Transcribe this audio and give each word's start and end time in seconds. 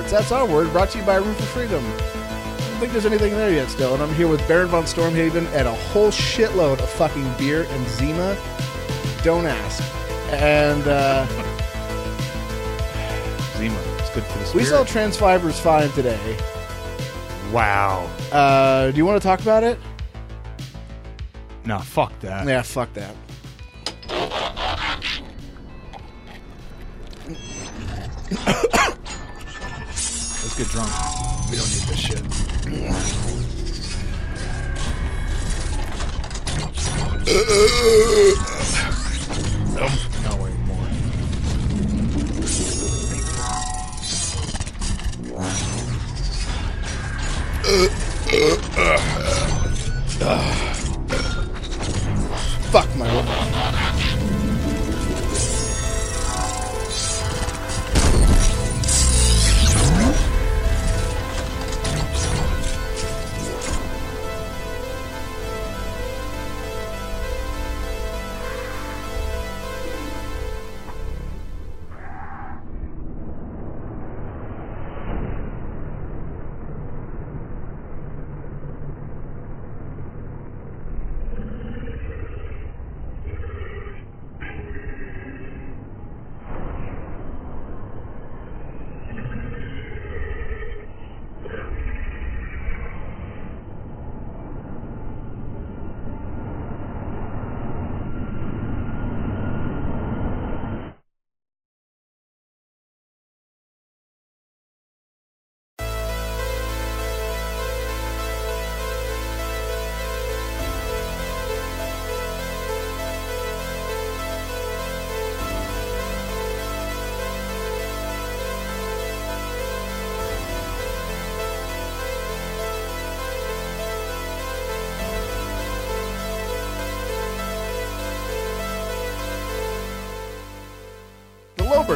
That's 0.00 0.32
our 0.32 0.46
word, 0.46 0.72
brought 0.72 0.88
to 0.90 0.98
you 0.98 1.04
by 1.04 1.16
Room 1.16 1.34
for 1.34 1.42
Freedom. 1.42 1.84
I 1.84 1.98
don't 1.98 2.80
think 2.80 2.92
there's 2.92 3.04
anything 3.04 3.32
there 3.32 3.52
yet 3.52 3.68
still, 3.68 3.92
and 3.92 4.02
I'm 4.02 4.14
here 4.14 4.26
with 4.26 4.46
Baron 4.48 4.68
von 4.68 4.84
Stormhaven 4.84 5.46
and 5.52 5.68
a 5.68 5.74
whole 5.74 6.08
shitload 6.08 6.80
of 6.80 6.88
fucking 6.88 7.30
beer 7.36 7.66
and 7.68 7.86
Zima. 7.88 8.34
Don't 9.22 9.44
ask. 9.44 9.82
And 10.32 10.88
uh, 10.88 11.26
Zima. 13.58 13.78
It's 13.98 14.08
good 14.14 14.24
for 14.24 14.38
the 14.38 14.44
we 14.56 14.64
spirit. 14.64 14.66
saw 14.66 14.84
Transfibers 14.84 15.60
5 15.60 15.94
today. 15.94 16.38
wow. 17.52 18.08
Uh, 18.32 18.90
do 18.92 18.96
you 18.96 19.04
want 19.04 19.20
to 19.20 19.28
talk 19.28 19.42
about 19.42 19.62
it? 19.62 19.78
No, 21.66 21.80
fuck 21.80 22.18
that. 22.20 22.46
Yeah, 22.46 22.62
fuck 22.62 22.88
that. 22.94 23.14
Let's 30.54 30.64
get 30.64 30.72
drunk. 30.72 30.92
We 31.50 31.56
don't 31.56 31.70
need 31.70 31.86
this 31.88 31.98
shit. 31.98 32.22
no 40.22 40.36
way 40.42 40.52
more. 40.66 40.88
Fuck 52.70 52.88
my 52.96 53.08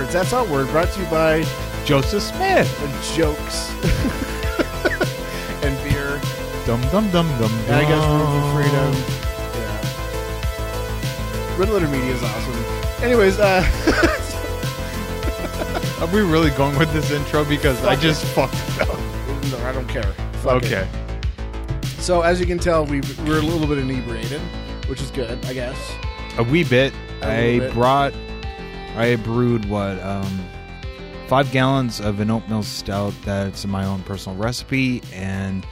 Lolberts, 0.07 0.13
that's 0.13 0.33
our 0.33 0.45
word, 0.47 0.69
brought 0.69 0.91
to 0.93 1.01
you 1.01 1.07
by 1.07 1.45
Joseph 1.85 2.23
Smith. 2.23 2.81
the 2.81 2.87
jokes 3.17 3.71
and 5.65 5.77
beer. 5.89 6.21
Dum 6.67 6.81
dum 6.91 7.11
dum 7.13 7.29
dum. 7.39 7.53
And 7.67 7.77
I 7.77 7.83
guess 7.83 8.05
Room 8.09 8.27
for 8.27 8.63
Freedom. 8.63 8.93
Yeah. 9.55 11.57
Red 11.59 11.69
Letter 11.71 11.89
Media 11.89 12.13
is 12.15 12.23
awesome. 12.23 12.65
Anyways, 13.05 13.39
uh, 13.39 13.63
Are 16.01 16.07
we 16.09 16.21
really 16.21 16.51
going 16.51 16.77
with 16.79 16.93
this 16.93 17.11
intro? 17.11 17.43
Because 17.45 17.79
I 17.85 17.95
Fuck 17.95 18.03
just 18.03 18.25
fucked 18.27 18.55
it 18.55 18.81
up. 18.83 18.99
no, 19.51 19.59
I 19.67 19.73
don't 19.73 19.89
care. 19.89 20.13
Fuck 20.43 20.63
it. 20.65 20.73
Okay. 20.73 20.87
So 21.99 22.21
as 22.23 22.39
you 22.39 22.45
can 22.47 22.59
tell, 22.59 22.85
we 22.85 23.01
we're 23.25 23.39
a 23.39 23.43
little 23.43 23.67
bit 23.67 23.79
inebriated, 23.79 24.41
which 24.89 25.01
is 25.01 25.11
good, 25.11 25.43
I 25.47 25.55
guess. 25.55 25.77
A 26.39 26.43
wee 26.43 26.65
bit. 26.65 26.93
A 27.23 27.55
I 27.55 27.59
bit. 27.61 27.73
brought. 27.73 28.13
I 28.97 29.17
brewed 29.17 29.67
what 29.67 30.03
um, 30.03 30.49
five 31.29 31.51
gallons 31.53 32.01
of 32.01 32.21
an 32.21 32.31
oatmeal 32.31 32.63
stout. 32.63 33.13
That's 33.25 33.67
my 33.67 33.85
own 33.85 34.03
personal 34.05 34.39
recipe, 34.39 35.03
and 35.13 35.67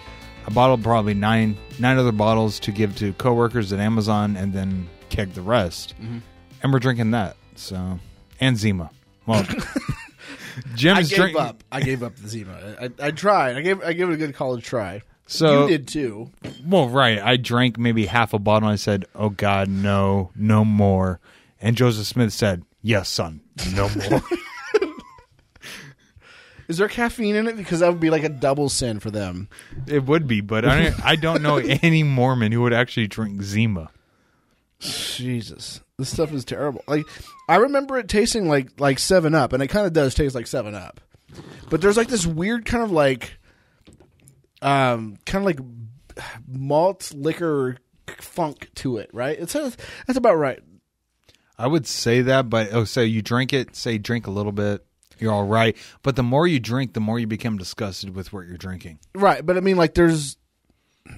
I 0.47 0.51
bottled 0.51 0.83
probably 0.83 1.15
nine 1.15 1.57
nine 1.79 1.97
other 1.97 2.13
bottles 2.13 2.61
to 2.61 2.71
give 2.73 2.95
to 2.97 3.15
coworkers 3.15 3.73
at 3.73 3.81
Amazon, 3.81 4.37
and 4.37 4.53
then 4.53 4.89
keg 5.09 5.33
the 5.33 5.41
rest. 5.43 5.95
Mm-hmm. 6.01 6.19
And 6.63 6.73
we're 6.73 6.81
drinking 6.81 7.13
that. 7.13 7.37
So 7.57 7.99
and 8.41 8.59
Zima. 8.59 8.91
Well, 9.27 9.47
I 9.49 10.63
Jim's 10.75 11.09
gave 11.09 11.17
drinking. 11.19 11.41
up. 11.41 11.65
I 11.73 11.81
gave 11.81 12.03
up 12.03 12.17
the 12.17 12.29
Zima. 12.29 12.77
I, 12.79 12.91
I 13.07 13.11
tried. 13.11 13.57
I 13.57 13.63
gave 13.63 13.83
I 13.83 13.95
gave 13.95 14.11
it 14.11 14.15
a 14.15 14.19
good 14.19 14.35
college 14.35 14.65
try. 14.65 15.01
So 15.27 15.63
you 15.63 15.69
did 15.69 15.89
too. 15.89 16.31
Well, 16.67 16.91
right. 16.91 17.19
I 17.19 17.39
drank 17.39 17.79
maybe 17.79 18.05
half 18.05 18.35
a 18.35 18.39
bottle. 18.39 18.69
and 18.69 18.75
I 18.75 18.77
said, 18.77 19.07
"Oh 19.15 19.31
God, 19.31 19.69
no, 19.69 20.31
no 20.37 20.63
more." 20.63 21.21
And 21.63 21.75
Joseph 21.77 22.07
Smith 22.07 22.31
said, 22.35 22.63
"Yes, 22.85 23.09
son, 23.09 23.41
no 23.75 23.89
more." 23.89 24.23
Is 26.69 26.79
there 26.79 26.89
caffeine 26.89 27.35
in 27.37 27.47
it? 27.47 27.57
Because 27.57 27.81
that 27.81 27.91
would 27.91 28.01
be 28.01 28.11
like 28.11 28.25
a 28.25 28.29
double 28.29 28.69
sin 28.69 29.01
for 29.01 29.11
them. 29.11 29.49
it 29.87 30.05
would 30.05 30.27
be, 30.27 30.41
but 30.41 30.65
I 30.65 30.85
don't, 30.85 31.05
I 31.05 31.17
don't 31.17 31.43
know 31.43 31.57
any 31.83 32.03
Mormon 32.03 32.53
who 32.53 32.63
would 32.63 32.73
actually 32.73 33.07
drink 33.07 33.43
Zima. 33.43 33.91
Jesus, 34.81 35.81
this 35.99 36.11
stuff 36.11 36.33
is 36.33 36.45
terrible. 36.45 36.83
Like 36.87 37.05
I 37.49 37.57
remember 37.57 37.99
it 37.99 38.09
tasting 38.09 38.49
like 38.49 38.79
like 38.81 38.99
Seven 38.99 39.35
Up, 39.35 39.53
and 39.53 39.63
it 39.63 39.69
kind 39.69 39.87
of 39.87 39.93
does 39.93 40.15
taste 40.15 40.35
like 40.35 40.47
Seven 40.47 40.75
Up. 40.75 41.01
But 41.71 41.81
there's 41.81 41.97
like 41.97 42.09
this 42.09 42.27
weird 42.27 42.65
kind 42.65 42.83
of 42.85 42.91
like, 42.91 43.39
um, 44.63 45.17
kind 45.27 45.43
of 45.43 45.47
like 45.47 45.59
malt 46.47 47.13
liquor 47.15 47.79
funk 48.19 48.71
to 48.77 48.99
it, 48.99 49.11
right? 49.13 49.39
It's 49.39 49.53
that's 49.55 49.77
about 50.17 50.37
right. 50.37 50.61
I 51.59 51.67
would 51.67 51.87
say 51.87 52.23
that, 52.23 52.51
but 52.51 52.73
oh, 52.73 52.85
so 52.85 53.01
you 53.01 53.23
drink 53.23 53.53
it, 53.53 53.77
say 53.77 53.99
drink 53.99 54.27
a 54.27 54.31
little 54.31 54.53
bit, 54.53 54.85
you're 55.19 55.33
all 55.33 55.47
right. 55.47 55.77
But 56.03 56.17
the 56.17 56.23
more 56.23 56.47
you 56.47 56.59
drink, 56.59 56.93
the 56.95 57.01
more 57.01 57.19
you 57.19 57.27
become 57.27 57.59
disgusted 57.59 58.15
with 58.15 58.33
what 58.33 58.47
you're 58.47 58.57
drinking. 58.57 58.99
Right, 59.15 59.45
but 59.45 59.57
I 59.57 59.61
mean, 59.61 59.77
like, 59.77 59.95
there's 59.95 60.37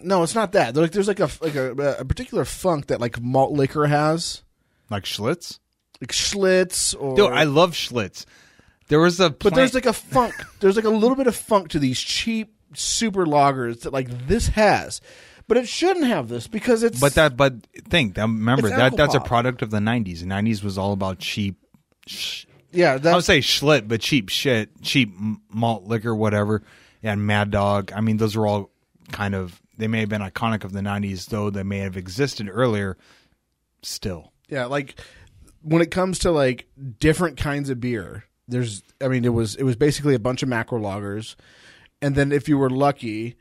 no, 0.02 0.22
it's 0.22 0.34
not 0.34 0.52
that. 0.52 0.75
There's 0.75 0.84
like, 0.84 0.93
there's 0.93 1.08
like 1.08 1.20
a 1.20 1.31
like 1.40 1.55
a, 1.55 1.96
a 2.00 2.05
particular 2.05 2.44
funk 2.44 2.88
that 2.88 3.00
like 3.00 3.20
malt 3.20 3.52
liquor 3.52 3.87
has, 3.87 4.43
Like 4.90 5.05
Schlitz. 5.05 5.58
like 6.00 6.12
Schlitz 6.12 6.94
or. 6.99 7.16
Dude, 7.16 7.32
I 7.32 7.44
love 7.44 7.72
Schlitz. 7.72 8.26
There 8.88 9.00
was 9.00 9.19
a, 9.20 9.31
but 9.31 9.55
there's 9.55 9.75
like 9.75 9.87
a 9.87 9.93
funk. 9.93 10.34
There's 10.61 10.76
like 10.76 10.84
a 10.84 10.90
little 10.90 11.16
bit 11.16 11.26
of 11.26 11.34
funk 11.34 11.69
to 11.70 11.78
these 11.78 11.99
cheap 12.00 12.52
super 12.75 13.25
lagers 13.26 13.81
that 13.82 13.93
like 13.93 14.26
this 14.28 14.49
has, 14.49 15.00
but 15.48 15.56
it 15.56 15.69
shouldn't 15.69 16.06
have 16.06 16.28
this 16.28 16.46
because 16.46 16.82
it's. 16.82 17.00
But 17.00 17.14
that, 17.14 17.37
but 17.37 17.66
think, 17.88 18.16
remember 18.16 18.69
It's 18.69 18.76
that 18.76 18.96
that's 18.96 19.14
a 19.14 19.20
product 19.20 19.62
of 19.62 19.70
the 19.70 19.78
'90s. 19.78 20.20
The 20.20 20.26
'90s 20.26 20.62
was 20.62 20.78
all 20.78 20.93
about 20.93 21.19
cheap. 21.19 21.56
Sh- 22.06 22.46
yeah, 22.72 22.98
I 23.02 23.14
would 23.14 23.25
say 23.25 23.38
Schlit, 23.38 23.88
but 23.88 24.00
cheap 24.00 24.28
shit, 24.28 24.82
cheap 24.82 25.14
malt 25.50 25.84
liquor, 25.84 26.14
whatever. 26.14 26.62
And 27.02 27.25
Mad 27.25 27.52
Dog. 27.52 27.93
I 27.94 28.00
mean, 28.00 28.16
those 28.16 28.34
are 28.37 28.46
all 28.46 28.70
kind 29.12 29.34
of. 29.34 29.60
They 29.78 29.87
may 29.87 30.00
have 30.00 30.08
been 30.08 30.22
iconic 30.22 30.64
of 30.64 30.72
the 30.72 30.81
'90s, 30.81 31.26
though 31.26 31.50
they 31.50 31.62
may 31.62 31.78
have 31.78 31.96
existed 31.96 32.49
earlier. 32.50 32.96
Still, 33.82 34.32
yeah. 34.49 34.64
Like 34.64 34.99
when 35.62 35.82
it 35.82 35.90
comes 35.90 36.19
to 36.20 36.32
like 36.32 36.66
different 36.99 37.37
kinds 37.37 37.70
of 37.70 37.81
beer, 37.81 38.25
there's. 38.49 38.82
I 39.00 39.08
mean, 39.08 39.25
it 39.25 39.32
was 39.32 39.54
it 39.54 39.62
was 39.62 39.76
basically 39.76 40.14
a 40.14 40.19
bunch 40.19 40.42
of 40.42 40.49
macro 40.49 40.81
lagers, 40.81 41.37
and 42.02 42.16
then 42.16 42.32
if 42.32 42.49
you 42.49 42.58
were 42.58 42.70
lucky, 42.70 43.37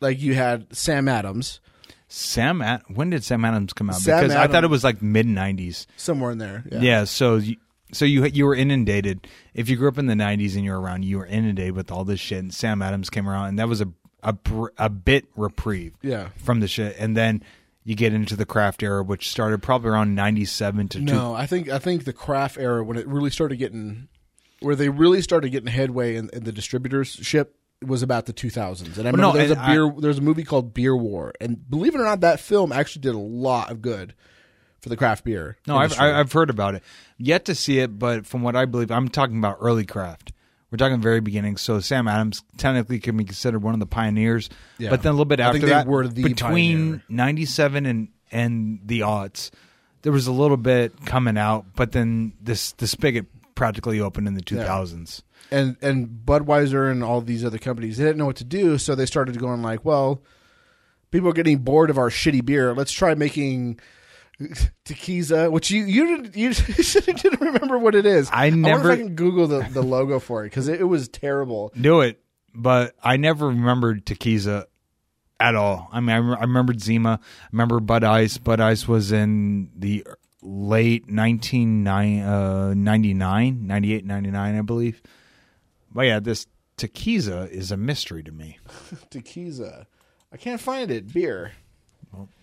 like 0.00 0.20
you 0.20 0.34
had 0.34 0.74
Sam 0.76 1.08
Adams 1.08 1.60
Sam. 2.08 2.62
Ad- 2.62 2.82
when 2.88 3.10
did 3.10 3.24
Sam 3.24 3.44
Adams 3.44 3.72
come 3.72 3.90
out? 3.90 3.96
Sam 3.96 4.22
because 4.22 4.36
I 4.36 4.46
thought 4.46 4.64
it 4.64 4.70
was 4.70 4.84
like 4.84 5.02
mid 5.02 5.26
'90s. 5.26 5.86
somewhere 5.96 6.30
in 6.30 6.38
there. 6.38 6.64
Yeah. 6.70 7.04
so 7.04 7.36
you, 7.36 7.56
so 7.92 8.04
you 8.04 8.24
you 8.26 8.46
were 8.46 8.54
inundated. 8.54 9.26
If 9.54 9.68
you 9.68 9.76
grew 9.76 9.88
up 9.88 9.98
in 9.98 10.06
the 10.06 10.14
'90s 10.14 10.54
and 10.54 10.64
you 10.64 10.72
were 10.72 10.80
around, 10.80 11.04
you 11.04 11.18
were 11.18 11.26
inundated 11.26 11.74
with 11.74 11.90
all 11.90 12.04
this 12.04 12.20
shit. 12.20 12.38
And 12.38 12.54
Sam 12.54 12.80
Adams 12.82 13.10
came 13.10 13.28
around, 13.28 13.48
and 13.48 13.58
that 13.58 13.68
was 13.68 13.80
a 13.80 13.88
a, 14.22 14.36
a 14.78 14.88
bit 14.88 15.26
reprieve. 15.36 15.94
Yeah. 16.02 16.28
from 16.36 16.60
the 16.60 16.68
shit, 16.68 16.96
and 16.98 17.16
then 17.16 17.42
you 17.84 17.94
get 17.94 18.12
into 18.12 18.34
the 18.34 18.46
craft 18.46 18.82
era, 18.82 19.02
which 19.02 19.28
started 19.30 19.62
probably 19.62 19.90
around 19.90 20.14
'97 20.14 20.88
to 20.88 20.98
two, 20.98 21.04
No, 21.04 21.34
I 21.34 21.46
think 21.46 21.68
I 21.68 21.78
think 21.78 22.04
the 22.04 22.12
craft 22.12 22.56
era 22.56 22.84
when 22.84 22.96
it 22.96 23.06
really 23.06 23.30
started 23.30 23.56
getting 23.56 24.08
where 24.60 24.76
they 24.76 24.88
really 24.88 25.22
started 25.22 25.50
getting 25.50 25.68
headway 25.68 26.16
in, 26.16 26.30
in 26.32 26.44
the 26.44 26.52
distributorship 26.52 27.48
was 27.84 28.02
about 28.02 28.26
the 28.26 28.32
2000s. 28.32 28.80
And 28.82 28.94
I 28.94 29.10
remember 29.10 29.18
no, 29.18 29.32
there's 29.32 29.50
a 29.50 29.56
beer 29.66 29.92
there's 29.98 30.18
a 30.18 30.22
movie 30.22 30.44
called 30.44 30.72
Beer 30.74 30.96
War, 30.96 31.32
and 31.40 31.68
believe 31.68 31.94
it 31.94 32.00
or 32.00 32.04
not, 32.04 32.20
that 32.20 32.40
film 32.40 32.72
actually 32.72 33.02
did 33.02 33.14
a 33.14 33.18
lot 33.18 33.70
of 33.70 33.82
good 33.82 34.14
for 34.80 34.88
the 34.88 34.96
craft 34.96 35.24
beer. 35.24 35.56
No, 35.66 35.76
I've. 35.76 35.98
I- 35.98 36.18
I've 36.20 36.32
heard 36.32 36.50
about 36.50 36.74
it. 36.74 36.82
Yet 37.18 37.44
to 37.46 37.54
see 37.54 37.78
it, 37.78 37.98
but 37.98 38.26
from 38.26 38.42
what 38.42 38.56
I 38.56 38.64
believe, 38.66 38.90
I'm 38.90 39.08
talking 39.08 39.38
about 39.38 39.58
early 39.60 39.84
craft. 39.84 40.32
We're 40.70 40.78
talking 40.78 41.00
very 41.00 41.20
beginning. 41.20 41.56
So 41.58 41.78
Sam 41.80 42.08
Adams 42.08 42.42
technically 42.56 42.98
can 42.98 43.16
be 43.16 43.24
considered 43.24 43.62
one 43.62 43.72
of 43.74 43.80
the 43.80 43.86
pioneers. 43.86 44.50
Yeah. 44.78 44.90
But 44.90 45.02
then 45.02 45.10
a 45.10 45.12
little 45.12 45.24
bit 45.24 45.38
after 45.40 45.60
that, 45.66 45.86
were 45.86 46.08
the 46.08 46.22
between 46.24 47.00
pioneer. 47.00 47.02
'97 47.08 47.86
and 47.86 48.08
and 48.32 48.80
the 48.84 49.00
aughts, 49.00 49.50
there 50.02 50.12
was 50.12 50.26
a 50.26 50.32
little 50.32 50.56
bit 50.56 51.04
coming 51.06 51.38
out. 51.38 51.66
But 51.76 51.92
then 51.92 52.32
this 52.40 52.72
the 52.72 52.86
spigot 52.86 53.26
practically 53.54 54.00
opened 54.00 54.26
in 54.28 54.34
the 54.34 54.42
2000s. 54.42 55.22
And 55.50 55.76
and 55.80 56.08
Budweiser 56.24 56.90
and 56.90 57.04
all 57.04 57.20
these 57.20 57.44
other 57.44 57.58
companies 57.58 57.98
they 57.98 58.04
didn't 58.04 58.18
know 58.18 58.26
what 58.26 58.36
to 58.36 58.44
do, 58.44 58.78
so 58.78 58.94
they 58.94 59.06
started 59.06 59.38
going 59.38 59.62
like, 59.62 59.84
well, 59.84 60.22
people 61.10 61.28
are 61.28 61.32
getting 61.32 61.58
bored 61.58 61.88
of 61.90 61.98
our 61.98 62.10
shitty 62.10 62.44
beer. 62.44 62.74
Let's 62.74 62.90
try 62.92 63.14
making 63.14 63.78
Tequiza, 64.84 65.50
which 65.50 65.70
you 65.70 65.84
you 65.84 66.04
didn't 66.16 66.36
you 66.36 66.52
didn't 67.14 67.40
remember 67.40 67.78
what 67.78 67.94
it 67.94 68.06
is. 68.06 68.28
I 68.32 68.50
never- 68.50 68.92
if 68.92 68.98
I 68.98 69.02
can 69.02 69.14
Google 69.14 69.46
the, 69.46 69.60
the 69.70 69.82
logo 69.82 70.18
for 70.18 70.44
it 70.44 70.48
because 70.50 70.68
it, 70.68 70.80
it 70.80 70.84
was 70.84 71.08
terrible. 71.08 71.72
Do 71.80 72.00
it, 72.00 72.20
but 72.54 72.94
I 73.02 73.16
never 73.16 73.48
remembered 73.48 74.04
Tequiza 74.04 74.64
at 75.38 75.54
all. 75.54 75.88
I 75.92 76.00
mean, 76.00 76.10
I, 76.10 76.18
rem- 76.18 76.38
I 76.38 76.42
remembered 76.42 76.80
Zima. 76.80 77.20
I 77.22 77.46
remember 77.52 77.78
Bud 77.80 78.04
Ice. 78.04 78.36
Bud 78.38 78.60
Ice 78.60 78.88
was 78.88 79.12
in 79.12 79.70
the 79.76 80.04
late 80.42 81.02
1999, 81.10 82.20
uh, 82.22 82.74
98, 82.74 84.04
99, 84.04 84.58
I 84.58 84.60
believe. 84.62 85.02
But 85.96 86.02
yeah, 86.02 86.20
this 86.20 86.46
Tequiza 86.76 87.50
is 87.50 87.72
a 87.72 87.76
mystery 87.78 88.22
to 88.22 88.30
me. 88.30 88.58
Tequiza, 89.10 89.86
I 90.30 90.36
can't 90.36 90.60
find 90.60 90.90
it. 90.90 91.10
Beer. 91.10 91.52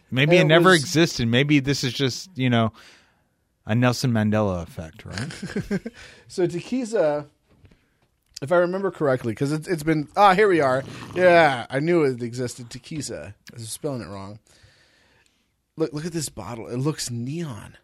Maybe 0.10 0.38
It 0.38 0.42
it 0.42 0.46
never 0.46 0.74
existed. 0.74 1.28
Maybe 1.28 1.60
this 1.60 1.84
is 1.84 1.94
just, 1.94 2.36
you 2.36 2.50
know, 2.50 2.74
a 3.68 3.76
Nelson 3.76 4.12
Mandela 4.12 4.64
effect, 4.64 5.06
right? 5.06 5.82
So 6.28 6.48
Tequiza, 6.48 7.28
if 8.42 8.52
I 8.52 8.56
remember 8.56 8.90
correctly, 8.90 9.34
because 9.34 9.52
it's, 9.52 9.68
it's 9.68 9.84
been 9.84 10.08
ah 10.18 10.34
here 10.34 10.48
we 10.48 10.60
are. 10.60 10.84
Yeah, 11.14 11.68
I 11.70 11.80
knew 11.80 12.02
it 12.06 12.24
existed. 12.24 12.72
Tequiza. 12.72 13.36
I 13.52 13.54
was 13.54 13.70
spelling 13.70 14.02
it 14.02 14.08
wrong. 14.08 14.40
Look 15.78 15.94
look 15.94 16.08
at 16.08 16.12
this 16.12 16.30
bottle. 16.30 16.68
It 16.70 16.78
looks 16.78 17.12
neon. 17.12 17.78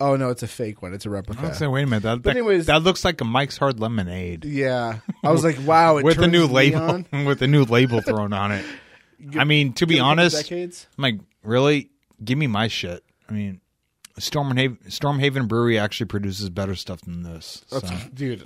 Oh 0.00 0.16
no, 0.16 0.30
it's 0.30 0.42
a 0.42 0.48
fake 0.48 0.80
one. 0.80 0.94
It's 0.94 1.06
a 1.06 1.10
replica. 1.10 1.42
was 1.42 1.58
saying, 1.58 1.72
wait 1.72 1.82
a 1.82 1.86
minute. 1.86 2.22
That, 2.22 2.30
anyways- 2.30 2.66
that 2.66 2.82
looks 2.82 3.04
like 3.04 3.20
a 3.20 3.24
Mike's 3.24 3.56
Hard 3.56 3.80
Lemonade 3.80 4.44
yeah, 4.44 4.98
I 5.24 5.30
was 5.30 5.42
like, 5.44 5.58
wow, 5.64 5.96
it 5.96 6.04
with 6.04 6.18
a 6.18 6.22
turns 6.22 6.32
new 6.32 6.46
label 6.46 7.04
with 7.24 7.42
a 7.42 7.46
new 7.48 7.64
label 7.64 8.00
thrown 8.00 8.32
on 8.32 8.52
it. 8.52 8.64
I 9.36 9.44
mean, 9.44 9.72
to 9.74 9.86
be 9.86 9.94
Give 9.94 9.98
it 9.98 10.00
a 10.00 10.02
couple 10.02 10.10
honest, 10.10 10.36
decades. 10.36 10.86
I'm 10.96 11.02
like, 11.02 11.20
really? 11.42 11.90
Give 12.22 12.38
me 12.38 12.46
my 12.46 12.68
shit. 12.68 13.02
I 13.28 13.32
mean, 13.32 13.60
Stormhaven, 14.20 14.78
Stormhaven 14.88 15.48
Brewery 15.48 15.78
actually 15.78 16.06
produces 16.06 16.50
better 16.50 16.76
stuff 16.76 17.00
than 17.00 17.24
this. 17.24 17.64
So. 17.66 17.80
dude. 18.14 18.44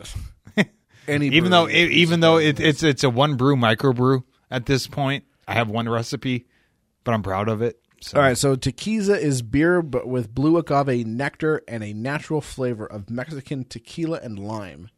Any 1.09 1.29
Even 1.29 1.51
though, 1.51 1.67
it, 1.67 1.91
even 1.91 2.21
though 2.21 2.39
it, 2.39 2.61
it's 2.61 2.83
it's 2.83 3.03
a 3.03 3.11
one 3.11 3.35
brew 3.37 3.57
microbrew 3.57 4.23
at 4.51 4.67
this 4.67 4.87
point, 4.87 5.25
I 5.49 5.55
have 5.55 5.69
one 5.69 5.89
recipe, 5.89 6.47
but 7.03 7.13
I'm 7.13 7.23
proud 7.23 7.49
of 7.49 7.61
it. 7.61 7.82
So. 8.03 8.19
All 8.19 8.25
right, 8.25 8.37
so 8.37 8.57
Tequiza 8.57 9.17
is 9.19 9.43
beer, 9.43 9.81
but 9.81 10.09
with 10.09 10.35
blue 10.35 10.59
agave 10.59 11.07
nectar 11.07 11.63
and 11.69 11.85
a 11.85 11.93
natural 11.93 12.41
flavor 12.41 12.85
of 12.85 13.09
Mexican 13.09 13.65
tequila 13.65 14.19
and 14.23 14.39
lime. 14.39 14.91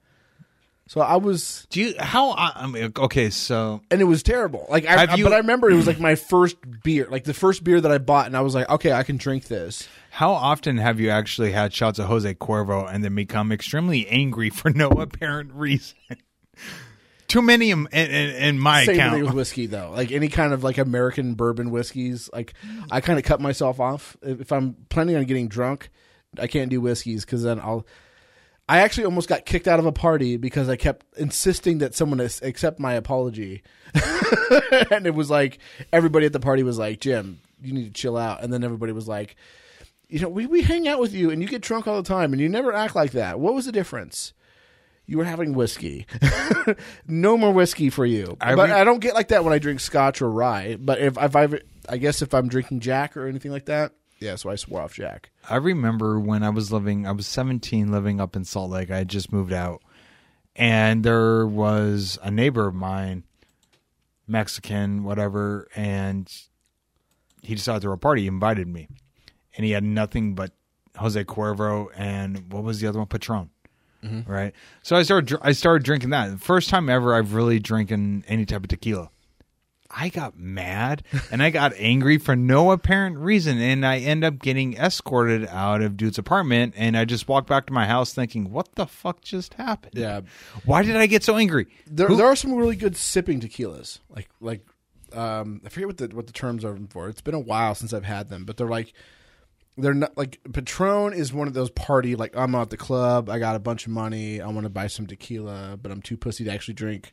So 0.86 1.00
I 1.00 1.16
was, 1.16 1.66
Do 1.70 1.80
you 1.80 1.94
how? 1.98 2.30
I, 2.32 2.52
I 2.56 2.66
mean, 2.66 2.92
okay, 2.96 3.30
so 3.30 3.80
and 3.90 4.00
it 4.02 4.04
was 4.04 4.22
terrible. 4.22 4.66
Like, 4.68 4.84
I, 4.86 5.14
you- 5.16 5.24
but 5.24 5.32
I 5.32 5.38
remember 5.38 5.70
it 5.70 5.74
was 5.76 5.86
like 5.86 5.98
my 6.00 6.14
first 6.14 6.56
beer, 6.82 7.06
like 7.10 7.24
the 7.24 7.32
first 7.32 7.64
beer 7.64 7.80
that 7.80 7.90
I 7.90 7.96
bought, 7.98 8.26
and 8.26 8.36
I 8.36 8.42
was 8.42 8.54
like, 8.54 8.68
okay, 8.68 8.92
I 8.92 9.02
can 9.02 9.16
drink 9.16 9.48
this. 9.48 9.88
how 10.10 10.32
often 10.32 10.76
have 10.76 11.00
you 11.00 11.08
actually 11.08 11.52
had 11.52 11.72
shots 11.72 11.98
of 11.98 12.06
Jose 12.06 12.34
Cuervo 12.34 12.86
and 12.92 13.02
then 13.02 13.14
become 13.14 13.50
extremely 13.50 14.06
angry 14.08 14.50
for 14.50 14.70
no 14.70 14.88
apparent 14.90 15.52
reason? 15.54 15.96
Too 17.34 17.42
many 17.42 17.72
in, 17.72 17.88
in, 17.88 18.10
in 18.10 18.58
my 18.60 18.84
Same 18.84 18.94
account. 18.94 19.14
thing 19.14 19.24
with 19.24 19.34
whiskey, 19.34 19.66
though. 19.66 19.90
Like 19.90 20.12
any 20.12 20.28
kind 20.28 20.52
of 20.52 20.62
like 20.62 20.78
American 20.78 21.34
bourbon 21.34 21.72
whiskeys, 21.72 22.30
like 22.32 22.54
I 22.92 23.00
kind 23.00 23.18
of 23.18 23.24
cut 23.24 23.40
myself 23.40 23.80
off. 23.80 24.16
If 24.22 24.42
if 24.42 24.52
I'm 24.52 24.76
planning 24.88 25.16
on 25.16 25.24
getting 25.24 25.48
drunk, 25.48 25.90
I 26.38 26.46
can't 26.46 26.70
do 26.70 26.80
whiskeys 26.80 27.24
because 27.24 27.42
then 27.42 27.58
I'll. 27.58 27.88
I 28.68 28.82
actually 28.82 29.06
almost 29.06 29.28
got 29.28 29.46
kicked 29.46 29.66
out 29.66 29.80
of 29.80 29.84
a 29.84 29.90
party 29.90 30.36
because 30.36 30.68
I 30.68 30.76
kept 30.76 31.06
insisting 31.16 31.78
that 31.78 31.96
someone 31.96 32.20
accept 32.20 32.78
my 32.78 32.94
apology, 32.94 33.64
and 34.92 35.04
it 35.04 35.16
was 35.16 35.28
like 35.28 35.58
everybody 35.92 36.26
at 36.26 36.32
the 36.32 36.38
party 36.38 36.62
was 36.62 36.78
like, 36.78 37.00
"Jim, 37.00 37.40
you 37.60 37.72
need 37.72 37.86
to 37.86 38.00
chill 38.00 38.16
out," 38.16 38.44
and 38.44 38.52
then 38.52 38.62
everybody 38.62 38.92
was 38.92 39.08
like, 39.08 39.34
"You 40.08 40.20
know, 40.20 40.28
we 40.28 40.46
we 40.46 40.62
hang 40.62 40.86
out 40.86 41.00
with 41.00 41.12
you, 41.12 41.30
and 41.30 41.42
you 41.42 41.48
get 41.48 41.62
drunk 41.62 41.88
all 41.88 42.00
the 42.00 42.08
time, 42.08 42.32
and 42.32 42.40
you 42.40 42.48
never 42.48 42.72
act 42.72 42.94
like 42.94 43.10
that. 43.10 43.40
What 43.40 43.54
was 43.54 43.66
the 43.66 43.72
difference?" 43.72 44.34
You 45.06 45.18
were 45.18 45.24
having 45.24 45.52
whiskey. 45.52 46.06
no 47.06 47.36
more 47.36 47.52
whiskey 47.52 47.90
for 47.90 48.06
you. 48.06 48.36
I 48.40 48.54
but 48.54 48.70
re- 48.70 48.74
I 48.74 48.84
don't 48.84 49.00
get 49.00 49.14
like 49.14 49.28
that 49.28 49.44
when 49.44 49.52
I 49.52 49.58
drink 49.58 49.80
scotch 49.80 50.22
or 50.22 50.30
rye. 50.30 50.76
But 50.80 50.98
if, 50.98 51.18
if 51.18 51.36
I, 51.36 51.48
I 51.88 51.98
guess 51.98 52.22
if 52.22 52.32
I'm 52.32 52.48
drinking 52.48 52.80
Jack 52.80 53.16
or 53.16 53.26
anything 53.26 53.52
like 53.52 53.66
that, 53.66 53.92
yeah. 54.20 54.36
So 54.36 54.48
I 54.48 54.54
swore 54.54 54.80
off 54.80 54.94
Jack. 54.94 55.30
I 55.48 55.56
remember 55.56 56.18
when 56.18 56.42
I 56.42 56.48
was 56.48 56.72
living, 56.72 57.06
I 57.06 57.12
was 57.12 57.26
17 57.26 57.90
living 57.90 58.20
up 58.20 58.36
in 58.36 58.44
Salt 58.44 58.70
Lake. 58.70 58.90
I 58.90 58.98
had 58.98 59.08
just 59.08 59.32
moved 59.32 59.52
out. 59.52 59.82
And 60.56 61.04
there 61.04 61.46
was 61.46 62.18
a 62.22 62.30
neighbor 62.30 62.66
of 62.66 62.74
mine, 62.74 63.24
Mexican, 64.26 65.04
whatever, 65.04 65.68
and 65.74 66.32
he 67.42 67.54
decided 67.54 67.80
to 67.80 67.86
throw 67.86 67.94
a 67.94 67.98
party. 67.98 68.22
He 68.22 68.28
invited 68.28 68.68
me. 68.68 68.88
And 69.56 69.66
he 69.66 69.72
had 69.72 69.84
nothing 69.84 70.34
but 70.34 70.52
Jose 70.96 71.22
Cuervo 71.24 71.88
and 71.96 72.52
what 72.52 72.62
was 72.62 72.80
the 72.80 72.86
other 72.86 72.98
one? 72.98 73.08
Patron. 73.08 73.50
Right. 74.26 74.52
So 74.82 74.96
I 74.96 75.02
started 75.02 75.26
dr- 75.28 75.40
I 75.44 75.52
started 75.52 75.82
drinking 75.84 76.10
that. 76.10 76.30
The 76.30 76.38
first 76.38 76.68
time 76.68 76.88
ever 76.88 77.14
I've 77.14 77.34
really 77.34 77.58
drinking 77.58 78.24
any 78.28 78.44
type 78.46 78.62
of 78.62 78.68
tequila. 78.68 79.10
I 79.96 80.08
got 80.08 80.36
mad 80.36 81.04
and 81.30 81.40
I 81.42 81.50
got 81.50 81.72
angry 81.76 82.18
for 82.18 82.34
no 82.34 82.72
apparent 82.72 83.16
reason, 83.18 83.60
and 83.60 83.86
I 83.86 83.98
end 83.98 84.24
up 84.24 84.40
getting 84.40 84.76
escorted 84.76 85.46
out 85.46 85.82
of 85.82 85.96
dude's 85.96 86.18
apartment. 86.18 86.74
And 86.76 86.96
I 86.96 87.04
just 87.04 87.28
walked 87.28 87.48
back 87.48 87.66
to 87.66 87.72
my 87.72 87.86
house 87.86 88.12
thinking, 88.12 88.50
"What 88.50 88.74
the 88.74 88.86
fuck 88.86 89.20
just 89.20 89.54
happened? 89.54 89.94
Yeah. 89.94 90.22
why 90.64 90.82
did 90.82 90.96
I 90.96 91.06
get 91.06 91.22
so 91.22 91.36
angry?" 91.36 91.66
There, 91.86 92.08
Who- 92.08 92.16
there 92.16 92.26
are 92.26 92.34
some 92.36 92.54
really 92.54 92.76
good 92.76 92.96
sipping 92.96 93.40
tequilas. 93.40 94.00
Like 94.10 94.28
like 94.40 94.62
um, 95.12 95.60
I 95.64 95.68
forget 95.68 95.86
what 95.86 95.98
the 95.98 96.08
what 96.08 96.26
the 96.26 96.32
terms 96.32 96.64
are 96.64 96.76
for. 96.90 97.08
It's 97.08 97.20
been 97.20 97.34
a 97.34 97.38
while 97.40 97.74
since 97.76 97.92
I've 97.92 98.04
had 98.04 98.28
them, 98.30 98.44
but 98.44 98.56
they're 98.56 98.66
like 98.68 98.92
they're 99.76 99.94
not 99.94 100.16
like 100.16 100.40
Patron 100.52 101.12
is 101.12 101.32
one 101.32 101.48
of 101.48 101.54
those 101.54 101.70
party 101.70 102.14
like 102.16 102.36
I'm 102.36 102.54
at 102.54 102.70
the 102.70 102.76
club, 102.76 103.28
I 103.28 103.38
got 103.38 103.56
a 103.56 103.60
bunch 103.60 103.86
of 103.86 103.92
money, 103.92 104.40
I 104.40 104.46
want 104.48 104.64
to 104.64 104.70
buy 104.70 104.86
some 104.86 105.06
tequila, 105.06 105.78
but 105.80 105.90
I'm 105.90 106.02
too 106.02 106.16
pussy 106.16 106.44
to 106.44 106.52
actually 106.52 106.74
drink. 106.74 107.12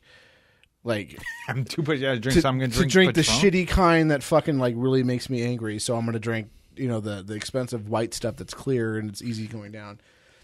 Like 0.84 1.20
I'm 1.48 1.64
too 1.64 1.82
pussy 1.82 2.00
to 2.00 2.18
drink, 2.18 2.34
to, 2.34 2.42
so 2.42 2.48
I'm 2.48 2.58
going 2.58 2.70
to 2.70 2.76
drink, 2.76 2.90
to 2.90 2.92
drink, 2.92 3.14
the 3.14 3.22
shitty 3.22 3.68
kind 3.68 4.10
that 4.10 4.22
fucking 4.22 4.58
like 4.58 4.74
really 4.76 5.02
makes 5.02 5.28
me 5.28 5.42
angry. 5.42 5.78
So 5.78 5.96
I'm 5.96 6.04
gonna 6.04 6.18
drink 6.18 6.50
you 6.76 6.88
know 6.88 7.00
the 7.00 7.22
the 7.22 7.34
expensive 7.34 7.88
white 7.88 8.14
stuff 8.14 8.36
that's 8.36 8.54
clear 8.54 8.96
and 8.96 9.10
it's 9.10 9.22
easy 9.22 9.46
going 9.46 9.72
down. 9.72 10.00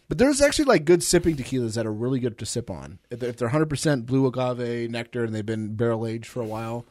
But 0.08 0.16
there's 0.16 0.40
actually 0.40 0.64
like 0.64 0.86
good 0.86 1.02
sipping 1.02 1.36
tequilas 1.36 1.74
that 1.74 1.86
are 1.86 1.92
really 1.92 2.18
good 2.18 2.38
to 2.38 2.46
sip 2.46 2.70
on. 2.70 2.98
If 3.10 3.20
they're, 3.20 3.28
if 3.28 3.36
they're 3.36 3.50
100% 3.50 4.06
blue 4.06 4.26
agave 4.26 4.90
nectar 4.90 5.22
and 5.22 5.34
they've 5.34 5.44
been 5.44 5.74
barrel 5.74 6.06
aged 6.06 6.26
for 6.26 6.40
a 6.40 6.46
while. 6.46 6.86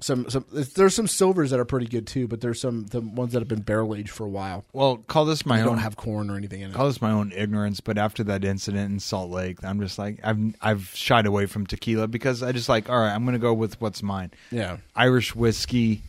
Some 0.00 0.28
some 0.30 0.44
there's 0.50 0.94
some 0.96 1.06
silvers 1.06 1.50
that 1.50 1.60
are 1.60 1.64
pretty 1.64 1.86
good 1.86 2.06
too, 2.08 2.26
but 2.26 2.40
there's 2.40 2.60
some 2.60 2.86
the 2.86 3.00
ones 3.00 3.32
that 3.34 3.40
have 3.40 3.46
been 3.48 3.60
barrel 3.60 3.94
aged 3.94 4.10
for 4.10 4.24
a 4.24 4.28
while. 4.28 4.64
Well, 4.72 4.96
call 4.96 5.26
this 5.26 5.46
my 5.46 5.56
They 5.58 5.62
own. 5.62 5.68
don't 5.68 5.78
have 5.78 5.96
corn 5.96 6.28
or 6.30 6.36
anything 6.36 6.60
in 6.62 6.70
it. 6.70 6.74
call 6.74 6.86
this 6.88 7.00
my 7.00 7.10
own 7.12 7.30
ignorance, 7.30 7.80
but 7.80 7.98
after 7.98 8.24
that 8.24 8.42
incident 8.44 8.90
in 8.90 8.98
Salt 9.00 9.30
Lake, 9.30 9.62
I'm 9.62 9.78
just 9.80 9.98
like 9.98 10.18
I've 10.24 10.38
I've 10.60 10.90
shied 10.94 11.26
away 11.26 11.46
from 11.46 11.66
tequila 11.66 12.08
because 12.08 12.42
I 12.42 12.50
just 12.52 12.68
like 12.68 12.88
all 12.90 12.98
right, 12.98 13.12
I'm 13.14 13.22
going 13.24 13.34
to 13.34 13.38
go 13.38 13.52
with 13.54 13.80
what's 13.80 14.02
mine. 14.02 14.32
Yeah, 14.50 14.78
Irish 14.96 15.36
whiskey 15.36 16.02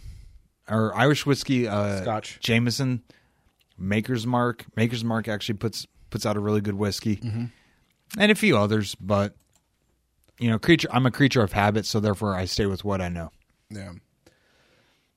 or 0.67 0.95
Irish 0.95 1.25
whiskey, 1.25 1.67
uh, 1.67 2.01
Scotch. 2.01 2.39
Jameson, 2.39 3.03
Maker's 3.77 4.25
Mark. 4.25 4.65
Maker's 4.75 5.03
Mark 5.03 5.27
actually 5.27 5.55
puts 5.57 5.85
puts 6.09 6.25
out 6.25 6.37
a 6.37 6.39
really 6.39 6.61
good 6.61 6.75
whiskey, 6.75 7.17
Mm-hmm. 7.17 7.45
and 8.17 8.31
a 8.31 8.35
few 8.35 8.57
others. 8.57 8.95
But 8.95 9.35
you 10.39 10.49
know, 10.49 10.57
creature. 10.57 10.87
I'm 10.91 11.05
a 11.05 11.11
creature 11.11 11.43
of 11.43 11.51
habit, 11.51 11.85
so 11.85 11.99
therefore 11.99 12.33
I 12.33 12.45
stay 12.45 12.65
with 12.65 12.83
what 12.83 13.01
I 13.01 13.09
know. 13.09 13.29
Yeah. 13.75 13.91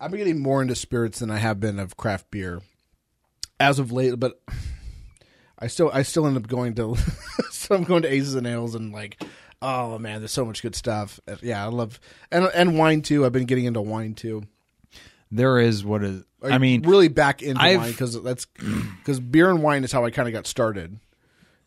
I've 0.01 0.11
been 0.11 0.19
getting 0.19 0.41
more 0.43 0.61
into 0.63 0.75
spirits 0.75 1.21
than 1.21 1.31
I 1.31 1.39
have 1.39 1.59
been 1.61 1.79
of 1.79 1.97
craft 1.97 2.31
beer 2.31 2.61
as 3.59 3.79
of 3.79 3.93
late, 3.93 4.19
but 4.21 4.41
I 5.59 5.69
still 5.69 5.91
I 5.93 6.03
still 6.03 6.27
end 6.27 6.37
up 6.37 6.47
going 6.49 6.75
to 6.75 6.97
so 7.51 7.75
I'm 7.75 7.85
going 7.85 8.03
to 8.03 8.13
Aces 8.13 8.35
and 8.35 8.47
Ales 8.47 8.75
and 8.75 8.93
like 8.93 9.23
oh 9.63 9.99
man, 9.99 10.21
there's 10.21 10.33
so 10.33 10.45
much 10.45 10.63
good 10.63 10.75
stuff. 10.75 11.19
Yeah, 11.43 11.65
I 11.65 11.69
love 11.69 11.99
and 12.31 12.45
and 12.55 12.79
wine 12.79 13.01
too. 13.03 13.25
I've 13.25 13.33
been 13.33 13.47
getting 13.47 13.65
into 13.65 13.81
wine 13.81 14.15
too. 14.15 14.43
There 15.31 15.59
is 15.59 15.85
what 15.85 16.05
is. 16.05 16.23
I 16.43 16.49
Like, 16.51 16.61
mean, 16.61 16.83
really 16.83 17.09
back 17.09 17.43
into 17.43 17.61
I've- 17.61 17.79
wine 17.79 17.91
because 17.91 18.23
that's 18.23 18.47
because 18.99 19.19
beer 19.19 19.49
and 19.51 19.63
wine 19.63 19.83
is 19.83 19.91
how 19.93 20.05
I 20.05 20.11
kind 20.11 20.29
of 20.29 20.35
got 20.35 20.47
started. 20.47 21.01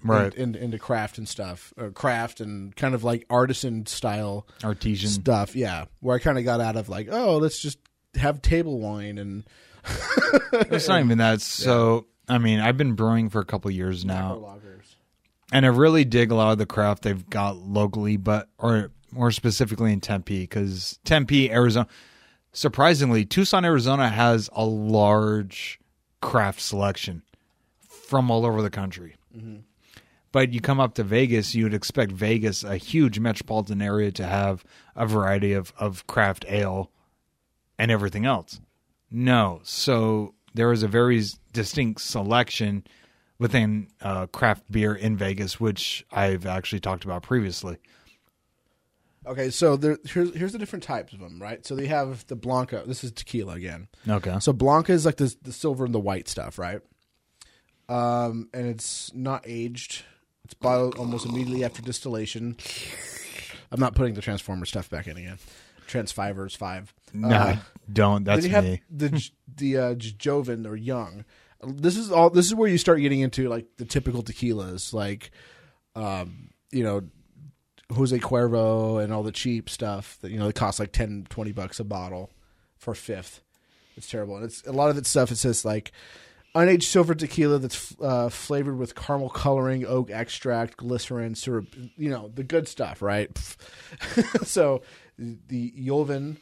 Right. 0.01 0.33
in, 0.33 0.55
in, 0.55 0.63
into 0.63 0.79
craft 0.79 1.17
and 1.17 1.27
stuff, 1.27 1.73
or 1.77 1.91
craft 1.91 2.39
and 2.39 2.75
kind 2.75 2.95
of 2.95 3.03
like 3.03 3.25
artisan 3.29 3.85
style 3.85 4.47
Artesian. 4.63 5.09
stuff. 5.09 5.55
Yeah, 5.55 5.85
where 5.99 6.15
I 6.15 6.19
kind 6.19 6.37
of 6.37 6.43
got 6.45 6.61
out 6.61 6.75
of 6.75 6.89
like, 6.89 7.07
oh, 7.11 7.37
let's 7.37 7.59
just 7.59 7.79
have 8.15 8.41
table 8.41 8.79
wine 8.79 9.17
and 9.17 9.43
It's 10.53 10.87
not 10.87 10.99
even 11.01 11.17
that. 11.19 11.41
So, 11.41 12.07
I 12.27 12.37
mean, 12.37 12.59
I've 12.59 12.77
been 12.77 12.93
brewing 12.93 13.29
for 13.29 13.39
a 13.39 13.45
couple 13.45 13.71
years 13.71 14.05
now, 14.05 14.59
and 15.51 15.65
I 15.65 15.69
really 15.69 16.05
dig 16.05 16.31
a 16.31 16.35
lot 16.35 16.51
of 16.51 16.57
the 16.57 16.65
craft 16.65 17.03
they've 17.03 17.29
got 17.29 17.57
locally, 17.57 18.17
but 18.17 18.49
or 18.57 18.91
more 19.11 19.31
specifically 19.31 19.91
in 19.91 20.01
Tempe, 20.01 20.41
because 20.41 20.99
Tempe, 21.03 21.51
Arizona, 21.51 21.87
surprisingly, 22.53 23.25
Tucson, 23.25 23.65
Arizona 23.65 24.09
has 24.09 24.49
a 24.53 24.65
large 24.65 25.79
craft 26.21 26.61
selection 26.61 27.23
from 27.87 28.29
all 28.29 28.45
over 28.45 28.61
the 28.61 28.69
country. 28.69 29.15
Mm-hmm. 29.35 29.57
But 30.31 30.53
you 30.53 30.61
come 30.61 30.79
up 30.79 30.93
to 30.95 31.03
Vegas, 31.03 31.55
you 31.55 31.63
would 31.63 31.73
expect 31.73 32.11
Vegas, 32.11 32.63
a 32.63 32.77
huge 32.77 33.19
metropolitan 33.19 33.81
area, 33.81 34.11
to 34.11 34.25
have 34.25 34.63
a 34.95 35.05
variety 35.05 35.53
of, 35.53 35.73
of 35.79 36.05
craft 36.05 36.45
ale 36.47 36.91
and 37.77 37.89
everything 37.89 38.25
else. 38.25 38.61
No. 39.09 39.61
So 39.63 40.35
there 40.53 40.71
is 40.71 40.83
a 40.83 40.87
very 40.87 41.23
distinct 41.51 42.01
selection 42.01 42.83
within 43.39 43.87
uh, 44.01 44.27
craft 44.27 44.71
beer 44.71 44.93
in 44.93 45.17
Vegas, 45.17 45.59
which 45.59 46.05
I've 46.11 46.45
actually 46.45 46.81
talked 46.81 47.05
about 47.05 47.23
previously. 47.23 47.77
Okay, 49.25 49.49
so 49.49 49.75
there, 49.75 49.97
here's 50.05 50.33
here's 50.35 50.53
the 50.53 50.57
different 50.57 50.83
types 50.83 51.13
of 51.13 51.19
them, 51.19 51.41
right? 51.41 51.65
So 51.65 51.75
they 51.75 51.87
have 51.87 52.25
the 52.27 52.35
blanca. 52.35 52.83
This 52.85 53.03
is 53.03 53.11
tequila 53.11 53.53
again. 53.53 53.87
Okay. 54.07 54.37
So 54.39 54.53
blanca 54.53 54.91
is 54.91 55.05
like 55.05 55.17
the 55.17 55.35
the 55.41 55.51
silver 55.51 55.85
and 55.85 55.93
the 55.93 55.99
white 55.99 56.27
stuff, 56.27 56.57
right? 56.57 56.81
Um, 57.87 58.49
and 58.53 58.67
it's 58.67 59.13
not 59.13 59.43
aged. 59.45 60.03
It's 60.49 60.55
bottled 60.55 60.95
almost 60.95 61.27
immediately 61.27 61.63
after 61.63 61.83
distillation. 61.83 62.57
I'm 63.71 63.79
not 63.79 63.93
putting 63.93 64.15
the 64.15 64.21
Transformer 64.21 64.65
stuff 64.65 64.89
back 64.89 65.05
in 65.07 65.15
again. 65.15 65.37
Transfivers 65.87 66.57
five. 66.57 66.91
No, 67.13 67.29
Uh, 67.29 67.57
don't. 67.93 68.23
That's 68.23 68.41
then 68.41 68.49
you 68.49 68.55
have 68.55 68.63
me. 68.63 68.81
the 68.89 69.29
the 69.57 69.77
uh, 69.77 69.93
Joven 69.93 70.65
or 70.65 70.75
Young. 70.75 71.23
This 71.63 71.97
is 71.97 72.11
all. 72.11 72.31
This 72.31 72.47
is 72.47 72.55
where 72.55 72.67
you 72.67 72.79
start 72.79 72.99
getting 72.99 73.19
into 73.19 73.47
like 73.47 73.67
the 73.77 73.85
typical 73.85 74.23
tequilas, 74.23 74.91
like, 74.91 75.29
um, 75.95 76.49
you 76.71 76.83
know, 76.83 77.01
Jose 77.93 78.17
Cuervo 78.17 79.03
and 79.03 79.13
all 79.13 79.21
the 79.21 79.31
cheap 79.31 79.69
stuff 79.69 80.17
that 80.21 80.31
you 80.31 80.39
know 80.39 80.47
they 80.47 80.51
cost 80.53 80.79
like 80.79 80.91
10, 80.93 81.27
20 81.29 81.51
bucks 81.51 81.79
a 81.79 81.83
bottle 81.83 82.31
for 82.79 82.93
a 82.93 82.95
fifth. 82.95 83.41
It's 83.95 84.09
terrible, 84.09 84.35
and 84.37 84.45
it's 84.45 84.65
a 84.65 84.71
lot 84.71 84.89
of 84.89 84.97
its 84.97 85.09
stuff. 85.09 85.29
It 85.31 85.35
says 85.35 85.63
like 85.63 85.91
unaged 86.55 86.83
silver 86.83 87.15
tequila 87.15 87.59
that's 87.59 87.95
uh, 88.01 88.29
flavored 88.29 88.77
with 88.77 88.95
caramel 88.95 89.29
coloring, 89.29 89.85
oak 89.85 90.11
extract, 90.11 90.77
glycerin, 90.77 91.35
syrup. 91.35 91.75
You 91.97 92.09
know 92.09 92.31
the 92.33 92.43
good 92.43 92.67
stuff, 92.67 93.01
right? 93.01 93.35
so 94.43 94.81
the 95.17 95.73
Joven. 95.77 96.37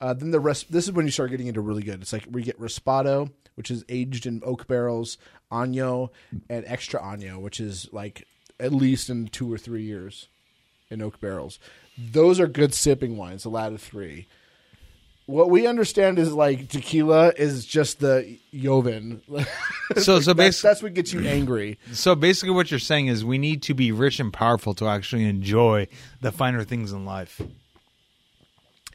Uh, 0.00 0.14
then 0.14 0.32
the 0.32 0.40
rest. 0.40 0.72
This 0.72 0.84
is 0.84 0.92
when 0.92 1.06
you 1.06 1.12
start 1.12 1.30
getting 1.30 1.46
into 1.46 1.60
really 1.60 1.82
good. 1.82 2.02
It's 2.02 2.12
like 2.12 2.26
we 2.30 2.42
get 2.42 2.58
Reposado, 2.58 3.30
which 3.54 3.70
is 3.70 3.84
aged 3.88 4.26
in 4.26 4.42
oak 4.44 4.66
barrels, 4.66 5.16
Añejo, 5.50 6.10
and 6.50 6.64
Extra 6.66 7.00
Añejo, 7.00 7.40
which 7.40 7.60
is 7.60 7.88
like 7.92 8.26
at 8.58 8.72
least 8.72 9.08
in 9.10 9.28
two 9.28 9.52
or 9.52 9.58
three 9.58 9.82
years 9.82 10.28
in 10.90 11.02
oak 11.02 11.20
barrels. 11.20 11.58
Those 11.96 12.40
are 12.40 12.46
good 12.46 12.74
sipping 12.74 13.16
wines. 13.16 13.44
The 13.44 13.50
latter 13.50 13.78
three. 13.78 14.26
What 15.32 15.48
we 15.48 15.66
understand 15.66 16.18
is 16.18 16.30
like 16.30 16.68
tequila 16.68 17.32
is 17.34 17.64
just 17.64 18.00
the 18.00 18.38
Joven. 18.54 19.22
So, 19.96 20.20
so 20.20 20.34
that's, 20.34 20.34
basically, 20.34 20.68
that's 20.68 20.82
what 20.82 20.92
gets 20.92 21.12
you 21.14 21.26
angry. 21.26 21.78
so 21.94 22.14
basically, 22.14 22.54
what 22.54 22.70
you're 22.70 22.78
saying 22.78 23.06
is 23.06 23.24
we 23.24 23.38
need 23.38 23.62
to 23.62 23.72
be 23.72 23.92
rich 23.92 24.20
and 24.20 24.30
powerful 24.30 24.74
to 24.74 24.88
actually 24.88 25.24
enjoy 25.24 25.88
the 26.20 26.32
finer 26.32 26.64
things 26.64 26.92
in 26.92 27.06
life. 27.06 27.40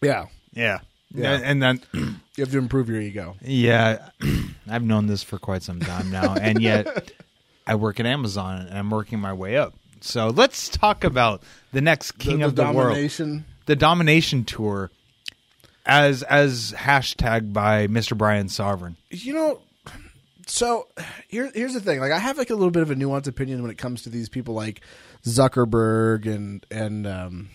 Yeah, 0.04 0.28
Yeah. 0.54 0.80
Yeah. 1.12 1.34
And, 1.34 1.44
and 1.44 1.64
then, 1.64 1.82
you 2.36 2.44
have 2.44 2.52
to 2.52 2.60
improve 2.60 2.88
your 2.88 3.02
ego. 3.02 3.36
yeah, 3.42 4.10
I've 4.70 4.84
known 4.84 5.08
this 5.08 5.24
for 5.24 5.40
quite 5.40 5.64
some 5.64 5.80
time 5.80 6.12
now, 6.12 6.36
and 6.36 6.62
yet 6.62 7.14
I 7.66 7.74
work 7.74 8.00
at 8.00 8.06
Amazon 8.06 8.62
and 8.68 8.78
I'm 8.78 8.92
working 8.92 9.20
my 9.20 9.34
way 9.34 9.58
up. 9.58 9.74
So 10.02 10.28
let's 10.28 10.70
talk 10.70 11.04
about 11.04 11.42
the 11.72 11.82
next 11.82 12.12
king 12.20 12.40
the, 12.40 12.46
of 12.46 12.56
the 12.56 12.66
the 12.66 12.74
world. 12.74 12.90
domination. 12.90 13.46
the 13.66 13.76
domination 13.76 14.44
tour 14.44 14.92
as 15.88 16.22
as 16.24 16.74
hashtag 16.78 17.54
by 17.54 17.88
Mr. 17.88 18.18
Brian 18.18 18.50
Sovereign. 18.50 18.98
you 19.10 19.34
know 19.34 19.62
so 20.50 20.88
here, 21.28 21.52
here's 21.54 21.74
the 21.74 21.82
thing 21.82 22.00
like 22.00 22.12
i 22.12 22.20
have 22.20 22.38
like 22.38 22.50
a 22.50 22.56
little 22.56 22.72
bit 22.72 22.82
of 22.82 22.90
a 22.90 22.96
nuanced 22.96 23.28
opinion 23.28 23.62
when 23.62 23.70
it 23.72 23.78
comes 23.78 24.04
to 24.04 24.10
these 24.10 24.30
people 24.30 24.54
like 24.54 24.82
zuckerberg 25.24 26.26
and 26.26 26.66
and 26.72 27.06
um, 27.06 27.50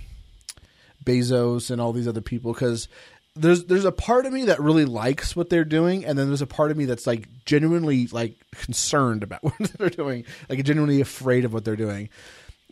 bezos 1.02 1.70
and 1.70 1.80
all 1.80 1.92
these 1.92 2.06
other 2.06 2.20
people 2.20 2.52
because 2.52 2.88
there's 3.34 3.64
there's 3.64 3.86
a 3.86 3.92
part 3.92 4.26
of 4.26 4.32
me 4.32 4.44
that 4.44 4.60
really 4.60 4.84
likes 4.84 5.34
what 5.34 5.48
they're 5.48 5.64
doing 5.64 6.04
and 6.04 6.18
then 6.18 6.26
there's 6.28 6.42
a 6.42 6.46
part 6.46 6.70
of 6.70 6.76
me 6.76 6.84
that's 6.84 7.06
like 7.06 7.28
genuinely 7.46 8.06
like 8.08 8.34
concerned 8.52 9.22
about 9.22 9.42
what 9.44 9.56
they're 9.78 9.88
doing 9.88 10.24
like 10.50 10.62
genuinely 10.62 11.00
afraid 11.00 11.44
of 11.44 11.52
what 11.54 11.64
they're 11.64 11.76
doing 11.76 12.10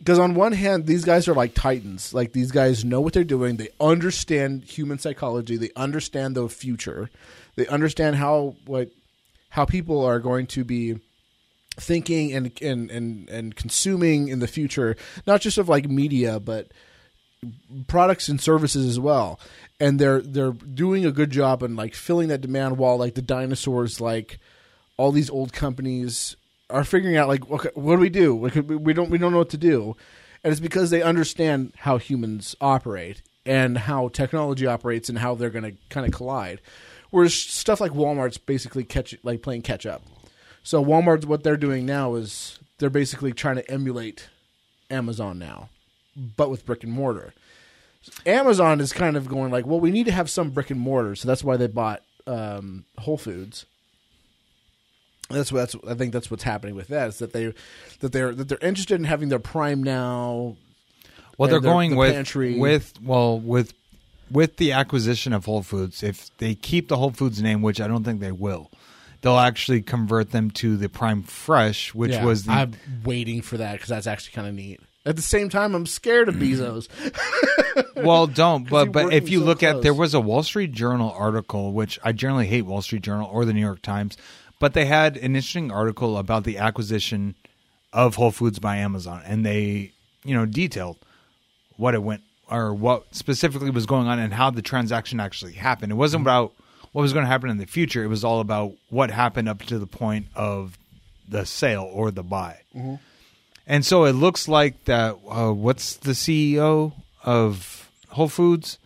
because 0.01 0.17
on 0.17 0.33
one 0.33 0.51
hand 0.51 0.87
these 0.87 1.05
guys 1.05 1.27
are 1.27 1.35
like 1.35 1.53
titans. 1.53 2.11
Like 2.11 2.33
these 2.33 2.51
guys 2.51 2.83
know 2.83 2.99
what 3.01 3.13
they're 3.13 3.23
doing. 3.23 3.57
They 3.57 3.69
understand 3.79 4.63
human 4.63 4.97
psychology. 4.97 5.57
They 5.57 5.69
understand 5.75 6.35
the 6.35 6.49
future. 6.49 7.11
They 7.55 7.67
understand 7.67 8.15
how 8.15 8.55
what 8.65 8.89
how 9.49 9.65
people 9.65 10.03
are 10.03 10.19
going 10.19 10.47
to 10.47 10.63
be 10.63 10.95
thinking 11.75 12.33
and 12.33 12.51
and 12.63 12.89
and, 12.89 13.29
and 13.29 13.55
consuming 13.55 14.27
in 14.27 14.39
the 14.39 14.47
future 14.47 14.97
not 15.25 15.39
just 15.39 15.57
of 15.57 15.69
like 15.69 15.87
media 15.87 16.39
but 16.39 16.71
products 17.87 18.27
and 18.27 18.41
services 18.41 18.87
as 18.87 18.99
well. 18.99 19.39
And 19.79 19.99
they're 19.99 20.21
they're 20.21 20.51
doing 20.51 21.05
a 21.05 21.11
good 21.11 21.29
job 21.29 21.61
in 21.61 21.75
like 21.75 21.93
filling 21.93 22.29
that 22.29 22.41
demand 22.41 22.79
while 22.79 22.97
like 22.97 23.13
the 23.13 23.21
dinosaurs 23.21 24.01
like 24.01 24.39
all 24.97 25.11
these 25.11 25.29
old 25.29 25.53
companies 25.53 26.35
are 26.71 26.83
figuring 26.83 27.17
out 27.17 27.27
like 27.27 27.49
okay, 27.49 27.69
what 27.73 27.95
do 27.95 28.01
we 28.01 28.09
do? 28.09 28.35
We, 28.35 28.93
don't 28.93 29.09
we 29.09 29.17
don't 29.17 29.31
know 29.31 29.39
what 29.39 29.49
to 29.51 29.57
do. 29.57 29.95
And 30.43 30.51
it's 30.51 30.59
because 30.59 30.89
they 30.89 31.03
understand 31.03 31.73
how 31.77 31.97
humans 31.97 32.55
operate 32.59 33.21
and 33.45 33.77
how 33.77 34.07
technology 34.07 34.65
operates 34.65 35.07
and 35.07 35.19
how 35.19 35.35
they're 35.35 35.51
going 35.51 35.71
to 35.71 35.77
kind 35.89 36.05
of 36.05 36.11
collide. 36.11 36.61
Whereas 37.11 37.33
stuff 37.33 37.79
like 37.79 37.91
Walmart's 37.91 38.37
basically 38.37 38.83
catch 38.83 39.15
like 39.23 39.41
playing 39.41 39.61
catch 39.61 39.85
up. 39.85 40.01
So 40.63 40.83
Walmart's 40.83 41.25
what 41.25 41.43
they're 41.43 41.57
doing 41.57 41.85
now 41.85 42.15
is 42.15 42.59
they're 42.79 42.89
basically 42.89 43.33
trying 43.33 43.57
to 43.57 43.71
emulate 43.71 44.29
Amazon 44.89 45.37
now 45.37 45.69
but 46.15 46.49
with 46.49 46.65
brick 46.65 46.83
and 46.83 46.93
mortar. 46.93 47.33
Amazon 48.25 48.79
is 48.79 48.93
kind 48.93 49.15
of 49.15 49.27
going 49.27 49.51
like, 49.51 49.65
well, 49.65 49.79
we 49.79 49.91
need 49.91 50.05
to 50.05 50.11
have 50.11 50.29
some 50.29 50.49
brick 50.49 50.71
and 50.71 50.79
mortar, 50.79 51.15
so 51.15 51.27
that's 51.27 51.43
why 51.43 51.57
they 51.57 51.67
bought 51.67 52.01
um, 52.25 52.85
Whole 52.97 53.17
Foods. 53.17 53.65
That's 55.33 55.51
what 55.51 55.59
that's 55.59 55.75
I 55.87 55.93
think 55.95 56.13
that's 56.13 56.29
what's 56.31 56.43
happening 56.43 56.75
with 56.75 56.87
that 56.89 57.09
is 57.09 57.19
that 57.19 57.33
they 57.33 57.53
that 57.99 58.11
they're 58.11 58.33
that 58.33 58.47
they're 58.49 58.57
interested 58.61 58.95
in 58.95 59.05
having 59.05 59.29
their 59.29 59.39
Prime 59.39 59.83
now. 59.83 60.55
Well, 61.37 61.49
they're 61.49 61.59
their- 61.59 61.71
going 61.71 61.91
the 61.91 61.97
with 61.97 62.13
pantry. 62.13 62.57
with 62.59 62.93
well 63.03 63.39
with 63.39 63.73
with 64.29 64.57
the 64.57 64.71
acquisition 64.71 65.33
of 65.33 65.45
Whole 65.45 65.63
Foods. 65.63 66.03
If 66.03 66.35
they 66.37 66.55
keep 66.55 66.87
the 66.87 66.97
Whole 66.97 67.11
Foods 67.11 67.41
name, 67.41 67.61
which 67.61 67.81
I 67.81 67.87
don't 67.87 68.03
think 68.03 68.19
they 68.21 68.31
will, 68.31 68.71
they'll 69.21 69.37
actually 69.39 69.81
convert 69.81 70.31
them 70.31 70.51
to 70.51 70.77
the 70.77 70.87
Prime 70.89 71.23
Fresh, 71.23 71.93
which 71.93 72.11
Yeah, 72.11 72.23
was 72.25 72.45
the 72.45 72.51
I'm 72.51 72.73
waiting 73.03 73.41
for 73.41 73.57
that 73.57 73.73
because 73.73 73.89
that's 73.89 74.07
actually 74.07 74.33
kind 74.33 74.47
of 74.47 74.53
neat. 74.53 74.79
At 75.03 75.15
the 75.15 75.21
same 75.23 75.49
time, 75.49 75.73
I'm 75.73 75.87
scared 75.87 76.29
of 76.29 76.35
Bezos. 76.37 76.87
well, 77.95 78.27
don't. 78.27 78.69
But 78.69 78.91
but 78.91 79.13
if 79.13 79.29
you 79.29 79.39
so 79.39 79.45
look 79.45 79.63
at 79.63 79.81
there 79.81 79.93
was 79.93 80.13
a 80.13 80.19
Wall 80.19 80.43
Street 80.43 80.71
Journal 80.73 81.11
article, 81.17 81.73
which 81.73 81.99
I 82.03 82.11
generally 82.11 82.47
hate 82.47 82.63
Wall 82.63 82.81
Street 82.81 83.01
Journal 83.01 83.27
or 83.31 83.45
the 83.45 83.53
New 83.53 83.61
York 83.61 83.81
Times, 83.81 84.15
but 84.61 84.73
they 84.73 84.85
had 84.85 85.17
an 85.17 85.35
interesting 85.35 85.71
article 85.71 86.17
about 86.17 86.45
the 86.45 86.57
acquisition 86.59 87.35
of 87.91 88.15
Whole 88.15 88.31
Foods 88.31 88.59
by 88.59 88.77
Amazon, 88.77 89.21
and 89.25 89.45
they 89.45 89.91
you 90.23 90.35
know 90.35 90.45
detailed 90.45 90.97
what 91.75 91.93
it 91.93 92.03
went 92.03 92.21
or 92.49 92.73
what 92.73 93.13
specifically 93.13 93.71
was 93.71 93.85
going 93.85 94.07
on 94.07 94.19
and 94.19 94.33
how 94.33 94.49
the 94.51 94.61
transaction 94.61 95.19
actually 95.19 95.53
happened. 95.53 95.91
It 95.91 95.95
wasn't 95.95 96.21
about 96.21 96.53
what 96.91 97.01
was 97.01 97.11
going 97.11 97.25
to 97.25 97.29
happen 97.29 97.49
in 97.49 97.57
the 97.57 97.65
future. 97.65 98.03
It 98.03 98.07
was 98.07 98.23
all 98.23 98.39
about 98.39 98.73
what 98.89 99.09
happened 99.09 99.49
up 99.49 99.63
to 99.63 99.79
the 99.79 99.87
point 99.87 100.27
of 100.35 100.77
the 101.27 101.45
sale 101.45 101.89
or 101.91 102.11
the 102.11 102.23
buy. 102.23 102.59
And 103.65 103.85
so 103.85 104.03
it 104.03 104.13
looks 104.13 104.47
like 104.47 104.83
that. 104.85 105.17
Uh, 105.27 105.51
what's 105.53 105.95
the 105.95 106.11
CEO 106.11 106.93
of 107.23 107.89
Whole 108.09 108.27
Foods? 108.27 108.77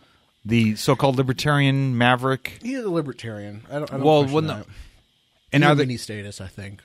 The 0.44 0.76
so-called 0.76 1.16
libertarian 1.16 1.98
maverick. 1.98 2.60
He's 2.62 2.78
a 2.78 2.88
libertarian. 2.88 3.64
I 3.68 3.80
don't. 3.80 3.92
I 3.92 3.96
don't 3.96 4.04
Well, 4.04 4.24
well, 4.26 4.42
no. 4.42 4.64
That. 5.50 5.56
And 5.56 5.64
a 5.64 5.74
they, 5.74 5.82
mini 5.84 5.96
status, 5.96 6.40
I 6.40 6.46
think. 6.48 6.82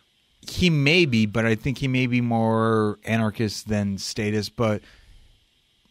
he 0.48 0.70
may 0.70 1.06
be, 1.06 1.25
but 1.25 1.46
I 1.46 1.56
think 1.56 1.77
he 1.80 1.88
may 1.88 2.08
be 2.08 2.22
more 2.22 3.00
anarchist 3.06 3.68
than 3.68 3.98
status. 3.98 4.50
But 4.50 4.82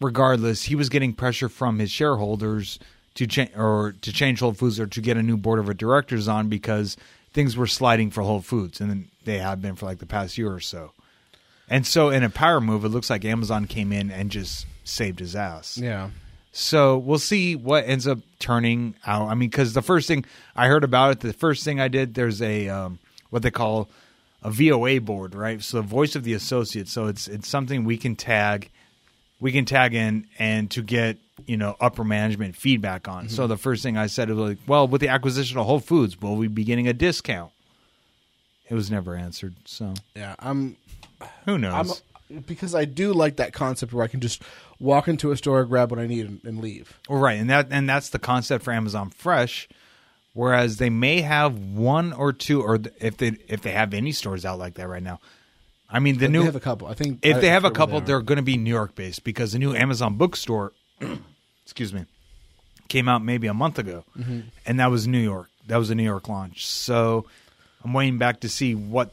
regardless, 0.01 0.65
he 0.65 0.75
was 0.75 0.89
getting 0.89 1.13
pressure 1.13 1.49
from 1.49 1.79
his 1.79 1.91
shareholders 1.91 2.79
to 3.15 3.27
change 3.27 3.51
or 3.57 3.95
to 4.01 4.13
change 4.13 4.41
Whole 4.41 4.53
Foods 4.53 4.79
or 4.81 4.87
to 4.87 5.01
get 5.01 5.17
a 5.17 5.23
new 5.23 5.37
board 5.37 5.59
of 5.59 5.77
directors 5.77 6.29
on 6.29 6.49
because 6.49 6.97
things 7.33 7.57
were 7.57 7.67
sliding 7.67 8.11
for 8.11 8.23
Whole 8.23 8.41
Foods, 8.41 8.81
and 8.81 9.09
they 9.25 9.39
have 9.39 9.61
been 9.61 9.75
for 9.77 9.87
like 9.87 9.99
the 9.99 10.07
past 10.07 10.39
year 10.39 10.53
or 10.53 10.61
so. 10.61 10.93
And 11.69 11.87
so 11.87 12.09
in 12.09 12.25
a 12.25 12.31
power 12.31 12.61
move, 12.61 12.85
it 12.85 12.89
looks 12.89 13.11
like 13.11 13.25
Amazon 13.25 13.67
came 13.67 13.93
in 13.93 14.11
and 14.11 14.31
just 14.31 14.67
saved 14.83 15.21
his 15.21 15.37
ass. 15.37 15.79
Yeah. 15.79 16.11
So 16.53 16.99
we'll 16.99 17.19
see 17.19 17.55
what 17.55 17.85
ends 17.87 18.09
up 18.09 18.19
turning 18.39 18.95
out. 19.07 19.29
I 19.29 19.35
mean, 19.35 19.49
because 19.51 19.73
the 19.73 19.83
first 19.83 20.09
thing 20.09 20.25
I 20.57 20.67
heard 20.67 20.83
about 20.85 21.13
it, 21.13 21.21
the 21.21 21.33
first 21.33 21.65
thing 21.65 21.81
I 21.81 21.89
did, 21.89 22.15
there's 22.15 22.43
a 22.43 22.69
um, 22.69 22.99
what 23.31 23.43
they 23.43 23.51
call 23.51 23.89
a 24.43 24.51
VOA 24.51 25.01
board, 25.01 25.35
right? 25.35 25.63
So 25.63 25.79
the 25.79 25.87
voice 25.87 26.17
of 26.17 26.25
the 26.25 26.33
associate. 26.35 26.89
So 26.89 27.07
it's 27.07 27.29
it's 27.29 27.49
something 27.49 27.85
we 27.85 27.97
can 27.97 28.17
tag, 28.17 28.71
we 29.39 29.53
can 29.53 29.65
tag 29.65 29.95
in 29.95 30.27
and 30.39 30.71
to 30.73 30.83
get 30.83 31.19
you 31.47 31.57
know 31.57 31.77
upper 31.81 32.03
management 32.03 32.57
feedback 32.57 33.07
on. 33.07 33.29
So 33.29 33.47
the 33.47 33.57
first 33.57 33.83
thing 33.83 33.97
I 33.97 34.07
said 34.09 34.29
was 34.31 34.39
like, 34.39 34.59
well, 34.67 34.89
with 34.89 35.01
the 35.01 35.09
acquisition 35.09 35.57
of 35.59 35.67
Whole 35.67 35.81
Foods, 35.81 36.21
will 36.21 36.37
we 36.37 36.49
be 36.49 36.65
getting 36.65 36.89
a 36.89 36.93
discount? 36.93 37.53
It 38.69 38.75
was 38.75 38.91
never 38.91 39.15
answered. 39.15 39.55
So 39.67 39.95
Yeah. 40.17 40.35
I'm 40.39 40.77
who 41.45 41.59
knows? 41.59 41.75
I'm 41.75 41.97
because 42.47 42.75
I 42.75 42.85
do 42.85 43.13
like 43.13 43.37
that 43.37 43.53
concept 43.53 43.93
where 43.93 44.05
I 44.05 44.09
can 44.09 44.21
just 44.21 44.43
walk 44.79 45.09
into 45.09 45.31
a 45.33 45.37
store, 45.37 45.65
grab 45.65 45.91
what 45.91 46.01
I 46.01 46.07
need, 46.07 46.27
and, 46.27 46.41
and 46.45 46.59
leave. 46.61 46.99
Well, 47.09 47.19
right, 47.21 47.39
and 47.39 47.51
that 47.51 47.69
and 47.71 47.89
that's 47.89 48.11
the 48.11 48.19
concept 48.19 48.65
for 48.65 48.73
Amazon 48.73 49.11
Fresh. 49.11 49.69
Whereas 50.33 50.77
they 50.77 50.91
may 50.91 51.23
have 51.23 51.59
one 51.59 52.13
or 52.13 52.33
two, 52.33 52.63
or 52.63 52.79
if 53.01 53.17
they 53.17 53.33
if 53.49 53.63
they 53.63 53.73
have 53.73 53.93
any 53.93 54.13
stores 54.13 54.45
out 54.45 54.59
like 54.59 54.75
that 54.75 54.87
right 54.89 55.03
now. 55.03 55.19
I 55.93 55.99
mean, 55.99 56.15
the 56.19 56.27
They 56.27 56.29
new 56.33 56.43
have 56.45 56.55
a 56.55 56.61
couple. 56.61 56.87
I 56.87 56.95
think 56.95 57.19
if 57.27 57.39
I 57.39 57.41
they 57.41 57.49
have 57.49 57.65
a 57.65 57.71
couple, 57.73 58.01
they 58.01 58.13
are 58.13 58.23
going 58.23 58.37
to 58.37 58.43
be 58.43 58.57
New 58.57 58.71
York 58.71 58.95
based 58.95 59.25
because 59.25 59.53
the 59.53 59.59
new 59.59 59.75
Amazon 59.75 60.15
bookstore, 60.17 60.73
excuse 61.65 61.93
me, 61.93 62.05
came 62.89 63.09
out 63.09 63.25
maybe 63.25 63.49
a 63.49 63.55
month 63.55 63.79
ago, 63.79 64.05
Mm-hmm. 64.17 64.41
and 64.67 64.79
that 64.79 64.91
was 64.91 65.09
New 65.09 65.19
York. 65.19 65.49
That 65.67 65.79
was 65.79 65.91
a 65.91 65.97
New 65.97 66.05
York 66.05 66.29
launch. 66.29 66.65
So 66.67 67.27
I'm 67.85 67.93
waiting 67.93 68.19
back 68.19 68.41
to 68.41 68.49
see 68.49 68.75
what, 68.77 69.13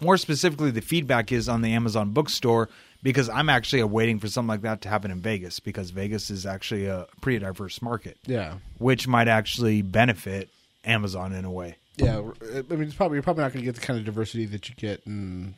more 0.00 0.16
specifically, 0.16 0.70
the 0.70 0.80
feedback 0.80 1.32
is 1.32 1.48
on 1.48 1.62
the 1.62 1.72
Amazon 1.72 2.10
bookstore 2.10 2.68
because 3.02 3.28
I'm 3.28 3.48
actually 3.48 3.82
waiting 3.84 4.18
for 4.18 4.28
something 4.28 4.48
like 4.48 4.62
that 4.62 4.82
to 4.82 4.88
happen 4.88 5.10
in 5.10 5.20
Vegas 5.20 5.58
because 5.60 5.90
Vegas 5.90 6.30
is 6.30 6.44
actually 6.46 6.86
a 6.86 7.06
pretty 7.20 7.38
diverse 7.38 7.80
market, 7.80 8.18
Yeah. 8.26 8.54
which 8.78 9.08
might 9.08 9.28
actually 9.28 9.82
benefit 9.82 10.48
Amazon 10.84 11.32
in 11.32 11.44
a 11.44 11.50
way. 11.50 11.76
Yeah, 11.96 12.18
I 12.18 12.62
mean, 12.74 12.82
it's 12.84 12.94
probably 12.94 13.16
you're 13.16 13.22
probably 13.22 13.42
not 13.44 13.52
going 13.52 13.62
to 13.62 13.66
get 13.66 13.74
the 13.74 13.80
kind 13.86 13.98
of 13.98 14.04
diversity 14.06 14.46
that 14.46 14.68
you 14.68 14.74
get 14.74 15.02
in 15.06 15.54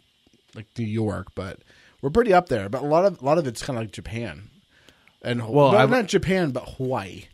like 0.55 0.67
New 0.77 0.87
York, 0.87 1.29
but 1.35 1.59
we're 2.01 2.11
pretty 2.11 2.33
up 2.33 2.49
there. 2.49 2.69
But 2.69 2.83
a 2.83 2.87
lot 2.87 3.05
of 3.05 3.23
a 3.23 3.25
lot 3.25 3.39
of 3.39 3.47
it's 3.47 3.63
kind 3.63 3.79
of 3.79 3.85
like 3.85 3.93
Japan, 3.93 4.51
and 5.23 5.41
Well, 5.43 5.71
well, 5.73 5.77
I 5.77 5.87
not 5.87 6.07
Japan, 6.07 6.51
but 6.51 6.69
Hawaii. 6.77 7.25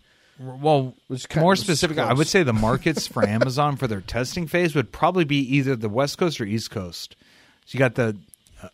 Well, 0.41 0.95
more 1.37 1.53
of 1.53 1.59
specifically, 1.59 2.03
I 2.03 2.13
would 2.13 2.29
say 2.29 2.45
the 2.45 2.53
markets 2.53 3.07
for 3.09 3.27
Amazon 3.27 3.77
for 3.77 3.89
their 3.89 4.01
testing 4.01 4.47
phase 4.47 4.75
would 4.75 4.93
probably 4.93 5.25
be 5.25 5.39
either 5.57 5.75
the 5.75 5.89
West 5.89 6.19
Coast 6.19 6.41
or 6.41 6.45
East 6.45 6.71
Coast. 6.71 7.17
So 7.67 7.77
you 7.77 7.79
got 7.81 7.97
the 7.97 8.17
uh, 8.63 8.69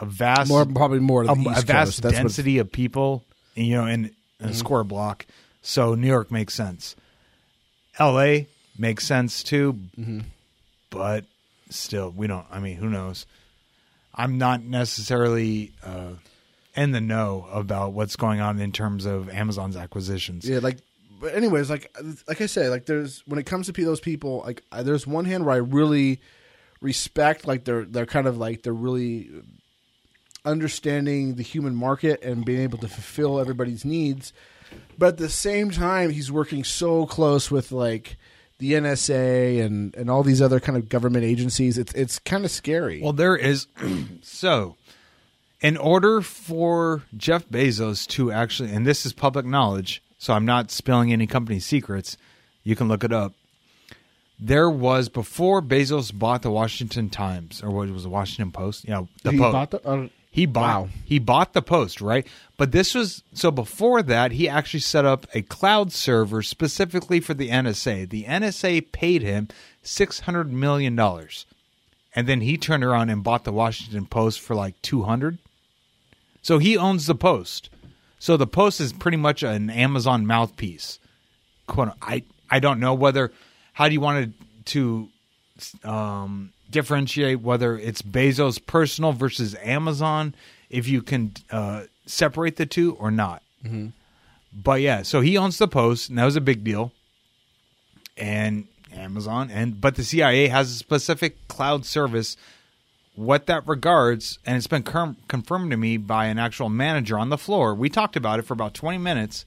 a 0.00 0.06
vast, 0.06 0.48
More 0.48 0.66
probably 0.66 1.00
more 1.00 1.22
a, 1.22 1.32
a 1.32 1.34
vast 1.34 1.66
Coast. 1.66 2.02
That's 2.02 2.02
what, 2.02 2.12
density 2.12 2.58
of 2.58 2.70
people, 2.70 3.24
you 3.54 3.76
know, 3.76 3.86
in 3.86 4.14
a 4.40 4.52
square 4.52 4.84
block. 4.84 5.24
So 5.62 5.94
New 5.94 6.06
York 6.06 6.30
makes 6.30 6.52
sense. 6.54 6.96
L.A. 7.98 8.46
makes 8.78 9.06
sense 9.06 9.42
too, 9.42 9.78
but 10.90 11.24
still, 11.70 12.10
we 12.10 12.26
don't. 12.26 12.46
I 12.50 12.60
mean, 12.60 12.76
who 12.76 12.90
knows? 12.90 13.24
I'm 14.14 14.36
not 14.36 14.62
necessarily 14.62 15.72
uh, 15.82 16.10
in 16.76 16.92
the 16.92 17.00
know 17.00 17.48
about 17.52 17.92
what's 17.92 18.16
going 18.16 18.40
on 18.40 18.58
in 18.60 18.72
terms 18.72 19.06
of 19.06 19.28
Amazon's 19.30 19.76
acquisitions. 19.76 20.48
yeah, 20.48 20.58
like. 20.60 20.78
But 21.18 21.34
anyways, 21.34 21.70
like 21.70 21.96
like 22.28 22.42
I 22.42 22.46
say, 22.46 22.68
like 22.68 22.84
there's 22.84 23.22
when 23.26 23.38
it 23.38 23.46
comes 23.46 23.66
to 23.66 23.72
those 23.72 24.00
people, 24.00 24.42
like 24.44 24.62
I- 24.70 24.82
there's 24.82 25.06
one 25.06 25.24
hand 25.24 25.46
where 25.46 25.54
I 25.54 25.58
really 25.58 26.20
respect, 26.82 27.46
like 27.46 27.64
they're 27.64 27.86
they're 27.86 28.04
kind 28.04 28.26
of 28.26 28.36
like 28.36 28.62
they're 28.62 28.74
really 28.74 29.30
understanding 30.44 31.34
the 31.34 31.42
human 31.42 31.74
market 31.74 32.22
and 32.22 32.44
being 32.44 32.60
able 32.60 32.78
to 32.78 32.88
fulfill 32.88 33.40
everybody's 33.40 33.84
needs. 33.84 34.32
But 34.98 35.06
at 35.06 35.16
the 35.18 35.28
same 35.28 35.70
time, 35.70 36.10
he's 36.10 36.30
working 36.30 36.64
so 36.64 37.06
close 37.06 37.50
with 37.50 37.72
like 37.72 38.16
the 38.58 38.72
NSA 38.72 39.64
and, 39.64 39.94
and 39.96 40.10
all 40.10 40.22
these 40.22 40.40
other 40.42 40.60
kind 40.60 40.76
of 40.78 40.88
government 40.88 41.24
agencies. 41.24 41.78
It's 41.78 41.92
it's 41.94 42.18
kind 42.18 42.44
of 42.44 42.50
scary. 42.50 43.00
Well, 43.02 43.12
there 43.12 43.36
is. 43.36 43.66
so, 44.22 44.76
in 45.60 45.76
order 45.76 46.20
for 46.20 47.02
Jeff 47.16 47.48
Bezos 47.48 48.06
to 48.08 48.30
actually, 48.32 48.72
and 48.72 48.86
this 48.86 49.06
is 49.06 49.12
public 49.12 49.46
knowledge, 49.46 50.02
so 50.18 50.34
I'm 50.34 50.44
not 50.44 50.70
spilling 50.70 51.12
any 51.12 51.26
company 51.26 51.60
secrets, 51.60 52.16
you 52.62 52.76
can 52.76 52.88
look 52.88 53.04
it 53.04 53.12
up. 53.12 53.32
There 54.38 54.68
was 54.68 55.08
before 55.08 55.62
Bezos 55.62 56.12
bought 56.16 56.42
the 56.42 56.50
Washington 56.50 57.08
Times, 57.08 57.62
or 57.62 57.70
what 57.70 57.88
was 57.88 58.02
the 58.02 58.10
Washington 58.10 58.52
Post? 58.52 58.84
Yeah, 58.86 59.04
the 59.22 59.32
he 59.32 59.38
Post. 59.38 59.52
bought 59.52 59.70
the. 59.70 59.88
Uh, 59.88 60.08
He 60.30 60.44
bought 60.44 60.82
Wow. 60.82 60.88
he 61.06 61.18
bought 61.18 61.54
the 61.54 61.62
post, 61.62 62.02
right? 62.02 62.26
But 62.58 62.70
this 62.72 62.94
was 62.94 63.22
so 63.32 63.50
before 63.50 64.02
that 64.02 64.32
he 64.32 64.46
actually 64.46 64.80
set 64.80 65.06
up 65.06 65.26
a 65.32 65.40
cloud 65.40 65.90
server 65.92 66.42
specifically 66.42 67.20
for 67.20 67.32
the 67.32 67.48
NSA. 67.48 68.10
The 68.10 68.24
NSA 68.24 68.92
paid 68.92 69.22
him 69.22 69.48
600 69.82 70.52
million 70.52 70.94
dollars. 70.94 71.46
And 72.14 72.26
then 72.26 72.42
he 72.42 72.58
turned 72.58 72.84
around 72.84 73.08
and 73.08 73.22
bought 73.24 73.44
the 73.44 73.52
Washington 73.52 74.04
Post 74.06 74.40
for 74.40 74.54
like 74.54 74.74
200. 74.82 75.38
So 76.46 76.58
he 76.58 76.76
owns 76.76 77.08
the 77.08 77.16
Post. 77.16 77.70
So 78.20 78.36
the 78.36 78.46
Post 78.46 78.80
is 78.80 78.92
pretty 78.92 79.16
much 79.16 79.42
an 79.42 79.68
Amazon 79.68 80.28
mouthpiece. 80.28 81.00
Quote, 81.66 81.88
I 82.00 82.22
I 82.48 82.60
don't 82.60 82.78
know 82.78 82.94
whether 82.94 83.32
how 83.72 83.88
do 83.88 83.94
you 83.94 84.00
want 84.00 84.32
to 84.66 85.08
um, 85.82 86.52
differentiate 86.70 87.40
whether 87.40 87.76
it's 87.76 88.00
Bezos 88.00 88.64
personal 88.64 89.10
versus 89.10 89.56
Amazon, 89.60 90.36
if 90.70 90.86
you 90.86 91.02
can 91.02 91.32
uh, 91.50 91.82
separate 92.06 92.54
the 92.54 92.66
two 92.66 92.94
or 92.94 93.10
not. 93.10 93.42
But 94.52 94.82
yeah, 94.82 95.02
so 95.02 95.22
he 95.22 95.36
owns 95.36 95.58
the 95.58 95.66
Post, 95.66 96.10
and 96.10 96.16
that 96.16 96.26
was 96.26 96.36
a 96.36 96.40
big 96.40 96.62
deal. 96.62 96.92
And 98.16 98.68
Amazon, 98.92 99.50
and 99.50 99.80
but 99.80 99.96
the 99.96 100.04
CIA 100.04 100.46
has 100.46 100.70
a 100.70 100.74
specific 100.74 101.48
cloud 101.48 101.84
service. 101.84 102.36
What 103.16 103.46
that 103.46 103.66
regards, 103.66 104.38
and 104.46 104.56
it's 104.56 104.66
been 104.66 104.82
com- 104.82 105.16
confirmed 105.26 105.70
to 105.72 105.76
me 105.76 105.96
by 105.96 106.26
an 106.26 106.38
actual 106.38 106.68
manager 106.68 107.18
on 107.18 107.30
the 107.30 107.38
floor. 107.38 107.74
We 107.74 107.88
talked 107.88 108.14
about 108.14 108.38
it 108.38 108.42
for 108.42 108.52
about 108.52 108.74
twenty 108.74 108.98
minutes, 108.98 109.44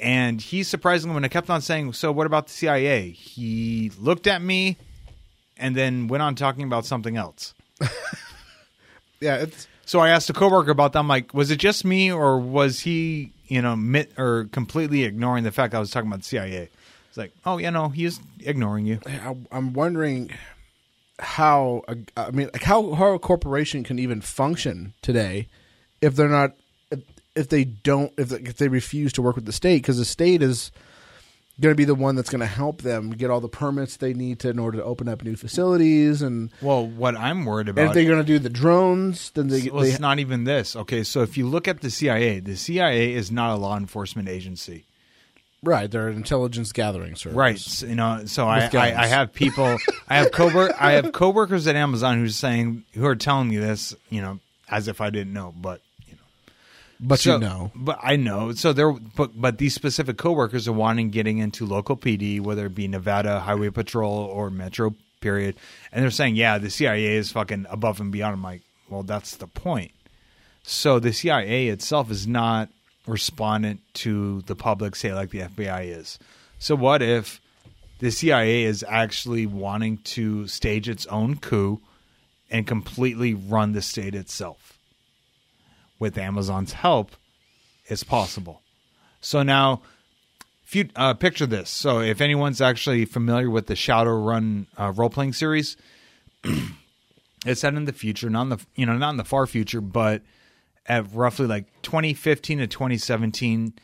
and 0.00 0.40
he 0.40 0.62
surprisingly, 0.62 1.14
when 1.14 1.24
I 1.24 1.28
kept 1.28 1.50
on 1.50 1.60
saying, 1.60 1.92
"So 1.92 2.10
what 2.10 2.26
about 2.26 2.46
the 2.46 2.52
CIA?" 2.52 3.10
He 3.10 3.92
looked 3.98 4.26
at 4.26 4.42
me, 4.42 4.78
and 5.56 5.76
then 5.76 6.08
went 6.08 6.22
on 6.22 6.34
talking 6.34 6.64
about 6.64 6.86
something 6.86 7.16
else. 7.16 7.54
yeah, 9.20 9.36
it's 9.36 9.68
So 9.86 10.00
I 10.00 10.08
asked 10.08 10.30
a 10.30 10.32
coworker 10.32 10.70
about 10.70 10.94
that. 10.94 11.00
I'm 11.00 11.08
like, 11.08 11.34
was 11.34 11.50
it 11.50 11.56
just 11.56 11.84
me, 11.84 12.10
or 12.10 12.38
was 12.38 12.80
he, 12.80 13.32
you 13.48 13.60
know, 13.60 13.76
mit, 13.76 14.12
or 14.18 14.48
completely 14.50 15.04
ignoring 15.04 15.44
the 15.44 15.52
fact 15.52 15.74
I 15.74 15.78
was 15.78 15.90
talking 15.90 16.08
about 16.08 16.20
the 16.20 16.26
CIA? 16.26 16.70
It's 17.08 17.18
like, 17.18 17.32
oh, 17.44 17.58
you 17.58 17.70
know, 17.70 17.90
he 17.90 18.06
is 18.06 18.18
ignoring 18.40 18.86
you. 18.86 18.98
I, 19.06 19.36
I'm 19.52 19.72
wondering 19.72 20.30
how 21.18 21.82
a, 21.88 21.96
I 22.16 22.30
mean, 22.30 22.50
like 22.52 22.62
how 22.62 22.92
how 22.94 23.14
a 23.14 23.18
corporation 23.18 23.84
can 23.84 23.98
even 23.98 24.20
function 24.20 24.94
today 25.02 25.48
if 26.00 26.16
they're 26.16 26.28
not 26.28 26.52
if, 26.90 27.00
if 27.34 27.48
they 27.48 27.64
don't 27.64 28.12
if 28.18 28.30
they, 28.30 28.38
if 28.38 28.56
they 28.56 28.68
refuse 28.68 29.12
to 29.14 29.22
work 29.22 29.36
with 29.36 29.46
the 29.46 29.52
state 29.52 29.82
because 29.82 29.98
the 29.98 30.04
state 30.04 30.42
is 30.42 30.72
going 31.60 31.72
to 31.72 31.76
be 31.76 31.84
the 31.84 31.94
one 31.94 32.16
that's 32.16 32.30
going 32.30 32.40
to 32.40 32.46
help 32.46 32.82
them 32.82 33.10
get 33.10 33.30
all 33.30 33.40
the 33.40 33.48
permits 33.48 33.96
they 33.96 34.12
need 34.12 34.40
to 34.40 34.50
in 34.50 34.58
order 34.58 34.78
to 34.78 34.84
open 34.84 35.08
up 35.08 35.22
new 35.22 35.36
facilities 35.36 36.20
and, 36.20 36.50
Well, 36.60 36.84
what 36.84 37.16
I'm 37.16 37.44
worried 37.44 37.68
and 37.68 37.78
if 37.78 37.92
they're 37.92 38.04
going 38.04 38.18
to 38.18 38.24
do 38.24 38.40
the 38.40 38.50
drones 38.50 39.30
then 39.30 39.48
they, 39.48 39.70
well, 39.70 39.82
they 39.82 39.90
it's 39.90 40.00
not 40.00 40.18
even 40.18 40.44
this. 40.44 40.74
Okay, 40.74 41.04
so 41.04 41.22
if 41.22 41.36
you 41.36 41.46
look 41.48 41.68
at 41.68 41.80
the 41.80 41.90
CIA, 41.90 42.40
the 42.40 42.56
CIA 42.56 43.12
is 43.12 43.30
not 43.30 43.54
a 43.54 43.56
law 43.56 43.76
enforcement 43.76 44.28
agency. 44.28 44.84
Right 45.64 45.90
they're 45.90 46.08
an 46.08 46.16
intelligence 46.16 46.72
gathering 46.72 47.16
service 47.16 47.36
Right. 47.36 47.58
So, 47.58 47.86
you 47.86 47.94
know, 47.94 48.24
so 48.26 48.46
I, 48.46 48.70
I. 48.72 48.94
I 49.04 49.06
have 49.06 49.32
people, 49.32 49.78
I 50.08 50.16
have 50.16 50.30
co 50.32 50.70
I 50.78 50.92
have 50.92 51.12
coworkers 51.12 51.66
at 51.66 51.76
Amazon 51.76 52.18
who's 52.18 52.36
saying, 52.36 52.84
who 52.94 53.06
are 53.06 53.16
telling 53.16 53.48
me 53.48 53.56
this, 53.56 53.94
you 54.10 54.22
know, 54.22 54.38
as 54.70 54.88
if 54.88 55.00
I 55.00 55.10
didn't 55.10 55.32
know, 55.32 55.52
but 55.56 55.80
you 56.06 56.14
know, 56.14 56.20
but 57.00 57.20
so, 57.20 57.34
you 57.34 57.40
know 57.40 57.70
but 57.74 57.98
I 58.02 58.16
know. 58.16 58.52
So 58.52 58.72
there, 58.72 58.92
but 58.92 59.38
but 59.40 59.58
these 59.58 59.74
specific 59.74 60.16
coworkers 60.16 60.68
are 60.68 60.72
wanting 60.72 61.10
getting 61.10 61.38
into 61.38 61.66
local 61.66 61.96
PD, 61.96 62.40
whether 62.40 62.66
it 62.66 62.74
be 62.74 62.88
Nevada 62.88 63.40
Highway 63.40 63.70
Patrol 63.70 64.12
or 64.12 64.50
Metro. 64.50 64.94
Period, 65.20 65.56
and 65.90 66.02
they're 66.02 66.10
saying, 66.10 66.36
yeah, 66.36 66.58
the 66.58 66.68
CIA 66.68 67.16
is 67.16 67.32
fucking 67.32 67.64
above 67.70 67.98
and 67.98 68.12
beyond. 68.12 68.34
I'm 68.34 68.42
like, 68.42 68.60
well, 68.90 69.02
that's 69.02 69.36
the 69.36 69.46
point. 69.46 69.92
So 70.62 70.98
the 70.98 71.14
CIA 71.14 71.68
itself 71.68 72.10
is 72.10 72.26
not 72.26 72.68
respondent 73.06 73.80
to 73.94 74.42
the 74.42 74.56
public, 74.56 74.96
say 74.96 75.12
like 75.12 75.30
the 75.30 75.40
FBI 75.40 75.96
is. 75.96 76.18
So 76.58 76.74
what 76.74 77.02
if 77.02 77.40
the 77.98 78.10
CIA 78.10 78.64
is 78.64 78.84
actually 78.88 79.46
wanting 79.46 79.98
to 79.98 80.46
stage 80.46 80.88
its 80.88 81.06
own 81.06 81.36
coup 81.36 81.80
and 82.50 82.66
completely 82.66 83.34
run 83.34 83.72
the 83.72 83.82
state 83.82 84.14
itself? 84.14 84.78
With 85.98 86.18
Amazon's 86.18 86.72
help, 86.72 87.12
it's 87.86 88.02
possible. 88.02 88.62
So 89.20 89.42
now, 89.42 89.82
if 90.66 90.74
you 90.74 90.88
uh, 90.96 91.14
picture 91.14 91.46
this, 91.46 91.70
so 91.70 92.00
if 92.00 92.20
anyone's 92.20 92.60
actually 92.60 93.04
familiar 93.04 93.48
with 93.48 93.66
the 93.66 93.74
Shadowrun 93.74 94.66
uh, 94.76 94.92
role 94.92 95.10
playing 95.10 95.34
series, 95.34 95.76
It's 97.44 97.60
set 97.60 97.74
in 97.74 97.84
the 97.84 97.92
future, 97.92 98.30
not 98.30 98.42
in 98.42 98.48
the 98.50 98.60
you 98.74 98.86
know 98.86 98.96
not 98.96 99.10
in 99.10 99.16
the 99.16 99.24
far 99.24 99.46
future, 99.46 99.80
but 99.80 100.22
at 100.86 101.12
roughly 101.12 101.46
like 101.46 101.66
2015 101.82 102.58
to 102.58 102.66
2017, 102.66 103.74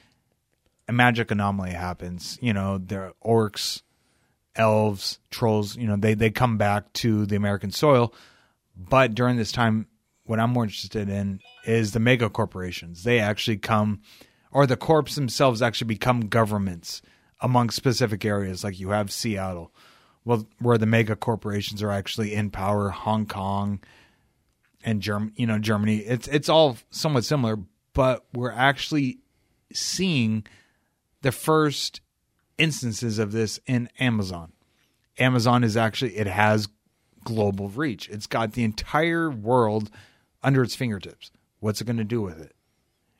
a 0.88 0.92
magic 0.92 1.30
anomaly 1.30 1.70
happens. 1.70 2.38
You 2.42 2.52
know, 2.52 2.78
there 2.78 3.04
are 3.04 3.14
orcs, 3.24 3.82
elves, 4.56 5.18
trolls. 5.30 5.76
You 5.76 5.86
know, 5.86 5.96
they 5.96 6.14
they 6.14 6.30
come 6.30 6.58
back 6.58 6.92
to 6.94 7.26
the 7.26 7.36
American 7.36 7.70
soil, 7.70 8.14
but 8.76 9.14
during 9.14 9.36
this 9.36 9.52
time, 9.52 9.86
what 10.24 10.40
I'm 10.40 10.50
more 10.50 10.64
interested 10.64 11.08
in 11.08 11.40
is 11.64 11.92
the 11.92 12.00
mega 12.00 12.28
corporations. 12.28 13.04
They 13.04 13.18
actually 13.18 13.58
come, 13.58 14.00
or 14.50 14.66
the 14.66 14.76
corps 14.76 15.14
themselves 15.14 15.62
actually 15.62 15.88
become 15.88 16.28
governments 16.28 17.02
among 17.40 17.70
specific 17.70 18.24
areas. 18.24 18.62
Like 18.62 18.78
you 18.78 18.90
have 18.90 19.10
Seattle, 19.10 19.72
well, 20.24 20.46
where 20.58 20.78
the 20.78 20.86
mega 20.86 21.16
corporations 21.16 21.82
are 21.82 21.90
actually 21.90 22.34
in 22.34 22.50
power. 22.50 22.90
Hong 22.90 23.26
Kong 23.26 23.80
and 24.82 25.00
Germ, 25.00 25.32
you 25.36 25.46
know, 25.46 25.58
Germany. 25.58 25.98
It's 25.98 26.28
it's 26.28 26.48
all 26.48 26.78
somewhat 26.90 27.24
similar, 27.24 27.58
but 27.92 28.24
we're 28.32 28.52
actually 28.52 29.18
seeing 29.72 30.46
the 31.22 31.32
first 31.32 32.00
instances 32.58 33.18
of 33.18 33.32
this 33.32 33.58
in 33.66 33.88
Amazon. 33.98 34.52
Amazon 35.18 35.64
is 35.64 35.76
actually 35.76 36.16
it 36.16 36.26
has 36.26 36.68
global 37.24 37.68
reach. 37.68 38.08
It's 38.08 38.26
got 38.26 38.52
the 38.52 38.64
entire 38.64 39.30
world 39.30 39.90
under 40.42 40.62
its 40.62 40.74
fingertips. 40.74 41.30
What's 41.60 41.80
it 41.80 41.84
going 41.84 41.98
to 41.98 42.04
do 42.04 42.22
with 42.22 42.40
it? 42.40 42.54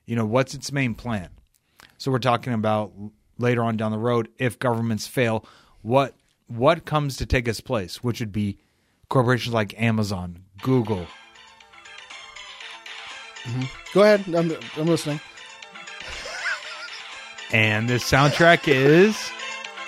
You 0.07 0.17
know, 0.17 0.25
what's 0.25 0.55
its 0.55 0.73
main 0.73 0.95
plan? 0.95 1.29
So 1.99 2.11
we're 2.11 2.19
talking 2.19 2.53
about 2.53 2.93
later 3.39 3.63
on 3.63 3.77
down 3.77 3.93
the 3.93 3.99
road 3.99 4.29
if 4.39 4.59
governments 4.59 5.07
fail, 5.07 5.45
what 5.83 6.15
what 6.47 6.85
comes 6.85 7.17
to 7.19 7.27
take 7.27 7.47
its 7.47 7.61
place, 7.61 8.03
which 8.03 8.21
would 8.21 8.33
be 8.33 8.59
corporations 9.09 9.55
like 9.55 9.81
Amazon, 9.81 10.45
Google. 10.63 11.07
Mm-hmm. 13.45 13.63
Go 13.95 14.03
ahead. 14.03 14.25
I'm, 14.35 14.57
I'm 14.77 14.87
listening. 14.87 15.21
And 17.53 17.89
this 17.89 18.05
soundtrack 18.05 18.69
is 18.69 19.17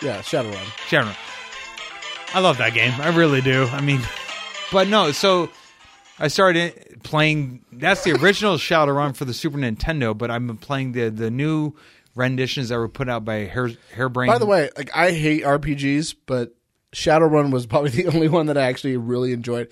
Yeah, 0.02 0.20
Shadowrun. 0.20 0.64
Shadowrun. 0.88 1.16
I 2.34 2.40
love 2.40 2.58
that 2.58 2.74
game. 2.74 2.92
I 3.00 3.14
really 3.14 3.40
do. 3.40 3.66
I 3.66 3.80
mean, 3.80 4.00
but 4.72 4.88
no. 4.88 5.12
So 5.12 5.50
I 6.18 6.28
started 6.28 7.00
playing. 7.02 7.64
That's 7.72 8.02
the 8.04 8.12
original 8.12 8.56
Shadowrun 8.56 9.14
for 9.14 9.24
the 9.24 9.34
Super 9.34 9.58
Nintendo, 9.58 10.16
but 10.16 10.30
I've 10.30 10.44
been 10.46 10.56
playing 10.56 10.92
the 10.92 11.10
the 11.10 11.30
new 11.30 11.74
renditions 12.14 12.70
that 12.70 12.78
were 12.78 12.88
put 12.88 13.08
out 13.08 13.24
by 13.24 13.44
Hair 13.44 13.70
Hairbrain. 13.94 14.28
By 14.28 14.38
the 14.38 14.46
way, 14.46 14.70
like 14.76 14.90
I 14.96 15.12
hate 15.12 15.44
RPGs, 15.44 16.14
but 16.26 16.54
Shadowrun 16.92 17.52
was 17.52 17.66
probably 17.66 17.90
the 18.02 18.06
only 18.06 18.28
one 18.28 18.46
that 18.46 18.56
I 18.56 18.62
actually 18.62 18.96
really 18.96 19.32
enjoyed. 19.32 19.68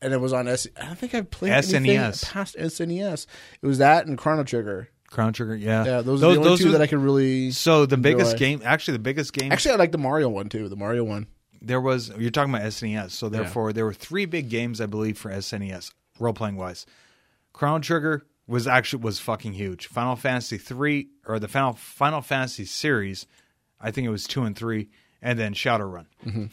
And 0.00 0.12
it 0.12 0.20
was 0.20 0.32
on 0.32 0.46
S. 0.46 0.66
I 0.80 0.86
don't 0.86 0.96
think 0.98 1.14
I 1.14 1.22
played 1.22 1.52
anything 1.52 1.84
SNES. 1.84 2.24
past 2.30 2.56
SNES. 2.56 3.26
It 3.60 3.66
was 3.66 3.78
that 3.78 4.06
and 4.06 4.16
Chrono 4.16 4.44
Trigger. 4.44 4.88
Chrono 5.10 5.32
Trigger, 5.32 5.56
yeah, 5.56 5.84
Yeah, 5.84 6.00
those, 6.02 6.22
are 6.22 6.34
the 6.34 6.40
only 6.40 6.56
two 6.58 6.66
were- 6.66 6.72
that 6.72 6.82
I 6.82 6.86
could 6.86 6.98
really. 6.98 7.50
So 7.50 7.86
the 7.86 7.96
biggest 7.96 8.36
game, 8.36 8.60
actually, 8.64 8.92
the 8.92 9.02
biggest 9.02 9.32
game 9.32 9.50
Actually, 9.50 9.72
I 9.72 9.76
like 9.76 9.90
the 9.92 9.98
Mario 9.98 10.28
one 10.28 10.48
too. 10.48 10.68
The 10.68 10.76
Mario 10.76 11.02
one. 11.02 11.26
there 11.62 11.80
was. 11.80 12.10
You're 12.16 12.30
talking 12.30 12.54
about 12.54 12.66
SNES, 12.66 13.10
so 13.12 13.28
therefore 13.28 13.72
there 13.72 13.84
were 13.86 13.94
three 13.94 14.26
big 14.26 14.50
games 14.50 14.80
I 14.80 14.86
believe 14.86 15.18
for 15.18 15.30
SNES, 15.30 15.92
role 16.20 16.34
playing 16.34 16.56
wise. 16.56 16.84
Chrono 17.52 17.78
Trigger 17.80 18.22
was 18.46 18.66
actually 18.68 19.02
was 19.02 19.18
fucking 19.18 19.54
huge. 19.54 19.86
Final 19.88 20.14
Fantasy 20.14 20.58
three 20.58 21.08
or 21.26 21.38
the 21.40 21.48
Final 21.48 21.72
Final 21.72 22.20
Fantasy 22.20 22.66
series, 22.66 23.26
I 23.80 23.90
think 23.90 24.06
it 24.06 24.10
was 24.10 24.26
two 24.26 24.42
and 24.44 24.54
three, 24.54 24.90
and 25.22 25.38
then 25.38 25.54
Shadowrun. 25.54 26.06
Mm-hmm. 26.24 26.44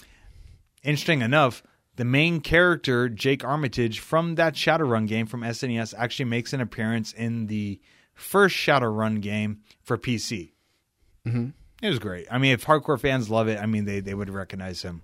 Interesting 0.83 1.21
enough, 1.21 1.61
the 1.95 2.05
main 2.05 2.41
character 2.41 3.09
Jake 3.09 3.43
Armitage 3.43 3.99
from 3.99 4.35
that 4.35 4.53
Shadowrun 4.53 5.07
game 5.07 5.25
from 5.25 5.41
SNES 5.41 5.93
actually 5.97 6.25
makes 6.25 6.53
an 6.53 6.61
appearance 6.61 7.13
in 7.13 7.47
the 7.47 7.79
first 8.13 8.55
Shadowrun 8.55 9.21
game 9.21 9.59
for 9.81 9.97
PC. 9.97 10.51
Mm-hmm. 11.25 11.49
It 11.81 11.89
was 11.89 11.99
great. 11.99 12.27
I 12.31 12.37
mean, 12.37 12.53
if 12.53 12.65
hardcore 12.65 12.99
fans 12.99 13.29
love 13.29 13.47
it, 13.47 13.59
I 13.59 13.65
mean, 13.65 13.85
they, 13.85 13.99
they 13.99 14.13
would 14.13 14.29
recognize 14.29 14.81
him. 14.81 15.01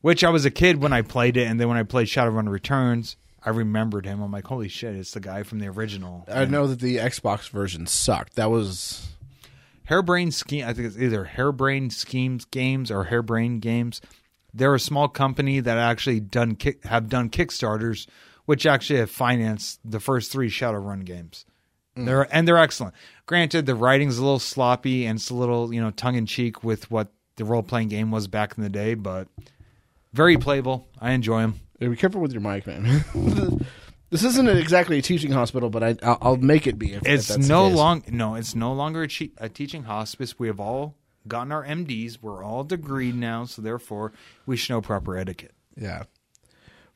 Which 0.00 0.22
I 0.24 0.30
was 0.30 0.44
a 0.44 0.50
kid 0.50 0.82
when 0.82 0.92
I 0.92 1.02
played 1.02 1.36
it, 1.36 1.48
and 1.48 1.58
then 1.58 1.68
when 1.68 1.78
I 1.78 1.82
played 1.82 2.06
Shadowrun 2.06 2.48
Returns, 2.48 3.16
I 3.42 3.50
remembered 3.50 4.06
him. 4.06 4.20
I'm 4.20 4.32
like, 4.32 4.46
holy 4.46 4.68
shit, 4.68 4.94
it's 4.94 5.12
the 5.12 5.20
guy 5.20 5.42
from 5.42 5.58
the 5.58 5.68
original. 5.68 6.24
I 6.28 6.44
know 6.44 6.66
that 6.66 6.80
the 6.80 6.96
Xbox 6.96 7.48
version 7.48 7.86
sucked. 7.86 8.36
That 8.36 8.50
was 8.50 9.08
Hairbrain 9.88 10.32
Scheme. 10.32 10.66
I 10.66 10.72
think 10.72 10.88
it's 10.88 10.98
either 10.98 11.30
Hairbrain 11.36 11.92
Schemes 11.92 12.44
Games 12.44 12.90
or 12.90 13.06
Hairbrain 13.06 13.60
Games. 13.60 14.00
They're 14.56 14.74
a 14.74 14.80
small 14.80 15.08
company 15.08 15.60
that 15.60 15.76
actually 15.76 16.20
done 16.20 16.56
kick, 16.56 16.84
have 16.84 17.08
done 17.08 17.28
Kickstarters, 17.28 18.06
which 18.46 18.64
actually 18.64 19.00
have 19.00 19.10
financed 19.10 19.80
the 19.84 20.00
first 20.00 20.32
three 20.32 20.48
Shadowrun 20.48 21.04
games. 21.04 21.44
Mm. 21.96 22.06
They're 22.06 22.34
and 22.34 22.48
they're 22.48 22.58
excellent. 22.58 22.94
Granted, 23.26 23.66
the 23.66 23.74
writing's 23.74 24.18
a 24.18 24.22
little 24.22 24.38
sloppy 24.38 25.04
and 25.04 25.18
it's 25.18 25.30
a 25.30 25.34
little 25.34 25.72
you 25.74 25.80
know 25.80 25.90
tongue 25.90 26.14
in 26.14 26.26
cheek 26.26 26.64
with 26.64 26.90
what 26.90 27.08
the 27.36 27.44
role 27.44 27.62
playing 27.62 27.88
game 27.88 28.10
was 28.10 28.28
back 28.28 28.56
in 28.56 28.62
the 28.62 28.70
day, 28.70 28.94
but 28.94 29.28
very 30.14 30.38
playable. 30.38 30.88
I 31.00 31.12
enjoy 31.12 31.42
them. 31.42 31.60
Yeah, 31.78 31.88
be 31.88 31.96
careful 31.96 32.22
with 32.22 32.32
your 32.32 32.40
mic, 32.40 32.66
man. 32.66 33.04
this 34.10 34.24
isn't 34.24 34.48
exactly 34.48 34.98
a 34.98 35.02
teaching 35.02 35.32
hospital, 35.32 35.68
but 35.68 35.82
I, 35.82 35.96
I'll, 36.02 36.18
I'll 36.22 36.36
make 36.36 36.66
it 36.66 36.78
be. 36.78 36.94
If, 36.94 37.02
if 37.02 37.08
It's 37.08 37.28
that's 37.28 37.46
no 37.46 37.68
long 37.68 38.04
no, 38.08 38.34
it's 38.36 38.54
no 38.54 38.72
longer 38.72 39.02
a, 39.02 39.08
che- 39.08 39.32
a 39.36 39.50
teaching 39.50 39.82
hospice. 39.82 40.38
We 40.38 40.46
have 40.46 40.58
all 40.60 40.94
gotten 41.28 41.52
our 41.52 41.64
MDs. 41.64 42.18
We're 42.22 42.42
all 42.44 42.64
degreed 42.64 43.14
now, 43.14 43.44
so 43.44 43.62
therefore 43.62 44.12
we 44.46 44.56
should 44.56 44.70
know 44.74 44.80
proper 44.80 45.16
etiquette. 45.16 45.52
Yeah. 45.76 46.04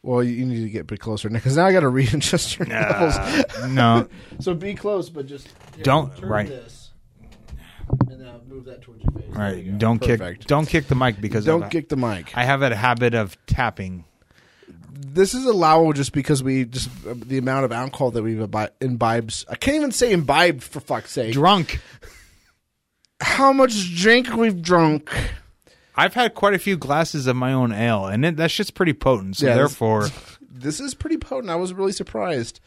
Well, 0.03 0.23
you, 0.25 0.47
need 0.47 0.63
to 0.63 0.71
get 0.71 0.81
a 0.81 0.85
bit 0.85 0.99
closer 1.01 1.29
now 1.29 1.39
because 1.39 1.57
now 1.59 1.67
I 1.67 1.73
got 1.73 1.81
to 1.81 1.89
readjust 1.91 2.59
your 2.59 2.67
levels. 2.69 3.15
no, 3.69 4.09
So 4.41 4.55
be 4.55 4.75
close, 4.75 5.11
but 5.11 5.27
just 5.27 5.47
here, 5.75 5.85
Don't- 5.85 6.17
turn 6.17 6.29
right. 6.29 6.49
This, 6.49 6.91
and 8.09 8.21
now 8.21 8.41
move 8.49 8.65
that 8.65 8.81
towards 8.83 9.03
your 9.05 9.13
face. 9.13 9.25
all 9.37 9.41
There 9.43 9.59
you 9.59 9.71
right. 9.73 9.79
Don't 9.79 9.99
Perfect. 10.01 10.41
kick. 10.41 10.47
Don't 10.47 10.67
kick 10.67 10.87
the 10.89 10.95
mic 10.95 11.21
because 11.21 11.45
Don't 11.45 11.69
kick 11.71 11.89
the 11.91 11.97
mic. 11.97 12.35
I 12.37 12.45
have 12.45 12.63
a 12.63 12.75
habit 12.75 13.15
of 13.15 13.37
tapping. 13.47 14.05
This 14.93 15.35
is 15.35 15.45
allowable 15.45 15.93
just 15.93 16.13
because 16.13 16.43
we 16.43 16.65
just 16.65 16.89
uh, 17.07 17.15
the 17.17 17.37
amount 17.39 17.65
of 17.65 17.73
alcohol 17.73 18.11
that 18.13 18.23
we've 18.23 18.41
imbibed. 18.81 19.45
I 19.49 19.57
can't 19.57 19.77
even 19.77 19.93
say 19.93 20.13
imbibed 20.13 20.63
for 20.63 20.81
fuck's 20.81 21.11
sake. 21.11 21.33
Drunk. 21.33 21.81
How 23.21 23.53
much 23.53 23.95
drink 23.97 24.35
we've 24.35 24.61
drunk? 24.63 25.11
I've 25.97 26.15
had 26.15 26.35
quite 26.35 26.55
a 26.55 26.59
few 26.59 26.77
glasses 26.77 27.27
of 27.27 27.37
my 27.37 27.53
own 27.53 27.73
ale, 27.73 28.07
and 28.07 28.25
it, 28.25 28.37
that 28.37 28.51
shit's 28.51 28.71
pretty 28.71 28.93
potent. 28.95 29.37
So 29.37 29.47
Yeah, 29.47 29.53
this- 29.55 29.59
therefore, 29.59 30.09
This 30.53 30.79
is 30.79 30.95
pretty 30.95 31.17
potent. 31.17 31.49
I 31.51 31.57
was 31.57 31.73
really 31.73 31.93
surprised. 31.93 32.61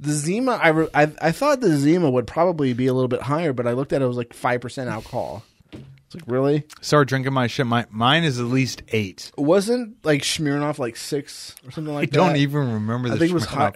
The 0.00 0.10
Zima, 0.12 0.58
I, 0.60 0.68
re- 0.68 0.88
I 0.92 1.02
I 1.22 1.30
thought 1.32 1.60
the 1.60 1.76
Zima 1.76 2.10
would 2.10 2.26
probably 2.26 2.72
be 2.72 2.88
a 2.88 2.92
little 2.94 3.06
bit 3.08 3.22
higher, 3.22 3.52
but 3.52 3.66
I 3.66 3.72
looked 3.72 3.92
at 3.92 4.02
it, 4.02 4.04
it 4.04 4.08
was 4.08 4.16
like 4.16 4.32
five 4.32 4.60
percent 4.60 4.88
alcohol. 4.90 5.44
It's 5.72 6.14
like 6.14 6.24
really 6.26 6.64
start 6.80 7.06
drinking 7.08 7.32
my 7.34 7.46
shit. 7.46 7.66
My 7.66 7.86
mine 7.90 8.24
is 8.24 8.40
at 8.40 8.46
least 8.46 8.82
eight. 8.88 9.30
wasn't 9.36 10.04
like 10.04 10.22
Smirnoff 10.22 10.78
like 10.80 10.96
six 10.96 11.54
or 11.66 11.70
something 11.70 11.92
I 11.92 11.96
like 11.96 12.10
that. 12.10 12.20
I 12.20 12.26
don't 12.28 12.36
even 12.36 12.72
remember. 12.74 13.08
The 13.08 13.14
I 13.16 13.18
think 13.18 13.30
it 13.30 13.34
was 13.34 13.44
high. 13.44 13.72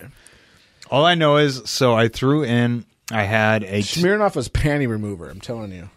All 0.90 1.04
I 1.04 1.14
know 1.14 1.36
is, 1.36 1.62
so 1.66 1.94
I 1.94 2.08
threw 2.08 2.42
in. 2.44 2.84
I 3.12 3.24
had 3.24 3.62
a 3.64 3.80
Smirnoff 3.82 4.34
was 4.34 4.48
panty 4.48 4.88
remover. 4.88 5.28
I'm 5.28 5.40
telling 5.40 5.72
you. 5.72 5.88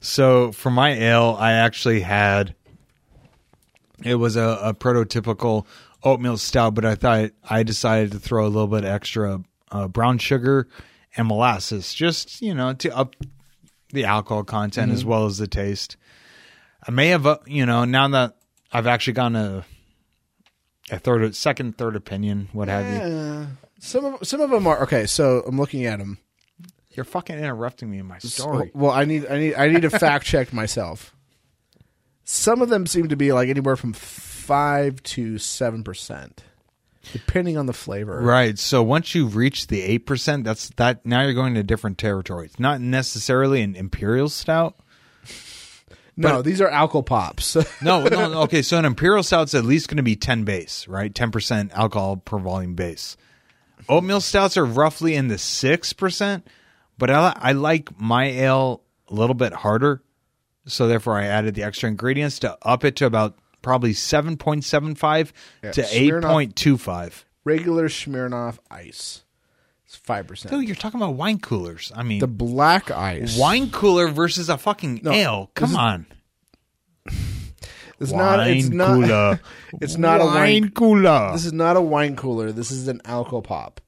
So 0.00 0.52
for 0.52 0.70
my 0.70 0.90
ale, 0.90 1.36
I 1.38 1.52
actually 1.52 2.00
had 2.00 2.54
it 4.04 4.14
was 4.14 4.36
a, 4.36 4.58
a 4.62 4.74
prototypical 4.74 5.66
oatmeal 6.04 6.36
stout, 6.36 6.74
but 6.74 6.84
I 6.84 6.94
thought 6.94 7.30
I 7.48 7.62
decided 7.62 8.12
to 8.12 8.18
throw 8.18 8.46
a 8.46 8.48
little 8.48 8.68
bit 8.68 8.84
extra 8.84 9.42
uh, 9.72 9.88
brown 9.88 10.18
sugar 10.18 10.68
and 11.16 11.26
molasses, 11.26 11.92
just 11.92 12.40
you 12.40 12.54
know, 12.54 12.72
to 12.74 12.96
up 12.96 13.16
the 13.90 14.04
alcohol 14.04 14.44
content 14.44 14.92
as 14.92 15.04
well 15.04 15.26
as 15.26 15.38
the 15.38 15.48
taste. 15.48 15.96
I 16.86 16.90
may 16.92 17.08
have, 17.08 17.26
uh, 17.26 17.38
you 17.46 17.66
know, 17.66 17.84
now 17.84 18.06
that 18.08 18.36
I've 18.72 18.86
actually 18.86 19.14
gotten 19.14 19.36
a 19.36 19.64
a 20.90 20.98
third, 20.98 21.34
second, 21.34 21.76
third 21.76 21.96
opinion, 21.96 22.48
what 22.52 22.68
have 22.68 22.86
you. 22.94 23.48
Some 23.80 24.04
of 24.04 24.26
some 24.26 24.40
of 24.40 24.50
them 24.50 24.66
are 24.66 24.82
okay. 24.84 25.06
So 25.06 25.42
I'm 25.46 25.58
looking 25.58 25.84
at 25.86 25.98
them. 25.98 26.18
You're 26.98 27.04
fucking 27.04 27.38
interrupting 27.38 27.88
me 27.88 27.98
in 28.00 28.06
my 28.06 28.18
story. 28.18 28.72
Well, 28.74 28.90
I 28.90 29.04
need 29.04 29.24
I 29.30 29.38
need 29.38 29.54
I 29.54 29.68
need 29.68 29.82
to 29.82 29.90
fact 29.90 30.26
check 30.26 30.52
myself. 30.52 31.14
Some 32.24 32.60
of 32.60 32.70
them 32.70 32.88
seem 32.88 33.06
to 33.10 33.14
be 33.14 33.32
like 33.32 33.48
anywhere 33.48 33.76
from 33.76 33.92
five 33.92 35.00
to 35.04 35.38
seven 35.38 35.84
percent, 35.84 36.42
depending 37.12 37.56
on 37.56 37.66
the 37.66 37.72
flavor. 37.72 38.20
Right. 38.20 38.58
So 38.58 38.82
once 38.82 39.14
you've 39.14 39.36
reached 39.36 39.68
the 39.68 39.80
eight 39.80 40.06
percent, 40.06 40.42
that's 40.42 40.70
that. 40.70 41.06
Now 41.06 41.22
you're 41.22 41.34
going 41.34 41.54
to 41.54 41.62
different 41.62 41.98
territory. 41.98 42.46
It's 42.46 42.58
not 42.58 42.80
necessarily 42.80 43.62
an 43.62 43.76
imperial 43.76 44.28
stout. 44.28 44.74
No, 46.16 46.42
these 46.42 46.60
are 46.60 46.68
alcohol 46.68 47.04
pops. 47.04 47.56
No, 47.80 48.02
no. 48.02 48.28
no, 48.28 48.42
Okay, 48.42 48.62
so 48.62 48.76
an 48.76 48.84
imperial 48.84 49.22
stout's 49.22 49.54
at 49.54 49.64
least 49.64 49.86
going 49.86 49.98
to 49.98 50.02
be 50.02 50.16
ten 50.16 50.42
base, 50.42 50.88
right? 50.88 51.14
Ten 51.14 51.30
percent 51.30 51.70
alcohol 51.74 52.16
per 52.16 52.38
volume 52.38 52.74
base. 52.74 53.16
Oatmeal 53.88 54.20
stouts 54.20 54.56
are 54.56 54.66
roughly 54.66 55.14
in 55.14 55.28
the 55.28 55.38
six 55.38 55.92
percent, 55.92 56.44
but 56.98 57.10
I, 57.10 57.32
I 57.36 57.52
like 57.52 57.98
my 58.00 58.26
ale 58.26 58.82
a 59.08 59.14
little 59.14 59.34
bit 59.34 59.52
harder, 59.52 60.02
so 60.66 60.86
therefore 60.88 61.18
I 61.18 61.24
added 61.26 61.54
the 61.54 61.62
extra 61.62 61.88
ingredients 61.88 62.38
to 62.40 62.58
up 62.62 62.84
it 62.84 62.96
to 62.96 63.06
about 63.06 63.38
probably 63.62 63.92
7.75 63.92 65.32
Yeah, 65.62 65.70
to 65.72 65.82
Smirnoff- 65.82 66.52
8.25. 66.54 67.24
Regular 67.44 67.88
Smirnoff 67.88 68.58
Ice. 68.70 69.22
It's 69.86 69.96
five 69.96 70.26
percent. 70.26 70.52
Dude, 70.52 70.66
you're 70.66 70.74
talking 70.76 71.00
about 71.00 71.14
wine 71.14 71.38
coolers. 71.38 71.90
I 71.96 72.02
mean, 72.02 72.18
The 72.20 72.26
black 72.26 72.90
ice. 72.90 73.38
wine 73.38 73.70
cooler 73.70 74.08
versus 74.08 74.50
a 74.50 74.58
fucking 74.58 75.00
ale. 75.06 75.50
Come 75.54 75.74
on. 75.76 76.04
It's 78.00 78.12
not. 78.12 78.46
It's 78.48 78.68
Wine 78.68 78.76
not. 78.76 78.86
cooler. 78.94 79.40
It's 79.80 79.96
not 79.96 80.20
a 80.20 80.24
wine. 80.26 80.70
cooler. 80.70 81.32
This 81.32 81.44
is 81.46 81.52
not 81.52 81.76
a 81.76 81.80
wine 81.80 82.14
cooler. 82.16 82.52
This 82.52 82.70
is 82.70 82.86
an 82.86 83.00
alcohol 83.04 83.42
pop, 83.42 83.80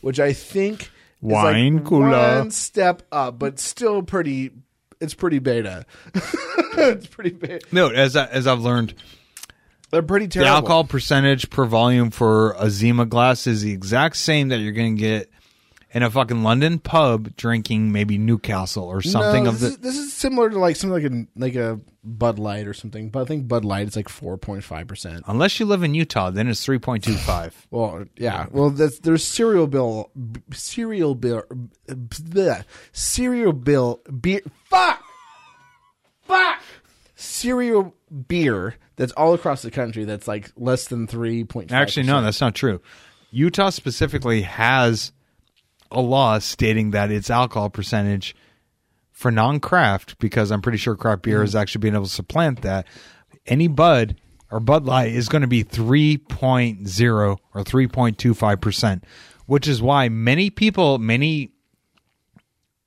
which 0.00 0.18
I 0.18 0.32
think 0.32 0.90
Wine 1.22 1.76
like 1.76 1.84
cooler. 1.84 2.10
one 2.10 2.50
step 2.50 3.02
up, 3.10 3.38
but 3.38 3.58
still 3.58 4.02
pretty. 4.02 4.50
It's 5.00 5.14
pretty 5.14 5.38
beta. 5.38 5.86
it's 6.14 7.06
pretty 7.06 7.30
beta. 7.30 7.60
no, 7.72 7.88
as 7.88 8.14
I, 8.16 8.26
as 8.26 8.46
I've 8.46 8.60
learned, 8.60 8.94
They're 9.90 10.02
pretty 10.02 10.28
terrible. 10.28 10.50
the 10.50 10.56
alcohol 10.56 10.84
percentage 10.84 11.48
per 11.50 11.64
volume 11.64 12.10
for 12.10 12.54
a 12.58 12.68
Zima 12.70 13.06
glass 13.06 13.46
is 13.46 13.62
the 13.62 13.72
exact 13.72 14.16
same 14.16 14.48
that 14.48 14.58
you're 14.58 14.72
going 14.72 14.96
to 14.96 15.00
get 15.00 15.30
in 15.92 16.02
a 16.02 16.10
fucking 16.10 16.42
London 16.42 16.78
pub 16.78 17.36
drinking 17.36 17.92
maybe 17.92 18.18
Newcastle 18.18 18.84
or 18.84 19.02
something 19.02 19.44
no, 19.44 19.50
of 19.50 19.60
this 19.60 19.76
the. 19.76 19.88
Is, 19.88 19.94
this 19.94 19.96
is 19.96 20.12
similar 20.12 20.50
to 20.50 20.58
like 20.58 20.76
something 20.76 21.02
like 21.02 21.12
a 21.12 21.26
like 21.38 21.54
a 21.54 21.80
Bud 22.02 22.38
Light 22.38 22.66
or 22.66 22.74
something, 22.74 23.10
but 23.10 23.22
I 23.22 23.24
think 23.26 23.46
Bud 23.46 23.64
Light 23.64 23.86
is 23.86 23.96
like 23.96 24.08
four 24.08 24.36
point 24.38 24.64
five 24.64 24.88
percent. 24.88 25.24
Unless 25.26 25.60
you 25.60 25.66
live 25.66 25.82
in 25.82 25.94
Utah, 25.94 26.30
then 26.30 26.48
it's 26.48 26.66
3.25. 26.66 27.52
Well, 27.70 28.04
yeah. 28.16 28.46
Well, 28.50 28.70
that's 28.70 28.98
there's 29.00 29.24
cereal 29.24 29.66
bill, 29.66 30.10
b- 30.14 30.40
cereal 30.52 31.14
bill, 31.14 31.44
bleh, 31.88 32.64
cereal 32.92 33.52
bill 33.52 34.00
beer. 34.20 34.40
Fuck, 34.64 35.02
fuck. 36.22 36.60
Cereal 37.14 37.94
beer 38.26 38.76
that's 38.96 39.12
all 39.12 39.34
across 39.34 39.62
the 39.62 39.70
country. 39.70 40.04
That's 40.04 40.28
like 40.28 40.50
less 40.56 40.86
than 40.86 41.06
three 41.06 41.44
point. 41.44 41.72
Actually, 41.72 42.06
no, 42.06 42.22
that's 42.22 42.40
not 42.40 42.54
true. 42.54 42.80
Utah 43.30 43.70
specifically 43.70 44.42
has 44.42 45.12
a 45.92 46.00
law 46.00 46.38
stating 46.38 46.90
that 46.90 47.10
its 47.10 47.30
alcohol 47.30 47.70
percentage 47.70 48.34
for 49.10 49.30
non-craft, 49.30 50.18
because 50.18 50.50
I'm 50.50 50.62
pretty 50.62 50.78
sure 50.78 50.96
craft 50.96 51.22
beer 51.22 51.38
mm-hmm. 51.38 51.44
is 51.44 51.54
actually 51.54 51.80
being 51.80 51.94
able 51.94 52.06
to 52.06 52.10
supplant 52.10 52.62
that. 52.62 52.86
Any 53.46 53.68
Bud 53.68 54.16
or 54.50 54.60
Bud 54.60 54.84
Light 54.84 55.12
is 55.12 55.28
going 55.28 55.42
to 55.42 55.48
be 55.48 55.64
3.0 55.64 57.38
or 57.54 57.64
3.25 57.64 58.60
percent, 58.60 59.04
which 59.46 59.68
is 59.68 59.80
why 59.80 60.08
many 60.08 60.50
people, 60.50 60.98
many 60.98 61.52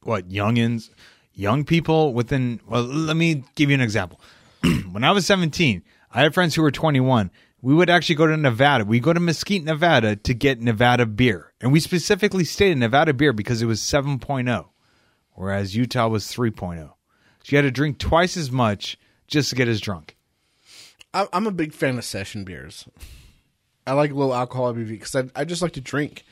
what 0.04 0.30
youngins, 0.30 0.90
young 1.34 1.64
people 1.64 2.14
within. 2.14 2.60
Well, 2.68 2.84
let 2.84 3.16
me 3.16 3.44
give 3.56 3.70
you 3.70 3.76
an 3.76 3.82
example. 3.82 4.20
when 4.92 5.04
I 5.04 5.12
was 5.12 5.26
17, 5.26 5.84
I 6.12 6.22
had 6.22 6.34
friends 6.34 6.56
who 6.56 6.62
were 6.62 6.72
21. 6.72 7.32
We 7.62 7.74
would 7.74 7.90
actually 7.90 8.16
go 8.16 8.28
to 8.28 8.38
Nevada. 8.38 8.86
We 8.86 9.00
go 9.00 9.12
to 9.14 9.20
Mesquite, 9.20 9.64
Nevada 9.64 10.16
to 10.18 10.34
get 10.34 10.62
Nevada 10.62 11.06
beer. 11.06 11.52
And 11.62 11.72
we 11.72 11.80
specifically 11.80 12.44
stayed 12.44 12.72
in 12.72 12.80
Nevada 12.80 13.14
beer 13.14 13.34
because 13.34 13.62
it 13.62 13.66
was 13.66 13.80
7.0, 13.82 14.66
whereas 15.34 15.76
Utah 15.76 16.08
was 16.08 16.26
3.0. 16.26 16.78
So 16.78 16.92
you 17.48 17.58
had 17.58 17.64
to 17.64 17.72
drink 17.72 17.98
twice 17.98 18.38
as 18.38 18.52
much 18.52 18.98
just 19.28 19.50
to 19.50 19.56
get 19.56 19.68
as 19.68 19.82
drunk. 19.82 20.16
I- 21.14 21.28
I'm 21.34 21.48
a 21.48 21.52
big 21.52 21.74
fan 21.74 21.98
of 21.98 22.04
session 22.06 22.44
beers. 22.44 22.88
I 23.88 23.94
like 23.94 24.12
low 24.12 24.34
alcohol 24.34 24.74
ABV 24.74 24.90
because 24.90 25.16
I, 25.16 25.24
I 25.36 25.46
just 25.46 25.62
like 25.62 25.74
to 25.74 25.82
drink, 25.82 26.24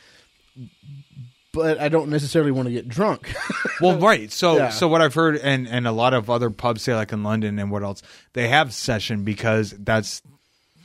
but 1.54 1.80
I 1.80 1.88
don't 1.88 2.10
necessarily 2.10 2.52
want 2.52 2.68
to 2.68 2.74
get 2.74 2.88
drunk. 2.88 3.34
Well, 3.82 3.98
right. 4.00 4.32
So, 4.32 4.56
Yeah. 4.58 4.70
so 4.70 4.88
what 4.88 5.02
I've 5.02 5.16
heard, 5.16 5.36
and 5.38 5.68
and 5.68 5.88
a 5.88 5.92
lot 5.92 6.14
of 6.14 6.30
other 6.30 6.50
pubs 6.52 6.84
say, 6.84 6.94
like 6.96 7.12
in 7.12 7.24
London 7.24 7.58
and 7.60 7.70
what 7.72 7.82
else, 7.84 8.02
they 8.34 8.48
have 8.48 8.72
session 8.74 9.24
because 9.24 9.72
that's 9.72 10.22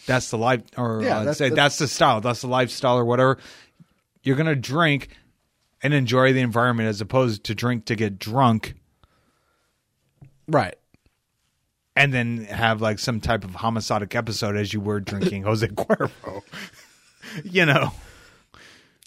that's 0.08 0.30
the 0.30 0.38
life, 0.38 0.62
or 0.76 1.02
Yeah, 1.02 1.18
uh, 1.18 1.20
that's- 1.20 1.38
say 1.38 1.50
that's- 1.50 1.56
that's, 1.56 1.78
the 1.78 1.86
style, 1.88 2.20
that's 2.20 2.40
the 2.40 2.48
lifestyle, 2.48 2.98
or 2.98 3.04
whatever. 3.04 3.38
You're 4.24 4.34
gonna 4.36 4.56
drink 4.56 5.08
and 5.82 5.94
enjoy 5.94 6.32
the 6.32 6.40
environment 6.40 6.88
as 6.88 7.00
opposed 7.00 7.44
to 7.44 7.54
drink 7.54 7.84
to 7.84 7.94
get 7.94 8.18
drunk 8.18 8.74
right. 10.48 10.74
and 11.96 12.12
then 12.12 12.44
have 12.44 12.80
like 12.80 12.98
some 12.98 13.20
type 13.20 13.44
of 13.44 13.54
homicidal 13.54 14.08
episode 14.12 14.56
as 14.56 14.72
you 14.72 14.80
were 14.80 15.00
drinking 15.00 15.42
Jose 15.44 15.66
Cuervo. 15.68 16.42
you 17.44 17.64
know. 17.66 17.92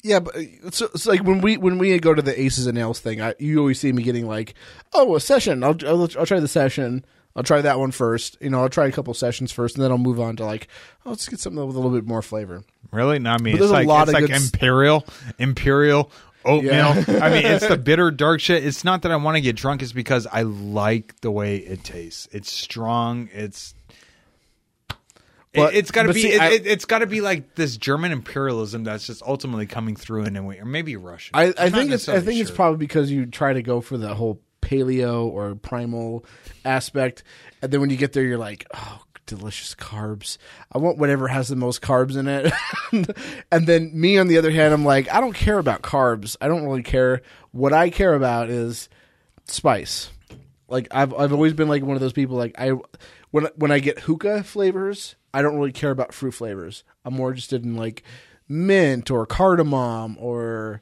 Yeah, 0.03 0.19
but 0.19 0.33
so 0.71 0.87
it's 0.95 1.05
like 1.05 1.23
when 1.23 1.41
we 1.41 1.57
when 1.57 1.77
we 1.77 1.99
go 1.99 2.13
to 2.15 2.21
the 2.23 2.39
Aces 2.41 2.65
and 2.65 2.75
Ales 2.77 2.99
thing, 2.99 3.21
I, 3.21 3.35
you 3.37 3.59
always 3.59 3.79
see 3.79 3.91
me 3.91 4.01
getting 4.01 4.25
like, 4.27 4.55
oh, 4.93 5.15
a 5.15 5.19
session. 5.19 5.63
I'll, 5.63 5.75
I'll 5.85 6.01
I'll 6.17 6.25
try 6.25 6.39
the 6.39 6.47
session. 6.47 7.05
I'll 7.35 7.43
try 7.43 7.61
that 7.61 7.79
one 7.79 7.91
first. 7.91 8.37
You 8.41 8.49
know, 8.49 8.61
I'll 8.61 8.69
try 8.69 8.87
a 8.87 8.91
couple 8.91 9.13
sessions 9.13 9.51
first, 9.51 9.75
and 9.75 9.83
then 9.83 9.91
I'll 9.91 9.97
move 9.97 10.19
on 10.19 10.35
to 10.37 10.45
like, 10.45 10.67
oh, 11.05 11.11
let's 11.11 11.27
get 11.29 11.39
something 11.39 11.65
with 11.65 11.75
a 11.75 11.79
little 11.79 11.95
bit 11.97 12.05
more 12.05 12.21
flavor. 12.21 12.63
Really? 12.91 13.19
No, 13.19 13.31
I 13.31 13.37
mean, 13.37 13.43
But 13.43 13.49
it's 13.53 13.59
there's 13.59 13.69
a 13.71 13.73
like 13.73 13.87
lot 13.87 14.09
it's 14.09 14.17
of 14.17 14.29
like 14.29 14.31
imperial, 14.31 15.05
imperial 15.39 16.11
oatmeal. 16.43 16.71
Yeah. 16.71 17.19
I 17.21 17.29
mean, 17.29 17.45
it's 17.45 17.67
the 17.67 17.77
bitter 17.83 18.11
dark 18.11 18.41
shit. 18.41 18.65
It's 18.65 18.83
not 18.83 19.03
that 19.03 19.11
I 19.11 19.15
want 19.15 19.35
to 19.37 19.41
get 19.41 19.55
drunk. 19.55 19.81
It's 19.81 19.93
because 19.93 20.27
I 20.27 20.41
like 20.41 21.21
the 21.21 21.31
way 21.31 21.57
it 21.57 21.83
tastes. 21.83 22.27
It's 22.31 22.51
strong. 22.51 23.29
It's. 23.33 23.73
But- 25.53 25.73
it, 25.73 25.79
it's 25.79 25.91
got 25.91 26.03
to 26.03 26.13
be. 26.13 26.21
see, 26.21 26.31
it, 26.33 26.41
I- 26.41 26.51
it, 26.51 26.65
has 26.65 26.85
got 26.85 26.99
to 26.99 27.07
be 27.07 27.21
like 27.21 27.55
this 27.55 27.75
German 27.77 28.11
imperialism 28.11 28.83
that's 28.85 29.07
just 29.07 29.21
ultimately 29.23 29.65
coming 29.67 29.95
through 29.95 30.23
in 30.23 30.35
a 30.37 30.43
way, 30.43 30.59
or 30.59 30.65
maybe 30.65 30.95
Russian. 30.95 31.31
I, 31.33 31.53
I 31.57 31.69
think 31.69 31.91
it's 31.91 32.07
I 32.07 32.19
think 32.21 32.39
it's 32.39 32.51
probably 32.51 32.77
because 32.77 33.11
you 33.11 33.25
try 33.25 33.53
to 33.53 33.61
go 33.61 33.81
for 33.81 33.97
the 33.97 34.15
whole 34.15 34.39
paleo 34.61 35.25
or 35.25 35.55
primal 35.55 36.25
aspect, 36.63 37.23
and 37.61 37.71
then 37.71 37.81
when 37.81 37.89
you 37.89 37.97
get 37.97 38.13
there, 38.13 38.23
you're 38.23 38.37
like, 38.37 38.65
oh, 38.73 39.01
delicious 39.25 39.75
carbs. 39.75 40.37
I 40.71 40.77
want 40.77 40.97
whatever 40.97 41.27
has 41.27 41.47
the 41.47 41.55
most 41.55 41.81
carbs 41.81 42.17
in 42.17 42.27
it. 42.27 42.51
and 43.51 43.67
then 43.67 43.91
me, 43.93 44.17
on 44.17 44.27
the 44.27 44.37
other 44.37 44.51
hand, 44.51 44.73
I'm 44.73 44.85
like, 44.85 45.11
I 45.11 45.21
don't 45.21 45.33
care 45.33 45.57
about 45.57 45.81
carbs. 45.81 46.35
I 46.41 46.47
don't 46.47 46.65
really 46.65 46.83
care. 46.83 47.21
What 47.51 47.73
I 47.73 47.89
care 47.89 48.13
about 48.13 48.49
is 48.49 48.89
spice. 49.45 50.09
Like 50.67 50.87
I've 50.91 51.13
I've 51.13 51.33
always 51.33 51.53
been 51.53 51.67
like 51.67 51.83
one 51.83 51.95
of 51.95 52.01
those 52.01 52.13
people. 52.13 52.37
Like 52.37 52.55
I 52.57 52.73
when 53.31 53.47
when 53.55 53.71
I 53.71 53.79
get 53.79 53.99
hookah 53.99 54.43
flavors, 54.43 55.15
I 55.33 55.41
don't 55.41 55.55
really 55.55 55.71
care 55.73 55.91
about 55.91 56.13
fruit 56.13 56.31
flavors. 56.31 56.83
I'm 57.03 57.13
more 57.13 57.29
interested 57.29 57.63
in 57.63 57.75
like 57.75 58.03
mint 58.47 59.11
or 59.11 59.25
cardamom 59.25 60.17
or 60.19 60.81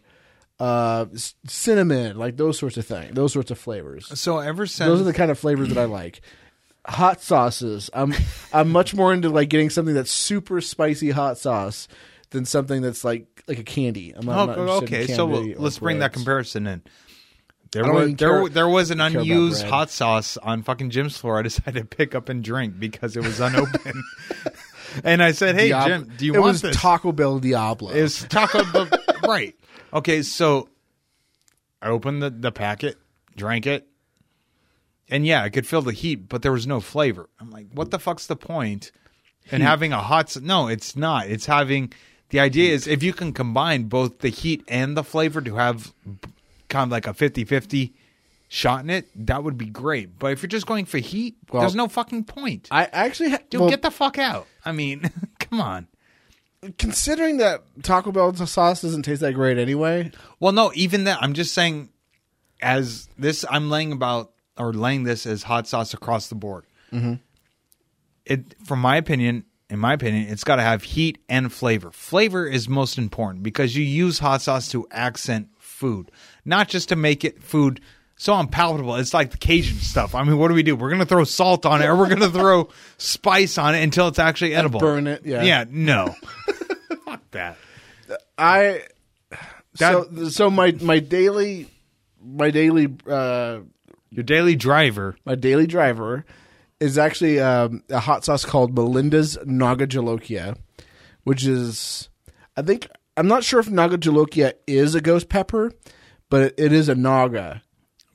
uh 0.59 1.05
cinnamon, 1.47 2.17
like 2.17 2.37
those 2.37 2.59
sorts 2.59 2.77
of 2.77 2.85
things, 2.85 3.13
those 3.15 3.33
sorts 3.33 3.51
of 3.51 3.57
flavors. 3.57 4.07
So 4.19 4.39
ever 4.39 4.65
since 4.65 4.87
Those 4.87 5.01
are 5.01 5.05
the 5.05 5.13
kind 5.13 5.31
of 5.31 5.39
flavors 5.39 5.69
that 5.69 5.77
I 5.77 5.85
like. 5.85 6.21
Hot 6.85 7.21
sauces. 7.21 7.89
I'm 7.93 8.13
I'm 8.51 8.69
much 8.69 8.93
more 8.95 9.13
into 9.13 9.29
like 9.29 9.49
getting 9.49 9.69
something 9.69 9.93
that's 9.93 10.11
super 10.11 10.59
spicy 10.61 11.11
hot 11.11 11.37
sauce 11.37 11.87
than 12.31 12.45
something 12.45 12.81
that's 12.81 13.03
like 13.03 13.43
like 13.47 13.59
a 13.59 13.63
candy. 13.63 14.13
I'm 14.15 14.25
not, 14.25 14.49
I'm 14.49 14.65
not 14.65 14.69
Oh, 14.69 14.77
okay, 14.83 15.07
so 15.07 15.29
or 15.29 15.55
let's 15.57 15.79
bring 15.79 15.99
that 15.99 16.13
comparison 16.13 16.67
in. 16.67 16.81
There 17.71 17.91
was 17.91 18.15
there, 18.15 18.41
care- 18.41 18.49
there 18.49 18.67
was 18.67 18.89
an 18.89 18.99
unused 18.99 19.63
hot 19.65 19.91
sauce 19.91 20.37
on 20.37 20.63
fucking 20.63 20.89
Jim's 20.89 21.17
floor. 21.17 21.37
I 21.37 21.41
decided 21.43 21.75
to 21.75 21.85
pick 21.85 22.15
up 22.15 22.27
and 22.29 22.43
drink 22.43 22.79
because 22.79 23.15
it 23.15 23.23
was 23.23 23.39
unopened. 23.39 24.03
and 25.03 25.21
I 25.21 25.33
said, 25.33 25.55
"Hey 25.55 25.69
Diab- 25.69 25.85
Jim, 25.85 26.13
do 26.17 26.25
you 26.25 26.33
it 26.33 26.39
want 26.39 26.53
was 26.53 26.61
this?" 26.61 26.75
Taco 26.75 27.11
Bell 27.11 27.39
Diablo. 27.39 27.91
It 27.91 28.01
was 28.01 28.23
Taco 28.23 28.63
Bell, 28.71 28.89
right? 29.27 29.55
Okay, 29.93 30.21
so 30.21 30.69
I 31.81 31.89
opened 31.89 32.21
the 32.21 32.29
the 32.29 32.51
packet, 32.51 32.97
drank 33.35 33.65
it, 33.65 33.87
and 35.09 35.25
yeah, 35.25 35.43
I 35.43 35.49
could 35.49 35.65
feel 35.67 35.81
the 35.81 35.93
heat, 35.93 36.29
but 36.29 36.41
there 36.41 36.51
was 36.51 36.67
no 36.67 36.79
flavor. 36.79 37.29
I'm 37.39 37.49
like, 37.49 37.67
what 37.73 37.91
the 37.91 37.99
fuck's 37.99 38.27
the 38.27 38.35
point? 38.35 38.91
And 39.51 39.63
having 39.63 39.91
a 39.93 40.01
hot 40.01 40.25
s- 40.27 40.39
no, 40.41 40.67
it's 40.67 40.95
not. 40.95 41.27
It's 41.27 41.47
having 41.47 41.91
the 42.29 42.39
idea 42.39 42.71
is 42.71 42.85
if 42.85 43.01
you 43.01 43.13
can 43.13 43.33
combine 43.33 43.85
both 43.85 44.19
the 44.19 44.29
heat 44.29 44.63
and 44.67 44.95
the 44.95 45.03
flavor 45.03 45.41
to 45.41 45.55
have 45.55 45.91
b- 46.05 46.29
kind 46.67 46.83
of 46.87 46.91
like 46.91 47.07
a 47.07 47.13
50-50 47.15 47.93
shot 48.47 48.83
in 48.83 48.91
it, 48.91 49.07
that 49.25 49.43
would 49.43 49.57
be 49.57 49.65
great. 49.65 50.19
But 50.19 50.33
if 50.33 50.43
you're 50.43 50.47
just 50.49 50.67
going 50.67 50.85
for 50.85 50.99
heat, 50.99 51.37
Well, 51.51 51.61
there's 51.61 51.73
no 51.73 51.87
fucking 51.87 52.25
point. 52.25 52.67
I 52.69 52.83
actually 52.85 53.31
ha- 53.31 53.39
Dude, 53.49 53.61
well, 53.61 53.69
get 53.71 53.81
the 53.81 53.89
fuck 53.89 54.19
out. 54.19 54.45
I 54.63 54.71
mean, 54.71 55.09
come 55.39 55.59
on. 55.59 55.87
Considering 56.77 57.37
that 57.37 57.63
Taco 57.83 58.11
Bell 58.11 58.33
sauce 58.35 58.81
doesn't 58.81 59.03
taste 59.03 59.21
that 59.21 59.33
great 59.33 59.57
anyway. 59.57 60.11
Well, 60.39 60.51
no, 60.51 60.71
even 60.75 61.05
that. 61.05 61.19
I'm 61.21 61.33
just 61.33 61.53
saying, 61.53 61.89
as 62.61 63.07
this, 63.17 63.45
I'm 63.49 63.69
laying 63.69 63.91
about 63.91 64.31
or 64.57 64.73
laying 64.73 65.03
this 65.03 65.25
as 65.25 65.43
hot 65.43 65.67
sauce 65.67 65.93
across 65.93 66.27
the 66.27 66.35
board. 66.35 66.65
Mm-hmm. 66.91 67.13
It, 68.25 68.55
from 68.65 68.79
my 68.79 68.97
opinion, 68.97 69.45
in 69.69 69.79
my 69.79 69.93
opinion, 69.93 70.27
it's 70.29 70.43
got 70.43 70.57
to 70.57 70.61
have 70.61 70.83
heat 70.83 71.19
and 71.29 71.51
flavor. 71.51 71.91
Flavor 71.91 72.45
is 72.45 72.67
most 72.67 72.97
important 72.97 73.43
because 73.43 73.75
you 73.75 73.83
use 73.83 74.19
hot 74.19 74.41
sauce 74.41 74.69
to 74.69 74.85
accent 74.91 75.49
food, 75.59 76.11
not 76.43 76.67
just 76.67 76.89
to 76.89 76.95
make 76.95 77.23
it 77.23 77.41
food 77.41 77.79
so 78.19 78.37
unpalatable. 78.37 78.95
It's 78.95 79.13
like 79.13 79.31
the 79.31 79.37
Cajun 79.37 79.77
stuff. 79.77 80.13
I 80.13 80.23
mean, 80.23 80.37
what 80.37 80.49
do 80.49 80.53
we 80.53 80.61
do? 80.61 80.75
We're 80.75 80.89
gonna 80.89 81.05
throw 81.05 81.23
salt 81.23 81.65
on 81.65 81.81
it, 81.81 81.85
or 81.85 81.95
we're 81.95 82.09
gonna 82.09 82.29
throw 82.29 82.67
spice 82.97 83.57
on 83.57 83.75
it 83.75 83.81
until 83.81 84.09
it's 84.09 84.19
actually 84.19 84.53
edible. 84.53 84.81
burn 84.81 85.07
it, 85.07 85.25
yeah. 85.25 85.41
Yeah. 85.41 85.63
No. 85.69 86.13
That. 87.31 87.57
I 88.37 88.83
That- 89.77 90.07
so 90.13 90.29
so 90.29 90.49
my 90.49 90.71
my 90.81 90.99
daily 90.99 91.67
my 92.21 92.49
daily 92.51 92.93
uh 93.07 93.59
Your 94.09 94.23
daily 94.23 94.55
driver. 94.55 95.15
my 95.25 95.35
daily 95.35 95.67
driver 95.67 96.25
is 96.79 96.97
actually 96.97 97.39
um, 97.39 97.83
a 97.89 97.99
hot 97.99 98.23
sauce 98.25 98.45
called 98.45 98.73
Melinda's 98.73 99.37
Naga 99.45 99.85
Jolokia, 99.85 100.55
which 101.25 101.45
is, 101.45 102.07
I 102.55 102.61
think, 102.61 102.87
I'm 103.17 103.27
not 103.27 103.43
sure 103.43 103.59
if 103.59 103.69
Naga 103.69 103.97
Jolokia 103.97 104.53
is 104.65 104.95
a 104.95 105.01
ghost 105.01 105.27
pepper, 105.27 105.73
but 106.29 106.53
it 106.57 106.71
is 106.71 106.87
a 106.87 106.95
Naga. 106.95 107.61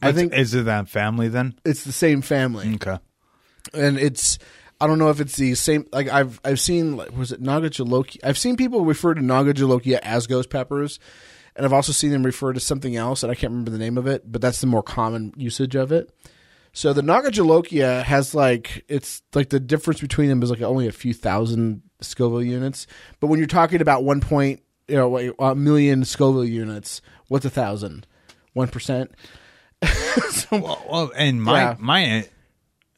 I 0.00 0.08
It's- 0.08 0.14
think 0.14 0.32
is 0.32 0.54
it 0.54 0.64
that 0.64 0.88
family 0.88 1.28
then? 1.28 1.54
it's 1.64 1.84
the 1.84 1.92
same 1.92 2.22
family, 2.22 2.74
Okay. 2.76 2.98
and 3.74 3.98
it's. 3.98 4.38
I 4.84 4.86
don't 4.86 4.98
know 4.98 5.08
if 5.08 5.18
it's 5.18 5.36
the 5.36 5.54
same. 5.54 5.86
Like 5.92 6.08
I've 6.08 6.38
I've 6.44 6.60
seen 6.60 6.98
like 6.98 7.16
was 7.16 7.32
it 7.32 7.40
Naga 7.40 7.70
Jolokia? 7.70 8.18
I've 8.22 8.36
seen 8.36 8.54
people 8.56 8.84
refer 8.84 9.14
to 9.14 9.22
Naga 9.22 9.54
Jolokia 9.54 9.98
as 10.02 10.26
ghost 10.26 10.50
peppers, 10.50 10.98
and 11.56 11.64
I've 11.64 11.72
also 11.72 11.90
seen 11.92 12.10
them 12.10 12.22
refer 12.22 12.52
to 12.52 12.60
something 12.60 12.94
else, 12.94 13.22
and 13.22 13.32
I 13.32 13.34
can't 13.34 13.50
remember 13.50 13.70
the 13.70 13.78
name 13.78 13.96
of 13.96 14.06
it, 14.06 14.30
but 14.30 14.42
that's 14.42 14.60
the 14.60 14.66
more 14.66 14.82
common 14.82 15.32
usage 15.38 15.74
of 15.74 15.90
it. 15.90 16.10
So 16.74 16.92
the 16.92 17.00
Naga 17.00 17.30
Jolokia 17.30 18.02
has 18.02 18.34
like 18.34 18.84
it's 18.86 19.22
like 19.34 19.48
the 19.48 19.58
difference 19.58 20.02
between 20.02 20.28
them 20.28 20.42
is 20.42 20.50
like 20.50 20.60
only 20.60 20.86
a 20.86 20.92
few 20.92 21.14
thousand 21.14 21.80
Scoville 22.02 22.42
units, 22.42 22.86
but 23.20 23.28
when 23.28 23.38
you're 23.38 23.46
talking 23.46 23.80
about 23.80 24.04
one 24.04 24.20
point, 24.20 24.60
you 24.86 24.96
know, 24.96 25.16
a 25.38 25.54
million 25.54 26.04
Scoville 26.04 26.44
units, 26.44 27.00
what's 27.28 27.46
a 27.46 27.50
thousand? 27.50 28.06
One 28.52 28.68
percent. 28.68 29.12
Well, 30.52 30.84
well 30.90 31.12
and 31.16 31.42
my 31.42 31.60
Yeah. 31.60 31.76
my 31.78 32.28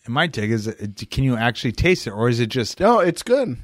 my 0.08 0.26
take 0.26 0.50
is, 0.50 0.68
uh, 0.68 0.74
can 1.10 1.24
you 1.24 1.36
actually 1.36 1.72
taste 1.72 2.06
it, 2.06 2.10
or 2.10 2.28
is 2.28 2.40
it 2.40 2.48
just 2.48 2.80
No, 2.80 3.00
it's 3.00 3.22
good. 3.22 3.58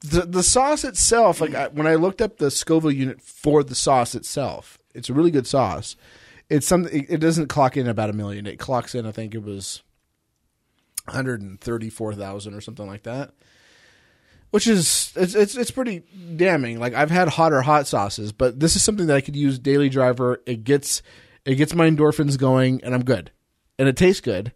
The 0.00 0.22
the 0.22 0.42
sauce 0.42 0.84
itself, 0.84 1.40
like 1.40 1.54
I, 1.54 1.68
when 1.68 1.86
I 1.86 1.96
looked 1.96 2.22
up 2.22 2.36
the 2.36 2.50
Scoville 2.50 2.92
unit 2.92 3.20
for 3.20 3.64
the 3.64 3.74
sauce 3.74 4.14
itself, 4.14 4.78
it's 4.94 5.10
a 5.10 5.12
really 5.12 5.32
good 5.32 5.46
sauce. 5.46 5.96
It's 6.48 6.66
something. 6.66 7.06
It 7.08 7.18
doesn't 7.18 7.48
clock 7.48 7.76
in 7.76 7.88
about 7.88 8.10
a 8.10 8.12
million. 8.12 8.46
It 8.46 8.58
clocks 8.58 8.94
in. 8.94 9.06
I 9.06 9.12
think 9.12 9.34
it 9.34 9.42
was 9.42 9.82
one 11.04 11.16
hundred 11.16 11.42
and 11.42 11.60
thirty 11.60 11.90
four 11.90 12.14
thousand 12.14 12.54
or 12.54 12.60
something 12.60 12.86
like 12.86 13.02
that. 13.02 13.32
Which 14.50 14.66
is 14.66 15.12
it's 15.16 15.34
it's 15.34 15.56
it's 15.56 15.72
pretty 15.72 16.04
damning. 16.36 16.78
Like 16.78 16.94
I've 16.94 17.10
had 17.10 17.28
hotter 17.28 17.60
hot 17.60 17.86
sauces, 17.86 18.30
but 18.32 18.60
this 18.60 18.76
is 18.76 18.82
something 18.82 19.08
that 19.08 19.16
I 19.16 19.20
could 19.20 19.36
use 19.36 19.58
daily 19.58 19.88
driver. 19.88 20.40
It 20.46 20.62
gets 20.62 21.02
it 21.44 21.56
gets 21.56 21.74
my 21.74 21.90
endorphins 21.90 22.38
going, 22.38 22.82
and 22.84 22.94
I'm 22.94 23.04
good, 23.04 23.32
and 23.78 23.88
it 23.88 23.96
tastes 23.96 24.20
good 24.20 24.52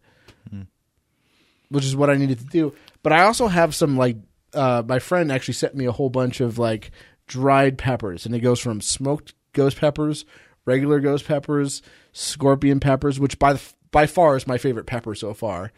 which 1.73 1.85
is 1.85 1.97
what 1.97 2.11
I 2.11 2.17
needed 2.17 2.39
to 2.39 2.45
do. 2.45 2.75
But 3.03 3.13
I 3.13 3.25
also 3.25 3.49
have 3.49 3.75
some 3.75 3.97
like 3.97 4.17
uh, 4.55 4.83
my 4.87 4.99
friend 4.99 5.33
actually 5.33 5.55
sent 5.55 5.75
me 5.75 5.87
a 5.87 5.93
whole 5.93 6.11
bunch 6.11 6.41
of 6.41 6.59
like 6.59 6.91
dried 7.27 7.79
peppers, 7.79 8.27
and 8.27 8.35
it 8.35 8.41
goes 8.41 8.61
from 8.61 8.81
smoked 8.81 9.35
ghost 9.55 9.79
peppers, 9.79 10.25
regular 10.67 11.01
ghost 11.01 11.27
peppers, 11.27 11.83
scorpion 12.13 12.79
peppers, 12.79 13.19
which 13.19 13.39
by 13.39 13.55
the, 13.55 13.63
by 13.91 14.07
far 14.07 14.37
is 14.37 14.47
my 14.47 14.59
favorite 14.59 14.87
pepper 14.87 15.15
so 15.15 15.33
far, 15.35 15.73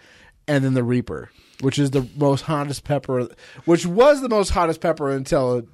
and 0.49 0.65
then 0.65 0.75
the 0.75 0.85
reaper, 0.85 1.31
which 1.61 1.79
is 1.79 1.93
the 1.93 2.07
most 2.17 2.43
hottest 2.43 2.85
pepper, 2.85 3.29
which 3.65 3.87
was 3.87 4.21
the 4.21 4.29
most 4.29 4.51
hottest 4.51 4.81
pepper 4.81 5.11
until. 5.11 5.67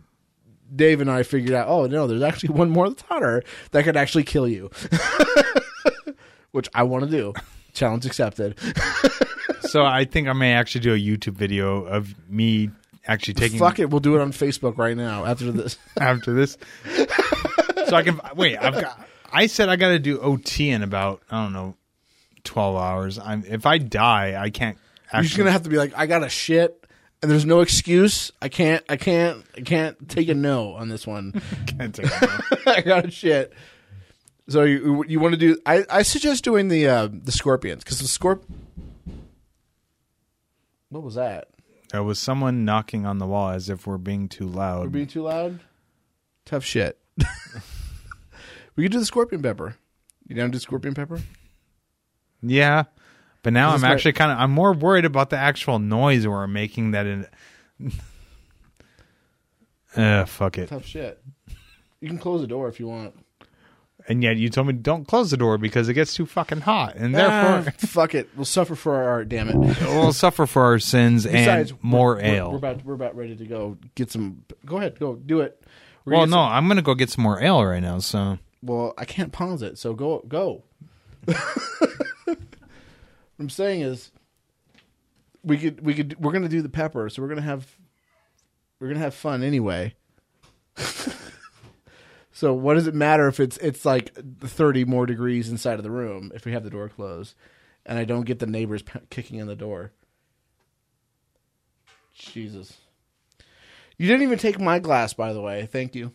Dave 0.73 1.01
and 1.01 1.11
I 1.11 1.25
figured 1.25 1.53
out, 1.53 1.67
oh 1.67 1.87
no, 1.87 2.07
there's 2.07 2.23
actually 2.23 2.55
one 2.55 2.71
more 2.71 2.89
that's 2.89 3.03
hotter 3.03 3.43
that 3.73 3.83
could 3.83 3.97
actually 3.97 4.23
kill 4.23 4.47
you, 4.47 4.71
which 6.53 6.69
I 6.73 6.85
want 6.85 7.07
to 7.07 7.11
do. 7.11 7.35
Challenge 7.73 8.07
accepted. 8.07 8.57
so? 9.71 9.85
I 9.85 10.05
think 10.05 10.29
I 10.29 10.33
may 10.33 10.53
actually 10.55 10.83
do 10.83 10.95
a 10.95 10.99
YouTube 10.99 11.35
video 11.35 11.85
of 11.85 12.15
me 12.29 12.71
actually 13.07 13.35
taking 13.35 13.59
Fuck 13.59 13.79
it, 13.79 13.91
we'll 13.91 14.01
do 14.01 14.15
it 14.17 14.21
on 14.21 14.33
Facebook 14.33 14.79
right 14.79 14.97
now 14.97 15.25
after 15.25 15.51
this. 15.51 15.79
after 16.01 16.33
this, 16.33 16.57
so 17.87 17.97
I 17.97 18.03
can 18.03 18.21
wait. 18.35 18.57
I've 18.59 18.75
got. 18.81 19.01
I 19.33 19.47
said 19.47 19.69
I 19.69 19.77
got 19.77 19.91
to 19.91 19.99
do 19.99 20.21
OT 20.21 20.71
in 20.71 20.83
about 20.83 21.23
I 21.31 21.43
don't 21.43 21.53
know, 21.53 21.77
twelve 22.45 22.77
hours. 22.77 23.19
I'm 23.19 23.45
if 23.47 23.67
I 23.67 23.79
die, 23.79 24.41
I 24.41 24.51
can't. 24.51 24.77
Actually, 25.07 25.17
You're 25.17 25.25
just 25.25 25.39
gonna 25.39 25.53
have 25.53 25.63
to 25.65 25.71
be 25.71 25.77
like, 25.77 25.93
I 25.97 26.07
got 26.07 26.23
a 26.23 26.29
shit, 26.29 26.87
and 27.23 27.31
there's 27.31 27.45
no 27.45 27.61
excuse. 27.61 28.33
I 28.41 28.49
can't, 28.49 28.85
I 28.89 28.97
can't, 28.97 29.45
I 29.57 29.61
can't 29.61 30.09
take 30.09 30.29
a 30.29 30.35
no 30.35 30.75
on 30.75 30.89
this 30.89 31.07
one. 31.07 31.33
can't 31.67 31.95
take 31.95 32.07
it 32.07 32.23
now. 32.23 32.73
I 32.73 32.81
got 32.81 33.07
a 33.07 33.11
shit. 33.11 33.53
So 34.49 34.65
you 34.65 35.05
you 35.07 35.21
want 35.21 35.33
to 35.33 35.39
do? 35.39 35.59
I, 35.67 35.85
I 35.91 36.03
suggest 36.03 36.45
doing 36.45 36.69
the 36.69 36.89
uh, 36.89 37.09
the 37.13 37.33
scorpions 37.33 37.85
because 37.85 38.01
the 38.01 38.07
scorp. 38.07 38.43
What 40.91 41.03
was 41.03 41.15
that? 41.15 41.49
There 41.91 42.03
was 42.03 42.19
someone 42.19 42.65
knocking 42.65 43.07
on 43.07 43.19
the 43.19 43.27
wall 43.27 43.51
as 43.51 43.69
if 43.69 43.87
we're 43.87 43.99
being 43.99 44.29
too 44.29 44.47
loud. 44.47 44.83
We're 44.83 44.91
being 44.91 45.07
too 45.07 45.23
loud. 45.23 45.61
Tough 46.45 46.65
shit. 46.65 46.99
we 48.77 48.85
could 48.85 48.93
do 48.93 48.99
the 48.99 49.05
scorpion 49.05 49.43
pepper. 49.43 49.77
You 50.27 50.37
down 50.37 50.47
to 50.47 50.53
do 50.53 50.59
scorpion 50.59 50.95
pepper? 50.95 51.21
Yeah, 52.43 52.85
but 53.43 53.53
now 53.53 53.71
I'm 53.71 53.85
actually 53.85 54.13
kind 54.13 54.31
of 54.33 54.39
I'm 54.39 54.51
more 54.51 54.73
worried 54.73 55.05
about 55.05 55.31
the 55.31 55.37
actual 55.37 55.79
noise 55.79 56.27
we're 56.27 56.47
making. 56.47 56.93
That 56.93 57.07
in. 57.07 57.27
Uh, 59.97 60.25
fuck 60.25 60.57
it. 60.57 60.69
Tough 60.69 60.87
shit. 60.87 61.21
You 62.01 62.09
can 62.09 62.19
close 62.19 62.41
the 62.41 62.47
door 62.47 62.69
if 62.69 62.79
you 62.79 62.87
want. 62.87 63.15
And 64.11 64.25
yet 64.25 64.39
you 64.39 64.49
told 64.49 64.67
me 64.67 64.73
don't 64.73 65.07
close 65.07 65.31
the 65.31 65.37
door 65.37 65.57
because 65.57 65.89
it 65.89 65.95
gets 65.95 66.15
too 66.15 66.27
fucking 66.27 66.63
hot, 66.63 66.97
and 66.97 67.15
Ah, 67.15 67.61
therefore 67.63 67.73
fuck 67.89 68.15
it. 68.17 68.29
We'll 68.35 68.45
suffer 68.45 68.75
for 68.75 68.97
our 68.97 69.09
art. 69.09 69.29
Damn 69.29 69.49
it. 69.49 69.57
we'll 69.83 70.13
suffer 70.13 70.47
for 70.47 70.63
our 70.65 70.81
sins 70.81 71.27
Besides, 71.27 71.71
and 71.71 71.85
more 71.85 72.17
we're, 72.17 72.17
we're- 72.17 72.37
ale. 72.37 72.51
We're, 72.51 72.57
about 72.57 72.85
we're 72.85 72.95
about 72.95 73.15
ready 73.17 73.37
to 73.37 73.45
go 73.47 73.79
get 73.95 74.11
some. 74.11 74.43
Go 74.67 74.79
ahead, 74.79 74.99
go 74.99 75.15
do 75.15 75.41
it. 75.43 75.63
We're 76.05 76.15
well, 76.17 76.27
no, 76.27 76.33
some- 76.39 76.53
I'm 76.53 76.67
gonna 76.67 76.83
go 76.83 76.95
get 76.97 77.11
some 77.11 77.23
more 77.23 77.41
ale 77.41 77.65
right 77.65 77.79
now. 77.81 78.01
So 78.01 78.39
well, 78.65 78.95
I 78.99 79.05
can't 79.05 79.31
pause 79.31 79.63
it, 79.63 79.79
so 79.79 79.95
go 79.95 80.25
go. 80.27 80.65
what 81.25 82.37
I'm 83.39 83.49
saying 83.49 83.83
is, 83.83 84.11
we 85.45 85.57
could 85.57 85.81
we 85.87 85.95
could 85.95 86.19
we're 86.19 86.33
gonna 86.33 86.49
do 86.49 86.63
the 86.63 86.69
pepper, 86.69 87.09
so 87.11 87.23
we're 87.23 87.29
gonna 87.29 87.43
have 87.43 87.77
we're 88.81 88.89
gonna 88.89 88.99
have 88.99 89.15
fun 89.15 89.45
anyway. 89.45 89.95
so 92.41 92.55
what 92.55 92.73
does 92.73 92.87
it 92.87 92.95
matter 92.95 93.29
if 93.29 93.39
it's 93.39 93.59
it's 93.59 93.85
like 93.85 94.15
30 94.15 94.87
more 94.87 95.05
degrees 95.05 95.51
inside 95.51 95.75
of 95.75 95.83
the 95.83 95.91
room 95.91 96.33
if 96.35 96.47
we 96.47 96.53
have 96.53 96.65
the 96.65 96.71
door 96.71 96.89
closed, 96.89 97.35
and 97.85 97.99
I 97.99 98.05
don't 98.05 98.25
get 98.25 98.39
the 98.39 98.47
neighbors 98.47 98.81
p- 98.81 98.99
kicking 99.11 99.39
in 99.39 99.47
the 99.47 99.55
door? 99.55 99.93
Jesus. 102.15 102.79
You 103.99 104.07
didn't 104.07 104.23
even 104.23 104.39
take 104.39 104.59
my 104.59 104.79
glass, 104.79 105.13
by 105.13 105.35
the 105.35 105.43
way. 105.43 105.67
Thank 105.67 105.95
you. 105.95 106.13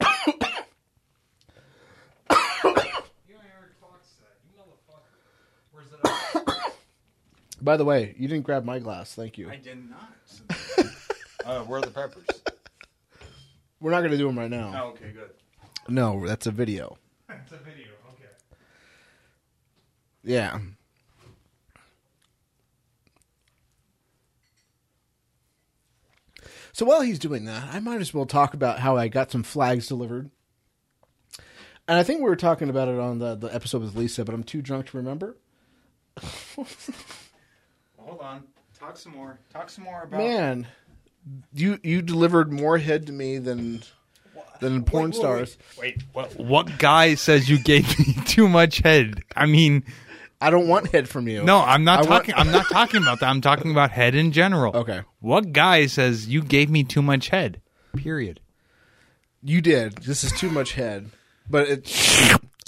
By 7.60 7.76
the 7.76 7.84
way, 7.84 8.14
you 8.18 8.28
didn't 8.28 8.44
grab 8.44 8.64
my 8.64 8.78
glass. 8.78 9.14
Thank 9.14 9.36
you. 9.36 9.50
I 9.50 9.56
did 9.56 9.78
not. 9.90 10.68
uh, 11.44 11.60
where 11.60 11.78
are 11.78 11.82
the 11.82 11.90
peppers? 11.90 12.26
We're 13.80 13.90
not 13.90 14.00
going 14.00 14.12
to 14.12 14.18
do 14.18 14.26
them 14.26 14.38
right 14.38 14.50
now. 14.50 14.86
okay, 14.88 15.12
good. 15.12 15.30
No, 15.88 16.26
that's 16.26 16.46
a 16.46 16.50
video. 16.50 16.98
It's 17.28 17.52
a 17.52 17.56
video. 17.56 17.88
Okay. 18.14 18.30
Yeah. 20.22 20.58
So 26.72 26.84
while 26.86 27.02
he's 27.02 27.18
doing 27.18 27.44
that, 27.44 27.72
I 27.72 27.80
might 27.80 28.00
as 28.00 28.12
well 28.12 28.26
talk 28.26 28.54
about 28.54 28.80
how 28.80 28.96
I 28.96 29.08
got 29.08 29.30
some 29.30 29.42
flags 29.42 29.86
delivered. 29.86 30.30
And 31.86 31.98
I 31.98 32.02
think 32.02 32.18
we 32.20 32.28
were 32.28 32.36
talking 32.36 32.70
about 32.70 32.88
it 32.88 32.98
on 32.98 33.18
the, 33.18 33.34
the 33.34 33.54
episode 33.54 33.82
with 33.82 33.94
Lisa, 33.94 34.24
but 34.24 34.34
I'm 34.34 34.42
too 34.42 34.62
drunk 34.62 34.86
to 34.86 34.96
remember. 34.96 35.36
well, 36.56 36.66
Hold 37.98 38.20
on. 38.20 38.44
Talk 38.78 38.96
some 38.96 39.12
more. 39.12 39.38
Talk 39.52 39.70
some 39.70 39.84
more 39.84 40.02
about. 40.02 40.18
Man, 40.18 40.66
you 41.54 41.78
you 41.82 42.02
delivered 42.02 42.52
more 42.52 42.78
head 42.78 43.06
to 43.06 43.12
me 43.12 43.38
than 43.38 43.82
than 44.60 44.84
porn 44.84 45.04
Wait, 45.10 45.14
wait, 45.14 45.18
stars. 45.18 45.58
Wait, 45.78 46.02
what, 46.12 46.36
what 46.36 46.78
guy 46.78 47.14
says 47.14 47.48
you 47.50 47.58
gave 47.58 47.98
me 47.98 48.14
too 48.26 48.48
much 48.48 48.78
head? 48.78 49.22
I 49.36 49.46
mean, 49.46 49.84
I 50.40 50.50
don't 50.50 50.68
want 50.68 50.90
head 50.92 51.08
from 51.08 51.26
you. 51.28 51.42
no, 51.42 51.60
I'm 51.60 51.84
not 51.84 51.98
I 52.06 52.08
want- 52.08 52.26
talking. 52.26 52.34
I'm 52.36 52.50
not 52.52 52.66
talking 52.70 53.02
about 53.02 53.20
that. 53.20 53.28
I'm 53.28 53.40
talking 53.40 53.70
about 53.70 53.90
head 53.90 54.14
in 54.14 54.32
general. 54.32 54.74
Okay. 54.76 55.02
What 55.20 55.52
guy 55.52 55.86
says 55.86 56.28
you 56.28 56.42
gave 56.42 56.70
me 56.70 56.84
too 56.84 57.02
much 57.02 57.28
head? 57.28 57.60
Period. 57.96 58.40
You 59.42 59.60
did. 59.60 59.98
This 59.98 60.24
is 60.24 60.32
too 60.32 60.50
much 60.50 60.72
head. 60.72 61.10
But 61.50 61.68
it 61.68 61.80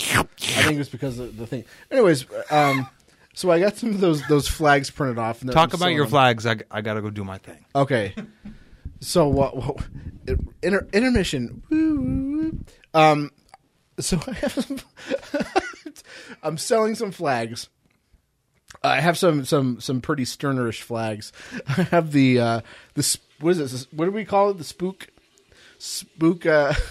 I 0.00 0.62
think 0.62 0.78
it's 0.80 0.90
because 0.90 1.18
of 1.18 1.36
the 1.36 1.46
thing. 1.46 1.64
Anyways, 1.90 2.26
um 2.50 2.88
so 3.36 3.50
I 3.50 3.60
got 3.60 3.76
some 3.76 3.90
of 3.90 4.00
those 4.00 4.26
those 4.28 4.48
flags 4.48 4.90
printed 4.90 5.18
off. 5.18 5.42
And 5.42 5.52
Talk 5.52 5.74
I'm 5.74 5.80
about 5.80 5.92
your 5.92 6.06
selling 6.06 6.10
flags. 6.10 6.46
I, 6.46 6.56
I 6.70 6.80
gotta 6.80 7.02
go 7.02 7.10
do 7.10 7.22
my 7.22 7.36
thing. 7.36 7.62
Okay. 7.74 8.14
So 9.00 9.28
what? 9.28 9.54
what 9.54 9.86
inter, 10.62 10.88
intermission. 10.94 11.62
Um. 12.94 13.30
So 14.00 14.18
I 14.26 14.32
have 14.32 14.52
some, 14.52 14.80
I'm 16.42 16.56
selling 16.56 16.94
some 16.94 17.12
flags. 17.12 17.68
I 18.82 19.00
have 19.00 19.18
some 19.18 19.44
some 19.44 19.80
some 19.80 20.00
pretty 20.00 20.24
Stirnerish 20.24 20.80
flags. 20.80 21.30
I 21.68 21.82
have 21.82 22.12
the 22.12 22.40
uh 22.40 22.60
the 22.94 23.18
what 23.40 23.50
is 23.50 23.58
this? 23.58 23.86
What 23.92 24.06
do 24.06 24.12
we 24.12 24.24
call 24.24 24.48
it? 24.48 24.56
The 24.56 24.64
spook 24.64 25.08
spook. 25.78 26.46
uh 26.46 26.72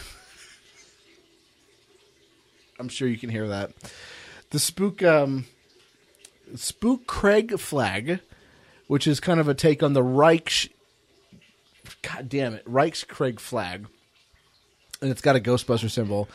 I'm 2.79 2.89
sure 2.89 3.07
you 3.07 3.17
can 3.17 3.29
hear 3.31 3.47
that. 3.47 3.71
the 4.51 4.59
spook 4.59 5.01
um, 5.01 5.45
spook 6.55 7.07
Craig 7.07 7.59
flag, 7.59 8.19
which 8.87 9.07
is 9.07 9.19
kind 9.19 9.39
of 9.39 9.47
a 9.47 9.53
take 9.53 9.81
on 9.81 9.93
the 9.93 10.03
Reich. 10.03 10.71
God 12.01 12.29
damn 12.29 12.53
it, 12.53 12.65
Reichskrieg 12.65 13.39
flag, 13.39 13.87
and 15.01 15.11
it's 15.11 15.21
got 15.21 15.35
a 15.35 15.39
Ghostbuster 15.39 15.89
symbol. 15.89 16.29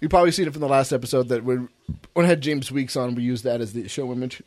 You 0.00 0.08
probably 0.08 0.32
seen 0.32 0.46
it 0.46 0.52
from 0.52 0.60
the 0.60 0.68
last 0.68 0.92
episode 0.92 1.28
that 1.28 1.44
when 1.44 1.68
when 2.12 2.26
I 2.26 2.28
had 2.28 2.40
James 2.40 2.70
Weeks 2.70 2.96
on, 2.96 3.14
we 3.14 3.22
used 3.22 3.44
that 3.44 3.60
as 3.60 3.72
the 3.72 3.88
show 3.88 4.10
image. 4.12 4.42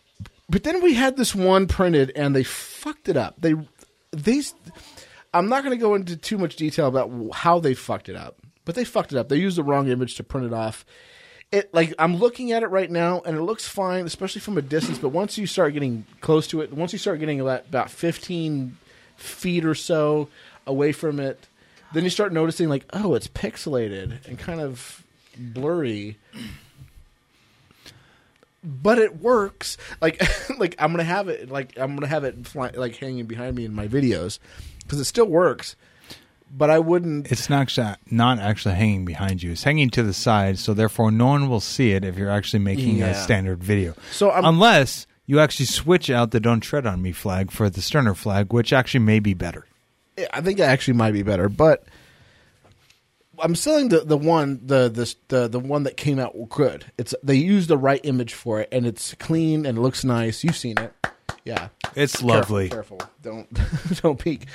But 0.50 0.64
then 0.64 0.82
we 0.82 0.94
had 0.94 1.18
this 1.18 1.36
one 1.36 1.68
printed, 1.68 2.12
and 2.16 2.36
they 2.36 2.44
fucked 2.44 3.10
it 3.10 3.18
up. 3.18 3.36
They 3.40 3.56
these. 4.12 4.54
I'm 5.34 5.50
not 5.50 5.64
going 5.64 5.78
to 5.78 5.82
go 5.82 5.94
into 5.96 6.16
too 6.16 6.38
much 6.38 6.56
detail 6.56 6.88
about 6.88 7.12
how 7.34 7.60
they 7.60 7.74
fucked 7.74 8.10
it 8.10 8.16
up, 8.16 8.38
but 8.66 8.76
they 8.76 8.86
fucked 8.86 9.12
it 9.12 9.18
up. 9.18 9.30
They 9.30 9.38
used 9.38 9.58
the 9.58 9.64
wrong 9.64 9.88
image 9.88 10.16
to 10.16 10.24
print 10.24 10.48
it 10.48 10.54
off. 10.54 10.86
It 11.52 11.74
like 11.74 11.94
I'm 11.98 12.18
looking 12.18 12.52
at 12.52 12.64
it 12.64 12.68
right 12.68 12.92
now, 12.92 13.22
and 13.26 13.38
it 13.38 13.42
looks 13.42 13.68
fine, 13.68 14.06
especially 14.06 14.42
from 14.42 14.58
a 14.58 14.62
distance. 14.62 14.98
But 14.98 15.10
once 15.10 15.38
you 15.38 15.48
start 15.48 15.74
getting 15.74 16.06
close 16.20 16.48
to 16.48 16.62
it, 16.62 16.74
once 16.74 16.92
you 16.92 17.00
start 17.00 17.20
getting 17.20 17.40
about, 17.40 17.68
about 17.70 17.90
15 17.90 18.78
feet 19.16 19.66
or 19.66 19.74
so 19.74 20.28
away 20.66 20.92
from 20.92 21.20
it, 21.20 21.48
then 21.94 22.04
you 22.04 22.10
start 22.10 22.34
noticing 22.34 22.68
like, 22.68 22.86
oh, 22.92 23.16
it's 23.16 23.28
pixelated 23.28 24.26
and 24.28 24.38
kind 24.38 24.60
of 24.60 25.04
blurry. 25.38 26.18
But 28.64 28.98
it 29.00 29.22
works. 29.22 29.78
Like, 30.02 30.22
like 30.58 30.76
I'm 30.80 30.92
gonna 30.92 31.06
have 31.06 31.30
it. 31.30 31.50
Like 31.50 31.78
I'm 31.78 31.96
gonna 31.96 32.08
have 32.08 32.26
it 32.26 32.46
fly, 32.46 32.72
like 32.76 32.98
hanging 32.98 33.26
behind 33.26 33.56
me 33.56 33.64
in 33.64 33.74
my 33.74 33.88
videos 33.88 34.40
because 34.80 35.00
it 35.00 35.06
still 35.06 35.28
works. 35.28 35.76
But 36.50 36.70
I 36.70 36.80
wouldn't. 36.80 37.32
It's 37.32 37.50
not 37.50 37.62
actually, 37.62 37.94
not 38.10 38.40
actually 38.40 38.76
hanging 38.76 39.06
behind 39.06 39.44
you. 39.44 39.52
It's 39.52 39.64
hanging 39.64 39.90
to 39.92 40.04
the 40.04 40.14
side, 40.14 40.58
so 40.58 40.74
therefore 40.74 41.12
no 41.12 41.28
one 41.28 41.50
will 41.50 41.60
see 41.60 41.92
it 41.92 42.04
if 42.06 42.18
you're 42.18 42.30
actually 42.32 42.60
making 42.64 42.98
Yeah. 42.98 43.08
a 43.10 43.16
standard 43.16 43.64
video. 43.64 43.94
So 44.12 44.30
I'm- 44.32 44.46
unless 44.46 45.06
you 45.26 45.40
actually 45.40 45.66
switch 45.68 46.10
out 46.10 46.32
the 46.32 46.40
"Don't 46.40 46.62
Tread 46.62 46.86
on 46.88 47.02
Me" 47.02 47.12
flag 47.12 47.52
for 47.52 47.70
the 47.70 47.82
Stirner 47.82 48.16
flag, 48.16 48.54
which 48.54 48.72
actually 48.74 49.02
may 49.02 49.20
be 49.20 49.34
better. 49.34 49.66
I 50.34 50.42
think 50.42 50.58
it 50.60 50.64
actually 50.64 50.96
might 50.96 51.12
be 51.12 51.22
better, 51.22 51.48
but 51.50 51.84
I'm 53.40 53.54
selling 53.54 53.90
the 53.90 54.00
the 54.00 54.18
one 54.18 54.62
the 54.66 54.90
the 54.90 55.14
the, 55.28 55.48
the 55.48 55.60
one 55.60 55.84
that 55.84 55.96
came 55.98 56.18
out 56.18 56.34
good. 56.50 56.86
It's 56.98 57.14
they 57.22 57.36
used 57.36 57.68
the 57.70 57.78
right 57.78 58.02
image 58.04 58.34
for 58.34 58.62
it, 58.62 58.70
and 58.72 58.86
it's 58.88 59.14
clean 59.16 59.66
and 59.66 59.78
looks 59.78 60.04
nice. 60.04 60.44
You've 60.44 60.58
seen 60.58 60.78
it, 60.80 60.92
yeah. 61.46 61.68
It's 61.96 62.24
lovely. 62.24 62.70
Careful, 62.70 62.98
careful. 62.98 63.12
don't 63.22 64.02
don't 64.02 64.18
peek. 64.18 64.48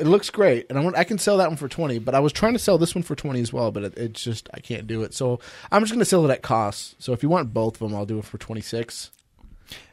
It 0.00 0.06
looks 0.06 0.30
great, 0.30 0.66
and 0.70 0.78
I 0.78 0.82
want 0.82 0.96
I 0.96 1.04
can 1.04 1.18
sell 1.18 1.36
that 1.36 1.48
one 1.48 1.56
for 1.56 1.68
twenty. 1.68 1.98
But 1.98 2.14
I 2.14 2.20
was 2.20 2.32
trying 2.32 2.54
to 2.54 2.58
sell 2.58 2.78
this 2.78 2.94
one 2.94 3.02
for 3.02 3.14
twenty 3.14 3.40
as 3.40 3.52
well, 3.52 3.70
but 3.70 3.84
it, 3.84 3.98
it's 3.98 4.22
just 4.22 4.48
I 4.54 4.60
can't 4.60 4.86
do 4.86 5.02
it. 5.02 5.12
So 5.14 5.38
I'm 5.70 5.82
just 5.82 5.92
going 5.92 6.00
to 6.00 6.04
sell 6.04 6.24
it 6.24 6.30
at 6.32 6.42
cost. 6.42 7.00
So 7.02 7.12
if 7.12 7.22
you 7.22 7.28
want 7.28 7.52
both 7.52 7.74
of 7.80 7.88
them, 7.88 7.96
I'll 7.96 8.06
do 8.06 8.18
it 8.18 8.24
for 8.24 8.38
twenty 8.38 8.62
six. 8.62 9.10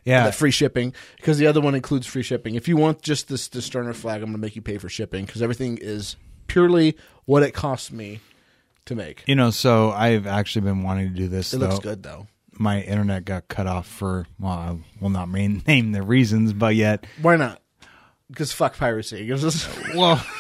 Yeah, 0.06 0.24
That 0.24 0.36
free 0.36 0.52
shipping 0.52 0.94
because 1.18 1.38
the 1.38 1.46
other 1.48 1.62
one 1.62 1.76
includes 1.76 2.08
free 2.08 2.24
shipping. 2.24 2.56
If 2.56 2.68
you 2.68 2.78
want 2.78 3.02
just 3.02 3.28
this 3.28 3.48
the 3.50 3.62
Stirner 3.62 3.94
flag, 3.94 4.22
I'm 4.22 4.30
going 4.30 4.34
to 4.34 4.40
make 4.40 4.56
you 4.56 4.62
pay 4.62 4.78
for 4.78 4.90
shipping 4.90 5.26
because 5.26 5.42
everything 5.42 5.78
is 5.80 6.16
purely 6.48 6.98
what 7.26 7.44
it 7.44 7.52
costs 7.52 7.92
me 7.92 8.22
to 8.86 8.96
make. 8.96 9.24
you 9.28 9.36
know. 9.36 9.52
So 9.52 9.92
I've 9.92 10.26
actually 10.26 10.62
been 10.62 10.82
wanting 10.82 11.10
to 11.10 11.14
do 11.14 11.28
this. 11.28 11.54
It 11.54 11.60
though. 11.60 11.68
looks 11.68 11.80
good 11.80 12.02
though. 12.04 12.28
My 12.60 12.82
internet 12.82 13.26
got 13.26 13.50
cut 13.50 13.68
off 13.68 13.86
for 13.86 14.26
well, 14.40 14.52
I 14.54 14.78
will 15.00 15.10
not 15.10 15.30
name 15.32 15.92
the 15.92 16.02
reasons, 16.02 16.54
but 16.54 16.74
yet, 16.74 17.06
Why 17.22 17.36
not? 17.36 17.62
Because 18.30 18.52
fuck 18.52 18.78
piracy. 18.78 19.32
Well. 19.96 20.24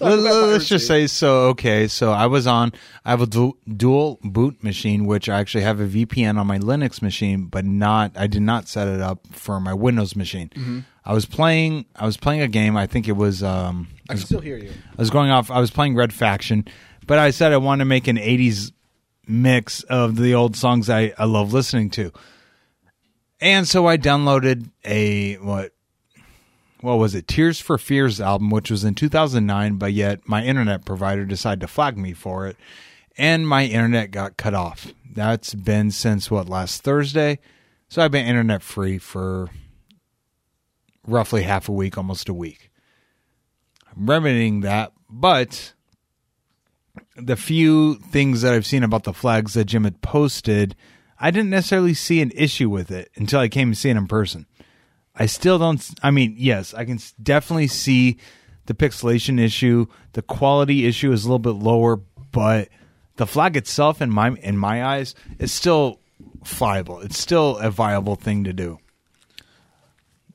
Let, 0.00 0.18
us 0.20 0.68
just 0.68 0.86
say 0.86 1.08
so. 1.08 1.48
Okay, 1.48 1.88
so 1.88 2.12
I 2.12 2.26
was 2.26 2.46
on. 2.46 2.72
I 3.04 3.10
have 3.10 3.20
a 3.20 3.26
du- 3.26 3.56
dual 3.76 4.20
boot 4.22 4.62
machine, 4.62 5.06
which 5.06 5.28
I 5.28 5.40
actually 5.40 5.64
have 5.64 5.80
a 5.80 5.86
VPN 5.86 6.38
on 6.38 6.46
my 6.46 6.58
Linux 6.58 7.02
machine, 7.02 7.46
but 7.46 7.64
not. 7.64 8.12
I 8.16 8.28
did 8.28 8.42
not 8.42 8.68
set 8.68 8.86
it 8.86 9.00
up 9.00 9.26
for 9.32 9.58
my 9.58 9.74
Windows 9.74 10.14
machine. 10.14 10.84
I 11.04 11.12
was 11.12 11.26
playing. 11.26 11.86
I 11.96 12.06
was 12.06 12.16
playing 12.16 12.42
a 12.42 12.48
game. 12.48 12.76
I 12.76 12.86
think 12.86 13.08
it 13.08 13.16
was. 13.16 13.42
Um, 13.42 13.88
I 14.08 14.14
can 14.14 14.22
still 14.22 14.40
hear 14.40 14.56
you. 14.56 14.70
I 14.70 15.00
was 15.00 15.10
going 15.10 15.30
off. 15.30 15.50
I 15.50 15.58
was 15.58 15.72
playing 15.72 15.96
Red 15.96 16.12
Faction, 16.12 16.64
but 17.06 17.18
I 17.18 17.30
said 17.30 17.52
I 17.52 17.56
wanted 17.56 17.80
to 17.82 17.86
make 17.86 18.06
an 18.06 18.18
'80s 18.18 18.70
mix 19.26 19.82
of 19.84 20.16
the 20.16 20.34
old 20.34 20.56
songs 20.56 20.88
I, 20.88 21.12
I 21.18 21.24
love 21.24 21.52
listening 21.52 21.90
to, 21.90 22.12
and 23.40 23.66
so 23.66 23.86
I 23.88 23.98
downloaded 23.98 24.70
a 24.84 25.34
what 25.38 25.72
what 26.82 26.98
was 26.98 27.14
it 27.14 27.28
Tears 27.28 27.60
for 27.60 27.78
Fears 27.78 28.20
album, 28.20 28.50
which 28.50 28.70
was 28.70 28.84
in 28.84 28.94
2009, 28.94 29.76
but 29.76 29.92
yet 29.92 30.28
my 30.28 30.44
internet 30.44 30.84
provider 30.84 31.24
decided 31.24 31.60
to 31.60 31.68
flag 31.68 31.96
me 31.96 32.12
for 32.12 32.46
it, 32.46 32.56
and 33.16 33.48
my 33.48 33.64
internet 33.64 34.10
got 34.10 34.36
cut 34.36 34.52
off. 34.52 34.92
That's 35.10 35.54
been 35.54 35.90
since 35.90 36.30
what 36.30 36.48
last 36.48 36.82
Thursday, 36.82 37.38
so 37.88 38.02
I've 38.02 38.10
been 38.10 38.26
internet 38.26 38.62
free 38.62 38.98
for 38.98 39.48
roughly 41.06 41.42
half 41.42 41.68
a 41.68 41.72
week, 41.72 41.96
almost 41.96 42.28
a 42.28 42.34
week. 42.34 42.70
I'm 43.94 44.08
remedying 44.10 44.60
that, 44.60 44.92
but 45.08 45.74
the 47.16 47.36
few 47.36 47.94
things 47.94 48.42
that 48.42 48.54
I've 48.54 48.66
seen 48.66 48.82
about 48.82 49.04
the 49.04 49.12
flags 49.12 49.54
that 49.54 49.66
Jim 49.66 49.84
had 49.84 50.00
posted, 50.00 50.74
I 51.18 51.30
didn't 51.30 51.50
necessarily 51.50 51.94
see 51.94 52.20
an 52.20 52.32
issue 52.34 52.68
with 52.68 52.90
it 52.90 53.10
until 53.14 53.40
I 53.40 53.48
came 53.48 53.70
to 53.70 53.78
see 53.78 53.90
it 53.90 53.96
in 53.96 54.06
person. 54.06 54.46
I 55.14 55.26
still 55.26 55.58
don't. 55.58 55.90
I 56.02 56.10
mean, 56.10 56.34
yes, 56.38 56.74
I 56.74 56.84
can 56.84 56.98
definitely 57.22 57.68
see 57.68 58.18
the 58.66 58.74
pixelation 58.74 59.38
issue. 59.38 59.86
The 60.12 60.22
quality 60.22 60.86
issue 60.86 61.12
is 61.12 61.24
a 61.24 61.28
little 61.28 61.38
bit 61.38 61.62
lower, 61.62 61.96
but 62.30 62.68
the 63.16 63.26
flag 63.26 63.56
itself, 63.56 64.00
in 64.00 64.10
my 64.10 64.30
in 64.30 64.56
my 64.56 64.84
eyes, 64.84 65.14
is 65.38 65.52
still 65.52 66.00
flyable. 66.44 67.04
It's 67.04 67.18
still 67.18 67.58
a 67.58 67.70
viable 67.70 68.16
thing 68.16 68.44
to 68.44 68.52
do. 68.52 68.78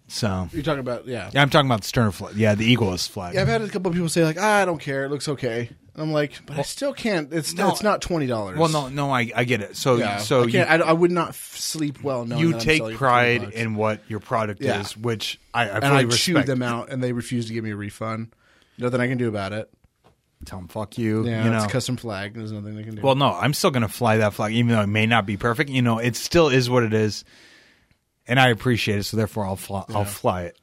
So, 0.09 0.47
You're 0.53 0.63
talking 0.63 0.80
about 0.80 1.05
yeah. 1.05 1.30
yeah, 1.34 1.41
I'm 1.41 1.49
talking 1.49 1.67
about 1.67 1.82
the 1.82 1.88
Stirner 1.88 2.11
flag. 2.11 2.36
Yeah, 2.36 2.55
the 2.55 2.65
eagle 2.65 2.93
is 2.93 3.05
flag. 3.07 3.34
Yeah, 3.34 3.41
I've 3.41 3.47
had 3.47 3.61
a 3.61 3.67
couple 3.67 3.89
of 3.89 3.93
people 3.93 4.07
say 4.07 4.23
like, 4.23 4.38
ah, 4.39 4.61
I 4.61 4.65
don't 4.65 4.80
care. 4.80 5.03
It 5.03 5.09
looks 5.09 5.28
okay. 5.28 5.69
And 5.97 6.03
I'm 6.05 6.11
like, 6.13 6.45
but 6.45 6.59
I 6.59 6.61
still 6.61 6.93
can't. 6.93 7.33
It's 7.33 7.55
No. 7.55 7.69
it's 7.71 7.81
not 7.81 8.01
twenty 8.03 8.27
dollars. 8.27 8.59
Well, 8.59 8.69
no, 8.69 8.87
no, 8.87 9.09
I, 9.11 9.31
I 9.35 9.43
get 9.45 9.61
it. 9.61 9.75
So, 9.75 9.95
Yeah, 9.95 10.17
so 10.19 10.43
I, 10.43 10.45
you, 10.45 10.51
can't, 10.51 10.69
I, 10.69 10.75
I 10.89 10.93
would 10.93 11.09
not 11.11 11.29
f- 11.29 11.55
sleep 11.57 12.03
well 12.03 12.23
knowing 12.23 12.39
you 12.39 12.47
that 12.51 12.57
I'm 12.57 12.61
take 12.61 12.83
for 12.83 12.93
pride 12.93 13.41
bucks. 13.41 13.55
in 13.55 13.73
what 13.75 14.01
your 14.07 14.19
product 14.19 14.61
Yeah. 14.61 14.81
is, 14.81 14.95
which 14.95 15.39
I, 15.55 15.63
I 15.63 15.65
and 15.65 15.83
fully 15.83 15.95
I 15.95 16.01
respect. 16.01 16.21
chewed 16.23 16.45
them 16.45 16.61
out, 16.61 16.91
and 16.91 17.03
they 17.03 17.13
refused 17.13 17.47
to 17.47 17.53
give 17.55 17.63
me 17.63 17.71
a 17.71 17.75
refund. 17.75 18.31
Nothing 18.77 19.01
I 19.01 19.07
can 19.07 19.17
do 19.17 19.27
about 19.27 19.53
it. 19.53 19.71
Tell 20.45 20.59
them 20.59 20.67
fuck 20.67 20.99
you. 20.99 21.25
Yeah, 21.25 21.43
you 21.45 21.49
know. 21.49 21.55
it's 21.57 21.65
a 21.65 21.69
custom 21.69 21.97
flag. 21.97 22.35
There's 22.35 22.51
nothing 22.51 22.75
they 22.75 22.83
can 22.83 22.93
do. 22.95 23.01
Well, 23.01 23.15
no, 23.15 23.33
I'm 23.33 23.55
still 23.55 23.71
going 23.71 23.81
to 23.81 23.87
fly 23.87 24.17
that 24.17 24.35
flag, 24.35 24.53
even 24.53 24.75
though 24.75 24.81
it 24.81 24.87
may 24.87 25.07
not 25.07 25.25
be 25.25 25.35
perfect. 25.35 25.71
You 25.71 25.81
know, 25.81 25.97
it 25.97 26.15
still 26.15 26.49
is 26.49 26.69
what 26.69 26.83
it 26.83 26.93
is, 26.93 27.25
and 28.27 28.39
I 28.39 28.49
appreciate 28.49 28.99
it. 28.99 29.03
So 29.05 29.17
therefore, 29.17 29.47
I'll 29.47 29.55
fly. 29.55 29.83
I'll 29.89 30.05
fly 30.05 30.43
it. 30.43 30.57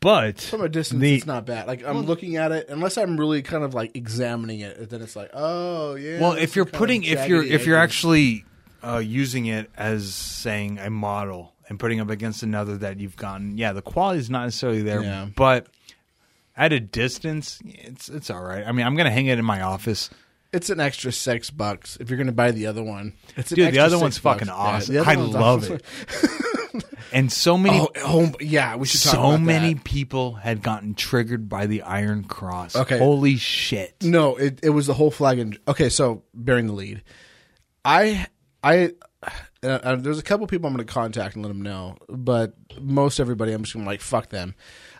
But 0.00 0.40
from 0.40 0.60
a 0.62 0.68
distance, 0.68 1.00
the- 1.00 1.14
it's 1.16 1.26
not 1.26 1.46
bad. 1.46 1.66
Like 1.66 1.84
I'm 1.84 2.02
looking 2.02 2.36
at 2.36 2.52
it, 2.52 2.68
unless 2.68 2.98
I'm 2.98 3.18
really 3.18 3.42
kind 3.42 3.64
of 3.64 3.74
like 3.74 3.96
examining 3.96 4.60
it, 4.60 4.90
then 4.90 5.00
it's 5.02 5.16
like, 5.16 5.30
oh 5.32 5.94
yeah. 5.94 6.20
well, 6.20 6.32
if 6.32 6.54
you're 6.56 6.64
some 6.66 6.72
kind 6.72 6.74
of 6.74 6.78
putting, 6.78 7.02
if 7.04 7.28
you're, 7.28 7.42
if 7.42 7.66
you're 7.66 7.78
actually 7.78 8.44
uh, 8.82 8.98
using 8.98 9.46
it 9.46 9.70
as 9.76 10.14
saying 10.14 10.78
a 10.78 10.90
model 10.90 11.54
and 11.68 11.78
putting 11.80 12.00
up 12.00 12.10
against 12.10 12.42
another 12.42 12.76
that 12.78 13.00
you've 13.00 13.16
gotten, 13.16 13.56
yeah, 13.56 13.72
the 13.72 13.82
quality 13.82 14.18
is 14.20 14.28
not 14.30 14.44
necessarily 14.44 14.82
there, 14.82 15.02
Yeah. 15.02 15.28
but 15.34 15.66
at 16.56 16.72
a 16.72 16.80
distance, 16.80 17.60
it's 17.64 18.08
it's 18.08 18.30
all 18.30 18.42
right. 18.42 18.64
I 18.66 18.72
mean, 18.72 18.86
I'm 18.86 18.94
going 18.96 19.06
to 19.06 19.10
hang 19.10 19.26
it 19.26 19.38
in 19.38 19.44
my 19.44 19.62
office. 19.62 20.10
it's 20.52 20.70
an 20.70 20.78
extra 20.80 21.10
six 21.10 21.50
bucks 21.50 21.96
if 21.98 22.10
you're 22.10 22.16
going 22.18 22.26
to 22.28 22.32
buy 22.32 22.50
the 22.52 22.66
other 22.66 22.82
one. 22.82 23.14
It's 23.36 23.50
an 23.50 23.56
Dude, 23.56 23.74
the 23.74 23.78
other 23.80 23.96
six 23.96 24.02
one's 24.02 24.18
fucking 24.18 24.48
bucks. 24.48 24.58
Yeah, 24.58 24.62
awesome. 24.62 24.94
the 24.94 25.00
other 25.00 25.10
I 25.10 25.16
one's 25.16 25.34
love 25.34 25.62
awesome. 25.64 25.74
it. 26.74 26.84
And 27.14 27.32
so 27.32 27.56
many 27.56 27.78
Oh, 27.78 27.88
oh, 27.98 28.32
yeah, 28.40 28.74
we 28.76 28.86
should 28.86 29.00
talk 29.00 29.12
so 29.14 29.20
about 29.28 29.40
many 29.40 29.74
that. 29.74 29.84
people 29.84 30.34
had 30.34 30.62
gotten 30.62 30.94
triggered 30.94 31.48
by 31.48 31.66
the 31.66 31.82
Iron 31.82 32.24
Cross. 32.24 32.74
Okay. 32.74 32.98
Holy 32.98 33.36
shit. 33.36 33.94
No, 34.02 34.34
it, 34.36 34.58
it 34.64 34.70
was 34.70 34.88
the 34.88 34.94
whole 34.94 35.12
flag. 35.12 35.38
And 35.38 35.56
okay, 35.68 35.88
so 35.88 36.24
bearing 36.34 36.66
the 36.66 36.72
lead, 36.72 37.02
I 37.84 38.26
I 38.62 38.90
uh, 39.22 39.66
uh, 39.66 39.96
there's 39.96 40.18
a 40.18 40.22
couple 40.24 40.46
people 40.48 40.66
I'm 40.66 40.74
going 40.74 40.84
to 40.86 40.92
contact 40.92 41.36
and 41.36 41.44
let 41.44 41.48
them 41.48 41.62
know, 41.62 41.96
but 42.08 42.54
most 42.80 43.20
everybody 43.20 43.52
I'm 43.52 43.62
just 43.62 43.74
going 43.74 43.84
to 43.84 43.90
like 43.90 44.00
fuck 44.00 44.30
them. 44.30 44.54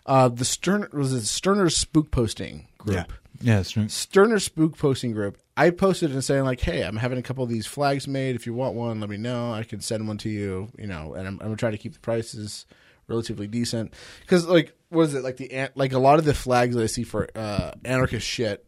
Uh, 0.06 0.28
the 0.28 0.44
Stern 0.44 0.88
was 0.92 1.12
it 1.12 1.24
Stirner 1.26 1.68
Spook 1.68 2.10
Posting 2.10 2.68
group. 2.78 2.96
Yeah. 2.96 3.04
Yeah, 3.44 3.56
that's 3.56 3.72
true. 3.72 3.90
Stirner 3.90 4.38
Spook 4.38 4.78
Posting 4.78 5.12
group. 5.12 5.36
I 5.54 5.68
posted 5.68 6.12
and 6.12 6.24
saying 6.24 6.44
like, 6.44 6.60
"Hey, 6.60 6.82
I'm 6.82 6.96
having 6.96 7.18
a 7.18 7.22
couple 7.22 7.44
of 7.44 7.50
these 7.50 7.66
flags 7.66 8.08
made. 8.08 8.36
If 8.36 8.46
you 8.46 8.54
want 8.54 8.74
one, 8.74 9.00
let 9.00 9.10
me 9.10 9.18
know. 9.18 9.52
I 9.52 9.64
can 9.64 9.82
send 9.82 10.08
one 10.08 10.16
to 10.18 10.30
you. 10.30 10.70
You 10.78 10.86
know, 10.86 11.12
and 11.12 11.28
I'm, 11.28 11.34
I'm 11.34 11.48
gonna 11.48 11.56
try 11.56 11.70
to 11.70 11.76
keep 11.76 11.92
the 11.92 12.00
prices 12.00 12.64
relatively 13.06 13.46
decent 13.46 13.92
because 14.22 14.46
like, 14.46 14.74
what 14.88 15.02
is 15.02 15.14
it 15.14 15.22
like 15.22 15.36
the 15.36 15.68
like 15.74 15.92
a 15.92 15.98
lot 15.98 16.18
of 16.18 16.24
the 16.24 16.32
flags 16.32 16.74
that 16.74 16.82
I 16.82 16.86
see 16.86 17.04
for 17.04 17.28
uh, 17.34 17.72
anarchist 17.84 18.26
shit 18.26 18.64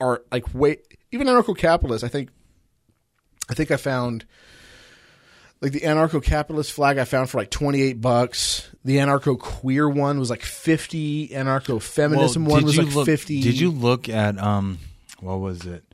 are 0.00 0.22
like 0.30 0.54
wait 0.54 0.96
even 1.10 1.26
anarcho 1.26 1.58
capitalists. 1.58 2.04
I 2.04 2.08
think 2.08 2.30
I 3.50 3.54
think 3.54 3.72
I 3.72 3.76
found 3.76 4.26
like 5.60 5.72
the 5.72 5.80
anarcho 5.80 6.22
capitalist 6.22 6.72
flag 6.72 6.98
I 6.98 7.04
found 7.04 7.30
for 7.30 7.38
like 7.38 7.50
28 7.50 8.00
bucks. 8.00 8.68
The 8.84 8.96
anarcho 8.98 9.38
queer 9.38 9.88
one 9.88 10.18
was 10.18 10.30
like 10.30 10.42
50. 10.42 11.28
Anarcho 11.28 11.80
feminism 11.82 12.44
one 12.46 12.64
was 12.64 12.78
like 12.78 12.94
look, 12.94 13.06
50. 13.06 13.42
Did 13.42 13.58
you 13.58 13.70
look 13.70 14.08
at 14.08 14.38
um 14.38 14.78
what 15.20 15.40
was 15.40 15.66
it? 15.66 15.84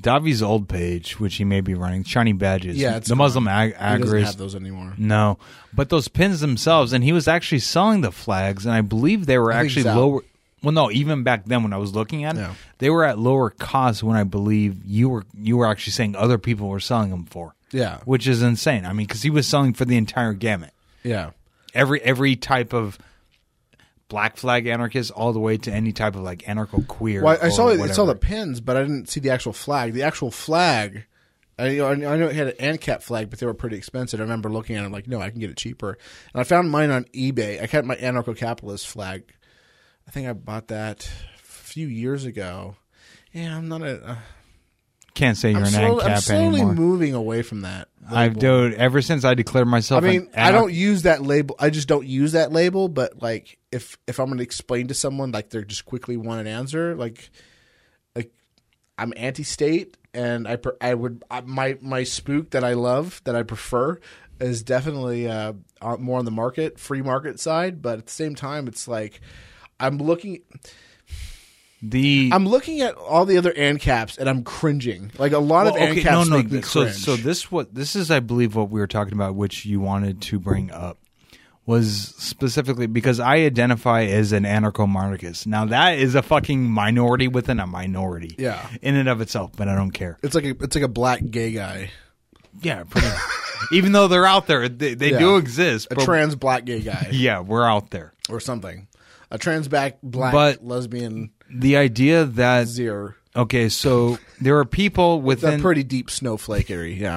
Davi's 0.00 0.42
old 0.42 0.68
page, 0.68 1.20
which 1.20 1.36
he 1.36 1.44
may 1.44 1.60
be 1.60 1.74
running, 1.74 2.02
shiny 2.02 2.32
badges. 2.32 2.76
Yeah, 2.76 2.96
it's 2.96 3.08
the 3.08 3.14
Muslim 3.14 3.46
ag- 3.46 3.76
He 3.76 4.02
doesn't 4.02 4.22
have 4.24 4.36
those 4.36 4.56
anymore. 4.56 4.94
No, 4.98 5.38
but 5.72 5.90
those 5.90 6.08
pins 6.08 6.40
themselves, 6.40 6.92
and 6.92 7.04
he 7.04 7.12
was 7.12 7.28
actually 7.28 7.60
selling 7.60 8.00
the 8.00 8.10
flags, 8.10 8.66
and 8.66 8.74
I 8.74 8.80
believe 8.80 9.26
they 9.26 9.38
were 9.38 9.52
I 9.52 9.58
actually 9.58 9.84
lower. 9.84 10.22
Well, 10.62 10.72
no, 10.72 10.90
even 10.90 11.22
back 11.22 11.44
then 11.44 11.62
when 11.62 11.72
I 11.72 11.76
was 11.76 11.94
looking 11.94 12.24
at 12.24 12.36
it, 12.36 12.48
they 12.78 12.90
were 12.90 13.04
at 13.04 13.18
lower 13.18 13.50
cost. 13.50 14.02
When 14.02 14.16
I 14.16 14.24
believe 14.24 14.84
you 14.84 15.08
were 15.08 15.24
you 15.38 15.56
were 15.56 15.66
actually 15.66 15.92
saying 15.92 16.16
other 16.16 16.38
people 16.38 16.68
were 16.68 16.80
selling 16.80 17.10
them 17.10 17.24
for, 17.26 17.54
Yeah, 17.72 17.98
which 18.04 18.28
is 18.28 18.42
insane. 18.42 18.84
I 18.84 18.92
mean, 18.92 19.06
because 19.06 19.22
he 19.22 19.30
was 19.30 19.46
selling 19.46 19.72
for 19.72 19.84
the 19.84 19.96
entire 19.96 20.34
gamut, 20.34 20.72
yeah. 21.02 21.30
every 21.74 22.00
every 22.02 22.36
type 22.36 22.72
of 22.72 22.98
black 24.08 24.36
flag 24.36 24.66
anarchist, 24.66 25.10
all 25.10 25.32
the 25.32 25.40
way 25.40 25.56
to 25.56 25.72
any 25.72 25.90
type 25.90 26.14
of 26.14 26.20
like 26.20 26.42
anarcho 26.42 26.86
queer. 26.86 27.22
Well, 27.22 27.38
I, 27.42 27.46
I 27.46 27.48
saw 27.48 27.68
it, 27.68 27.80
I 27.80 27.86
saw 27.88 28.04
the 28.04 28.14
pins, 28.14 28.60
but 28.60 28.76
I 28.76 28.82
didn't 28.82 29.08
see 29.08 29.20
the 29.20 29.30
actual 29.30 29.54
flag. 29.54 29.94
The 29.94 30.02
actual 30.02 30.30
flag, 30.30 31.06
I, 31.58 31.68
you 31.68 31.78
know, 31.78 31.88
I 31.88 31.94
know 31.94 32.26
it 32.26 32.34
had 32.34 32.48
an 32.48 32.76
ANCAP 32.76 33.02
flag, 33.02 33.30
but 33.30 33.38
they 33.38 33.46
were 33.46 33.54
pretty 33.54 33.76
expensive. 33.76 34.20
I 34.20 34.24
remember 34.24 34.50
looking 34.50 34.76
at 34.76 34.84
it 34.84 34.92
like, 34.92 35.08
no, 35.08 35.20
I 35.20 35.30
can 35.30 35.40
get 35.40 35.48
it 35.48 35.56
cheaper. 35.56 35.96
And 36.34 36.40
I 36.40 36.44
found 36.44 36.70
mine 36.70 36.90
on 36.90 37.04
eBay. 37.14 37.62
I 37.62 37.66
kept 37.66 37.86
my 37.86 37.96
anarcho-capitalist 37.96 38.86
flag. 38.86 39.32
I 40.06 40.10
think 40.10 40.28
I 40.28 40.34
bought 40.34 40.68
that 40.68 41.04
a 41.06 41.38
few 41.38 41.86
years 41.86 42.26
ago. 42.26 42.76
Yeah, 43.32 43.56
I'm 43.56 43.68
not 43.68 43.80
a. 43.80 44.04
Uh, 44.04 44.16
Can't 45.14 45.36
say 45.36 45.50
you're 45.50 45.58
I'm, 45.58 45.66
an 45.66 45.70
slowly, 45.72 46.04
I'm 46.04 46.10
ANCAP 46.12 46.22
slowly 46.22 46.44
anymore. 46.60 46.74
moving 46.74 47.14
away 47.14 47.42
from 47.42 47.60
that. 47.62 47.88
I've 48.08 48.36
label. 48.36 48.40
dude 48.40 48.74
ever 48.74 49.02
since 49.02 49.24
I 49.24 49.34
declared 49.34 49.68
myself. 49.68 50.02
I 50.02 50.06
myself. 50.06 50.24
mean, 50.24 50.34
an 50.34 50.46
I 50.46 50.52
don't 50.52 50.72
use 50.72 51.02
that 51.02 51.22
label. 51.22 51.54
I 51.58 51.70
just 51.70 51.86
don't 51.86 52.06
use 52.06 52.32
that 52.32 52.50
label. 52.50 52.88
But 52.88 53.22
like, 53.22 53.58
if 53.70 53.98
if 54.06 54.18
I'm 54.18 54.26
going 54.26 54.38
to 54.38 54.42
explain 54.44 54.88
to 54.88 54.94
someone, 54.94 55.30
like 55.30 55.50
they're 55.50 55.64
just 55.64 55.84
quickly 55.84 56.16
want 56.16 56.40
an 56.40 56.46
answer, 56.46 56.96
like, 56.96 57.30
like 58.16 58.32
I'm 58.98 59.12
anti-state, 59.16 59.96
and 60.14 60.48
I 60.48 60.56
per, 60.56 60.76
I 60.80 60.94
would 60.94 61.22
I, 61.30 61.42
my 61.42 61.78
my 61.80 62.04
spook 62.04 62.50
that 62.50 62.64
I 62.64 62.72
love 62.72 63.20
that 63.24 63.36
I 63.36 63.42
prefer 63.42 64.00
is 64.40 64.62
definitely 64.62 65.28
uh 65.28 65.52
on- 65.80 66.02
more 66.02 66.18
on 66.18 66.24
the 66.24 66.30
market 66.30 66.78
free 66.80 67.02
market 67.02 67.38
side. 67.38 67.82
But 67.82 67.98
at 67.98 68.06
the 68.06 68.12
same 68.12 68.34
time, 68.34 68.66
it's 68.66 68.88
like 68.88 69.20
I'm 69.78 69.98
looking 69.98 70.40
the 71.82 72.30
I'm 72.32 72.46
looking 72.46 72.80
at 72.80 72.94
all 72.94 73.24
the 73.24 73.38
other 73.38 73.52
ANCAPs 73.52 74.16
and 74.18 74.28
I'm 74.28 74.44
cringing. 74.44 75.10
Like 75.18 75.32
a 75.32 75.38
lot 75.38 75.66
of 75.66 75.74
Well, 75.74 75.82
ANCAPs 75.94 76.30
make 76.30 76.50
me 76.50 76.62
so 76.62 76.82
cringe. 76.82 76.96
so 76.96 77.16
this 77.16 77.50
what 77.50 77.74
this 77.74 77.96
is 77.96 78.10
I 78.10 78.20
believe 78.20 78.54
what 78.54 78.70
we 78.70 78.78
were 78.80 78.86
talking 78.86 79.14
about 79.14 79.34
which 79.34 79.64
you 79.66 79.80
wanted 79.80 80.20
to 80.22 80.38
bring 80.38 80.70
up 80.70 80.98
was 81.64 82.14
specifically 82.18 82.86
because 82.88 83.20
I 83.20 83.36
identify 83.36 84.02
as 84.04 84.32
an 84.32 84.42
anarcho 84.44 84.88
monarchist. 84.88 85.46
Now 85.46 85.64
that 85.66 85.98
is 85.98 86.14
a 86.14 86.22
fucking 86.22 86.64
minority 86.64 87.28
within 87.28 87.60
a 87.60 87.66
minority. 87.66 88.34
Yeah. 88.38 88.66
In 88.82 88.96
and 88.96 89.08
of 89.08 89.20
itself, 89.20 89.52
but 89.56 89.68
I 89.68 89.74
don't 89.76 89.92
care. 89.92 90.18
it's 90.22 90.34
like 90.34 90.44
a 90.44 90.50
it's 90.60 90.74
like 90.74 90.84
a 90.84 90.88
black 90.88 91.20
gay 91.30 91.52
guy, 91.52 91.90
Yeah, 92.60 92.84
pretty 92.84 93.06
even 93.72 93.92
though 93.92 94.08
they're 94.08 94.26
out 94.26 94.46
there, 94.48 94.68
they, 94.68 94.94
they 94.94 95.10
Yeah. 95.12 95.18
do 95.20 95.36
exist. 95.36 95.86
a 95.90 95.94
but- 95.94 96.04
trans 96.04 96.34
black 96.34 96.64
gay 96.64 96.80
guy. 96.80 97.08
yeah, 97.12 97.40
we're 97.40 97.64
out 97.64 97.90
there. 97.90 98.12
or 98.28 98.40
something. 98.40 98.88
A 99.30 99.38
trans 99.38 99.66
back 99.68 99.98
black 100.02 100.32
But- 100.32 100.64
lesbian 100.64 101.30
The 101.54 101.76
idea 101.76 102.24
that 102.24 102.66
zero. 102.68 103.14
okay, 103.36 103.68
so 103.68 104.18
there 104.40 104.58
are 104.58 104.64
people 104.64 105.16
It's 105.16 105.42
a 105.42 105.46
within 105.46 105.60
pretty 105.60 105.82
deep 105.84 106.10
snowflake 106.10 106.70
area. 106.70 106.96
yeah. 106.96 107.16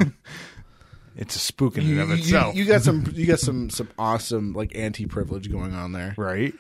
it's 1.16 1.36
a 1.36 1.40
spook 1.40 1.78
in 1.78 1.84
and 1.90 2.00
of 2.02 2.10
you- 2.10 2.16
itself. 2.16 2.56
you 2.56 2.66
got 2.66 2.82
some 2.82 3.06
you 3.14 3.26
got 3.26 3.40
some 3.40 3.70
some 3.70 3.88
awesome 3.98 4.54
like 4.54 4.76
anti 4.76 5.06
privilege 5.06 5.50
going 5.52 5.74
on 5.74 5.92
there. 5.94 6.14
right? 6.18 6.54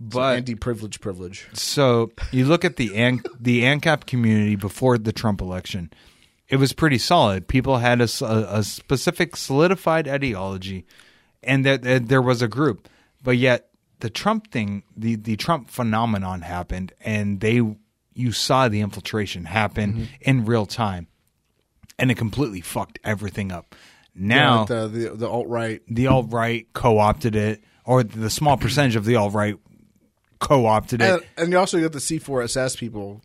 But 0.00 0.36
anti 0.36 0.54
privilege 0.54 1.00
privilege. 1.00 1.48
So 1.54 2.12
you 2.30 2.44
look 2.44 2.64
at 2.64 2.76
the 2.76 2.94
An- 2.96 3.22
the 3.40 3.62
ANCAP 3.62 4.06
community 4.06 4.54
before 4.54 4.96
the 4.98 5.12
Trump 5.12 5.40
election. 5.40 5.90
It 6.48 6.56
was 6.56 6.72
pretty 6.72 6.96
solid. 6.98 7.46
People 7.48 7.76
had 7.78 8.00
a 8.00 8.08
specific 8.08 9.36
solidified 9.36 10.08
ideology, 10.08 10.86
and 11.42 11.66
that 11.66 11.82
that 11.82 12.08
there 12.08 12.22
was 12.22 12.40
a 12.40 12.48
group. 12.48 12.88
But 13.22 13.36
yet 13.36 13.67
the 14.00 14.10
Trump 14.10 14.50
thing, 14.50 14.82
the 14.96 15.16
the 15.16 15.36
Trump 15.36 15.70
phenomenon 15.70 16.42
happened, 16.42 16.92
and 17.00 17.40
they 17.40 17.60
you 18.14 18.32
saw 18.32 18.68
the 18.68 18.80
infiltration 18.80 19.44
happen 19.44 19.92
mm-hmm. 19.92 20.04
in 20.20 20.44
real 20.44 20.66
time, 20.66 21.08
and 21.98 22.10
it 22.10 22.16
completely 22.16 22.60
fucked 22.60 22.98
everything 23.04 23.52
up. 23.52 23.74
Now 24.14 24.64
the 24.64 24.88
the, 24.88 25.10
the 25.10 25.28
alt 25.28 25.48
right. 25.48 25.82
the 25.88 26.06
alt 26.08 26.26
right 26.30 26.66
co 26.72 26.98
opted 26.98 27.36
it, 27.36 27.62
or 27.84 28.02
the 28.02 28.30
small 28.30 28.56
percentage 28.56 28.96
of 28.96 29.04
the 29.04 29.16
alt 29.16 29.34
right 29.34 29.56
co 30.40 30.66
opted 30.66 31.02
it. 31.02 31.10
And, 31.10 31.22
and 31.36 31.52
you 31.52 31.58
also 31.58 31.80
got 31.80 31.92
the 31.92 31.98
C4SS 31.98 32.76
people. 32.78 33.22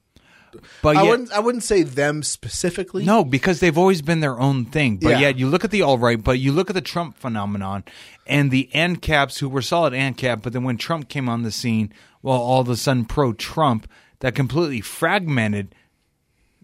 But 0.81 0.97
I 0.97 1.03
yet- 1.03 1.09
wouldn't 1.09 1.31
I 1.31 1.39
wouldn't 1.39 1.63
say 1.63 1.83
them 1.83 2.23
specifically. 2.23 3.05
No, 3.05 3.23
because 3.23 3.59
they've 3.59 3.77
always 3.77 4.01
been 4.01 4.19
their 4.19 4.39
own 4.39 4.65
thing. 4.65 4.97
But 4.97 5.11
Yeah. 5.11 5.19
yet 5.19 5.39
you 5.39 5.47
look 5.47 5.63
at 5.63 5.71
the 5.71 5.81
all 5.81 5.97
right, 5.97 6.21
but 6.21 6.39
you 6.39 6.51
look 6.51 6.69
at 6.69 6.73
the 6.73 6.81
Trump 6.81 7.17
phenomenon 7.17 7.83
and 8.27 8.51
the 8.51 8.69
ANCAPs 8.73 9.39
who 9.39 9.49
were 9.49 9.61
solid 9.61 9.93
ANCAP, 9.93 10.41
but 10.41 10.53
then 10.53 10.63
when 10.63 10.77
Trump 10.77 11.09
came 11.09 11.27
on 11.29 11.43
the 11.43 11.51
scene, 11.51 11.91
well, 12.21 12.37
all 12.39 12.61
of 12.61 12.69
a 12.69 12.75
sudden 12.77 13.05
pro 13.05 13.33
Trump, 13.33 13.87
that 14.19 14.35
completely 14.35 14.79
fragmented 14.81 15.75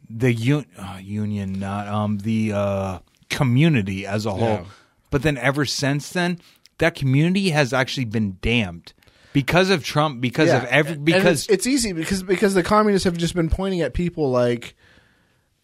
the 0.09 0.33
un- 0.33 0.65
uh, 0.77 0.97
union, 1.01 1.59
not 1.59 1.87
um, 1.87 2.19
the 2.19 2.51
uh, 2.53 2.99
community 3.29 4.05
as 4.05 4.25
a 4.25 4.31
whole. 4.31 4.41
Yeah. 4.49 4.63
But 5.11 5.23
then 5.23 5.37
ever 5.37 5.65
since 5.65 6.09
then, 6.09 6.39
that 6.77 6.95
community 6.95 7.49
has 7.49 7.73
actually 7.73 8.05
been 8.05 8.37
damned 8.41 8.93
because 9.33 9.69
of 9.69 9.83
Trump, 9.83 10.21
because 10.21 10.51
of 10.51 10.63
every, 10.65 10.97
because 10.97 11.43
it's, 11.43 11.49
it's 11.49 11.67
easy 11.67 11.93
because 11.93 12.23
because 12.23 12.53
the 12.53 12.63
communists 12.63 13.03
have 13.05 13.17
just 13.17 13.35
been 13.35 13.49
pointing 13.49 13.81
at 13.81 13.93
people 13.93 14.31
like 14.31 14.75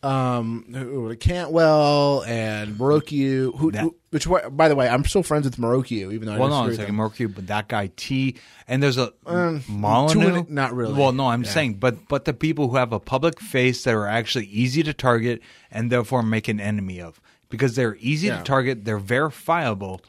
um 0.04 1.18
Cantwell 1.20 2.24
and 2.28 2.76
Morokiu, 2.76 3.58
who, 3.58 3.72
who 3.72 3.96
which 4.12 4.28
by 4.52 4.68
the 4.70 4.76
way 4.76 4.88
I'm 4.88 5.04
still 5.04 5.24
friends 5.24 5.46
with 5.46 5.58
Morokiu 5.58 6.14
even 6.14 6.28
though 6.28 6.34
I 6.36 6.38
Well, 6.38 6.50
no, 6.50 6.56
disagree 6.68 6.74
it's 6.74 6.90
like. 6.90 6.94
Mercury, 6.94 7.28
but 7.28 7.48
that 7.48 7.68
guy 7.68 7.90
T, 7.96 8.36
and 8.68 8.84
there's 8.84 8.98
a 8.98 9.14
Um, 9.26 9.64
Molyneux. 9.68 10.46
not 10.48 10.76
really. 10.76 10.94
Well, 10.94 11.12
no, 11.12 11.28
I'm 11.28 11.44
Yeah. 11.44 11.50
saying, 11.50 11.74
but 11.76 12.08
but 12.08 12.26
the 12.26 12.34
people 12.34 12.70
who 12.70 12.76
have 12.76 12.94
a 12.94 13.00
public 13.00 13.40
face 13.40 13.84
that 13.86 13.96
are 13.96 14.08
actually 14.08 14.46
easy 14.46 14.84
to 14.84 14.94
target 14.94 15.42
and 15.72 15.92
therefore 15.92 16.22
make 16.22 16.48
an 16.48 16.60
enemy 16.60 17.02
of 17.02 17.20
because 17.50 17.76
they're 17.76 17.98
easy 18.00 18.28
Yeah. 18.28 18.38
to 18.38 18.44
target, 18.44 18.86
they're 18.86 19.00
verifiable 19.00 20.02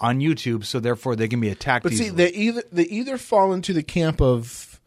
on 0.00 0.20
YouTube, 0.20 0.64
so 0.64 0.80
therefore 0.80 1.16
they 1.16 1.28
can 1.28 1.40
be 1.40 1.48
attacked. 1.48 1.82
But 1.82 1.92
see, 1.92 2.06
easily. 2.06 2.24
they 2.24 2.30
either 2.32 2.62
they 2.70 2.84
either 2.84 3.18
fall 3.18 3.52
into 3.52 3.72
the 3.72 3.82
camp 3.82 4.20
of, 4.20 4.80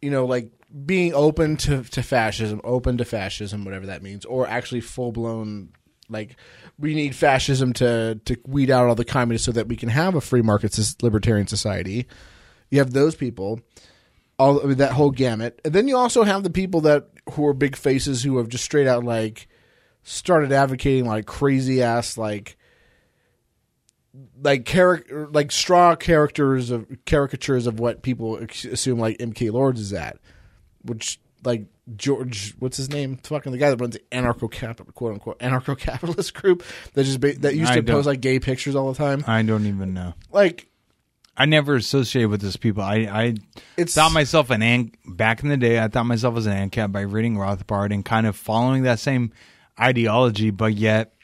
you 0.00 0.10
know, 0.10 0.26
like 0.26 0.50
being 0.84 1.14
open 1.14 1.56
to, 1.58 1.82
to 1.82 2.02
fascism, 2.02 2.60
open 2.64 2.98
to 2.98 3.04
fascism, 3.04 3.64
whatever 3.64 3.86
that 3.86 4.02
means, 4.02 4.24
or 4.24 4.46
actually 4.46 4.80
full 4.80 5.12
blown 5.12 5.70
like 6.08 6.36
we 6.78 6.94
need 6.94 7.14
fascism 7.14 7.72
to 7.74 8.20
to 8.24 8.36
weed 8.46 8.70
out 8.70 8.88
all 8.88 8.94
the 8.94 9.04
communists 9.04 9.46
so 9.46 9.52
that 9.52 9.68
we 9.68 9.76
can 9.76 9.88
have 9.88 10.14
a 10.14 10.20
free 10.20 10.42
market 10.42 10.78
libertarian 11.02 11.46
society. 11.46 12.06
You 12.70 12.78
have 12.78 12.92
those 12.92 13.14
people, 13.14 13.60
all 14.38 14.62
I 14.62 14.64
mean, 14.64 14.78
that 14.78 14.92
whole 14.92 15.10
gamut, 15.10 15.60
and 15.64 15.74
then 15.74 15.88
you 15.88 15.96
also 15.96 16.22
have 16.24 16.42
the 16.42 16.50
people 16.50 16.82
that 16.82 17.08
who 17.32 17.46
are 17.46 17.54
big 17.54 17.76
faces 17.76 18.22
who 18.22 18.38
have 18.38 18.48
just 18.48 18.64
straight 18.64 18.86
out 18.86 19.04
like 19.04 19.48
started 20.02 20.52
advocating 20.52 21.06
like 21.06 21.26
crazy 21.26 21.82
ass 21.82 22.18
like 22.18 22.56
like 24.42 24.64
character 24.64 25.28
like 25.32 25.50
straw 25.50 25.94
characters 25.96 26.70
of 26.70 26.86
caricatures 27.06 27.66
of 27.66 27.78
what 27.80 28.02
people 28.02 28.36
assume 28.36 28.98
like 28.98 29.18
MK 29.18 29.50
Lords 29.52 29.80
is 29.80 29.92
at, 29.92 30.18
which 30.82 31.18
like 31.44 31.64
George, 31.96 32.54
what's 32.58 32.76
his 32.76 32.90
name? 32.90 33.16
Fucking 33.16 33.50
the 33.52 33.58
guy 33.58 33.70
that 33.70 33.80
runs 33.80 33.94
the 33.94 34.02
anarcho 34.12 34.50
capital 34.50 34.92
quote 34.92 35.14
unquote 35.14 35.38
anarcho 35.40 35.76
capitalist 35.78 36.34
group 36.34 36.62
that 36.94 37.04
just 37.04 37.20
ba- 37.20 37.38
that 37.38 37.54
used 37.56 37.72
I 37.72 37.76
to 37.76 37.82
post 37.82 38.06
like 38.06 38.20
gay 38.20 38.38
pictures 38.38 38.74
all 38.76 38.92
the 38.92 38.98
time. 38.98 39.24
I 39.26 39.42
don't 39.42 39.66
even 39.66 39.94
know. 39.94 40.14
Like 40.30 40.68
I 41.36 41.46
never 41.46 41.74
associated 41.76 42.28
with 42.28 42.42
those 42.42 42.58
people. 42.58 42.82
I, 42.82 42.96
I 43.10 43.22
It's- 43.78 43.94
thought 43.94 44.12
myself 44.12 44.50
an 44.50 44.62
an 44.62 44.92
back 45.06 45.42
in 45.42 45.48
the 45.48 45.56
day. 45.56 45.80
I 45.82 45.88
thought 45.88 46.04
myself 46.04 46.36
as 46.36 46.44
an 46.46 46.68
ANCAP 46.70 46.92
by 46.92 47.00
reading 47.00 47.36
Rothbard 47.36 47.92
and 47.92 48.04
kind 48.04 48.26
of 48.26 48.36
following 48.36 48.82
that 48.82 48.98
same 48.98 49.32
ideology, 49.80 50.50
but 50.50 50.74
yet 50.74 51.14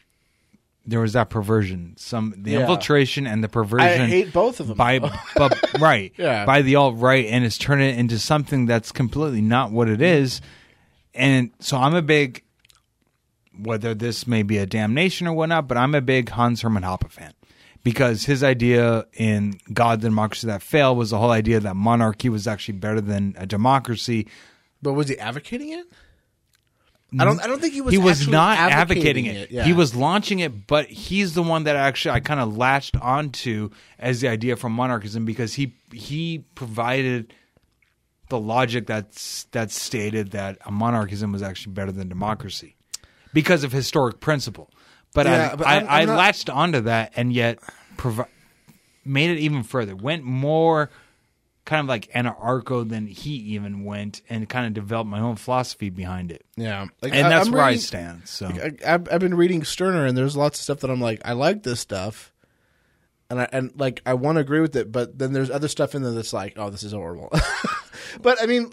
there 0.88 1.00
was 1.00 1.12
that 1.12 1.28
perversion, 1.28 1.94
some 1.98 2.34
the 2.36 2.52
Yeah. 2.52 2.60
infiltration 2.60 3.26
and 3.26 3.44
the 3.44 3.48
perversion. 3.48 4.02
I 4.02 4.06
hate 4.06 4.32
both 4.32 4.58
of 4.58 4.68
them. 4.68 4.76
by, 4.76 4.98
but 5.36 5.58
right, 5.80 6.12
Yeah. 6.18 6.44
by 6.46 6.62
the 6.62 6.76
alt 6.76 6.96
right, 6.98 7.26
and 7.26 7.44
it's 7.44 7.58
turning 7.58 7.90
it 7.90 7.98
into 7.98 8.18
something 8.18 8.64
that's 8.66 8.90
completely 8.90 9.42
not 9.42 9.70
what 9.70 9.88
it 9.88 10.00
is. 10.00 10.40
And 11.14 11.50
so 11.60 11.76
I'm 11.76 11.94
a 11.94 12.00
big, 12.02 12.42
whether 13.58 13.94
this 13.94 14.26
may 14.26 14.42
be 14.42 14.58
a 14.58 14.66
damnation 14.66 15.26
or 15.26 15.32
whatnot, 15.34 15.68
but 15.68 15.76
I'm 15.76 15.94
a 15.94 16.00
big 16.00 16.30
Hans 16.30 16.62
Hermann 16.62 16.84
Hoppe 16.84 17.10
fan 17.10 17.32
because 17.84 18.24
his 18.24 18.42
idea 18.42 19.04
in 19.14 19.58
God, 19.72 20.00
the 20.00 20.08
Democracy 20.08 20.46
That 20.46 20.62
Failed 20.62 20.96
was 20.96 21.10
the 21.10 21.18
whole 21.18 21.30
idea 21.32 21.60
that 21.60 21.74
monarchy 21.76 22.28
was 22.28 22.46
actually 22.46 22.78
better 22.78 23.00
than 23.00 23.34
a 23.38 23.46
democracy. 23.46 24.26
but 24.80 24.92
was 24.92 25.08
he 25.08 25.18
advocating 25.18 25.70
it? 25.70 25.86
I 27.18 27.24
don't. 27.24 27.40
I 27.42 27.46
don't 27.46 27.60
think 27.60 27.72
he 27.72 27.80
was. 27.80 27.92
he 27.92 27.98
was 27.98 28.28
not 28.28 28.58
advocating, 28.58 29.24
it. 29.26 29.50
Yeah. 29.50 29.64
He 29.64 29.72
was 29.72 29.94
launching 29.94 30.40
it, 30.40 30.66
but 30.66 30.86
he's 30.86 31.32
the 31.34 31.42
one 31.42 31.64
that 31.64 31.74
actually 31.76 32.10
I 32.12 32.20
kind 32.20 32.38
of 32.40 32.56
latched 32.56 32.96
onto 32.96 33.70
as 33.98 34.20
the 34.20 34.28
idea 34.28 34.56
from 34.56 34.72
monarchism 34.72 35.24
because 35.24 35.54
he 35.54 35.74
he 35.92 36.44
provided 36.54 37.32
the 38.28 38.38
logic 38.38 38.86
that's 38.86 39.44
that 39.52 39.70
stated 39.70 40.32
that 40.32 40.58
a 40.66 40.70
monarchism 40.70 41.32
was 41.32 41.40
actually 41.42 41.72
better 41.72 41.92
than 41.92 42.08
democracy 42.10 42.76
because 43.32 43.64
of 43.64 43.72
historic 43.72 44.20
principle. 44.20 44.70
But 45.14 45.24
Yeah, 45.26 45.50
I, 45.52 45.56
but 45.56 45.66
I, 45.66 45.74
I'm- 45.76 45.86
I 45.88 46.00
I'm 46.02 46.08
not- 46.08 46.18
latched 46.18 46.50
onto 46.50 46.80
that 46.82 47.12
and 47.16 47.32
yet 47.32 47.58
provi- 47.96 48.24
made 49.06 49.30
it 49.30 49.38
even 49.38 49.62
further. 49.62 49.96
Went 49.96 50.24
more 50.24 50.90
kind 51.68 51.80
of 51.82 51.86
like 51.86 52.10
anarcho 52.14 52.88
than 52.88 53.06
he 53.06 53.32
even 53.32 53.84
went, 53.84 54.22
and 54.30 54.48
kind 54.48 54.66
of 54.66 54.72
developed 54.72 55.10
my 55.10 55.20
own 55.20 55.36
philosophy 55.36 55.90
behind 55.90 56.32
it. 56.32 56.46
Yeah, 56.56 56.86
like, 57.02 57.14
And 57.14 57.26
I- 57.26 57.30
that's 57.30 57.46
I'm 57.48 57.52
where 57.52 57.62
I 57.62 57.76
stand. 57.76 58.22
So 58.26 58.46
I, 58.46 58.72
I've, 58.86 59.06
I've 59.12 59.20
been 59.20 59.34
reading 59.34 59.62
Stirner, 59.64 60.06
and 60.06 60.16
there's 60.16 60.34
lots 60.36 60.58
of 60.58 60.62
stuff 60.64 60.80
that 60.80 60.90
I'm 60.90 61.00
like, 61.00 61.20
I 61.26 61.34
like 61.34 61.62
this 61.64 61.78
stuff, 61.80 62.32
and 63.28 63.38
I 63.42 63.48
and 63.52 63.70
like 63.76 64.00
I 64.06 64.14
want 64.14 64.36
to 64.36 64.40
agree 64.40 64.60
with 64.60 64.74
it, 64.76 64.90
but 64.90 65.18
then 65.18 65.34
there's 65.34 65.50
other 65.50 65.68
stuff 65.68 65.94
in 65.94 66.02
there 66.02 66.12
that's 66.12 66.32
like, 66.32 66.54
oh, 66.56 66.70
this 66.70 66.82
is 66.82 66.92
horrible. 66.92 67.28
but 68.22 68.42
I 68.42 68.46
mean, 68.46 68.72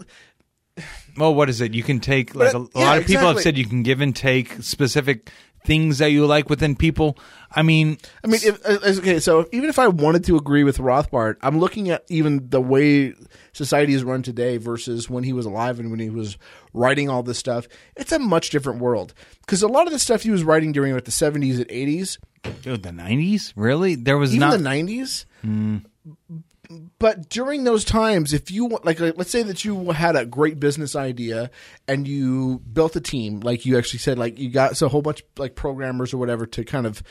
Well, 1.18 1.36
what 1.36 1.50
is 1.50 1.60
it? 1.62 1.74
You 1.74 1.84
can 1.84 2.00
take 2.00 2.34
like 2.34 2.54
But, 2.54 2.58
a, 2.60 2.64
a 2.64 2.70
yeah, 2.80 2.86
lot 2.86 2.98
of 3.00 3.06
people 3.08 3.28
have 3.28 3.42
said 3.42 3.58
you 3.58 3.66
can 3.66 3.84
give 3.84 4.00
and 4.02 4.16
take 4.16 4.54
specific 4.64 5.30
things 5.66 5.98
that 5.98 6.12
you 6.12 6.26
like 6.26 6.50
within 6.50 6.76
people. 6.76 7.18
I 7.52 7.62
mean, 7.62 7.98
I 8.24 8.28
mean, 8.28 8.42
if, 8.44 8.66
uh, 8.66 8.80
okay, 9.00 9.20
so 9.20 9.48
even 9.52 9.70
if 9.70 9.80
I 9.80 9.88
wanted 9.88 10.24
to 10.26 10.36
agree 10.36 10.64
with 10.64 10.78
Rothbard, 10.78 11.38
I'm 11.42 11.60
looking 11.60 11.90
at 11.90 12.04
even 12.10 12.50
the 12.50 12.62
way 12.62 13.14
society 13.54 13.94
is 13.94 14.04
run 14.04 14.22
today 14.24 14.58
versus 14.58 15.10
when 15.10 15.24
he 15.24 15.34
was 15.34 15.46
alive 15.46 15.80
and 15.80 15.90
when 15.92 16.00
he 16.00 16.10
was 16.10 16.38
writing 16.74 17.10
all 17.10 17.24
this 17.24 17.38
stuff. 17.38 17.68
It's 17.96 18.12
a 18.12 18.20
much 18.20 18.50
different 18.50 18.80
world 18.80 19.14
because 19.42 19.62
a 19.64 19.68
lot 19.68 19.88
of 19.88 19.94
the 19.94 20.00
stuff 20.00 20.24
he 20.24 20.32
was 20.32 20.44
writing 20.44 20.72
during 20.72 20.94
like 20.94 21.06
the 21.06 21.12
70s 21.12 21.58
and 21.58 21.68
80s, 21.68 22.18
dude, 22.62 22.84
the 22.84 22.92
nineties 22.92 23.54
really 23.56 23.96
there 23.96 24.18
was 24.18 24.36
even 24.36 24.50
not. 24.50 24.58
the 24.58 24.64
90s. 24.64 25.26
But 27.00 27.30
during 27.30 27.64
those 27.64 27.84
times, 27.84 28.34
if 28.34 28.52
you 28.52 28.68
like, 28.84 29.00
like, 29.00 29.18
let's 29.18 29.32
say 29.32 29.44
that 29.44 29.66
you 29.66 29.92
had 29.92 30.16
a 30.16 30.26
great 30.26 30.60
business 30.60 30.96
idea 30.96 31.50
and 31.88 32.08
you 32.08 32.60
built 32.72 32.96
a 32.96 33.02
team, 33.02 33.40
like 33.42 33.66
you 33.66 33.78
actually 33.78 34.00
said, 34.00 34.18
like 34.18 34.40
you 34.40 34.50
got 34.50 34.78
so 34.78 34.86
a 34.86 34.90
whole 34.90 35.02
bunch 35.02 35.24
like 35.38 35.56
programmers 35.56 36.14
or 36.14 36.18
whatever 36.18 36.46
to 36.46 36.64
kind 36.64 36.86
of 36.86 37.04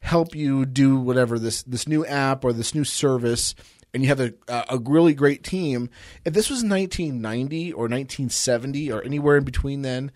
help 0.00 0.34
you 0.34 0.66
do 0.66 0.98
whatever 0.98 1.38
this 1.38 1.62
this 1.62 1.88
new 1.88 2.04
app 2.04 2.44
or 2.44 2.52
this 2.52 2.74
new 2.74 2.84
service, 2.84 3.54
and 3.92 4.02
you 4.02 4.08
have 4.08 4.20
a 4.20 4.34
a 4.48 4.78
really 4.84 5.14
great 5.14 5.42
team. 5.42 5.88
If 6.24 6.34
this 6.34 6.50
was 6.50 6.58
1990 6.62 7.72
or 7.72 7.82
1970 7.82 8.92
or 8.92 9.02
anywhere 9.02 9.36
in 9.36 9.44
between 9.44 9.82
then, 9.82 10.12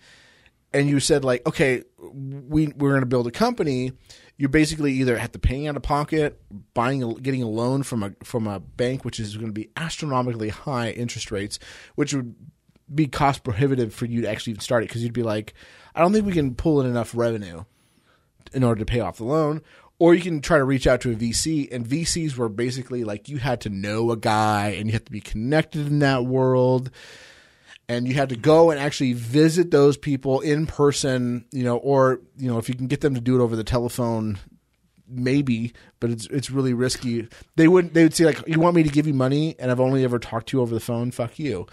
and 0.73 0.87
you 0.87 0.99
said 0.99 1.25
like, 1.25 1.45
okay, 1.47 1.83
we 1.97 2.67
we're 2.67 2.91
going 2.91 3.01
to 3.01 3.07
build 3.07 3.27
a 3.27 3.31
company, 3.31 3.91
you 4.39 4.47
basically 4.47 4.93
either 4.93 5.17
have 5.17 5.33
to 5.33 5.39
pay 5.39 5.67
out 5.67 5.75
of 5.75 5.83
pocket, 5.83 6.41
buying, 6.73 7.01
getting 7.15 7.43
a 7.43 7.47
loan 7.47 7.83
from 7.83 8.03
a 8.03 8.13
from 8.23 8.47
a 8.47 8.61
bank, 8.61 9.03
which 9.03 9.19
is 9.19 9.35
going 9.35 9.49
to 9.49 9.53
be 9.53 9.69
astronomically 9.75 10.47
high 10.47 10.91
interest 10.91 11.29
rates, 11.29 11.59
which 11.95 12.13
would 12.13 12.33
be 12.91 13.05
cost 13.05 13.43
prohibitive 13.43 13.93
for 13.93 14.05
you 14.05 14.21
to 14.21 14.29
actually 14.29 14.51
even 14.51 14.61
start 14.61 14.83
it 14.83 14.87
because 14.87 15.03
you'd 15.03 15.11
be 15.11 15.23
like, 15.23 15.53
I 15.93 15.99
don't 15.99 16.13
think 16.13 16.25
we 16.25 16.31
can 16.31 16.55
pull 16.55 16.79
in 16.79 16.87
enough 16.87 17.13
revenue 17.13 17.65
in 18.53 18.63
order 18.63 18.79
to 18.79 18.85
pay 18.85 19.01
off 19.01 19.17
the 19.17 19.25
loan. 19.25 19.61
Or 19.99 20.15
you 20.15 20.21
can 20.21 20.39
try 20.39 20.57
to 20.57 20.63
reach 20.63 20.87
out 20.87 21.01
to 21.01 21.11
a 21.11 21.15
VC, 21.15 21.67
and 21.69 21.85
VCs 21.85 22.37
were 22.37 22.47
basically 22.47 23.03
like 23.03 23.27
you 23.27 23.39
had 23.39 23.59
to 23.61 23.69
know 23.69 24.09
a 24.11 24.17
guy 24.17 24.69
and 24.69 24.87
you 24.87 24.93
had 24.93 25.05
to 25.05 25.11
be 25.11 25.19
connected 25.19 25.85
in 25.85 25.99
that 25.99 26.25
world 26.25 26.91
and 27.89 28.07
you 28.07 28.13
had 28.13 28.29
to 28.29 28.35
go 28.35 28.69
and 28.69 28.79
actually 28.79 29.13
visit 29.13 29.71
those 29.71 29.97
people 29.97 30.39
in 30.41 30.67
person, 30.67 31.43
you 31.51 31.63
know, 31.63 31.77
or 31.77 32.21
you 32.37 32.49
know, 32.49 32.59
if 32.59 32.69
you 32.69 32.75
can 32.75 32.87
get 32.87 33.01
them 33.01 33.15
to 33.15 33.19
do 33.19 33.37
it 33.37 33.43
over 33.43 33.55
the 33.55 33.63
telephone, 33.63 34.37
maybe, 35.07 35.73
but 35.99 36.11
it's 36.11 36.27
it's 36.27 36.51
really 36.51 36.73
risky. 36.73 37.27
They 37.55 37.67
wouldn't. 37.67 37.95
they 37.95 38.03
would 38.03 38.13
say 38.13 38.25
like, 38.25 38.47
"You 38.47 38.59
want 38.59 38.75
me 38.75 38.83
to 38.83 38.89
give 38.89 39.07
you 39.07 39.15
money, 39.15 39.55
and 39.57 39.71
I've 39.71 39.79
only 39.79 40.03
ever 40.03 40.19
talked 40.19 40.49
to 40.49 40.57
you 40.57 40.61
over 40.61 40.73
the 40.73 40.79
phone? 40.79 41.09
Fuck 41.09 41.39
you." 41.39 41.65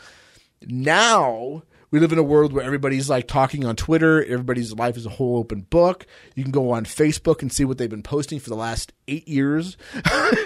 Now 0.63 1.63
we 1.91 2.01
live 2.01 2.13
in 2.13 2.19
a 2.19 2.23
world 2.23 2.53
where 2.53 2.65
everybody's 2.65 3.09
like 3.09 3.29
talking 3.29 3.65
on 3.65 3.77
Twitter. 3.77 4.25
Everybody's 4.25 4.73
life 4.73 4.97
is 4.97 5.07
a 5.07 5.11
whole 5.11 5.39
open 5.39 5.63
book. 5.63 6.07
You 6.35 6.43
can 6.43 6.53
go 6.53 6.73
on 6.73 6.85
Facebook 6.85 7.43
and 7.43 7.53
see 7.53 7.65
what 7.65 7.79
they've 7.79 7.91
been 7.91 8.03
posting 8.03 8.41
for 8.41 8.51
the 8.51 8.57
last 8.57 8.93
eight 9.09 9.29
years. 9.29 9.77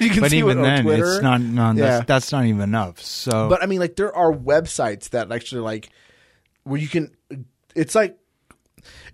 you 0.01 0.11
can 0.11 0.21
but 0.21 0.31
see 0.31 0.39
even 0.39 0.59
what 0.59 0.59
on 0.59 0.63
then, 0.63 0.85
Twitter. 0.85 1.15
it's 1.15 1.23
not. 1.23 1.41
No, 1.41 1.73
Yeah. 1.73 1.75
that's, 1.75 2.07
that's 2.07 2.33
not 2.33 2.45
even 2.45 2.61
enough. 2.61 3.01
So, 3.01 3.49
But 3.49 3.63
I 3.63 3.67
mean, 3.67 3.81
like 3.81 3.97
there 3.97 4.15
are 4.15 4.33
websites 4.33 5.11
that 5.11 5.33
actually 5.33 5.63
like 5.63 5.91
where 6.65 6.81
you 6.81 6.89
can. 6.89 7.15
It's 7.75 7.95
like 7.95 8.19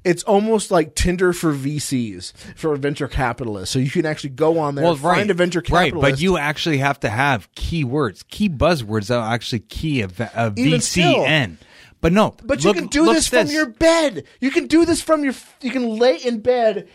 it's 0.05 0.23
almost 0.23 0.71
like 0.71 0.95
Tinder 0.95 1.33
for 1.33 1.53
VCs 1.53 2.33
for 2.57 2.77
venture 2.77 3.09
capitalists. 3.09 3.73
So 3.73 3.79
you 3.79 3.91
can 3.91 4.07
actually 4.07 4.31
go 4.31 4.59
on 4.59 4.75
there, 4.75 4.85
well, 4.85 4.97
find 4.97 5.31
a 5.31 5.35
venture 5.35 5.61
right. 5.71 5.87
capitalist. 5.93 6.13
But 6.13 6.21
you 6.21 6.39
actually 6.39 6.79
have 6.79 7.01
to 7.01 7.09
have 7.09 7.53
keywords, 7.55 8.27
key 8.29 8.49
buzzwords 8.49 9.09
that 9.09 9.17
will 9.17 9.25
actually 9.25 9.61
key 9.61 10.03
a, 10.03 10.07
a 10.07 10.51
VCN. 10.51 10.83
still. 10.83 11.57
But 12.01 12.13
no, 12.13 12.35
but 12.45 12.63
look- 12.63 12.77
you 12.77 12.83
can 12.83 12.89
do 12.89 13.07
this 13.13 13.29
from 13.29 13.49
your 13.49 13.67
bed. 13.67 14.25
You 14.41 14.51
can 14.51 14.67
do 14.67 14.85
this 14.85 15.01
from 15.03 15.25
your. 15.25 15.35
You 15.61 15.71
can 15.71 15.99
lay 15.99 16.17
in 16.17 16.41
bed. 16.41 16.89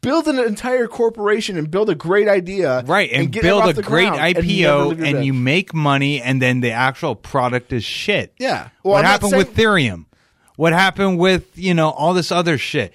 Build 0.00 0.28
an 0.28 0.38
entire 0.38 0.86
corporation 0.86 1.58
and 1.58 1.72
build 1.72 1.90
a 1.90 1.94
great 1.94 2.28
idea, 2.28 2.82
right 2.86 3.10
and, 3.12 3.32
get 3.32 3.42
build 3.42 3.62
off 3.64 3.70
a 3.70 3.72
the 3.72 3.82
great 3.82 4.06
ground 4.06 4.20
and 4.20 4.36
IPO 4.36 5.04
and, 5.04 5.26
you 5.26 5.34
make 5.34 5.74
money 5.74 6.22
and 6.22 6.40
then 6.40 6.60
the 6.60 6.70
actual 6.70 7.16
product 7.16 7.72
is 7.72 7.82
shit. 7.82 8.32
Yeah. 8.38 8.68
Well, 8.84 8.92
what 8.92 9.04
I'm 9.04 9.10
happened 9.10 9.36
with 9.36 9.56
Theranos? 9.56 10.06
What 10.54 10.72
happened 10.72 11.18
with 11.18 11.58
you 11.58 11.74
know 11.74 11.90
all 11.90 12.14
this 12.14 12.30
other 12.30 12.58
shit? 12.58 12.94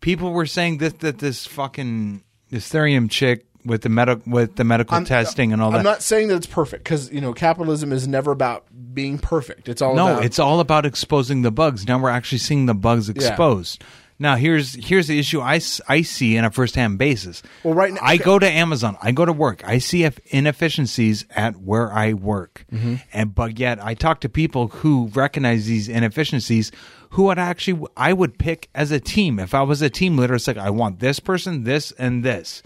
People 0.00 0.32
were 0.32 0.46
saying 0.46 0.78
that 0.78 1.00
that 1.00 1.18
this 1.18 1.46
fucking 1.46 2.22
this 2.48 2.72
Theranos 2.72 3.10
chick 3.10 3.45
with 3.66 3.82
the 3.82 3.88
medical 3.88 4.30
with 4.32 4.56
the 4.56 4.64
medical 4.64 5.02
testing 5.04 5.52
and 5.52 5.60
all 5.60 5.70
that. 5.72 5.78
I'm 5.78 5.84
not 5.84 6.02
saying 6.02 6.28
that 6.28 6.36
it's 6.36 6.46
perfect 6.46 6.84
because 6.84 7.10
you 7.12 7.20
know 7.20 7.32
capitalism 7.34 7.92
is 7.92 8.06
never 8.08 8.30
about 8.32 8.64
being 8.94 9.18
perfect. 9.18 9.68
It's 9.68 9.82
all 9.82 9.94
no, 9.94 10.08
about 10.12 10.24
it's 10.24 10.38
all 10.38 10.60
about 10.60 10.86
exposing 10.86 11.42
the 11.42 11.50
bugs. 11.50 11.86
Now 11.86 11.98
we're 11.98 12.08
actually 12.10 12.38
seeing 12.38 12.66
the 12.66 12.74
bugs 12.74 13.08
exposed. 13.08 13.82
Now 14.18 14.36
here's 14.36 14.72
here's 14.82 15.08
the 15.08 15.18
issue 15.18 15.42
I, 15.42 15.60
I 15.88 16.00
see 16.00 16.36
in 16.38 16.44
a 16.46 16.50
first 16.50 16.74
hand 16.74 16.96
basis. 16.96 17.42
Well, 17.62 17.74
right 17.74 17.92
now- 17.92 18.00
I 18.02 18.16
go 18.16 18.38
to 18.38 18.50
Amazon. 18.50 18.96
I 19.02 19.12
go 19.12 19.26
to 19.26 19.32
work. 19.32 19.62
I 19.68 19.76
see 19.76 20.04
if- 20.04 20.18
inefficiencies 20.32 21.26
at 21.36 21.56
where 21.56 21.92
I 21.92 22.14
work, 22.14 22.64
Mm-hmm. 22.72 22.94
and 23.12 23.34
but 23.34 23.58
yet 23.58 23.82
I 23.84 23.92
talk 23.92 24.20
to 24.20 24.30
people 24.30 24.68
who 24.68 25.08
recognize 25.14 25.66
these 25.66 25.88
inefficiencies. 25.90 26.72
Who 27.10 27.24
would 27.24 27.38
actually 27.38 27.86
I 27.96 28.12
would 28.14 28.38
pick 28.38 28.68
as 28.74 28.90
a 28.90 29.00
team 29.00 29.38
if 29.38 29.52
I 29.54 29.62
was 29.62 29.82
a 29.82 29.90
team 29.90 30.16
leader. 30.16 30.34
It's 30.34 30.46
like 30.48 30.56
I 30.56 30.70
want 30.70 30.98
this 31.00 31.20
person, 31.20 31.64
this, 31.64 31.92
and 31.92 32.24
this, 32.24 32.62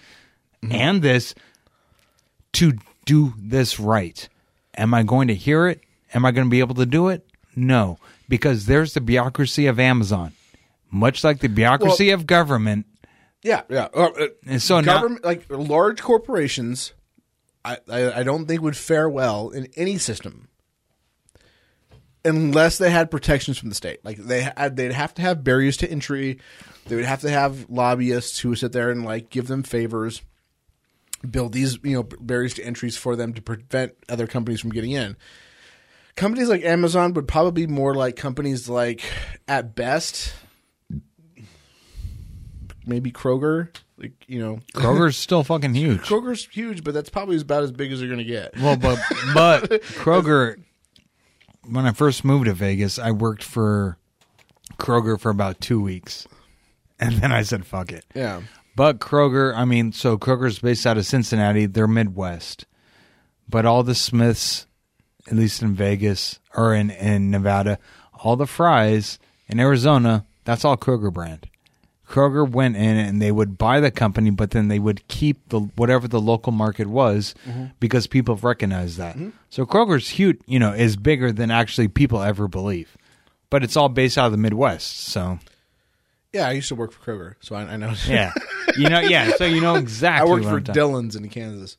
Mm-hmm. 0.62 0.72
and 0.74 1.02
this 1.02 1.34
to 2.54 2.74
do 3.06 3.32
this 3.38 3.80
right. 3.80 4.28
Am 4.76 4.92
I 4.92 5.02
going 5.02 5.28
to 5.28 5.34
hear 5.34 5.66
it? 5.68 5.80
Am 6.14 6.24
I 6.24 6.32
going 6.32 6.46
to 6.46 6.50
be 6.50 6.60
able 6.60 6.74
to 6.76 6.86
do 6.86 7.08
it? 7.08 7.26
No, 7.56 7.98
because 8.28 8.66
there's 8.66 8.94
the 8.94 9.00
bureaucracy 9.00 9.66
of 9.66 9.80
Amazon, 9.80 10.32
much 10.90 11.24
like 11.24 11.40
the 11.40 11.48
bureaucracy 11.48 12.10
of 12.10 12.26
government. 12.26 12.86
Yeah, 13.42 13.62
yeah. 13.70 13.88
Uh, 13.94 14.10
uh, 14.18 14.26
And 14.46 14.60
so 14.62 14.80
now- 14.80 14.94
government, 15.00 15.24
like 15.24 15.46
large 15.48 16.02
corporations, 16.02 16.92
I, 17.64 17.78
I 17.88 18.20
I 18.20 18.22
don't 18.22 18.46
think 18.46 18.60
would 18.62 18.76
fare 18.76 19.08
well 19.08 19.48
in 19.50 19.68
any 19.76 19.96
system 19.98 20.48
unless 22.24 22.78
they 22.78 22.90
had 22.90 23.10
protections 23.10 23.58
from 23.58 23.68
the 23.70 23.74
state. 23.74 24.04
Like 24.04 24.18
they 24.18 24.42
had, 24.42 24.76
they'd 24.76 24.92
have 24.92 25.14
to 25.14 25.22
have 25.22 25.42
barriers 25.44 25.78
to 25.78 25.90
entry. 25.90 26.38
They 26.86 26.96
would 26.96 27.04
have 27.04 27.20
to 27.22 27.30
have 27.30 27.68
lobbyists 27.70 28.38
who 28.40 28.50
would 28.50 28.58
sit 28.58 28.72
there 28.72 28.90
and 28.90 29.04
like 29.04 29.30
give 29.30 29.46
them 29.46 29.62
favors, 29.62 30.22
build 31.28 31.52
these 31.52 31.78
you 31.82 31.94
know 31.94 32.02
barriers 32.02 32.54
to 32.54 32.64
entries 32.64 32.96
for 32.96 33.16
them 33.16 33.34
to 33.34 33.42
prevent 33.42 33.92
other 34.08 34.26
companies 34.26 34.60
from 34.60 34.70
getting 34.70 34.92
in. 34.92 35.16
Companies 36.16 36.48
like 36.48 36.64
Amazon 36.64 37.14
would 37.14 37.28
probably 37.28 37.66
be 37.66 37.72
more 37.72 37.94
like 37.94 38.16
companies 38.16 38.68
like, 38.68 39.02
at 39.48 39.74
best, 39.74 40.34
maybe 42.86 43.10
Kroger. 43.12 43.68
Like 43.96 44.12
you 44.26 44.40
know, 44.40 44.60
Kroger's 44.74 45.16
still 45.18 45.44
fucking 45.44 45.74
huge. 45.74 46.00
Kroger's 46.02 46.46
huge, 46.46 46.84
but 46.84 46.94
that's 46.94 47.10
probably 47.10 47.36
about 47.38 47.62
as 47.62 47.72
big 47.72 47.92
as 47.92 48.00
they're 48.00 48.08
going 48.08 48.18
to 48.18 48.24
get. 48.24 48.56
Well, 48.58 48.76
but 48.76 48.98
but 49.34 49.70
Kroger. 49.82 50.62
When 51.66 51.86
I 51.86 51.92
first 51.92 52.24
moved 52.24 52.46
to 52.46 52.54
Vegas, 52.54 52.98
I 52.98 53.10
worked 53.10 53.44
for 53.44 53.98
Kroger 54.78 55.20
for 55.20 55.30
about 55.30 55.60
two 55.60 55.80
weeks, 55.80 56.26
and 56.98 57.16
then 57.18 57.32
I 57.32 57.42
said, 57.42 57.66
"Fuck 57.66 57.92
it." 57.92 58.04
Yeah. 58.14 58.40
But 58.80 58.98
Kroger, 58.98 59.54
I 59.54 59.66
mean, 59.66 59.92
so 59.92 60.16
Kroger's 60.16 60.58
based 60.58 60.86
out 60.86 60.96
of 60.96 61.04
Cincinnati. 61.04 61.66
They're 61.66 61.86
Midwest, 61.86 62.64
but 63.46 63.66
all 63.66 63.82
the 63.82 63.94
Smiths, 63.94 64.66
at 65.26 65.34
least 65.34 65.60
in 65.60 65.74
Vegas 65.74 66.40
or 66.56 66.72
in 66.72 66.88
in 66.88 67.30
Nevada, 67.30 67.78
all 68.24 68.36
the 68.36 68.46
Fry's 68.46 69.18
in 69.48 69.60
Arizona, 69.60 70.24
that's 70.46 70.64
all 70.64 70.78
Kroger 70.78 71.12
brand. 71.12 71.50
Kroger 72.08 72.50
went 72.50 72.74
in 72.74 72.96
and 72.96 73.20
they 73.20 73.30
would 73.30 73.58
buy 73.58 73.80
the 73.80 73.90
company, 73.90 74.30
but 74.30 74.52
then 74.52 74.68
they 74.68 74.78
would 74.78 75.06
keep 75.08 75.50
the 75.50 75.60
whatever 75.76 76.08
the 76.08 76.18
local 76.18 76.50
market 76.50 76.86
was 76.86 77.34
mm-hmm. 77.46 77.66
because 77.80 78.06
people 78.06 78.34
have 78.34 78.44
recognized 78.44 78.96
that. 78.96 79.14
Mm-hmm. 79.14 79.28
So 79.50 79.66
Kroger's 79.66 80.08
huge, 80.08 80.40
you 80.46 80.58
know, 80.58 80.72
is 80.72 80.96
bigger 80.96 81.32
than 81.32 81.50
actually 81.50 81.88
people 81.88 82.22
ever 82.22 82.48
believe. 82.48 82.96
But 83.50 83.62
it's 83.62 83.76
all 83.76 83.90
based 83.90 84.16
out 84.16 84.24
of 84.24 84.32
the 84.32 84.38
Midwest, 84.38 85.00
so 85.00 85.38
Yeah, 86.32 86.46
I 86.48 86.52
used 86.52 86.68
to 86.68 86.74
work 86.74 86.92
for 86.92 87.00
Kroger, 87.00 87.34
so 87.40 87.56
I, 87.56 87.62
I 87.62 87.76
know. 87.76 87.92
yeah, 88.06 88.32
you 88.76 88.88
know, 88.88 89.00
yeah. 89.00 89.32
So 89.32 89.44
you 89.44 89.60
know 89.60 89.74
exactly. 89.76 90.28
I 90.28 90.32
worked 90.32 90.46
for 90.46 90.60
Dillon's 90.60 91.16
in 91.16 91.28
Kansas. 91.28 91.76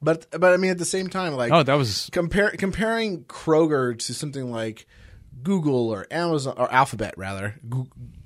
But 0.00 0.26
but 0.30 0.54
I 0.54 0.56
mean, 0.56 0.70
at 0.70 0.78
the 0.78 0.84
same 0.84 1.08
time, 1.08 1.34
like 1.34 1.52
Oh, 1.52 1.62
that 1.62 1.74
was 1.74 2.08
compare 2.12 2.50
comparing 2.50 3.24
Kroger 3.24 3.98
to 3.98 4.14
something 4.14 4.50
like 4.50 4.86
Google 5.42 5.88
or 5.90 6.06
Amazon 6.10 6.54
or 6.56 6.72
Alphabet 6.72 7.14
rather. 7.16 7.56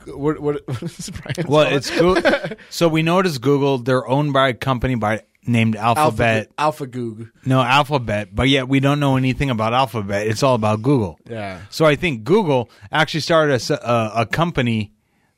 What 0.07 0.41
what, 0.41 0.41
what 0.66 0.83
is 0.83 1.11
Brian's 1.11 1.49
well. 1.49 1.74
It's 1.74 1.91
it? 1.91 1.99
Google. 1.99 2.57
so 2.70 2.89
we 2.89 3.03
know 3.03 3.20
it 3.20 3.26
is 3.26 3.39
Google. 3.39 3.78
They're 3.78 4.07
owned 4.07 4.33
by 4.33 4.49
a 4.49 4.55
company 4.55 4.97
by 4.97 5.22
named 5.47 5.74
Alphabet. 5.76 6.51
Alpha 6.59 6.87
Goog. 6.87 7.30
No, 7.45 7.61
Alphabet. 7.62 8.35
But 8.35 8.49
yet 8.49 8.68
we 8.68 8.80
don't 8.80 9.01
know 9.01 9.16
anything 9.16 9.51
about 9.51 9.72
Alphabet. 9.72 10.26
It's 10.26 10.43
all 10.43 10.55
about 10.55 10.83
Google. 10.83 11.18
Yeah. 11.28 11.62
So 11.70 11.85
I 11.85 11.97
think 11.97 12.24
Google 12.24 12.70
actually 12.93 13.20
started 13.20 13.61
a 13.70 14.26
company 14.26 14.93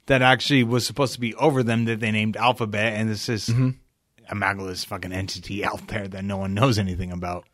that 0.07 0.23
actually 0.23 0.65
was 0.65 0.87
supposed 0.87 1.15
to 1.15 1.21
be 1.21 1.35
over 1.37 1.63
them 1.63 1.85
that 1.87 2.01
they 2.01 2.11
named 2.11 2.37
Alphabet, 2.37 2.93
and 2.95 3.09
this 3.09 3.29
is 3.29 3.49
Mm-hmm. 3.49 3.71
a 4.31 4.35
magulous 4.35 4.85
fucking 4.85 5.13
entity 5.13 5.65
out 5.71 5.89
there 5.89 6.09
that 6.09 6.25
no 6.25 6.37
one 6.37 6.55
knows 6.55 6.79
anything 6.79 7.13
about. 7.13 7.45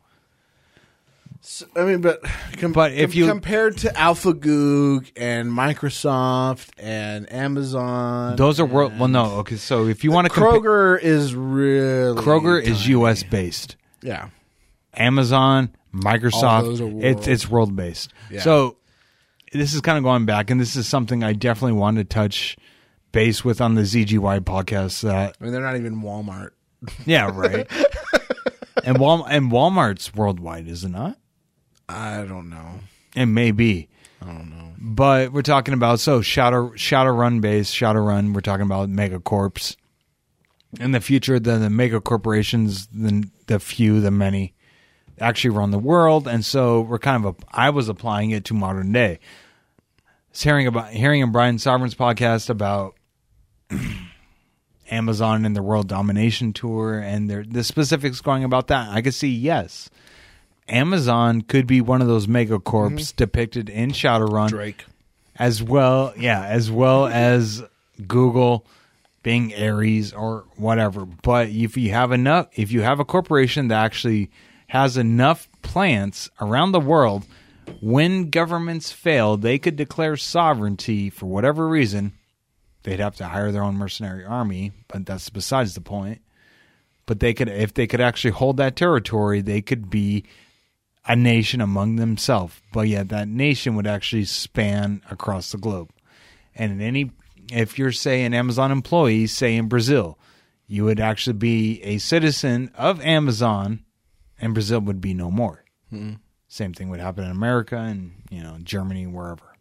So, 1.43 1.65
I 1.75 1.85
mean, 1.85 2.01
but 2.01 2.21
com- 2.57 2.71
But 2.71 2.91
if 2.91 3.11
com- 3.13 3.17
you- 3.19 3.27
compared 3.27 3.77
to 3.77 3.89
AlphaGoog 3.89 5.11
and 5.15 5.49
Microsoft 5.51 6.69
and 6.77 7.31
Amazon, 7.33 8.35
Those 8.35 8.59
are 8.59 8.65
world. 8.65 8.99
Well, 8.99 9.07
no. 9.07 9.37
Okay, 9.39 9.55
so 9.55 9.87
if 9.87 10.03
you 10.03 10.11
want 10.11 10.27
to 10.27 10.33
Kroger 10.33 11.01
is 11.01 11.33
really 11.33 12.21
Kroger 12.21 12.61
is. 12.61 12.87
U.S. 12.89 13.23
based. 13.23 13.75
Yeah, 14.03 14.29
Amazon, 14.93 15.75
Microsoft, 15.93 16.67
are 16.67 16.71
it's 16.73 16.81
world. 16.81 17.27
it's 17.27 17.49
world 17.49 17.75
based. 17.75 18.13
Yeah. 18.29 18.41
So 18.41 18.77
this 19.51 19.73
is 19.73 19.81
kind 19.81 19.97
of 19.97 20.03
going 20.03 20.25
back, 20.25 20.49
and 20.49 20.59
this 20.59 20.75
is 20.75 20.87
something 20.87 21.23
I 21.23 21.33
definitely 21.33 21.77
wanted 21.77 22.09
to 22.09 22.13
touch 22.13 22.57
base 23.11 23.43
with 23.43 23.61
on 23.61 23.75
the 23.75 23.81
ZGY 23.81 24.41
podcast. 24.41 25.01
That 25.01 25.35
I 25.39 25.43
mean 25.43 25.53
they're 25.53 25.61
not 25.61 25.77
even 25.77 26.01
Walmart. 26.01 26.51
yeah, 27.05 27.29
right. 27.33 27.67
and 28.83 28.97
Wal 28.97 29.25
and 29.25 29.51
Walmart's 29.51 30.13
worldwide, 30.13 30.67
is 30.67 30.83
it 30.83 30.89
not? 30.89 31.17
I 31.87 32.23
don't 32.23 32.49
know. 32.49 32.79
It 33.15 33.25
may 33.25 33.51
be. 33.51 33.89
I 34.21 34.27
don't 34.27 34.49
know. 34.49 34.73
But 34.77 35.33
we're 35.33 35.41
talking 35.41 35.73
about 35.73 35.99
so 35.99 36.21
Shadow 36.21 36.69
Shadowrun 36.71 37.41
base, 37.41 37.71
Shadowrun. 37.73 38.33
We're 38.33 38.41
talking 38.41 38.65
about 38.65 38.89
megacorps. 38.89 39.75
In 40.79 40.93
the 40.93 41.01
future, 41.01 41.37
the, 41.37 41.57
the 41.57 41.69
mega 41.69 41.99
corporations, 41.99 42.87
the 42.87 43.29
the 43.47 43.59
few, 43.59 43.99
the 43.99 44.11
many, 44.11 44.53
actually 45.19 45.49
run 45.49 45.71
the 45.71 45.79
world, 45.79 46.27
and 46.27 46.45
so 46.45 46.81
we're 46.81 46.99
kind 46.99 47.25
of 47.25 47.35
a, 47.35 47.45
I 47.51 47.69
was 47.69 47.89
applying 47.89 48.31
it 48.31 48.45
to 48.45 48.53
modern 48.53 48.93
day. 48.93 49.19
Hearing 50.33 50.67
about 50.67 50.91
hearing 50.91 51.21
in 51.21 51.31
Brian 51.31 51.59
Sovereign's 51.59 51.95
podcast 51.95 52.49
about 52.49 52.95
Amazon 54.91 55.45
and 55.45 55.55
the 55.55 55.61
world 55.61 55.87
domination 55.87 56.53
tour 56.53 56.99
and 56.99 57.29
their 57.29 57.43
the 57.43 57.63
specifics 57.63 58.21
going 58.21 58.43
about 58.43 58.67
that. 58.67 58.89
I 58.89 59.01
could 59.01 59.13
see 59.13 59.29
yes. 59.29 59.89
Amazon 60.67 61.41
could 61.41 61.67
be 61.67 61.81
one 61.81 62.01
of 62.01 62.07
those 62.07 62.27
megacorps 62.27 62.63
mm-hmm. 62.63 63.15
depicted 63.17 63.69
in 63.69 63.91
Shadowrun 63.91 64.49
Drake. 64.49 64.85
as 65.35 65.61
well 65.61 66.13
yeah 66.17 66.45
as 66.45 66.71
well 66.71 67.03
mm-hmm. 67.03 67.13
as 67.13 67.63
google 68.07 68.65
being 69.23 69.53
Ares 69.53 70.13
or 70.13 70.45
whatever 70.55 71.05
but 71.05 71.49
if 71.49 71.77
you 71.77 71.91
have 71.91 72.11
enough 72.11 72.47
if 72.53 72.71
you 72.71 72.81
have 72.81 72.99
a 72.99 73.05
corporation 73.05 73.67
that 73.67 73.83
actually 73.83 74.31
has 74.67 74.97
enough 74.97 75.49
plants 75.61 76.29
around 76.39 76.71
the 76.71 76.79
world 76.79 77.25
when 77.81 78.29
governments 78.29 78.91
fail 78.91 79.37
they 79.37 79.57
could 79.57 79.75
declare 79.75 80.17
sovereignty 80.17 81.09
for 81.09 81.25
whatever 81.25 81.67
reason 81.67 82.13
they'd 82.83 82.99
have 82.99 83.15
to 83.15 83.27
hire 83.27 83.51
their 83.51 83.63
own 83.63 83.75
mercenary 83.75 84.25
army 84.25 84.71
but 84.87 85.05
that's 85.05 85.29
besides 85.29 85.75
the 85.75 85.81
point 85.81 86.21
but 87.05 87.19
they 87.19 87.33
could 87.33 87.49
if 87.49 87.73
they 87.73 87.87
could 87.87 88.01
actually 88.01 88.31
hold 88.31 88.57
that 88.57 88.75
territory 88.75 89.41
they 89.41 89.61
could 89.61 89.89
be 89.89 90.23
a 91.05 91.15
nation 91.15 91.61
among 91.61 91.95
themselves, 91.95 92.59
but 92.73 92.87
yet 92.87 93.09
that 93.09 93.27
nation 93.27 93.75
would 93.75 93.87
actually 93.87 94.25
span 94.25 95.01
across 95.09 95.51
the 95.51 95.57
globe. 95.57 95.89
And 96.55 96.71
in 96.71 96.81
any, 96.81 97.11
if 97.51 97.79
you're 97.79 97.91
say 97.91 98.23
an 98.23 98.33
Amazon 98.33 98.71
employee, 98.71 99.27
say 99.27 99.55
in 99.55 99.67
Brazil, 99.67 100.19
you 100.67 100.85
would 100.85 100.99
actually 100.99 101.33
be 101.33 101.81
a 101.83 101.97
citizen 101.97 102.71
of 102.75 103.01
Amazon, 103.01 103.83
and 104.39 104.53
Brazil 104.53 104.79
would 104.81 105.01
be 105.01 105.13
no 105.13 105.31
more. 105.31 105.63
Hmm. 105.89 106.13
Same 106.51 106.73
thing 106.73 106.89
would 106.89 106.99
happen 106.99 107.23
in 107.23 107.31
America 107.31 107.77
and 107.77 108.11
you 108.29 108.43
know 108.43 108.57
Germany, 108.61 109.07
wherever. 109.07 109.55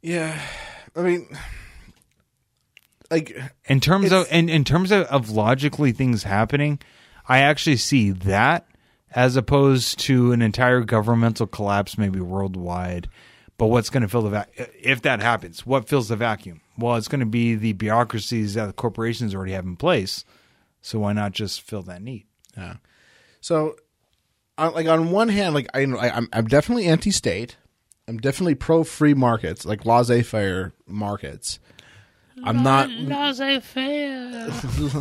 Yeah, 0.00 0.36
I 0.96 1.02
mean, 1.02 1.28
like 3.08 3.32
In 3.66 3.78
terms 3.78 4.10
of 4.10 4.26
in, 4.32 4.48
in 4.48 4.64
terms 4.64 4.90
of, 4.90 5.06
of 5.06 5.30
logically 5.30 5.92
things 5.92 6.24
happening, 6.24 6.80
I 7.28 7.38
actually 7.42 7.76
see 7.76 8.10
that 8.10 8.66
as 9.12 9.36
opposed 9.36 10.00
to 10.00 10.32
an 10.32 10.42
entire 10.42 10.80
governmental 10.80 11.46
collapse, 11.46 11.96
maybe 11.96 12.18
worldwide. 12.18 13.08
But 13.58 13.66
what's 13.66 13.88
going 13.88 14.02
to 14.02 14.08
fill 14.08 14.22
the 14.22 14.30
va- 14.30 14.48
if 14.56 15.02
that 15.02 15.20
happens? 15.20 15.64
What 15.64 15.88
fills 15.88 16.08
the 16.08 16.16
vacuum? 16.16 16.60
Well, 16.76 16.96
it's 16.96 17.06
going 17.06 17.20
to 17.20 17.26
be 17.26 17.54
the 17.54 17.74
bureaucracies 17.74 18.54
that 18.54 18.66
the 18.66 18.72
corporations 18.72 19.32
already 19.32 19.52
have 19.52 19.64
in 19.64 19.76
place. 19.76 20.24
So 20.80 20.98
why 20.98 21.12
not 21.12 21.30
just 21.30 21.60
fill 21.60 21.82
that 21.82 22.02
need? 22.02 22.24
Yeah. 22.56 22.78
So, 23.40 23.76
on, 24.58 24.74
like 24.74 24.86
on 24.86 25.10
one 25.10 25.28
hand, 25.28 25.54
like 25.54 25.68
I, 25.74 25.80
I 25.80 26.10
I'm 26.10 26.28
I'm 26.32 26.46
definitely 26.46 26.86
anti-state. 26.86 27.56
I'm 28.08 28.18
definitely 28.18 28.54
pro 28.56 28.84
free 28.84 29.14
markets, 29.14 29.64
like 29.64 29.86
laissez-faire 29.86 30.72
markets. 30.86 31.58
I'm 32.44 32.62
not. 32.62 32.90
Laissez-faire. 32.90 34.50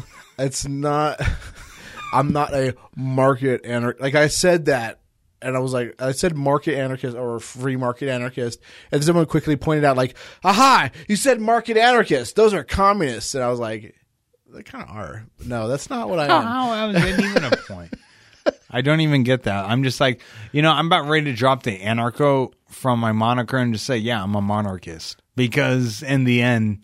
It's 0.40 0.68
not. 0.68 1.22
I'm 2.14 2.34
not 2.34 2.54
a 2.54 2.76
market 2.96 3.64
anarchist. 3.66 4.02
Like 4.02 4.16
I 4.16 4.28
said 4.28 4.66
that, 4.66 5.00
and 5.42 5.56
I 5.56 5.60
was 5.60 5.72
like, 5.72 6.02
I 6.02 6.12
said 6.14 6.36
market 6.36 6.76
anarchist 6.76 7.16
or 7.16 7.40
free 7.40 7.76
market 7.76 8.10
anarchist, 8.10 8.60
and 8.92 9.04
someone 9.04 9.26
quickly 9.28 9.56
pointed 9.56 9.86
out, 9.86 9.98
like, 9.98 10.16
"Aha! 10.44 10.90
You 11.08 11.16
said 11.16 11.40
market 11.40 11.78
anarchist. 11.78 12.36
Those 12.36 12.54
are 12.54 12.64
communists." 12.64 13.36
And 13.36 13.44
I 13.44 13.50
was 13.50 13.60
like, 13.60 13.96
"They 14.48 14.64
kind 14.64 14.84
of 14.84 14.96
are." 14.96 15.26
No, 15.46 15.68
that's 15.68 15.90
not 15.90 16.10
what 16.10 16.20
I 16.20 16.26
am. 16.26 16.44
How 16.44 16.72
I 16.72 16.88
wasn't 16.88 17.20
even 17.26 17.44
a 17.44 17.56
point. 17.68 17.94
I 18.72 18.82
don't 18.82 19.02
even 19.02 19.24
get 19.24 19.44
that. 19.44 19.66
I'm 19.66 19.84
just 19.84 20.00
like, 20.00 20.22
you 20.52 20.62
know, 20.62 20.72
I'm 20.72 20.88
about 20.88 21.08
ready 21.08 21.26
to 21.26 21.34
drop 21.34 21.64
the 21.64 21.78
anarcho 21.78 22.54
from 22.70 23.00
my 23.00 23.12
moniker 23.12 23.58
and 23.58 23.74
just 23.74 23.86
say, 23.86 23.98
yeah, 23.98 24.24
I'm 24.24 24.34
a 24.36 24.42
monarchist. 24.42 25.22
Because 25.36 26.02
in 26.02 26.24
the 26.24 26.42
end, 26.42 26.80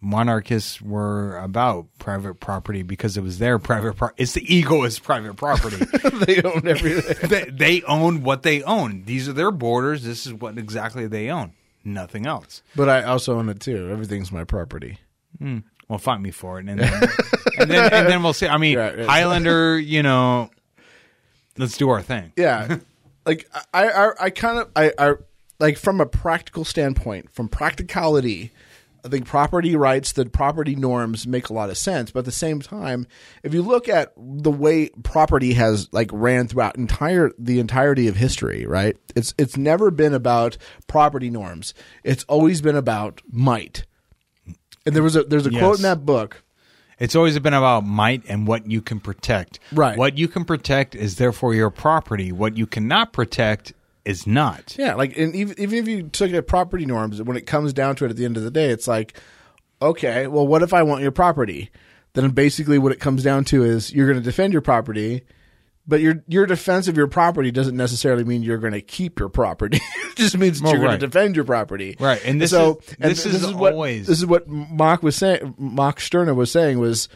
monarchists 0.00 0.80
were 0.80 1.36
about 1.38 1.86
private 1.98 2.34
property 2.40 2.82
because 2.82 3.16
it 3.16 3.22
was 3.22 3.38
their 3.38 3.58
private 3.58 3.96
pro- 3.96 4.10
It's 4.16 4.32
the 4.34 4.54
egoist 4.54 5.02
private 5.02 5.34
property. 5.34 5.76
they 6.24 6.42
own 6.42 6.62
everything. 6.68 7.28
they, 7.28 7.44
they 7.44 7.82
own 7.82 8.22
what 8.22 8.42
they 8.42 8.62
own. 8.62 9.04
These 9.04 9.28
are 9.28 9.32
their 9.32 9.50
borders. 9.50 10.04
This 10.04 10.26
is 10.26 10.32
what 10.34 10.58
exactly 10.58 11.06
they 11.06 11.30
own. 11.30 11.52
Nothing 11.84 12.26
else. 12.26 12.62
But 12.74 12.88
I 12.88 13.02
also 13.04 13.38
own 13.38 13.48
it 13.48 13.60
too. 13.60 13.88
Everything's 13.90 14.32
my 14.32 14.44
property. 14.44 14.98
Hmm. 15.38 15.58
Well, 15.88 15.98
fight 16.00 16.20
me 16.20 16.32
for 16.32 16.58
it, 16.58 16.66
and 16.66 16.80
then 16.80 17.02
and 17.60 17.70
then, 17.70 17.92
and 17.92 18.08
then 18.08 18.22
we'll 18.24 18.32
see. 18.32 18.48
I 18.48 18.56
mean, 18.56 18.76
Right, 18.78 18.98
right. 18.98 19.06
Highlander, 19.06 19.78
you 19.78 20.02
know, 20.02 20.50
let's 21.56 21.76
do 21.76 21.88
our 21.88 22.02
thing. 22.02 22.32
Yeah, 22.36 22.78
like 23.26 23.48
I, 23.72 23.88
I, 23.88 24.10
I 24.20 24.30
kind 24.30 24.58
of, 24.58 24.70
I, 24.76 24.92
I, 24.98 25.14
like 25.58 25.78
from 25.78 26.00
a 26.00 26.06
practical 26.06 26.64
standpoint, 26.64 27.32
from 27.32 27.48
practicality, 27.48 28.52
I 29.06 29.08
think 29.08 29.24
property 29.24 29.76
rights, 29.76 30.12
the 30.12 30.26
property 30.26 30.74
norms 30.74 31.28
make 31.28 31.48
a 31.48 31.52
lot 31.52 31.70
of 31.70 31.78
sense. 31.78 32.10
But 32.10 32.20
at 32.20 32.24
the 32.24 32.32
same 32.32 32.60
time, 32.60 33.06
if 33.44 33.54
you 33.54 33.62
look 33.62 33.88
at 33.88 34.12
the 34.16 34.50
way 34.50 34.88
property 35.04 35.54
has 35.54 35.88
like 35.92 36.10
ran 36.12 36.48
throughout 36.48 36.76
entire 36.76 37.30
the 37.38 37.60
entirety 37.60 38.08
of 38.08 38.16
history, 38.16 38.66
right? 38.66 38.96
It's 39.14 39.32
it's 39.38 39.56
never 39.56 39.92
been 39.92 40.12
about 40.12 40.58
property 40.88 41.30
norms. 41.30 41.72
It's 42.02 42.24
always 42.24 42.60
been 42.60 42.76
about 42.76 43.22
might. 43.30 43.84
And 44.84 44.94
there 44.94 45.04
was 45.04 45.14
a 45.14 45.22
there's 45.22 45.46
a 45.46 45.50
quote 45.50 45.76
in 45.76 45.82
that 45.82 46.04
book. 46.04 46.42
It's 46.98 47.14
always 47.14 47.38
been 47.38 47.54
about 47.54 47.84
might 47.84 48.22
and 48.28 48.46
what 48.46 48.70
you 48.70 48.80
can 48.80 49.00
protect. 49.00 49.58
Right. 49.72 49.98
What 49.98 50.16
you 50.16 50.28
can 50.28 50.44
protect 50.44 50.94
is 50.94 51.16
therefore 51.16 51.54
your 51.54 51.70
property. 51.70 52.32
What 52.32 52.56
you 52.56 52.66
cannot 52.66 53.12
protect 53.12 53.74
is 54.06 54.26
not. 54.26 54.76
Yeah, 54.78 54.94
like 54.94 55.16
and 55.18 55.34
even 55.34 55.58
even 55.58 55.78
if 55.78 55.88
you 55.88 56.04
took 56.04 56.32
at 56.32 56.46
property 56.46 56.86
norms, 56.86 57.20
when 57.20 57.36
it 57.36 57.46
comes 57.46 57.72
down 57.72 57.96
to 57.96 58.06
it, 58.06 58.10
at 58.10 58.16
the 58.16 58.24
end 58.24 58.36
of 58.36 58.44
the 58.44 58.50
day, 58.50 58.70
it's 58.70 58.88
like, 58.88 59.20
okay, 59.82 60.26
well, 60.26 60.46
what 60.46 60.62
if 60.62 60.72
I 60.72 60.82
want 60.84 61.02
your 61.02 61.10
property? 61.10 61.70
Then 62.14 62.30
basically, 62.30 62.78
what 62.78 62.92
it 62.92 63.00
comes 63.00 63.22
down 63.22 63.44
to 63.46 63.62
is 63.62 63.92
you're 63.92 64.06
going 64.06 64.18
to 64.18 64.24
defend 64.24 64.54
your 64.54 64.62
property, 64.62 65.24
but 65.88 66.00
your 66.00 66.22
your 66.26 66.46
defense 66.46 66.88
of 66.88 66.96
your 66.96 67.06
property 67.06 67.50
doesn't 67.50 67.76
necessarily 67.76 68.24
mean 68.24 68.42
you're 68.42 68.58
going 68.58 68.72
to 68.72 68.80
keep 68.80 69.18
your 69.18 69.28
property. 69.28 69.76
it 70.10 70.16
just 70.16 70.36
means 70.36 70.60
you're 70.60 70.78
going 70.78 70.98
to 70.98 71.06
defend 71.06 71.36
your 71.36 71.44
property. 71.44 71.96
Right, 72.00 72.20
and 72.24 72.40
this 72.40 72.50
so 72.50 72.80
is- 72.86 72.96
and 73.00 73.10
this 73.12 73.22
th- 73.22 73.34
is 73.34 73.52
what 73.54 73.72
always- 73.74 74.06
this 74.06 74.18
is 74.18 74.26
what 74.26 74.48
Max 74.48 75.02
was 75.02 75.16
saying. 75.16 75.54
Max 75.58 76.04
Stirner 76.04 76.34
was 76.34 76.50
saying 76.50 76.78
was. 76.78 77.08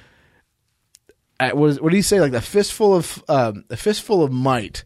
uh, 1.39 1.51
Was 1.55 1.81
what 1.81 1.91
did 1.91 1.97
he 1.97 2.03
say? 2.03 2.21
Like 2.21 2.33
a 2.33 2.41
fistful 2.41 2.95
of 2.95 3.23
um, 3.29 3.65
a 3.71 3.77
fistful 3.77 4.23
of 4.23 4.31
might 4.33 4.85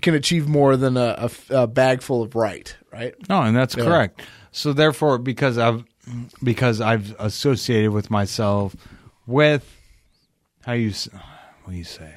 can 0.00 0.14
achieve 0.14 0.48
more 0.48 0.76
than 0.76 0.96
a 0.96 1.30
a 1.50 1.66
bag 1.66 2.00
full 2.02 2.22
of 2.22 2.34
right, 2.34 2.74
right? 2.92 3.14
No, 3.28 3.42
and 3.42 3.54
that's 3.56 3.74
correct. 3.74 4.22
So 4.50 4.72
therefore, 4.72 5.18
because 5.18 5.58
I've 5.58 5.84
because 6.42 6.80
I've 6.80 7.14
associated 7.18 7.90
with 7.92 8.10
myself 8.10 8.74
with 9.26 9.70
how 10.64 10.72
you 10.72 10.90
what 11.64 11.72
do 11.72 11.76
you 11.76 11.84
say 11.84 12.14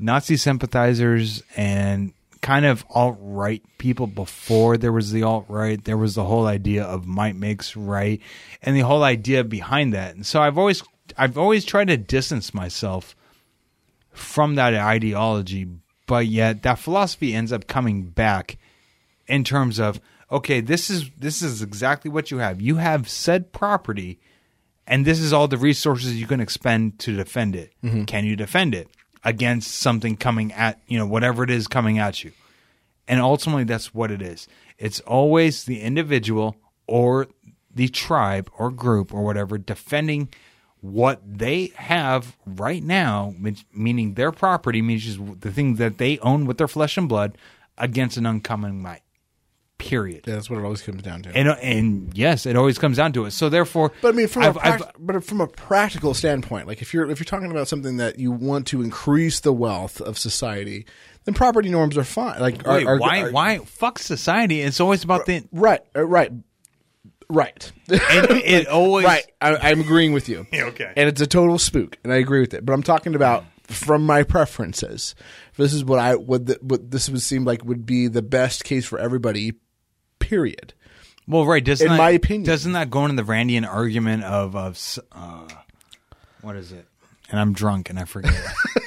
Nazi 0.00 0.36
sympathizers 0.36 1.42
and 1.56 2.12
kind 2.40 2.64
of 2.64 2.84
alt 2.90 3.18
right 3.20 3.62
people 3.78 4.06
before 4.06 4.76
there 4.76 4.92
was 4.92 5.12
the 5.12 5.22
alt 5.22 5.44
right. 5.48 5.82
There 5.84 5.96
was 5.96 6.14
the 6.14 6.24
whole 6.24 6.46
idea 6.46 6.84
of 6.84 7.06
might 7.06 7.36
makes 7.36 7.76
right, 7.76 8.20
and 8.62 8.76
the 8.76 8.80
whole 8.80 9.02
idea 9.02 9.44
behind 9.44 9.92
that. 9.94 10.14
And 10.14 10.24
so 10.24 10.40
I've 10.40 10.58
always 10.58 10.82
I've 11.16 11.38
always 11.38 11.64
tried 11.64 11.88
to 11.88 11.96
distance 11.96 12.54
myself 12.54 13.14
from 14.12 14.54
that 14.54 14.74
ideology, 14.74 15.68
but 16.06 16.26
yet 16.26 16.62
that 16.62 16.78
philosophy 16.78 17.34
ends 17.34 17.52
up 17.52 17.66
coming 17.66 18.04
back 18.04 18.58
in 19.26 19.44
terms 19.44 19.78
of 19.78 20.00
okay, 20.32 20.60
this 20.60 20.88
is 20.90 21.10
this 21.18 21.42
is 21.42 21.62
exactly 21.62 22.10
what 22.10 22.30
you 22.30 22.38
have. 22.38 22.60
You 22.60 22.76
have 22.76 23.08
said 23.08 23.52
property, 23.52 24.18
and 24.86 25.04
this 25.04 25.20
is 25.20 25.32
all 25.32 25.48
the 25.48 25.58
resources 25.58 26.18
you 26.18 26.26
can 26.26 26.40
expend 26.40 26.98
to 27.00 27.14
defend 27.14 27.54
it. 27.54 27.72
Mm-hmm. 27.84 28.04
Can 28.04 28.24
you 28.24 28.36
defend 28.36 28.74
it 28.74 28.88
against 29.24 29.72
something 29.72 30.16
coming 30.16 30.52
at 30.52 30.80
you 30.86 30.98
know 30.98 31.06
whatever 31.06 31.44
it 31.44 31.50
is 31.50 31.68
coming 31.68 31.98
at 31.98 32.24
you? 32.24 32.32
And 33.08 33.20
ultimately, 33.20 33.64
that's 33.64 33.92
what 33.92 34.10
it 34.10 34.22
is. 34.22 34.46
It's 34.78 35.00
always 35.00 35.64
the 35.64 35.80
individual 35.80 36.56
or 36.86 37.26
the 37.74 37.88
tribe 37.88 38.50
or 38.56 38.70
group 38.70 39.12
or 39.12 39.22
whatever 39.22 39.58
defending 39.58 40.28
what 40.80 41.20
they 41.26 41.72
have 41.76 42.36
right 42.46 42.82
now, 42.82 43.34
meaning 43.72 44.14
their 44.14 44.32
property, 44.32 44.80
means 44.80 45.18
the 45.40 45.52
thing 45.52 45.74
that 45.76 45.98
they 45.98 46.18
own 46.20 46.46
with 46.46 46.58
their 46.58 46.68
flesh 46.68 46.96
and 46.96 47.08
blood, 47.08 47.36
against 47.76 48.16
an 48.16 48.26
oncoming 48.26 48.80
might. 48.80 49.02
Period. 49.80 50.24
Yeah, 50.26 50.34
that's 50.34 50.48
what 50.48 50.58
it 50.60 50.62
always 50.64 50.82
comes 50.82 51.02
down 51.02 51.22
to. 51.22 51.36
And 51.36 51.48
and 51.48 52.12
yes, 52.16 52.46
it 52.46 52.54
always 52.54 52.78
comes 52.78 52.98
down 52.98 53.12
to 53.14 53.24
it. 53.24 53.32
So 53.32 53.48
therefore, 53.48 53.90
But 54.02 54.08
I 54.08 54.12
mean, 54.12 54.28
from 54.28 54.42
I've- 54.44 54.58
a 54.58 54.66
I've- 54.74 54.84
but 54.98 55.24
from 55.24 55.40
a 55.40 55.46
practical 55.48 56.14
standpoint, 56.14 56.66
like 56.68 56.80
if 56.82 56.92
you're 56.94 57.10
if 57.10 57.18
you're 57.18 57.24
talking 57.24 57.50
about 57.50 57.66
something 57.66 57.96
that 57.96 58.18
you 58.18 58.30
want 58.30 58.66
to 58.68 58.82
increase 58.82 59.40
the 59.40 59.52
wealth 59.52 60.00
of 60.00 60.16
society, 60.18 60.86
then 61.24 61.34
property 61.34 61.68
norms 61.70 61.96
are 61.96 62.04
fine. 62.04 62.40
Like, 62.40 62.66
are, 62.68 62.74
wait, 62.76 62.86
are- 62.86 62.98
why 62.98 63.20
are- 63.22 63.30
why 63.32 63.58
fuck 63.58 63.98
society? 63.98 64.60
It's 64.60 64.80
always 64.80 65.02
about 65.02 65.26
the 65.26 65.44
Right, 65.50 65.80
uh, 65.96 66.04
right, 66.06 66.30
right, 67.28 67.72
and 67.88 67.98
it 68.30 68.66
always 68.68 69.04
right. 69.06 69.24
I, 69.40 69.56
I'm 69.70 69.80
agreeing 69.80 70.12
with 70.12 70.28
you. 70.28 70.46
Okay. 70.54 70.92
and 70.96 71.08
it's 71.08 71.20
a 71.20 71.26
total 71.26 71.58
spook, 71.58 71.96
and 72.04 72.12
I 72.12 72.16
agree 72.16 72.40
with 72.40 72.54
it. 72.54 72.64
But 72.66 72.72
I'm 72.74 72.82
talking 72.82 73.14
about 73.14 73.44
from 73.64 74.04
my 74.04 74.24
preferences. 74.24 75.14
This 75.56 75.72
is 75.72 75.84
what 75.84 75.98
I 75.98 76.16
would 76.16 76.56
what 76.62 76.90
this 76.90 77.08
would 77.08 77.22
seem 77.22 77.44
like 77.44 77.64
would 77.64 77.86
be 77.86 78.08
the 78.08 78.22
best 78.22 78.64
case 78.64 78.84
for 78.86 78.98
everybody. 78.98 79.54
Period. 80.20 80.72
Well, 81.26 81.44
right. 81.44 81.64
Doesn't 81.64 81.86
In 81.86 81.92
that, 81.92 81.98
my 81.98 82.10
opinion. 82.10 82.44
doesn't 82.44 82.72
that 82.72 82.90
go 82.90 83.04
into 83.04 83.20
the 83.22 83.28
Randian 83.28 83.66
argument 83.66 84.24
of 84.24 84.54
of 84.56 84.98
uh, 85.12 85.48
what 86.42 86.56
is 86.56 86.72
it? 86.72 86.86
And 87.30 87.38
I'm 87.38 87.52
drunk 87.52 87.90
and 87.90 87.98
I 87.98 88.04
forget. 88.06 88.34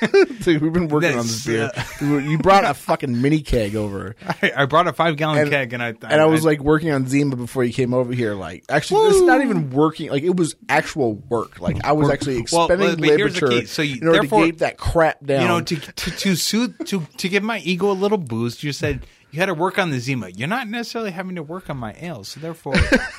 Dude, 0.42 0.62
we've 0.62 0.74
been 0.74 0.90
working 0.90 1.12
on 1.12 1.26
this 1.26 1.46
beer. 1.46 1.72
you 2.02 2.38
brought 2.38 2.66
a 2.66 2.74
fucking 2.74 3.22
mini 3.22 3.40
keg 3.40 3.78
over. 3.78 4.18
I, 4.42 4.52
I 4.58 4.66
brought 4.66 4.88
a 4.88 4.92
five 4.92 5.16
gallon 5.16 5.38
and, 5.40 5.50
keg 5.50 5.72
and 5.72 5.82
I 5.82 5.90
and 5.90 6.04
I 6.20 6.26
was 6.26 6.44
like 6.44 6.60
working 6.60 6.92
on 6.92 7.08
Zima 7.08 7.38
before 7.38 7.64
you 7.64 7.72
came 7.72 7.94
over 7.94 8.12
here. 8.12 8.34
Like, 8.34 8.66
actually, 8.68 9.08
it's 9.12 9.22
not 9.22 9.40
even 9.40 9.70
working. 9.70 10.10
Like, 10.10 10.24
it 10.24 10.36
was 10.36 10.58
actual 10.68 11.14
work. 11.14 11.62
Like, 11.62 11.86
I 11.86 11.94
was 11.94 12.10
actually 12.10 12.40
expending 12.40 13.02
here's 13.02 13.40
the. 13.40 13.66
So 13.66 13.82
you- 13.82 14.02
in 14.02 14.08
order 14.10 14.28
to 14.28 14.28
keep 14.28 14.58
that 14.58 14.78
crap 14.78 15.26
down. 15.26 15.42
you 15.44 15.48
know 15.48 15.62
to 15.62 15.76
to 15.78 16.12
to 16.12 16.36
soothe 16.36 16.86
to 16.88 17.08
to 17.18 17.30
give 17.30 17.44
my 17.44 17.60
ego 17.60 17.92
a 17.92 17.94
little 17.94 18.18
boost. 18.18 18.62
You 18.62 18.74
said 18.74 19.06
you 19.34 19.40
had 19.40 19.48
to 19.48 19.54
work 19.54 19.78
on 19.80 19.90
the 19.90 20.00
Zima. 20.00 20.30
You're 20.30 20.48
not 20.48 20.68
necessarily 20.70 21.12
having 21.12 21.36
to 21.36 21.44
work 21.44 21.70
on 21.70 21.76
my 21.78 21.94
ale, 22.00 22.24
so 22.24 22.40
therefore, 22.40 22.76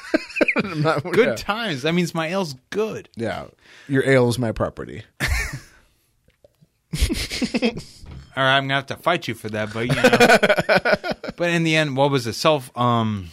not- 0.65 1.03
good 1.13 1.27
yeah. 1.29 1.35
times. 1.35 1.83
That 1.83 1.93
means 1.93 2.15
my 2.15 2.31
ale's 2.31 2.55
good. 2.71 3.09
Yeah, 3.17 3.47
your 3.89 4.09
ale 4.09 4.29
is 4.29 4.39
my 4.39 4.53
property. 4.53 5.03
All 8.37 8.43
right, 8.43 8.57
I'm 8.57 8.65
gonna 8.65 8.75
have 8.75 8.87
to 8.87 8.97
fight 8.97 9.29
you 9.29 9.35
for 9.35 9.49
that, 9.51 9.73
but 9.73 9.87
you 9.89 9.95
know. 9.95 11.33
but 11.37 11.51
in 11.51 11.63
the 11.63 11.77
end, 11.77 11.97
what 11.97 12.11
was 12.11 12.27
it? 12.27 12.33
Self. 12.35 12.77
Um, 12.77 13.29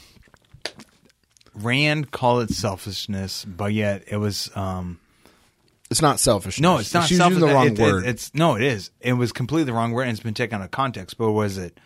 Rand 1.55 2.11
called 2.11 2.43
it 2.49 2.53
selfishness, 2.53 3.43
but 3.45 3.73
yet 3.73 4.03
it 4.07 4.17
was. 4.17 4.49
Um, 4.55 4.99
It's 5.89 6.01
not 6.01 6.19
selfish. 6.19 6.59
no, 6.61 6.77
it's 6.77 6.93
not 6.93 7.07
She's 7.07 7.17
selfish. 7.17 7.35
using 7.37 7.49
the 7.49 7.53
wrong 7.53 7.67
It- 7.67 7.79
it- 7.79 7.81
word. 7.81 8.05
it's 8.05 8.33
no, 8.33 8.55
it 8.55 8.61
is. 8.63 8.91
It 9.01 9.13
was 9.13 9.31
completely 9.31 9.65
the 9.65 9.73
wrong 9.73 9.91
word, 9.91 10.03
and 10.03 10.11
it's 10.11 10.23
been 10.23 10.33
taken 10.33 10.59
out 10.61 10.65
of 10.65 10.71
context. 10.71 11.17
But 11.17 11.31
was 11.31 11.57
it 11.57 11.77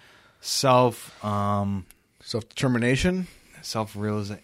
self? 0.45 1.23
Um, 1.23 1.85
Self 2.23 2.49
determination. 2.49 3.27
self 3.61 3.95
realization. 3.95 4.41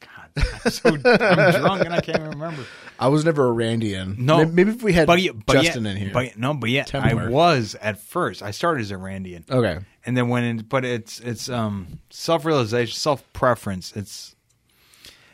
God, 0.00 0.44
I'm 0.64 0.70
so 0.70 0.88
I'm 0.90 1.00
drunk 1.00 1.84
and 1.84 1.94
I 1.94 2.00
can't 2.00 2.22
remember. 2.22 2.64
I 2.98 3.08
was 3.08 3.24
never 3.24 3.48
a 3.50 3.54
Randian. 3.54 4.18
No, 4.18 4.44
maybe 4.44 4.70
if 4.70 4.82
we 4.82 4.92
had 4.92 5.06
but 5.06 5.20
yet, 5.20 5.34
but 5.46 5.62
Justin 5.62 5.86
in 5.86 5.96
here. 5.96 6.10
But 6.12 6.36
no, 6.36 6.52
but 6.52 6.68
yeah, 6.68 6.84
I 6.92 7.14
was 7.28 7.74
at 7.80 7.98
first. 8.00 8.42
I 8.42 8.50
started 8.50 8.82
as 8.82 8.90
a 8.90 8.96
Randian, 8.96 9.50
okay, 9.50 9.78
and 10.04 10.14
then 10.16 10.28
went 10.28 10.44
in. 10.46 10.58
But 10.66 10.84
it's 10.84 11.20
it's 11.20 11.48
um 11.48 12.00
self 12.10 12.44
realization, 12.44 12.94
self 12.94 13.24
preference. 13.32 13.92
It's 13.96 14.36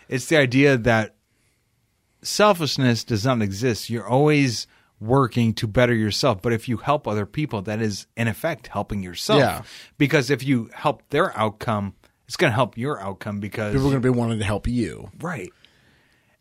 it's 0.09 0.27
the 0.27 0.37
idea 0.37 0.77
that 0.79 1.17
selfishness 2.23 3.03
does 3.05 3.25
not 3.25 3.43
exist. 3.43 3.91
You're 3.91 4.07
always 4.07 4.67
working 5.01 5.55
to 5.55 5.67
better 5.67 5.95
yourself. 5.95 6.43
But 6.43 6.53
if 6.53 6.69
you 6.69 6.79
help 6.79 7.07
other 7.07 7.27
people, 7.27 7.63
that 7.63 7.81
is 7.81 8.07
in 8.17 8.29
effect 8.29 8.67
helping 8.69 9.03
yourself. 9.03 9.39
Yeah. 9.41 9.63
Because 9.97 10.31
if 10.31 10.43
you 10.43 10.71
help 10.75 11.03
their 11.11 11.37
outcome, 11.39 11.95
it's 12.27 12.37
going 12.37 12.51
to 12.51 12.55
help 12.55 12.77
your 12.77 13.01
outcome 13.01 13.41
because 13.41 13.73
people 13.73 13.87
are 13.89 13.91
going 13.91 14.03
to 14.03 14.13
be 14.13 14.17
wanting 14.19 14.39
to 14.39 14.45
help 14.45 14.67
you. 14.67 15.11
right. 15.21 15.53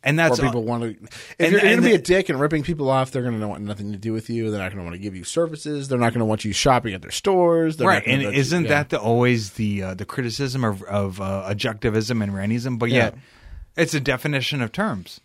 And 0.03 0.17
Or 0.19 0.29
that's 0.29 0.39
people 0.39 0.63
want 0.63 0.83
to. 0.83 0.89
If 0.89 1.35
and- 1.39 1.51
you're 1.51 1.59
going 1.59 1.75
to 1.77 1.81
be 1.81 1.93
a 1.93 1.97
dick 1.97 2.29
and 2.29 2.39
ripping 2.39 2.63
people 2.63 2.89
off, 2.89 3.11
they're 3.11 3.23
going 3.23 3.37
to 3.37 3.47
want 3.47 3.63
nothing 3.63 3.91
to 3.91 3.97
do 3.97 4.13
with 4.13 4.29
you. 4.29 4.51
They're 4.51 4.61
not 4.61 4.69
going 4.71 4.77
to 4.77 4.83
want 4.83 4.93
to 4.93 4.99
give 5.01 5.15
you 5.15 5.23
services. 5.25 5.87
They're 5.87 5.97
not 5.97 6.13
going 6.13 6.19
to 6.19 6.25
want 6.25 6.45
you 6.45 6.53
shopping 6.53 6.93
at 6.93 7.01
their 7.01 7.11
stores. 7.11 7.75
They're 7.77 7.87
right. 7.87 8.03
And 8.05 8.21
isn't 8.21 8.63
yeah. 8.65 8.69
that 8.69 8.89
the 8.89 8.99
always 9.01 9.53
the 9.53 9.81
uh, 9.83 9.93
the 9.95 10.05
criticism 10.05 10.63
of 10.63 10.83
of 10.83 11.19
uh, 11.19 11.49
objectivism 11.49 12.23
and 12.23 12.31
Randism? 12.31 12.77
But 12.79 12.91
yet, 12.91 13.15
Yeah. 13.15 13.83
it's 13.83 13.93
a 13.95 13.99
definition 13.99 14.61
of 14.61 14.71
terms. 14.71 15.19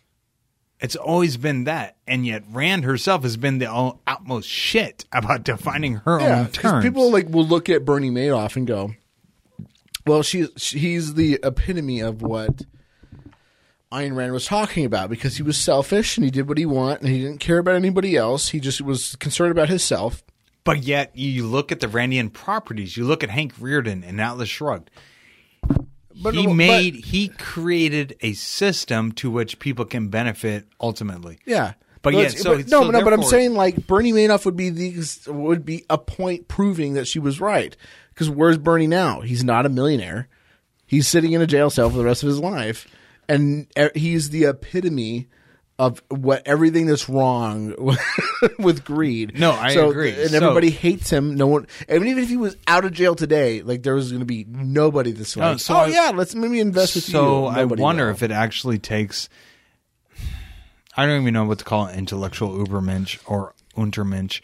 It's 0.83 0.95
always 0.97 1.37
been 1.37 1.63
that, 1.63 1.95
and 2.05 2.25
yet 2.25 2.43
Rand 2.51 2.83
herself 2.83 3.23
has 3.23 3.37
been 3.37 3.57
the 3.57 3.67
all, 3.71 4.01
utmost 4.05 4.49
shit 4.49 5.05
about 5.13 5.43
defining 5.43 5.95
her 6.05 6.19
Yeah, 6.19 6.39
own 6.41 6.47
terms. 6.47 6.83
people 6.85 7.09
like 7.09 7.29
will 7.29 7.47
look 7.47 7.69
at 7.69 7.85
Bernie 7.85 8.11
Madoff 8.11 8.55
and 8.57 8.67
go, 8.67 8.93
"Well, 10.05 10.21
she's 10.23 10.49
he's 10.71 11.13
the 11.13 11.39
epitome 11.41 12.01
of 12.01 12.21
what 12.21 12.63
Ayn 13.93 14.13
Rand 14.15 14.33
was 14.33 14.45
talking 14.45 14.83
about 14.83 15.09
because 15.09 15.37
he 15.37 15.43
was 15.43 15.55
selfish 15.57 16.17
and 16.17 16.25
he 16.25 16.31
did 16.31 16.49
what 16.49 16.57
he 16.57 16.65
want 16.65 16.99
and 16.99 17.09
he 17.09 17.19
didn't 17.21 17.39
care 17.39 17.59
about 17.59 17.75
anybody 17.75 18.17
else. 18.17 18.49
He 18.49 18.59
just 18.59 18.81
was 18.81 19.15
concerned 19.15 19.51
about 19.51 19.69
himself." 19.69 20.21
But 20.65 20.83
yet, 20.83 21.11
you 21.15 21.45
look 21.45 21.71
at 21.71 21.79
the 21.79 21.87
Randian 21.87 22.31
properties. 22.31 22.97
You 22.97 23.05
look 23.05 23.23
at 23.23 23.29
Hank 23.29 23.55
Rearden 23.55 24.03
and 24.07 24.19
Atlas 24.19 24.49
Shrugged. 24.49 24.89
But 26.21 26.35
he 26.35 26.45
but- 26.45 26.53
made, 26.53 26.95
he 26.95 27.29
created 27.29 28.15
a 28.21 28.33
system 28.33 29.11
to 29.13 29.31
which 29.31 29.59
people 29.59 29.85
can 29.85 30.09
benefit 30.09 30.67
ultimately. 30.79 31.39
yeah. 31.45 31.73
But 32.01 32.15
it's- 32.15 32.33
yet, 32.33 32.43
so- 32.43 32.55
no, 32.55 32.63
so 32.83 32.91
no, 32.91 33.01
but 33.01 33.13
I'm 33.13 33.23
saying 33.23 33.53
like 33.53 33.87
Bernie 33.87 34.11
Madoff 34.11 34.43
would 34.43 34.57
be 34.57 34.69
the 34.69 34.93
would 35.31 35.65
be 35.65 35.85
a 35.89 35.97
point 35.97 36.49
proving 36.49 36.95
that 36.95 37.07
she 37.07 37.17
was 37.17 37.39
right. 37.39 37.77
Because 38.13 38.29
where's 38.29 38.57
Bernie 38.57 38.87
now? 38.87 39.21
He's 39.21 39.43
not 39.43 39.65
a 39.65 39.69
millionaire. 39.69 40.27
He's 40.85 41.07
sitting 41.07 41.31
in 41.31 41.41
a 41.41 41.47
jail 41.47 41.69
cell 41.69 41.89
for 41.89 41.95
the 41.97 42.03
rest 42.03 42.21
of 42.21 42.27
his 42.27 42.39
life, 42.39 42.87
and 43.29 43.67
uh, 43.77 43.87
he's 43.95 44.31
the 44.31 44.43
epitome 44.43 45.27
of 45.79 46.03
what 46.09 46.43
everything 46.45 46.85
that's 46.85 47.09
wrong 47.09 47.73
with 48.59 48.85
greed. 48.85 49.37
No, 49.39 49.51
I 49.51 49.73
So- 49.73 49.89
agree. 49.89 50.11
And 50.11 50.29
So- 50.29 50.37
everybody 50.37 50.69
hates 50.69 51.09
him. 51.09 51.35
No 51.35 51.47
one, 51.47 51.67
and 51.89 52.05
even 52.05 52.21
if 52.23 52.29
he 52.29 52.37
was 52.37 52.55
out 52.67 52.85
of 52.85 52.91
jail 52.93 53.15
today, 53.15 53.61
like 53.63 53.81
there 53.83 53.95
was 53.95 54.11
going 54.11 54.19
to 54.19 54.25
be 54.25 54.45
nobody 54.47 55.11
that's 55.11 55.35
like, 55.35 55.59
so 55.59 55.73
oh 55.75 55.77
I- 55.79 55.87
yeah, 55.87 56.11
let's 56.13 56.35
maybe 56.35 56.59
invest 56.59 56.95
with 56.95 57.07
you. 57.07 57.13
So 57.13 57.45
I 57.47 57.65
wonder 57.65 58.05
will. 58.05 58.11
if 58.13 58.21
it 58.23 58.31
actually 58.31 58.77
takes. 58.79 59.29
I 60.95 61.05
don't 61.07 61.21
even 61.21 61.33
know 61.33 61.45
what 61.45 61.59
to 61.59 61.65
call 61.65 61.87
it, 61.87 61.97
intellectual 61.97 62.51
Ubermensch 62.55 63.17
or 63.25 63.55
Untermensch, 63.75 64.41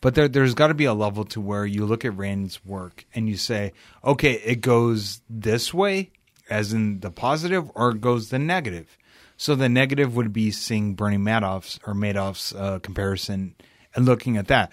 but 0.00 0.14
there, 0.14 0.28
there's 0.28 0.54
got 0.54 0.68
to 0.68 0.74
be 0.74 0.84
a 0.84 0.94
level 0.94 1.24
to 1.24 1.40
where 1.40 1.66
you 1.66 1.84
look 1.86 2.04
at 2.04 2.16
Rand's 2.16 2.64
work 2.64 3.04
and 3.16 3.28
you 3.28 3.36
say, 3.36 3.72
okay, 4.04 4.34
it 4.34 4.60
goes 4.60 5.20
this 5.28 5.74
way, 5.74 6.10
as 6.48 6.72
in 6.72 7.00
the 7.00 7.10
positive, 7.10 7.68
or 7.74 7.90
it 7.90 8.00
goes 8.00 8.30
the 8.30 8.38
negative. 8.38 8.96
So 9.38 9.54
the 9.54 9.68
negative 9.68 10.16
would 10.16 10.32
be 10.32 10.50
seeing 10.50 10.94
Bernie 10.94 11.16
Madoff's 11.16 11.78
or 11.86 11.94
Madoff's 11.94 12.52
uh, 12.52 12.80
comparison 12.80 13.54
and 13.94 14.04
looking 14.04 14.36
at 14.36 14.48
that. 14.48 14.72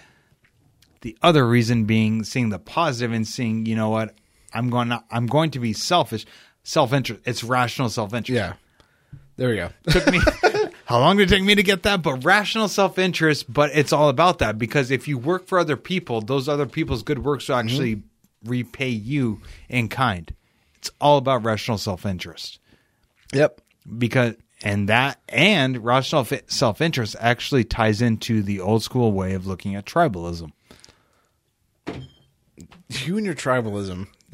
The 1.01 1.15
other 1.21 1.47
reason 1.47 1.85
being 1.85 2.23
seeing 2.23 2.49
the 2.49 2.57
positive 2.57 3.13
and 3.13 3.27
seeing, 3.27 3.67
you 3.67 3.75
know 3.75 3.89
what, 3.89 4.15
I'm 4.51 4.71
going 4.71 4.89
to, 4.89 5.03
I'm 5.11 5.27
going 5.27 5.51
to 5.51 5.59
be 5.59 5.73
selfish, 5.73 6.25
self 6.63 6.93
interest. 6.93 7.21
It's 7.25 7.43
rational 7.43 7.89
self 7.89 8.11
interest. 8.15 8.35
yeah, 8.35 8.53
there 9.37 9.49
we 9.49 9.55
go. 9.57 9.69
Took 9.91 10.11
me 10.11 10.19
how 10.85 10.99
long 10.99 11.17
did 11.17 11.31
it 11.31 11.35
take 11.35 11.43
me 11.43 11.53
to 11.53 11.63
get 11.63 11.83
that? 11.83 12.01
But 12.01 12.25
rational 12.25 12.67
self 12.67 12.97
interest, 12.97 13.51
but 13.53 13.69
it's 13.71 13.93
all 13.93 14.09
about 14.09 14.39
that 14.39 14.57
because 14.57 14.89
if 14.89 15.07
you 15.07 15.19
work 15.19 15.45
for 15.45 15.59
other 15.59 15.77
people, 15.77 16.21
those 16.21 16.49
other 16.49 16.65
people's 16.65 17.03
good 17.03 17.23
works 17.23 17.49
will 17.49 17.57
actually 17.57 18.01
repay 18.43 18.89
you 18.89 19.41
in 19.69 19.89
kind. 19.89 20.33
It's 20.77 20.89
all 20.99 21.19
about 21.19 21.43
rational 21.45 21.77
self 21.77 22.03
interest 22.03 22.57
yep. 23.31 23.61
because 23.97 24.33
and 24.65 24.89
that 24.89 25.21
and 25.29 25.85
rational 25.85 26.25
self 26.47 26.81
interest 26.81 27.15
actually 27.19 27.63
ties 27.63 28.01
into 28.01 28.41
the 28.41 28.59
old 28.59 28.83
school 28.83 29.13
way 29.13 29.33
of 29.33 29.45
looking 29.47 29.75
at 29.75 29.85
tribalism. 29.85 30.51
You 32.89 33.17
and 33.17 33.25
your 33.25 33.35
tribalism. 33.35 34.07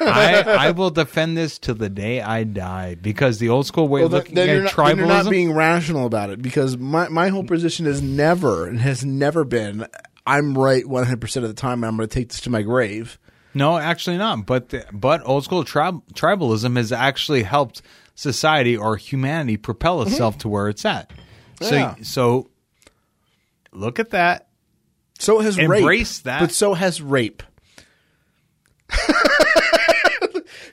I, 0.00 0.42
I 0.42 0.70
will 0.72 0.90
defend 0.90 1.36
this 1.36 1.58
to 1.60 1.74
the 1.74 1.88
day 1.88 2.20
I 2.20 2.44
die 2.44 2.96
because 2.96 3.38
the 3.38 3.48
old 3.48 3.66
school 3.66 3.88
way 3.88 4.00
Well, 4.00 4.06
of 4.06 4.12
looking 4.12 4.34
then 4.34 4.48
at 4.48 4.52
you're, 4.52 4.62
not, 4.64 4.76
then 4.76 4.96
you're 4.98 5.06
not 5.06 5.30
being 5.30 5.52
rational 5.52 6.04
about 6.06 6.30
it 6.30 6.42
because 6.42 6.76
my, 6.76 7.08
my 7.08 7.28
whole 7.28 7.44
position 7.44 7.86
is 7.86 8.02
never 8.02 8.66
and 8.66 8.80
has 8.80 9.04
never 9.04 9.44
been 9.44 9.86
I'm 10.26 10.58
right 10.58 10.84
100% 10.84 11.36
of 11.36 11.42
the 11.48 11.54
time 11.54 11.84
and 11.84 11.86
I'm 11.86 11.96
going 11.96 12.08
to 12.08 12.14
take 12.14 12.28
this 12.28 12.40
to 12.42 12.50
my 12.50 12.62
grave. 12.62 13.18
no, 13.54 13.78
actually 13.78 14.18
not. 14.18 14.44
But 14.46 14.70
the, 14.70 14.84
but 14.92 15.22
old 15.24 15.44
school 15.44 15.64
trib- 15.64 16.02
tribalism 16.14 16.76
has 16.76 16.92
actually 16.92 17.44
helped 17.44 17.80
society 18.18 18.76
or 18.76 18.96
humanity 18.96 19.56
propel 19.56 20.00
mm-hmm. 20.00 20.10
itself 20.10 20.38
to 20.38 20.48
where 20.48 20.68
it's 20.68 20.84
at. 20.84 21.12
So 21.62 21.74
Yeah. 21.74 21.94
so 22.02 22.50
look 23.72 24.00
at 24.00 24.10
that. 24.10 24.48
So 25.20 25.38
has 25.38 25.56
Embrace 25.56 26.18
rape. 26.18 26.24
that. 26.24 26.40
But 26.40 26.50
so 26.50 26.74
has 26.74 27.00
rape. 27.00 27.44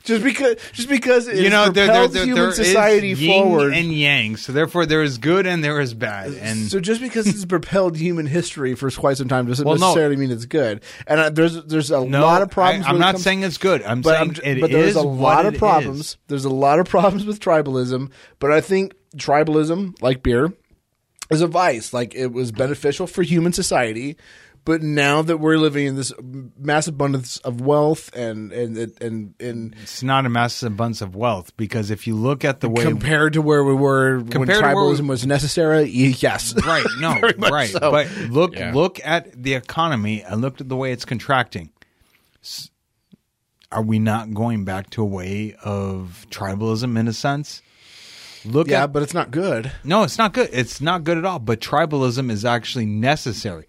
just 0.05 0.23
because 0.23 0.55
just 0.71 0.87
because 0.87 1.27
it 1.27 1.37
you 1.37 1.49
know, 1.49 1.69
there, 1.69 1.87
there, 1.87 1.87
propelled 1.87 2.13
there, 2.13 2.25
human 2.25 2.43
there 2.43 2.51
society 2.53 3.09
yin 3.09 3.43
forward 3.43 3.73
and 3.73 3.91
yang. 3.91 4.37
So 4.37 4.53
therefore, 4.53 4.85
there 4.85 5.03
is 5.03 5.17
good 5.17 5.45
and 5.45 5.63
there 5.63 5.79
is 5.81 5.93
bad. 5.93 6.33
And 6.33 6.69
so 6.69 6.79
just 6.79 7.01
because 7.01 7.27
it's 7.27 7.43
propelled 7.55 7.97
human 7.97 8.27
history 8.27 8.75
for 8.75 8.89
quite 8.91 9.17
some 9.17 9.27
time 9.27 9.47
doesn't 9.47 9.65
Well, 9.65 9.77
no. 9.77 9.87
necessarily 9.87 10.15
mean 10.15 10.31
it's 10.31 10.45
good. 10.45 10.83
And 11.07 11.19
uh, 11.19 11.29
there's 11.31 11.61
there's 11.65 11.91
a 11.91 12.05
no, 12.05 12.21
lot 12.21 12.41
of 12.41 12.49
problems. 12.49 12.85
I, 12.85 12.91
am 12.91 12.99
not 12.99 13.19
saying 13.19 13.43
it's 13.43 13.57
good. 13.57 13.81
I'm 13.83 14.01
but, 14.01 14.17
saying 14.17 14.35
I'm 14.45 14.57
it 14.57 14.61
but 14.61 14.71
there's 14.71 14.95
a 14.95 15.01
lot 15.01 15.45
of 15.45 15.57
problems. 15.57 15.99
is. 15.99 16.17
There's 16.27 16.45
a 16.45 16.49
lot 16.49 16.79
of 16.79 16.87
problems 16.87 17.25
with 17.25 17.39
tribalism, 17.39 18.11
but 18.39 18.51
I 18.51 18.61
think 18.61 18.93
tribalism, 19.17 20.01
like 20.01 20.23
beer, 20.23 20.53
is 21.31 21.41
a 21.41 21.47
vice. 21.47 21.93
Like 21.93 22.15
it 22.15 22.27
was 22.27 22.51
beneficial 22.51 23.07
for 23.07 23.23
human 23.23 23.53
society, 23.53 24.17
but 24.65 24.81
now 24.81 25.21
that 25.21 25.37
we're 25.37 25.57
living 25.57 25.85
in 25.85 25.95
this 25.95 26.11
mass 26.59 26.87
abundance 26.87 27.37
of 27.37 27.61
wealth 27.61 28.13
and 28.15 28.51
and 28.51 28.75
and 28.77 29.01
and, 29.01 29.33
and 29.39 29.75
It's 29.83 30.03
not 30.03 30.25
a 30.25 30.29
mass 30.29 30.61
abundance 30.63 31.01
of 31.01 31.15
wealth 31.15 31.55
because 31.55 31.91
if 31.91 32.05
you 32.07 32.15
look 32.15 32.43
at 32.43 32.59
the 32.59 32.67
way 32.69 32.83
compared 32.83 33.33
to 33.33 33.41
where 33.41 33.63
we 33.63 33.73
were 33.73 34.17
when 34.19 34.27
Compared 34.29 34.59
to 34.59 34.65
where 34.65 34.75
tribalism 34.75 35.01
we- 35.01 35.07
was 35.09 35.25
necessary, 35.25 35.83
yes, 35.89 36.53
right 36.65 36.85
no 36.99 37.19
right 37.49 37.69
so. 37.69 37.79
but 37.91 38.11
look 38.29 38.55
Yeah. 38.55 38.73
look 38.73 38.99
at 39.05 39.31
the 39.41 39.53
economy 39.53 40.21
and 40.23 40.41
look 40.41 40.59
at 40.59 40.67
the 40.67 40.75
way 40.75 40.91
it's 40.91 41.05
contracting 41.05 41.69
are 43.71 43.81
we 43.81 43.99
not 43.99 44.33
going 44.33 44.63
back 44.65 44.89
to 44.91 45.01
a 45.01 45.05
way 45.05 45.55
of 45.63 46.25
tribalism 46.29 46.97
in 46.97 47.07
a 47.07 47.13
sense 47.13 47.61
look 48.45 48.67
yeah, 48.67 48.83
at 48.83 48.93
but 48.93 49.01
it's 49.03 49.13
not 49.13 49.31
good. 49.31 49.71
no 49.83 50.03
it's 50.03 50.17
not 50.17 50.33
good 50.33 50.49
it's 50.53 50.79
not 50.79 51.03
good 51.03 51.17
at 51.17 51.25
all 51.25 51.39
but 51.39 51.59
tribalism 51.59 52.29
is 52.29 52.45
actually 52.45 52.85
necessary 52.85 53.65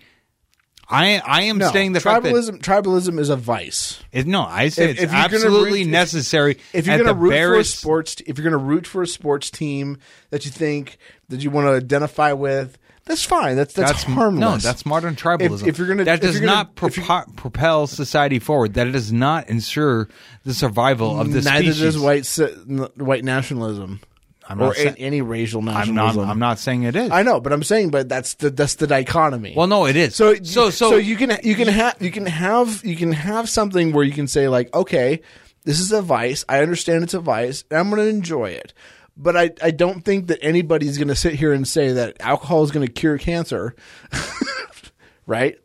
i 0.88 1.18
i 1.26 1.42
am 1.42 1.58
No, 1.58 1.68
stating 1.68 1.92
the 1.92 2.00
fact 2.00 2.22
that 2.24 2.32
tribalism 2.32 2.58
tribalism 2.60 3.18
is 3.18 3.28
a 3.28 3.36
vice. 3.36 3.98
it, 4.12 4.26
no 4.26 4.42
i 4.44 4.68
say 4.68 4.84
If- 4.84 4.90
it's 4.90 5.02
if 5.02 5.12
absolutely 5.12 5.84
root- 5.84 5.90
necessary 5.90 6.58
if 6.72 6.86
you're 6.86 6.96
going 6.98 7.08
to 7.08 7.14
root 7.14 7.32
for 7.32 7.54
a 7.58 7.64
sports, 7.64 8.16
if 8.26 8.38
you're 8.38 8.48
going 8.48 8.52
to 8.52 8.64
root 8.66 8.86
for 8.86 9.02
a 9.02 9.06
sports 9.06 9.50
team 9.50 9.98
that 10.30 10.44
you 10.44 10.50
think 10.50 10.98
that 11.28 11.42
you 11.42 11.50
want 11.50 11.66
to 11.66 11.72
identify 11.72 12.32
with, 12.32 12.78
that's 13.04 13.24
fine. 13.24 13.54
That's 13.56 13.72
that's, 13.74 13.90
That's 13.92 14.02
harmless. 14.04 14.40
No, 14.40 14.56
that's 14.58 14.84
modern 14.86 15.14
tribalism. 15.16 15.66
if 15.66 15.78
you're 15.78 15.86
gonna- 15.88 16.04
that 16.04 16.20
does 16.20 16.34
gonna- 16.40 16.46
not 16.46 16.74
propo- 16.76 17.34
propel 17.36 17.86
society 17.86 18.38
forward. 18.40 18.74
That 18.74 18.90
does 18.92 19.12
not 19.12 19.48
ensure 19.48 20.08
the 20.44 20.54
survival 20.54 21.20
of 21.20 21.32
this. 21.32 21.44
Neither 21.44 21.72
species. 21.72 21.94
does 21.94 21.98
white 21.98 22.96
white 22.96 23.24
nationalism 23.24 24.00
I'm 24.48 24.60
or 24.60 24.66
not 24.66 24.76
sa- 24.76 24.94
any 24.98 25.22
racial 25.22 25.58
I'm 25.60 25.66
nationalism. 25.66 26.22
not. 26.22 26.30
I'm 26.30 26.38
not 26.38 26.58
saying 26.58 26.84
it 26.84 26.94
is. 26.96 27.10
I 27.10 27.22
know, 27.22 27.40
but 27.40 27.52
I'm 27.52 27.62
saying, 27.62 27.90
but 27.90 28.08
that's 28.08 28.34
the 28.34 28.50
that's 28.50 28.76
the 28.76 28.86
dichotomy. 28.86 29.54
well, 29.56 29.66
no, 29.66 29.86
it 29.86 29.96
is. 29.96 30.14
So 30.14 30.34
so 30.36 30.70
so, 30.70 30.96
you 30.96 31.16
can 31.16 31.36
you 31.42 31.54
can 31.54 31.68
have 31.68 32.00
you 32.00 32.10
can 32.10 32.26
have 32.26 32.84
you 32.84 32.96
can 32.96 33.12
have 33.12 33.48
something 33.48 33.92
where 33.92 34.04
you 34.04 34.12
can 34.12 34.28
say 34.28 34.48
like, 34.48 34.72
okay, 34.74 35.20
this 35.64 35.80
is 35.80 35.90
a 35.90 36.00
vice. 36.00 36.44
I 36.48 36.60
understand 36.60 37.02
it's 37.02 37.14
a 37.14 37.20
vice, 37.20 37.64
and 37.70 37.80
I'm 37.80 37.90
going 37.90 38.02
to 38.02 38.08
enjoy 38.08 38.50
it. 38.50 38.72
But 39.16 39.36
I, 39.36 39.50
I 39.62 39.70
don't 39.70 40.02
think 40.04 40.26
that 40.26 40.38
anybody's 40.42 40.98
going 40.98 41.08
to 41.08 41.16
sit 41.16 41.34
here 41.34 41.52
and 41.52 41.66
say 41.66 41.92
that 41.92 42.18
alcohol 42.20 42.62
is 42.62 42.70
going 42.70 42.86
to 42.86 42.92
cure 42.92 43.16
cancer, 43.16 43.74
right? 45.26 45.58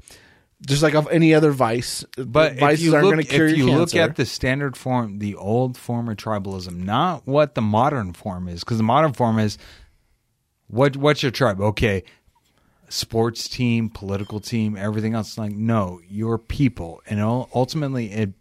Just 0.65 0.83
like 0.83 0.93
of 0.93 1.07
any 1.09 1.33
other 1.33 1.51
vice, 1.51 2.05
But 2.17 2.59
vices 2.59 2.93
aren't 2.93 3.05
going 3.05 3.17
to 3.17 3.23
cure 3.23 3.47
if 3.47 3.57
you 3.57 3.71
look 3.71 3.95
at 3.95 4.15
the 4.15 4.25
standard 4.25 4.77
form, 4.77 5.17
the 5.17 5.35
old 5.35 5.75
form 5.75 6.07
of 6.07 6.17
tribalism, 6.17 6.83
not 6.83 7.25
what 7.25 7.55
the 7.55 7.61
modern 7.61 8.13
form 8.13 8.47
is, 8.47 8.59
because 8.59 8.77
the 8.77 8.83
modern 8.83 9.13
form 9.13 9.39
is 9.39 9.57
what 10.67 10.95
what's 10.95 11.23
your 11.23 11.31
tribe? 11.31 11.59
Okay, 11.59 12.03
sports 12.89 13.47
team, 13.47 13.89
political 13.89 14.39
team, 14.39 14.77
everything 14.77 15.15
else. 15.15 15.37
Like 15.37 15.51
no, 15.51 15.99
your 16.07 16.37
people, 16.37 17.01
and 17.07 17.19
ultimately 17.19 18.11
it 18.11 18.31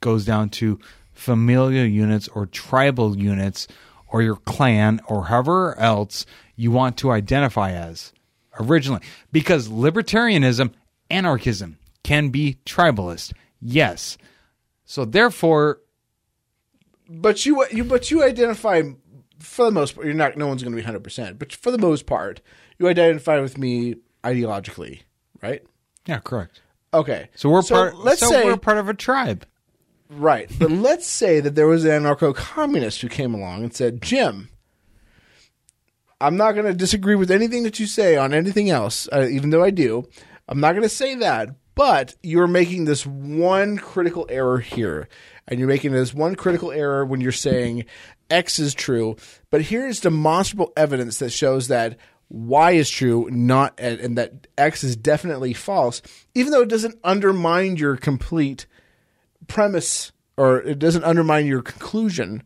goes 0.00 0.24
down 0.24 0.50
to 0.50 0.78
familial 1.12 1.84
units 1.84 2.28
or 2.28 2.46
tribal 2.46 3.16
units 3.16 3.66
or 4.08 4.22
your 4.22 4.36
clan 4.36 5.00
or 5.08 5.26
however 5.26 5.76
else 5.78 6.26
you 6.54 6.70
want 6.70 6.96
to 6.98 7.10
identify 7.10 7.72
as 7.72 8.12
originally. 8.60 9.00
Because 9.32 9.68
libertarianism, 9.68 10.72
anarchism 11.10 11.78
can 12.02 12.28
be 12.28 12.58
tribalist. 12.66 13.32
Yes. 13.60 14.16
So 14.84 15.04
therefore, 15.04 15.80
But 17.08 17.44
you 17.46 17.64
you 17.70 17.84
but 17.84 18.10
you 18.10 18.22
identify 18.24 18.82
for 19.38 19.64
the 19.66 19.70
most 19.72 19.94
part. 19.94 20.06
You're 20.06 20.14
not. 20.14 20.36
No 20.36 20.46
one's 20.46 20.62
going 20.62 20.72
to 20.72 20.76
be 20.76 20.82
hundred 20.84 21.04
percent. 21.04 21.38
But 21.38 21.52
for 21.52 21.70
the 21.70 21.78
most 21.78 22.06
part, 22.06 22.40
you 22.78 22.88
identify 22.88 23.40
with 23.40 23.58
me 23.58 23.96
ideologically, 24.24 25.02
right? 25.42 25.62
yeah, 26.06 26.18
correct. 26.20 26.62
Okay. 26.94 27.28
So 27.34 27.48
we're 27.50 27.62
part. 27.62 27.96
Let's 27.96 28.20
so 28.20 28.28
say 28.28 28.44
we're 28.44 28.56
part 28.56 28.78
of 28.78 28.88
a 28.88 28.94
tribe. 28.94 29.44
right, 30.08 30.50
but 30.58 30.70
let's 30.88 31.06
say 31.06 31.40
that 31.40 31.54
there 31.56 31.66
was 31.66 31.84
an 31.84 32.02
anarcho-communist 32.02 33.00
who 33.02 33.08
came 33.08 33.34
along 33.34 33.62
and 33.64 33.74
said, 33.74 34.00
"Jim, 34.02 34.48
I'm 36.20 36.36
not 36.36 36.52
going 36.52 36.66
to 36.66 36.72
disagree 36.74 37.16
with 37.16 37.30
anything 37.30 37.64
that 37.64 37.78
you 37.80 37.86
say 37.86 38.16
on 38.16 38.32
anything 38.32 38.70
else, 38.70 39.08
uh, 39.12 39.26
even 39.30 39.50
though 39.50 39.62
I 39.64 39.70
do. 39.70 40.08
I'm 40.48 40.60
not 40.60 40.72
going 40.72 40.82
to 40.82 40.88
say 40.88 41.16
that, 41.16 41.50
but 41.74 42.14
you're 42.22 42.46
making 42.46 42.84
this 42.84 43.06
one 43.06 43.78
critical 43.78 44.26
error 44.28 44.58
here, 44.58 45.08
and 45.46 45.58
you're 45.58 45.68
making 45.68 45.92
this 45.92 46.14
one 46.14 46.34
critical 46.34 46.72
error 46.72 47.04
when 47.04 47.20
you're 47.20 47.32
saying 47.32 47.84
X 48.30 48.58
is 48.58 48.74
true, 48.74 49.16
but 49.50 49.62
here's 49.62 50.00
demonstrable 50.00 50.72
evidence 50.76 51.18
that 51.18 51.30
shows 51.30 51.68
that." 51.68 51.96
Y 52.28 52.72
is 52.72 52.90
true, 52.90 53.28
not 53.30 53.78
and 53.78 54.18
that 54.18 54.48
X 54.58 54.82
is 54.82 54.96
definitely 54.96 55.52
false, 55.52 56.02
even 56.34 56.50
though 56.50 56.62
it 56.62 56.68
doesn't 56.68 56.98
undermine 57.04 57.76
your 57.76 57.96
complete 57.96 58.66
premise 59.46 60.10
or 60.36 60.60
it 60.62 60.80
doesn't 60.80 61.04
undermine 61.04 61.46
your 61.46 61.62
conclusion 61.62 62.42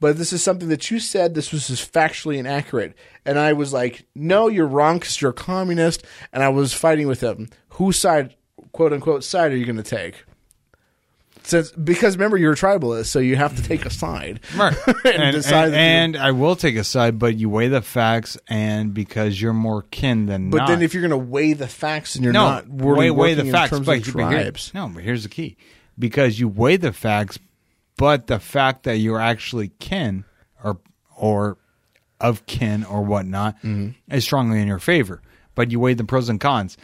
but 0.00 0.18
this 0.18 0.32
is 0.32 0.42
something 0.42 0.68
that 0.68 0.90
you 0.90 0.98
said 1.00 1.34
this 1.34 1.52
was 1.52 1.68
just 1.68 1.92
factually 1.92 2.36
inaccurate. 2.38 2.94
And 3.24 3.38
i 3.38 3.52
was 3.52 3.72
like 3.72 4.06
no 4.14 4.48
you're 4.48 4.66
wrong 4.66 4.98
because 4.98 5.20
you're 5.20 5.30
a 5.30 5.34
communist. 5.34 6.04
And 6.32 6.42
i 6.42 6.48
was 6.48 6.72
fighting 6.72 7.06
with 7.06 7.20
him 7.20 7.48
whose 7.70 7.98
side 7.98 8.34
quote 8.72 8.92
unquote 8.92 9.24
side 9.24 9.52
are 9.52 9.56
you 9.56 9.64
going 9.64 9.76
to 9.76 9.82
take? 9.82 10.24
Since 11.42 11.70
because 11.72 12.16
remember 12.16 12.36
you're 12.36 12.54
a 12.54 12.56
tribalist 12.56 13.06
so 13.06 13.20
you 13.20 13.36
have 13.36 13.54
to 13.54 13.62
take 13.62 13.86
a 13.86 13.90
side. 13.90 14.40
Right. 14.56 14.76
and, 15.04 15.22
and, 15.22 15.36
decide 15.36 15.68
and, 15.68 15.76
and 15.76 16.16
I 16.16 16.32
will 16.32 16.56
take 16.56 16.74
a 16.74 16.82
side, 16.82 17.20
but 17.20 17.36
you 17.36 17.48
weigh 17.48 17.68
the 17.68 17.82
facts, 17.82 18.36
and 18.48 18.92
because 18.92 19.40
you're 19.40 19.52
more 19.52 19.82
kin 19.82 20.26
than 20.26 20.50
but 20.50 20.58
not. 20.58 20.68
then 20.68 20.82
if 20.82 20.92
you're 20.92 21.02
going 21.02 21.10
to 21.12 21.16
weigh 21.16 21.52
the 21.52 21.68
facts 21.68 22.16
and 22.16 22.24
you're 22.24 22.32
no, 22.32 22.48
not 22.48 22.64
really 22.68 23.10
weigh, 23.12 23.28
weigh 23.28 23.34
the 23.34 23.46
in 23.46 23.52
facts, 23.52 23.70
terms 23.70 23.86
but, 23.86 23.98
of 23.98 24.12
but 24.12 24.30
here- 24.32 24.42
tribes. 24.42 24.72
no, 24.74 24.88
but 24.88 25.04
here's 25.04 25.22
the 25.22 25.28
key: 25.28 25.56
because 25.96 26.40
you 26.40 26.48
weigh 26.48 26.76
the 26.76 26.92
facts, 26.92 27.38
but 27.96 28.26
the 28.26 28.38
fact 28.38 28.82
that 28.84 28.96
you're 28.98 29.20
actually 29.20 29.68
kin 29.78 30.24
or 30.62 30.78
or 31.16 31.58
of 32.20 32.46
kin 32.46 32.84
or 32.84 33.02
whatnot 33.02 33.56
Mm-hmm. 33.62 34.14
is 34.14 34.24
strongly 34.24 34.60
in 34.60 34.66
your 34.68 34.78
favor. 34.78 35.22
But 35.54 35.70
you 35.70 35.80
weigh 35.80 35.94
the 35.94 36.04
pros 36.04 36.28
and 36.28 36.40
cons. 36.40 36.76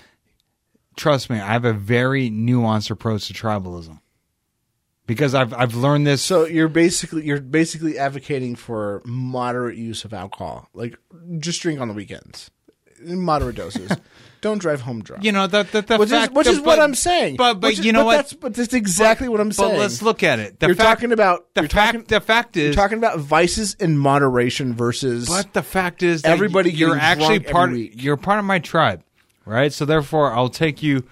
Trust 0.96 1.30
me, 1.30 1.38
I 1.40 1.52
have 1.52 1.64
a 1.64 1.72
very 1.72 2.30
nuanced 2.30 2.90
approach 2.90 3.26
to 3.28 3.34
tribalism 3.34 4.00
because 5.06 5.34
I've 5.34 5.52
I've 5.54 5.74
learned 5.74 6.06
this. 6.06 6.22
So 6.22 6.44
you're 6.46 6.68
basically 6.68 7.24
you're 7.24 7.40
basically 7.40 7.98
advocating 7.98 8.56
for 8.56 9.02
moderate 9.06 9.76
use 9.76 10.04
of 10.04 10.12
alcohol, 10.12 10.68
like 10.74 10.98
just 11.38 11.60
drink 11.62 11.80
on 11.80 11.88
the 11.88 11.94
weekends, 11.94 12.50
in 13.04 13.20
moderate 13.20 13.56
doses. 13.56 13.90
Don't 14.42 14.58
drive 14.58 14.80
home 14.80 15.02
drunk. 15.04 15.22
you 15.22 15.30
know 15.30 15.46
that 15.46 15.70
the, 15.70 15.82
the 15.82 15.98
which 15.98 16.10
fact, 16.10 16.32
is 16.32 16.36
which 16.36 16.46
the- 16.46 16.52
is 16.54 16.58
what 16.58 16.76
but- 16.76 16.80
I'm 16.80 16.96
saying. 16.96 17.36
But 17.36 17.60
but 17.60 17.68
Which 17.68 17.78
is- 17.78 17.86
you 17.86 17.92
know 17.92 18.00
but 18.00 18.06
what? 18.06 18.16
That's, 18.16 18.32
but 18.32 18.54
that's 18.54 18.74
exactly 18.74 19.28
what 19.28 19.40
I'm 19.40 19.50
but 19.50 19.54
saying. 19.54 19.78
let's 19.78 20.02
look 20.02 20.24
at 20.24 20.40
it. 20.40 20.58
The 20.58 20.66
you're 20.66 20.74
fact, 20.74 20.98
talking 21.00 21.12
about 21.12 21.54
the 21.54 21.60
you're 21.62 21.68
fact. 21.68 21.92
talking, 21.92 22.06
the 22.08 22.20
fact 22.20 22.56
is 22.56 22.74
you're 22.74 22.82
talking 22.82 22.98
about 22.98 23.20
vices 23.20 23.74
in 23.74 23.96
moderation 23.96 24.74
versus. 24.74 25.28
But 25.28 25.52
the 25.52 25.62
fact 25.62 26.02
is, 26.02 26.22
that 26.22 26.32
Everybody 26.32 26.72
you're 26.72 26.96
actually 26.98 27.38
part. 27.38 27.70
week. 27.70 27.92
You're 28.02 28.16
part 28.16 28.40
of 28.40 28.44
my 28.44 28.58
tribe, 28.58 29.04
right? 29.44 29.72
So 29.72 29.84
therefore, 29.84 30.32
I'll 30.32 30.48
take 30.48 30.82
you 30.82 31.06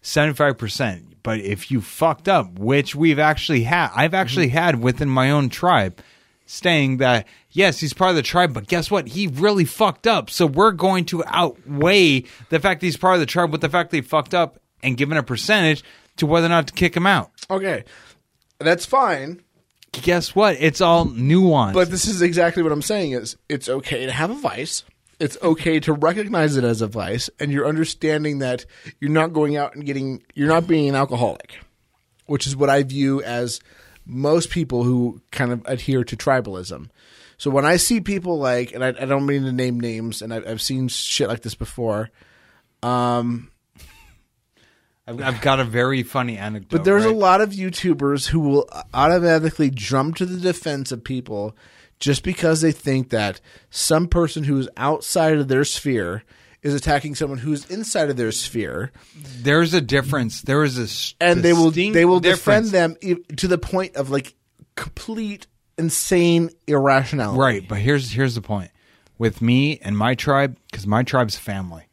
seventy 0.00 0.34
five 0.34 0.56
percent. 0.58 1.22
But 1.22 1.40
if 1.40 1.70
you 1.70 1.80
fucked 1.80 2.28
up, 2.28 2.58
which 2.58 2.94
we've 2.96 3.18
actually 3.18 3.62
had, 3.64 3.90
I've 3.94 4.14
actually 4.14 4.48
Mm-hmm. 4.48 4.56
had 4.58 4.82
within 4.82 5.08
my 5.08 5.30
own 5.30 5.50
tribe, 5.50 6.00
saying 6.52 6.98
that 6.98 7.26
yes, 7.50 7.80
he's 7.80 7.92
part 7.92 8.10
of 8.10 8.16
the 8.16 8.22
tribe, 8.22 8.52
but 8.52 8.66
guess 8.66 8.90
what? 8.90 9.08
He 9.08 9.26
really 9.26 9.64
fucked 9.64 10.06
up. 10.06 10.30
So 10.30 10.46
we're 10.46 10.72
going 10.72 11.04
to 11.06 11.24
outweigh 11.26 12.24
the 12.50 12.60
fact 12.60 12.80
that 12.80 12.86
he's 12.86 12.96
part 12.96 13.14
of 13.14 13.20
the 13.20 13.26
tribe 13.26 13.52
with 13.52 13.60
the 13.60 13.68
fact 13.68 13.90
that 13.90 13.96
he 13.96 14.02
fucked 14.02 14.34
up 14.34 14.58
and 14.82 14.96
given 14.96 15.16
a 15.16 15.22
percentage 15.22 15.82
to 16.16 16.26
whether 16.26 16.46
or 16.46 16.50
not 16.50 16.66
to 16.68 16.72
kick 16.72 16.96
him 16.96 17.06
out. 17.06 17.30
Okay, 17.50 17.84
that's 18.58 18.84
fine. 18.84 19.42
Guess 19.92 20.34
what? 20.34 20.56
It's 20.58 20.80
all 20.80 21.06
nuanced. 21.06 21.74
But 21.74 21.90
this 21.90 22.06
is 22.06 22.22
exactly 22.22 22.62
what 22.62 22.72
I'm 22.72 22.82
saying 22.82 23.12
is 23.12 23.36
it's 23.48 23.68
okay 23.68 24.06
to 24.06 24.12
have 24.12 24.30
a 24.30 24.34
vice. 24.34 24.84
It's 25.20 25.36
okay 25.42 25.78
to 25.80 25.92
recognize 25.92 26.56
it 26.56 26.64
as 26.64 26.80
a 26.80 26.86
vice 26.86 27.30
and 27.38 27.52
you're 27.52 27.66
understanding 27.66 28.38
that 28.38 28.64
you're 29.00 29.10
not 29.10 29.32
going 29.32 29.56
out 29.56 29.74
and 29.74 29.84
getting 29.84 30.22
you're 30.34 30.48
not 30.48 30.66
being 30.66 30.88
an 30.88 30.94
alcoholic, 30.94 31.58
which 32.26 32.46
is 32.46 32.56
what 32.56 32.70
I 32.70 32.82
view 32.82 33.22
as 33.22 33.60
most 34.12 34.50
people 34.50 34.84
who 34.84 35.20
kind 35.30 35.52
of 35.52 35.62
adhere 35.66 36.04
to 36.04 36.16
tribalism. 36.16 36.88
So 37.38 37.50
when 37.50 37.64
I 37.64 37.76
see 37.76 38.00
people 38.00 38.38
like, 38.38 38.72
and 38.72 38.84
I, 38.84 38.88
I 38.88 39.06
don't 39.06 39.26
mean 39.26 39.42
to 39.44 39.52
name 39.52 39.80
names, 39.80 40.22
and 40.22 40.32
I've, 40.32 40.46
I've 40.46 40.62
seen 40.62 40.88
shit 40.88 41.28
like 41.28 41.42
this 41.42 41.54
before, 41.54 42.10
um, 42.82 43.50
I've, 45.06 45.20
I've 45.20 45.40
got 45.40 45.58
a 45.58 45.64
very 45.64 46.02
funny 46.04 46.38
anecdote. 46.38 46.76
But 46.76 46.84
there's 46.84 47.04
a 47.04 47.10
lot 47.10 47.40
of 47.40 47.50
YouTubers 47.50 48.28
who 48.28 48.40
will 48.40 48.68
automatically 48.94 49.70
jump 49.70 50.16
to 50.16 50.26
the 50.26 50.38
defense 50.38 50.92
of 50.92 51.02
people 51.02 51.56
just 51.98 52.22
because 52.22 52.60
they 52.60 52.72
think 52.72 53.10
that 53.10 53.40
some 53.70 54.06
person 54.06 54.44
who 54.44 54.58
is 54.58 54.68
outside 54.76 55.38
of 55.38 55.48
their 55.48 55.64
sphere 55.64 56.22
is 56.62 56.74
attacking 56.74 57.14
someone 57.14 57.38
who's 57.38 57.64
inside 57.66 58.08
of 58.08 58.16
their 58.16 58.32
sphere, 58.32 58.92
There's 59.42 59.74
a 59.74 59.80
difference. 59.80 60.42
There 60.42 60.62
is 60.62 60.78
a 60.78 61.24
and 61.24 61.42
they 61.42 61.52
will 61.52 61.70
they 61.70 62.04
will 62.04 62.20
difference. 62.20 62.70
defend 62.70 62.96
them 63.00 63.16
to 63.36 63.48
the 63.48 63.58
point 63.58 63.96
of 63.96 64.10
like 64.10 64.34
complete 64.76 65.46
insane 65.76 66.50
irrationality. 66.66 67.38
Right, 67.38 67.68
but 67.68 67.78
here's 67.78 68.12
here's 68.12 68.34
the 68.34 68.42
point. 68.42 68.70
With 69.18 69.42
me 69.42 69.78
and 69.82 69.96
my 69.96 70.14
tribe, 70.14 70.56
because 70.70 70.86
my 70.86 71.02
tribe's 71.02 71.36
family, 71.36 71.84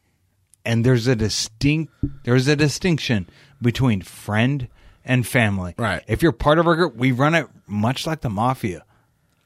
and 0.65 0.85
there's 0.85 1.07
a 1.07 1.15
distinct 1.15 1.93
there's 2.23 2.47
a 2.47 2.55
distinction 2.55 3.27
between 3.61 4.01
friend 4.01 4.67
and 5.03 5.25
family. 5.25 5.73
Right. 5.77 6.03
If 6.07 6.21
you're 6.21 6.31
part 6.31 6.59
of 6.59 6.67
our 6.67 6.75
group, 6.75 6.95
we 6.95 7.11
run 7.11 7.35
it 7.35 7.47
much 7.67 8.05
like 8.05 8.21
the 8.21 8.29
mafia. 8.29 8.83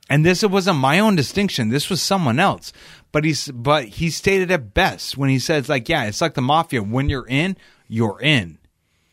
And 0.10 0.26
this 0.26 0.44
wasn't 0.44 0.78
my 0.78 1.00
own 1.00 1.16
distinction. 1.16 1.70
This 1.70 1.90
was 1.90 2.02
someone 2.02 2.38
else. 2.40 2.74
But 3.14 3.24
he's 3.24 3.50
but 3.50 3.86
he 3.86 4.10
stated 4.10 4.52
it 4.52 4.74
best 4.74 5.18
when 5.18 5.30
he 5.30 5.40
says 5.40 5.70
like, 5.70 5.88
yeah, 5.88 6.06
it's 6.06 6.20
like 6.20 6.34
the 6.34 6.42
mafia. 6.42 6.84
When 6.84 7.08
you're 7.08 7.28
in, 7.28 7.56
you're 7.88 8.20
in. 8.20 8.58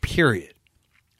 Period. 0.01 0.55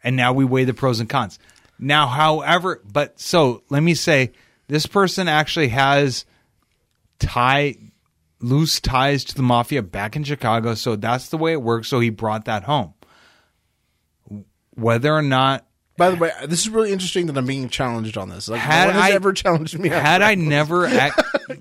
And 0.03 0.17
now 0.17 0.33
we 0.33 0.43
weigh 0.43 0.65
the 0.65 0.73
pros 0.73 0.99
and 0.99 1.07
cons. 1.07 1.39
Now, 1.79 2.07
however, 2.07 2.81
but 2.83 3.19
so 3.19 3.63
let 3.69 3.81
me 3.81 3.93
say 3.93 4.31
this 4.67 4.87
person 4.87 5.27
actually 5.27 5.69
has 5.69 6.25
tie 7.19 7.75
loose 8.39 8.79
ties 8.79 9.23
to 9.25 9.35
the 9.35 9.43
mafia 9.43 9.83
back 9.83 10.15
in 10.15 10.23
Chicago, 10.23 10.73
so 10.73 10.95
that's 10.95 11.29
the 11.29 11.37
way 11.37 11.51
it 11.51 11.61
works. 11.61 11.87
So 11.87 11.99
he 11.99 12.09
brought 12.09 12.45
that 12.45 12.63
home. 12.63 12.95
Whether 14.71 15.13
or 15.13 15.21
not 15.21 15.67
By 16.01 16.09
the 16.09 16.15
way, 16.17 16.31
this 16.47 16.61
is 16.61 16.69
really 16.69 16.91
interesting 16.91 17.27
that 17.27 17.37
I'm 17.37 17.45
being 17.45 17.69
challenged 17.69 18.17
on 18.17 18.29
this. 18.29 18.49
Like, 18.49 18.59
Had 18.59 18.87
no 18.87 18.93
one 18.93 19.03
has 19.03 19.11
I- 19.11 19.15
ever 19.15 19.33
challenged 19.33 19.77
me. 19.77 19.89
had 19.89 20.23
I 20.23 20.33
never 20.33 20.85
ac- 20.87 21.11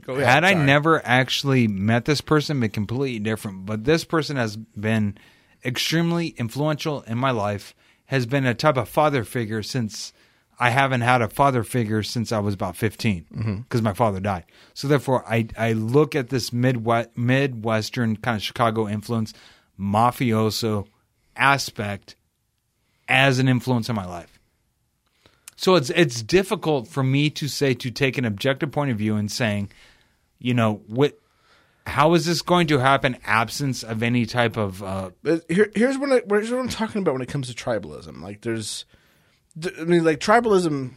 ahead, 0.08 0.16
had 0.16 0.44
I 0.44 0.54
never 0.54 1.04
actually 1.04 1.68
met 1.68 2.06
this 2.06 2.22
person, 2.22 2.58
been 2.58 2.70
completely 2.70 3.18
different. 3.18 3.66
But 3.66 3.84
this 3.84 4.02
person 4.04 4.36
has 4.36 4.56
been 4.56 5.18
extremely 5.62 6.28
influential 6.28 7.02
in 7.02 7.18
my 7.18 7.32
life. 7.32 7.74
Has 8.06 8.24
been 8.24 8.46
a 8.46 8.54
type 8.54 8.78
of 8.78 8.88
father 8.88 9.24
figure 9.24 9.62
since 9.62 10.14
I 10.58 10.70
haven't 10.70 11.02
had 11.02 11.20
a 11.20 11.28
father 11.28 11.62
figure 11.62 12.02
since 12.02 12.32
I 12.32 12.38
was 12.38 12.54
about 12.54 12.76
fifteen 12.76 13.26
mm-hmm. 13.30 13.56
because 13.58 13.82
my 13.82 13.92
father 13.92 14.20
died. 14.20 14.46
So 14.72 14.88
therefore, 14.88 15.22
I 15.30 15.48
I 15.58 15.74
look 15.74 16.16
at 16.16 16.30
this 16.30 16.50
midwest 16.50 17.10
midwestern 17.14 18.16
kind 18.16 18.38
of 18.38 18.42
Chicago 18.42 18.88
influence, 18.88 19.34
mafioso 19.78 20.86
aspect 21.36 22.16
as 23.10 23.38
an 23.38 23.48
influence 23.48 23.90
in 23.90 23.96
my 23.96 24.06
life. 24.06 24.38
So 25.56 25.74
it's 25.74 25.90
it's 25.90 26.22
difficult 26.22 26.88
for 26.88 27.02
me 27.02 27.28
to 27.30 27.46
say 27.46 27.74
to 27.74 27.90
take 27.90 28.16
an 28.16 28.24
objective 28.24 28.70
point 28.70 28.90
of 28.90 28.96
view 28.96 29.16
and 29.16 29.30
saying, 29.30 29.70
you 30.38 30.54
know, 30.54 30.80
what 30.86 31.18
how 31.86 32.14
is 32.14 32.24
this 32.24 32.40
going 32.40 32.68
to 32.68 32.78
happen 32.78 33.18
absence 33.24 33.82
of 33.82 34.02
any 34.02 34.24
type 34.24 34.56
of 34.56 34.82
uh, 34.82 35.10
here, 35.48 35.70
here's 35.74 35.98
what 35.98 36.12
I, 36.12 36.22
here's 36.28 36.50
what 36.50 36.60
I'm 36.60 36.68
talking 36.68 37.02
about 37.02 37.12
when 37.12 37.22
it 37.22 37.28
comes 37.28 37.52
to 37.52 37.64
tribalism. 37.64 38.22
Like, 38.22 38.40
there's, 38.42 38.84
I 39.78 39.84
mean, 39.84 40.04
like 40.04 40.20
tribalism. 40.20 40.94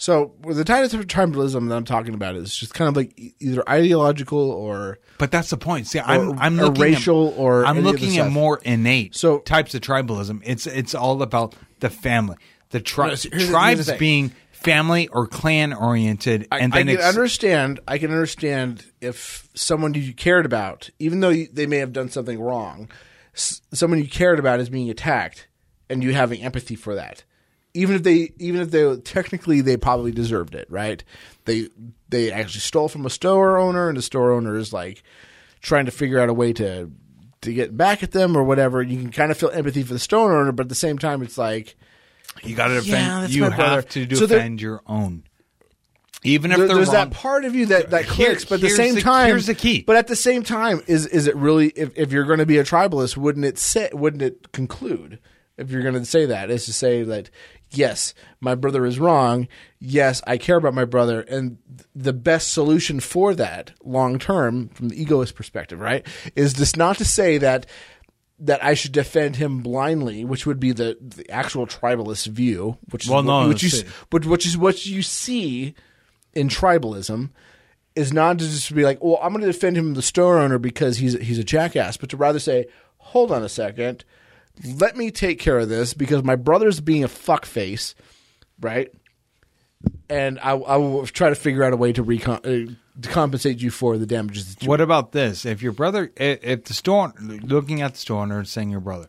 So, 0.00 0.32
the 0.46 0.64
type 0.64 0.92
of 0.92 1.06
tribalism 1.08 1.68
that 1.68 1.74
I'm 1.76 1.84
talking 1.84 2.14
about 2.14 2.36
is 2.36 2.56
just 2.56 2.72
kind 2.72 2.88
of 2.88 2.96
like 2.96 3.20
either 3.40 3.68
ideological 3.68 4.38
or 4.38 4.98
but 5.18 5.32
that's 5.32 5.50
the 5.50 5.56
point. 5.56 5.88
See, 5.88 5.98
I'm 5.98 6.38
I'm 6.38 6.58
or 6.60 6.66
looking 6.66 6.82
racial 6.82 7.28
at, 7.32 7.38
or 7.38 7.64
I'm 7.66 7.78
any 7.78 7.78
of 7.78 7.84
the 7.84 7.90
looking 7.90 8.18
at 8.18 8.22
stuff. 8.26 8.32
more 8.32 8.60
innate 8.64 9.16
So- 9.16 9.40
types 9.40 9.74
of 9.74 9.80
tribalism. 9.80 10.40
It's 10.44 10.66
it's 10.68 10.94
all 10.94 11.20
about 11.20 11.56
the 11.80 11.90
family. 11.90 12.36
The 12.70 12.80
tri- 12.80 13.08
here's 13.08 13.22
the- 13.24 13.30
here's 13.30 13.46
the 13.46 13.50
tribes 13.52 13.92
being 13.94 14.32
family 14.52 15.08
or 15.08 15.26
clan 15.26 15.72
oriented, 15.72 16.46
I, 16.52 16.58
and 16.58 16.72
I 16.72 16.78
then 16.78 16.86
can 16.86 16.96
ex- 16.98 17.06
understand. 17.06 17.80
I 17.88 17.98
can 17.98 18.10
understand 18.12 18.84
if 19.00 19.48
someone 19.54 19.94
you 19.94 20.12
cared 20.12 20.46
about, 20.46 20.90
even 21.00 21.20
though 21.20 21.28
you, 21.30 21.48
they 21.52 21.66
may 21.66 21.78
have 21.78 21.92
done 21.92 22.08
something 22.08 22.40
wrong, 22.40 22.88
s- 23.34 23.62
someone 23.72 23.98
you 24.00 24.08
cared 24.08 24.38
about 24.38 24.60
is 24.60 24.68
being 24.68 24.90
attacked, 24.90 25.48
and 25.90 26.02
you 26.04 26.12
having 26.12 26.40
empathy 26.42 26.74
for 26.76 26.94
that. 26.94 27.24
Even 27.74 27.94
if 27.96 28.02
they, 28.02 28.32
even 28.38 28.60
if 28.60 28.70
they 28.70 28.96
technically 28.98 29.60
they 29.60 29.76
probably 29.76 30.10
deserved 30.10 30.54
it, 30.54 30.66
right? 30.70 31.04
They 31.44 31.68
they 32.08 32.32
actually 32.32 32.60
stole 32.60 32.88
from 32.88 33.04
a 33.06 33.10
store 33.10 33.58
owner, 33.58 33.88
and 33.88 33.96
the 33.96 34.02
store 34.02 34.32
owner 34.32 34.56
is 34.56 34.72
like 34.72 35.02
trying 35.60 35.84
to 35.84 35.90
figure 35.92 36.18
out 36.18 36.28
a 36.28 36.34
way 36.34 36.52
to 36.54 36.90
to 37.42 37.52
get 37.52 37.76
back 37.76 38.02
at 38.02 38.10
them 38.12 38.36
or 38.36 38.42
whatever. 38.42 38.82
You 38.82 38.98
can 38.98 39.12
kind 39.12 39.30
of 39.30 39.36
feel 39.38 39.50
empathy 39.50 39.82
for 39.82 39.92
the 39.92 39.98
store 40.00 40.36
owner, 40.38 40.50
but 40.50 40.64
at 40.64 40.68
the 40.70 40.74
same 40.74 40.98
time, 40.98 41.22
it's 41.22 41.38
like 41.38 41.76
you 42.42 42.56
got 42.56 42.68
to 42.68 42.74
defend. 42.80 43.28
Yeah, 43.30 43.36
you 43.36 43.44
have 43.44 43.54
brother. 43.56 43.82
to 43.82 44.16
So 44.16 44.26
defend 44.26 44.60
your 44.62 44.80
own, 44.86 45.24
even 46.24 46.50
if 46.50 46.58
there- 46.58 46.66
they're 46.68 46.76
there's 46.76 46.88
wrong. 46.88 47.10
that 47.10 47.10
part 47.12 47.44
of 47.44 47.54
you 47.54 47.66
that 47.66 47.90
that 47.90 48.06
Here- 48.06 48.26
clicks, 48.28 48.44
but 48.44 48.56
at 48.56 48.60
the 48.62 48.70
same 48.70 48.94
the- 48.96 49.02
time, 49.02 49.28
here's 49.28 49.46
the 49.46 49.54
key. 49.54 49.82
But 49.86 49.96
at 49.96 50.08
the 50.08 50.16
same 50.16 50.42
time, 50.42 50.82
is 50.86 51.06
is 51.06 51.26
it 51.26 51.36
really? 51.36 51.68
If, 51.76 51.90
if 51.96 52.12
you're 52.12 52.24
going 52.24 52.38
to 52.40 52.46
be 52.46 52.58
a 52.58 52.64
tribalist, 52.64 53.16
wouldn't 53.16 53.44
it 53.44 53.58
say? 53.58 53.90
Wouldn't 53.92 54.22
it 54.22 54.52
conclude? 54.52 55.18
If 55.56 55.70
you're 55.72 55.82
going 55.82 55.94
to 55.94 56.04
say 56.04 56.26
that, 56.26 56.50
is 56.50 56.66
to 56.66 56.72
say 56.72 57.02
that 57.02 57.30
yes, 57.70 58.14
my 58.40 58.54
brother 58.54 58.84
is 58.86 58.98
wrong. 58.98 59.48
Yes, 59.78 60.22
I 60.26 60.38
care 60.38 60.56
about 60.56 60.74
my 60.74 60.84
brother, 60.84 61.20
and 61.22 61.58
the 61.94 62.12
best 62.12 62.52
solution 62.52 63.00
for 63.00 63.34
that, 63.34 63.72
long 63.84 64.18
term, 64.18 64.68
from 64.68 64.88
the 64.88 65.00
egoist 65.00 65.34
perspective, 65.34 65.80
right, 65.80 66.06
is 66.34 66.52
just 66.54 66.76
not 66.76 66.98
to 66.98 67.04
say 67.04 67.38
that 67.38 67.66
that 68.40 68.62
I 68.62 68.74
should 68.74 68.92
defend 68.92 69.34
him 69.34 69.62
blindly, 69.62 70.24
which 70.24 70.46
would 70.46 70.60
be 70.60 70.70
the, 70.70 70.96
the 71.00 71.28
actual 71.28 71.66
tribalist 71.66 72.28
view, 72.28 72.78
which 72.90 73.04
is 73.04 73.10
Well, 73.10 73.24
what, 73.24 73.42
no, 73.42 73.48
which 73.48 73.64
you, 73.64 73.68
see- 73.68 73.84
but 74.10 74.26
which 74.26 74.46
is 74.46 74.56
what 74.56 74.86
you 74.86 75.02
see 75.02 75.74
in 76.34 76.48
tribalism 76.48 77.30
is 77.96 78.12
not 78.12 78.38
to 78.38 78.44
just 78.44 78.72
be 78.72 78.84
like, 78.84 79.02
well, 79.02 79.18
I'm 79.20 79.32
going 79.32 79.44
to 79.44 79.50
defend 79.50 79.76
him, 79.76 79.94
the 79.94 80.02
store 80.02 80.38
owner, 80.38 80.58
because 80.58 80.98
he's 80.98 81.14
he's 81.20 81.38
a 81.40 81.44
jackass, 81.44 81.96
but 81.96 82.10
to 82.10 82.16
rather 82.16 82.38
say, 82.38 82.66
hold 82.98 83.32
on 83.32 83.42
a 83.42 83.48
second, 83.48 84.04
let 84.64 84.96
me 84.96 85.10
take 85.10 85.38
care 85.38 85.58
of 85.58 85.68
this 85.68 85.94
because 85.94 86.22
my 86.22 86.36
brother's 86.36 86.80
being 86.80 87.04
a 87.04 87.08
fuckface, 87.08 87.94
right? 88.60 88.90
And 90.10 90.38
I, 90.40 90.52
I 90.52 90.76
will 90.76 91.06
try 91.06 91.28
to 91.28 91.34
figure 91.34 91.62
out 91.62 91.72
a 91.72 91.76
way 91.76 91.92
to, 91.92 92.02
recon- 92.02 92.40
uh, 92.44 92.72
to 93.02 93.08
compensate 93.08 93.60
you 93.60 93.70
for 93.70 93.96
the 93.98 94.06
damages. 94.06 94.56
What 94.64 94.80
about 94.80 95.12
this? 95.12 95.44
If 95.44 95.62
your 95.62 95.72
brother, 95.72 96.10
if 96.16 96.64
the 96.64 96.74
store, 96.74 97.12
looking 97.20 97.82
at 97.82 97.92
the 97.92 97.98
store 97.98 98.22
owner 98.22 98.38
and 98.38 98.48
saying 98.48 98.70
your 98.70 98.80
brother 98.80 99.06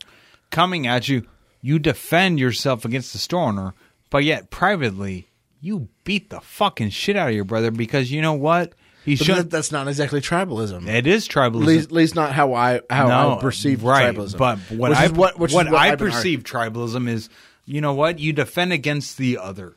coming 0.50 0.86
at 0.86 1.08
you, 1.08 1.26
you 1.60 1.78
defend 1.78 2.38
yourself 2.38 2.84
against 2.84 3.12
the 3.12 3.18
store 3.18 3.48
owner, 3.48 3.74
but 4.10 4.24
yet 4.24 4.50
privately 4.50 5.28
you 5.60 5.88
beat 6.04 6.30
the 6.30 6.40
fucking 6.40 6.90
shit 6.90 7.16
out 7.16 7.28
of 7.28 7.34
your 7.34 7.44
brother 7.44 7.70
because 7.70 8.10
you 8.10 8.22
know 8.22 8.32
what 8.32 8.74
he 9.04 9.16
But 9.16 9.24
should. 9.24 9.36
that, 9.36 9.50
that's 9.50 9.72
not 9.72 9.88
exactly 9.88 10.20
tribalism. 10.20 10.86
It 10.86 11.06
is 11.06 11.26
tribalism. 11.26 11.62
At 11.62 11.66
least, 11.66 11.84
at 11.86 11.92
least 11.92 12.14
not 12.14 12.32
how 12.32 12.54
I 12.54 12.80
how 12.90 13.08
no, 13.08 13.36
I 13.36 13.40
perceive 13.40 13.82
right, 13.82 14.14
tribalism. 14.14 14.38
But 14.38 14.58
what 14.70 14.90
which 14.90 14.98
I 14.98 15.08
what, 15.08 15.38
what 15.38 15.52
what 15.52 15.68
I 15.68 15.92
I've 15.92 15.98
perceive 15.98 16.42
tribalism 16.42 17.08
is, 17.08 17.28
you 17.64 17.80
know 17.80 17.94
what? 17.94 18.18
You 18.18 18.32
defend 18.32 18.72
against 18.72 19.16
the 19.16 19.38
other, 19.38 19.76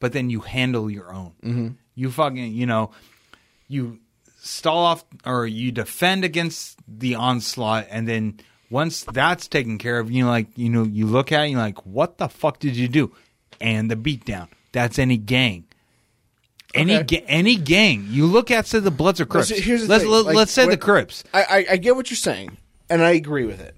but 0.00 0.12
then 0.12 0.30
you 0.30 0.40
handle 0.40 0.90
your 0.90 1.12
own. 1.12 1.32
Mm-hmm. 1.42 1.68
You 1.94 2.10
fucking, 2.10 2.52
you 2.54 2.66
know, 2.66 2.92
you 3.68 3.98
stall 4.40 4.84
off 4.84 5.04
or 5.26 5.46
you 5.46 5.72
defend 5.72 6.24
against 6.24 6.78
the 6.86 7.16
onslaught, 7.16 7.86
and 7.90 8.08
then 8.08 8.40
once 8.70 9.04
that's 9.04 9.48
taken 9.48 9.76
care 9.76 9.98
of, 9.98 10.10
you 10.10 10.26
like, 10.26 10.46
you 10.56 10.70
know, 10.70 10.84
you 10.84 11.06
look 11.06 11.30
at 11.32 11.40
it, 11.40 11.42
and 11.42 11.52
you're 11.52 11.60
like, 11.60 11.84
what 11.84 12.18
the 12.18 12.28
fuck 12.28 12.58
did 12.58 12.76
you 12.76 12.88
do? 12.88 13.12
And 13.60 13.90
the 13.90 13.96
beatdown. 13.96 14.48
That's 14.72 14.98
any 14.98 15.18
gang. 15.18 15.66
Any 16.74 16.96
Okay. 16.98 17.18
ga- 17.20 17.24
any 17.28 17.56
gang. 17.56 18.06
You 18.10 18.26
look 18.26 18.50
at 18.50 18.66
say 18.66 18.78
the 18.80 18.90
Bloods 18.90 19.20
or 19.20 19.26
Crips. 19.26 19.48
see, 19.48 19.60
here's 19.60 19.82
the 19.82 19.88
let's 19.88 20.02
thing, 20.04 20.12
let, 20.12 20.24
like, 20.26 20.36
let's 20.36 20.52
say 20.52 20.66
the 20.66 20.76
Crips. 20.76 21.24
I, 21.34 21.42
I, 21.42 21.66
I 21.72 21.76
get 21.76 21.96
what 21.96 22.10
you're 22.10 22.16
saying, 22.16 22.56
and 22.88 23.02
I 23.02 23.10
agree 23.10 23.44
with 23.44 23.60
it. 23.60 23.76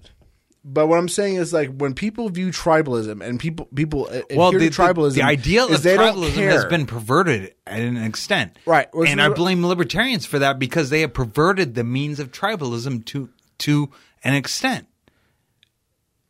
But 0.66 0.86
what 0.86 0.98
I'm 0.98 1.10
saying 1.10 1.36
is 1.36 1.52
like 1.52 1.76
when 1.76 1.92
people 1.92 2.30
view 2.30 2.48
tribalism 2.48 3.22
and 3.22 3.38
people 3.38 3.68
people 3.74 4.08
uh, 4.10 4.22
well, 4.34 4.50
the, 4.50 4.70
tribalism, 4.70 5.10
the, 5.10 5.20
the 5.20 5.22
ideal 5.22 5.66
is 5.68 5.84
of 5.84 5.92
tribalism 5.98 6.36
has 6.50 6.64
been 6.64 6.86
perverted 6.86 7.54
at 7.66 7.80
an 7.80 7.98
extent, 7.98 8.58
Right. 8.64 8.88
Well, 8.94 9.06
And 9.06 9.20
so- 9.20 9.26
I 9.26 9.28
blame 9.28 9.64
libertarians 9.66 10.24
for 10.24 10.38
that 10.38 10.58
because 10.58 10.88
they 10.88 11.02
have 11.02 11.12
perverted 11.12 11.74
the 11.74 11.84
means 11.84 12.18
of 12.18 12.30
tribalism 12.32 13.04
to 13.06 13.28
to 13.58 13.90
an 14.22 14.34
extent. 14.34 14.86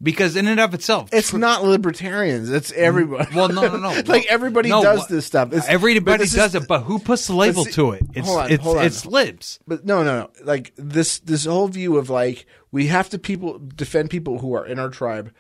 Because 0.05 0.37
in 0.37 0.47
and 0.47 0.61
of 0.61 0.75
itself, 0.75 1.09
It's 1.13 1.33
not 1.33 1.65
libertarians. 1.65 2.51
It's 2.51 2.71
mm, 2.71 2.77
everybody. 2.77 3.35
Well, 3.35 3.49
no, 3.49 3.63
no, 3.63 3.79
no. 3.79 4.03
like 4.07 4.27
everybody 4.27 4.69
No, 4.69 4.83
does 4.83 5.09
this 5.09 5.25
stuff. 5.25 5.53
It's, 5.53 5.67
everybody 5.67 6.25
this 6.25 6.31
is- 6.33 6.37
does 6.37 6.55
it, 6.55 6.69
but 6.69 6.83
who 6.83 6.99
puts 6.99 7.27
the 7.27 7.35
label 7.35 7.65
see- 7.65 7.73
to 7.73 7.93
it? 7.93 8.03
It's 8.15 8.29
hold 8.29 8.41
on, 8.41 8.51
it's, 8.53 8.63
hold 8.63 8.79
on. 8.79 8.85
it's 8.85 9.07
libs. 9.07 9.59
But 9.67 9.87
no, 9.87 10.05
no, 10.05 10.21
no. 10.21 10.31
Like 10.45 10.73
this, 10.77 11.19
this 11.21 11.47
whole 11.47 11.69
view 11.69 11.97
of 11.97 12.11
like 12.11 12.45
we 12.71 12.87
have 12.89 13.09
to 13.09 13.19
people 13.19 13.59
defend 13.59 14.11
people 14.11 14.39
who 14.41 14.55
are 14.55 14.67
in 14.67 14.79
our 14.79 14.91
tribe 14.91 15.33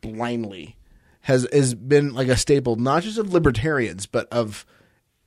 blindly 0.00 0.76
has 1.22 1.46
has 1.52 1.74
been 1.74 2.14
like 2.14 2.28
a 2.28 2.36
staple, 2.36 2.76
not 2.76 3.02
just 3.02 3.18
of 3.18 3.32
libertarians, 3.32 4.06
but 4.06 4.28
of 4.32 4.64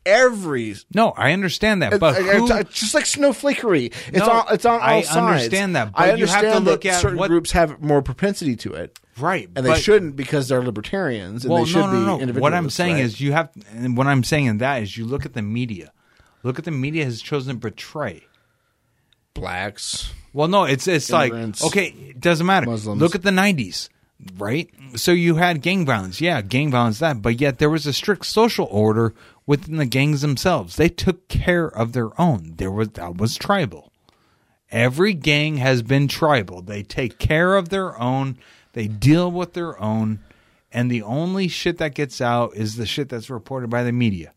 every. 0.05 0.75
No, 0.93 1.09
I 1.11 1.31
understand 1.31 1.81
that, 1.81 1.99
but 1.99 2.15
it's, 2.19 2.29
who? 2.49 2.53
it's 2.57 2.79
just 2.79 2.93
like 2.93 3.05
snowflakery. 3.05 3.93
It's 4.09 4.17
No, 4.17 4.29
on. 4.29 4.45
It's 4.53 4.65
on 4.65 4.73
all 4.81 4.87
I 4.87 5.01
sides. 5.01 5.17
understand 5.17 5.75
that, 5.75 5.91
I 5.95 6.11
but 6.11 6.19
you 6.19 6.25
have 6.27 6.41
to 6.41 6.59
look 6.59 6.85
at 6.85 7.01
certain 7.01 7.17
what- 7.17 7.29
groups 7.29 7.51
have 7.51 7.81
more 7.81 8.01
propensity 8.01 8.55
to 8.57 8.73
it, 8.73 8.99
right, 9.17 9.49
and 9.55 9.65
they 9.65 9.71
but- 9.71 9.79
shouldn't 9.81 10.15
because 10.15 10.47
they're 10.47 10.61
libertarians 10.63 11.43
and 11.45 11.53
Well, 11.53 11.63
they 11.65 11.69
should 11.71 11.79
no, 11.79 12.17
no, 12.17 12.25
be. 12.33 12.39
What 12.39 12.53
I'm 12.53 12.69
saying 12.69 12.95
right? 12.95 13.03
is 13.05 13.19
you 13.21 13.31
have, 13.33 13.49
and 13.71 13.97
what 13.97 14.07
I'm 14.07 14.23
saying 14.23 14.45
in 14.45 14.57
that 14.59 14.81
is 14.83 14.97
you 14.97 15.05
look 15.05 15.25
at 15.25 15.33
the 15.33 15.41
media. 15.41 15.91
Look 16.43 16.59
at 16.59 16.65
the 16.65 16.71
media 16.71 17.05
has 17.05 17.21
chosen 17.21 17.55
to 17.55 17.59
portray. 17.59 18.23
blacks. 19.33 20.13
Well, 20.33 20.47
no, 20.47 20.65
it's 20.65 20.87
it's 20.87 21.09
like 21.11 21.31
okay, 21.33 21.87
it 21.87 22.19
doesn't 22.19 22.45
matter. 22.45 22.65
Muslims. 22.67 23.01
Look 23.01 23.15
at 23.15 23.21
the 23.23 23.31
'90s, 23.31 23.89
right? 24.37 24.69
So 24.95 25.11
you 25.11 25.35
had 25.35 25.61
gang 25.61 25.85
violence, 25.85 26.19
yeah, 26.21 26.41
gang 26.41 26.71
violence 26.71 26.99
that, 26.99 27.21
but 27.21 27.39
yet 27.39 27.57
there 27.59 27.69
was 27.69 27.85
a 27.85 27.93
strict 27.93 28.25
social 28.25 28.67
order 28.69 29.13
within 29.47 29.77
the 29.77 29.85
gangs 29.85 30.21
themselves. 30.21 30.75
They 30.75 30.89
took 30.89 31.27
care 31.27 31.67
of 31.67 31.93
their 31.93 32.19
own. 32.19 32.53
There 32.57 32.71
was 32.71 32.89
that 32.89 33.17
was 33.17 33.35
tribal. 33.37 33.91
Every 34.71 35.13
gang 35.13 35.57
has 35.57 35.81
been 35.83 36.07
tribal. 36.07 36.61
They 36.61 36.83
take 36.83 37.17
care 37.19 37.55
of 37.55 37.69
their 37.69 37.99
own. 38.01 38.37
They 38.73 38.87
deal 38.87 39.31
with 39.31 39.53
their 39.53 39.79
own, 39.81 40.19
and 40.71 40.89
the 40.91 41.01
only 41.03 41.47
shit 41.47 41.77
that 41.77 41.93
gets 41.95 42.19
out 42.19 42.55
is 42.55 42.75
the 42.75 42.85
shit 42.85 43.07
that's 43.09 43.29
reported 43.29 43.69
by 43.69 43.83
the 43.83 43.91
media. 43.93 44.33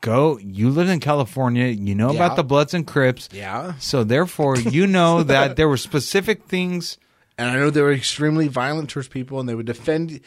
Go. 0.00 0.38
You 0.38 0.68
live 0.70 0.88
in 0.90 1.00
California. 1.00 1.66
You 1.66 1.94
know 1.94 2.10
Yeah. 2.12 2.16
about 2.24 2.36
the 2.36 2.44
Bloods 2.44 2.74
and 2.74 2.86
Crips. 2.86 3.28
Yeah. 3.32 3.74
So 3.78 4.04
therefore, 4.04 4.58
you 4.58 4.86
know 4.86 5.22
that 5.22 5.56
there 5.56 5.68
were 5.68 5.78
specific 5.78 6.44
things, 6.44 6.98
And 7.38 7.48
I 7.50 7.54
know 7.56 7.70
they 7.70 7.80
were 7.82 7.92
extremely 7.92 8.48
violent 8.48 8.90
towards 8.90 9.08
people, 9.08 9.40
and 9.40 9.48
they 9.48 9.54
would 9.54 9.66
defend 9.66 10.20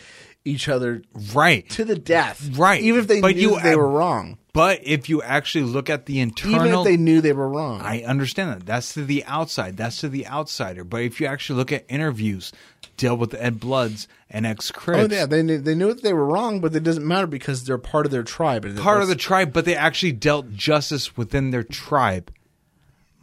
each 0.47 0.67
other 0.69 1.01
right? 1.33 1.67
to 1.69 1.83
the 1.85 1.95
death, 1.97 2.49
Right. 2.57 2.81
Even 2.81 2.99
if 3.01 3.07
they 3.07 3.21
But 3.21 3.35
knew 3.35 3.55
you- 3.55 3.61
they 3.61 3.75
were 3.75 3.89
wrong, 3.89 4.37
But 4.53 4.79
if 4.83 5.07
you 5.09 5.21
actually 5.21 5.65
look 5.65 5.89
at 5.89 6.07
the 6.07 6.19
internal, 6.19 6.65
even 6.65 6.79
if 6.79 6.83
they 6.85 6.97
knew 6.97 7.21
they 7.21 7.33
were 7.33 7.47
wrong. 7.49 7.81
I 7.81 8.01
understand 8.01 8.49
that. 8.51 8.65
That's 8.65 8.93
to 8.95 9.05
the 9.05 9.23
outside. 9.25 9.77
That's 9.77 9.99
to 10.01 10.09
the 10.09 10.25
outsider. 10.27 10.83
But 10.83 11.03
if 11.03 11.21
you 11.21 11.27
actually 11.27 11.57
look 11.57 11.71
at 11.71 11.85
interviews, 11.89 12.51
deal 12.97 13.15
with 13.15 13.35
Ed 13.35 13.59
Bloods 13.59 14.07
and 14.31 14.47
ex 14.47 14.71
Crips, 14.71 15.13
oh 15.13 15.15
yeah, 15.15 15.27
they 15.27 15.43
knew 15.43 15.59
they 15.59 15.75
knew 15.75 15.93
that 15.93 16.01
they 16.01 16.13
were 16.13 16.25
wrong, 16.25 16.59
but 16.59 16.75
it 16.75 16.83
doesn't 16.83 17.05
matter 17.07 17.27
because 17.27 17.65
they're 17.65 17.77
part 17.77 18.07
of 18.07 18.11
their 18.11 18.23
tribe. 18.23 18.63
part 18.79 19.03
of 19.03 19.07
the 19.09 19.15
tribe, 19.15 19.53
but 19.53 19.65
they 19.65 19.75
actually 19.75 20.13
dealt 20.13 20.51
justice 20.53 21.15
within 21.15 21.51
their 21.51 21.63
tribe. 21.63 22.31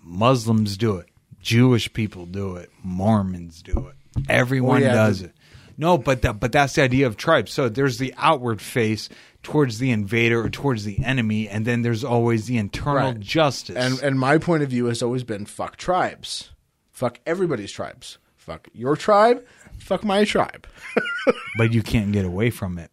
Muslims 0.05 0.77
do 0.77 0.97
it. 0.97 1.07
Jewish 1.41 1.93
people 1.93 2.27
do 2.27 2.57
it. 2.57 2.71
Mormons 2.83 3.63
do 3.63 3.89
it. 3.89 3.95
Everyone 4.29 4.81
Well, 4.81 4.83
yeah, 4.83 4.95
does 4.95 5.23
it. 5.23 5.33
No, 5.77 5.99
but 5.99 6.23
that, 6.23 6.39
but 6.41 6.53
that's 6.53 6.75
the 6.75 6.83
idea 6.83 7.07
of 7.07 7.17
tribe. 7.17 7.49
So 7.49 7.69
there's 7.69 7.99
the 7.99 8.15
outward 8.17 8.61
face 8.61 9.09
towards 9.43 9.79
the 9.79 9.91
invader 9.91 10.41
or 10.43 10.49
towards 10.49 10.85
the 10.85 11.05
enemy, 11.05 11.49
and 11.49 11.65
then 11.67 11.83
there's 11.83 12.05
always 12.05 12.47
the 12.47 12.57
internal 12.59 13.13
Right. 13.13 13.21
justice. 13.21 13.77
and 13.77 13.99
and 14.03 14.19
my 14.19 14.39
point 14.39 14.63
of 14.63 14.71
view 14.71 14.87
has 14.87 15.03
always 15.03 15.25
been 15.25 15.45
fuck 15.47 15.77
tribes, 15.77 16.51
fuck 16.93 17.19
everybody's 17.27 17.73
tribes, 17.73 18.19
fuck 18.37 18.69
your 18.73 18.97
tribe, 18.97 19.45
fuck 19.79 20.05
my 20.05 20.25
tribe. 20.25 20.67
but 21.59 21.73
you 21.73 21.83
can't 21.83 22.13
get 22.13 22.25
away 22.25 22.51
from 22.51 22.79
it. 22.79 22.91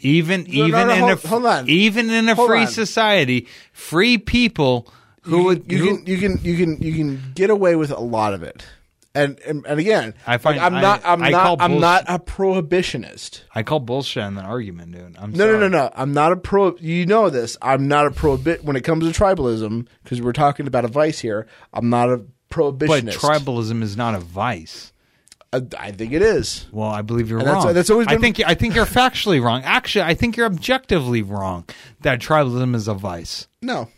Even 0.00 0.42
no, 0.44 0.48
even 0.66 0.70
no, 0.88 0.92
in 0.94 1.00
hold- 1.00 1.12
a 1.24 1.28
hold 1.28 1.46
on. 1.46 1.68
even 1.68 2.10
in 2.10 2.28
a 2.28 2.34
Hold 2.34 2.48
free 2.48 2.60
on. 2.62 2.66
society, 2.66 3.46
free 3.72 4.18
people 4.18 4.92
who 5.22 5.38
you, 5.38 5.44
would 5.44 5.70
you 5.72 5.78
who- 5.78 5.96
can 5.98 6.06
you 6.06 6.18
can 6.18 6.38
you 6.44 6.56
can 6.56 6.82
you 6.82 6.92
can 6.94 7.32
get 7.34 7.50
away 7.50 7.76
with 7.76 7.90
a 7.90 8.00
lot 8.00 8.34
of 8.34 8.42
it. 8.42 8.64
And 9.16 9.38
and, 9.40 9.64
and 9.66 9.80
again, 9.80 10.14
I 10.26 10.36
find- 10.38 10.58
like, 10.58 10.66
I'm 10.66 10.74
I- 10.76 10.80
not 10.80 11.00
I'm 11.04 11.22
I 11.22 11.30
not 11.30 11.60
I'm 11.60 11.70
bullshit- 11.72 11.80
not 11.80 12.04
a 12.08 12.18
prohibitionist. 12.18 13.42
I 13.54 13.62
call 13.62 13.80
bullshit 13.80 14.22
on 14.22 14.34
that 14.34 14.44
argument, 14.44 14.92
dude. 14.92 15.16
I'm 15.18 15.32
No, 15.32 15.46
no, 15.46 15.52
sorry. 15.52 15.58
no, 15.60 15.68
no. 15.68 15.90
I'm 15.94 16.12
not 16.12 16.32
a 16.32 16.36
pro. 16.36 16.76
You 16.78 17.06
know 17.06 17.30
this. 17.30 17.56
I'm 17.62 17.88
not 17.88 18.06
a 18.06 18.10
prohibit 18.10 18.64
when 18.64 18.76
it 18.76 18.82
comes 18.82 19.10
to 19.10 19.18
tribalism 19.18 19.86
because 20.04 20.20
we're 20.20 20.32
talking 20.32 20.66
about 20.66 20.84
a 20.84 20.88
vice 20.88 21.18
here. 21.18 21.46
I'm 21.72 21.88
not 21.90 22.10
a 22.10 22.22
prohibitionist. 22.50 22.88
But 22.88 23.14
tribalism 23.14 23.82
is 23.82 23.96
not 23.96 24.14
a 24.14 24.20
vice. 24.20 24.92
I, 25.52 25.62
I 25.78 25.92
think 25.92 26.12
it 26.12 26.22
is. 26.22 26.66
Well, 26.72 26.88
I 26.88 27.02
believe 27.02 27.30
you're 27.30 27.38
And 27.38 27.46
that's- 27.48 27.64
wrong. 27.64 27.74
that's 27.74 27.88
always 27.90 28.08
been... 28.08 28.18
I 28.18 28.20
think 28.20 28.40
I 28.44 28.54
think 28.54 28.74
you're 28.74 28.84
factually 28.84 29.42
wrong. 29.42 29.62
Actually, 29.64 30.02
I 30.04 30.14
think 30.14 30.36
you're 30.36 30.46
objectively 30.46 31.22
wrong 31.22 31.64
that 32.02 32.20
tribalism 32.20 32.74
is 32.74 32.88
a 32.88 32.94
vice. 32.94 33.46
No, 33.62 33.88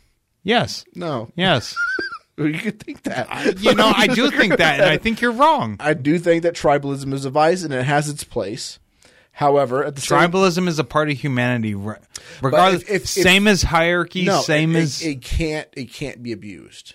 Yes. 0.44 0.84
no. 0.94 1.30
Yes. 1.36 1.74
You 2.38 2.58
could 2.58 2.80
think 2.80 3.02
that. 3.02 3.60
you 3.60 3.74
know, 3.74 3.92
I 3.94 4.06
do 4.06 4.30
think 4.30 4.56
that, 4.58 4.80
and 4.80 4.88
I 4.88 4.96
think 5.04 5.20
you're 5.20 5.32
wrong. 5.32 5.76
I 5.80 5.94
do 5.94 6.18
think 6.18 6.44
that 6.44 6.54
tribalism 6.54 7.12
is 7.12 7.24
a 7.24 7.30
vice 7.30 7.62
and 7.64 7.74
it 7.74 7.84
has 7.84 8.08
its 8.08 8.22
place. 8.24 8.78
However, 9.32 9.84
at 9.84 9.94
the 9.94 10.00
same 10.00 10.18
Tribalism 10.18 10.66
is 10.66 10.78
a 10.80 10.84
part 10.84 11.10
of 11.10 11.16
humanity, 11.18 11.74
re- 11.74 11.96
regardless. 12.42 12.82
if- 12.82 12.90
if- 12.90 13.02
if- 13.02 13.08
same 13.08 13.46
as 13.46 13.62
hierarchy, 13.62 14.24
no, 14.24 14.40
same 14.40 14.74
it, 14.74 14.80
as 14.80 15.00
it, 15.02 15.08
it 15.10 15.22
can't 15.22 15.68
it 15.74 15.92
can't 15.92 16.22
be 16.22 16.32
abused. 16.32 16.94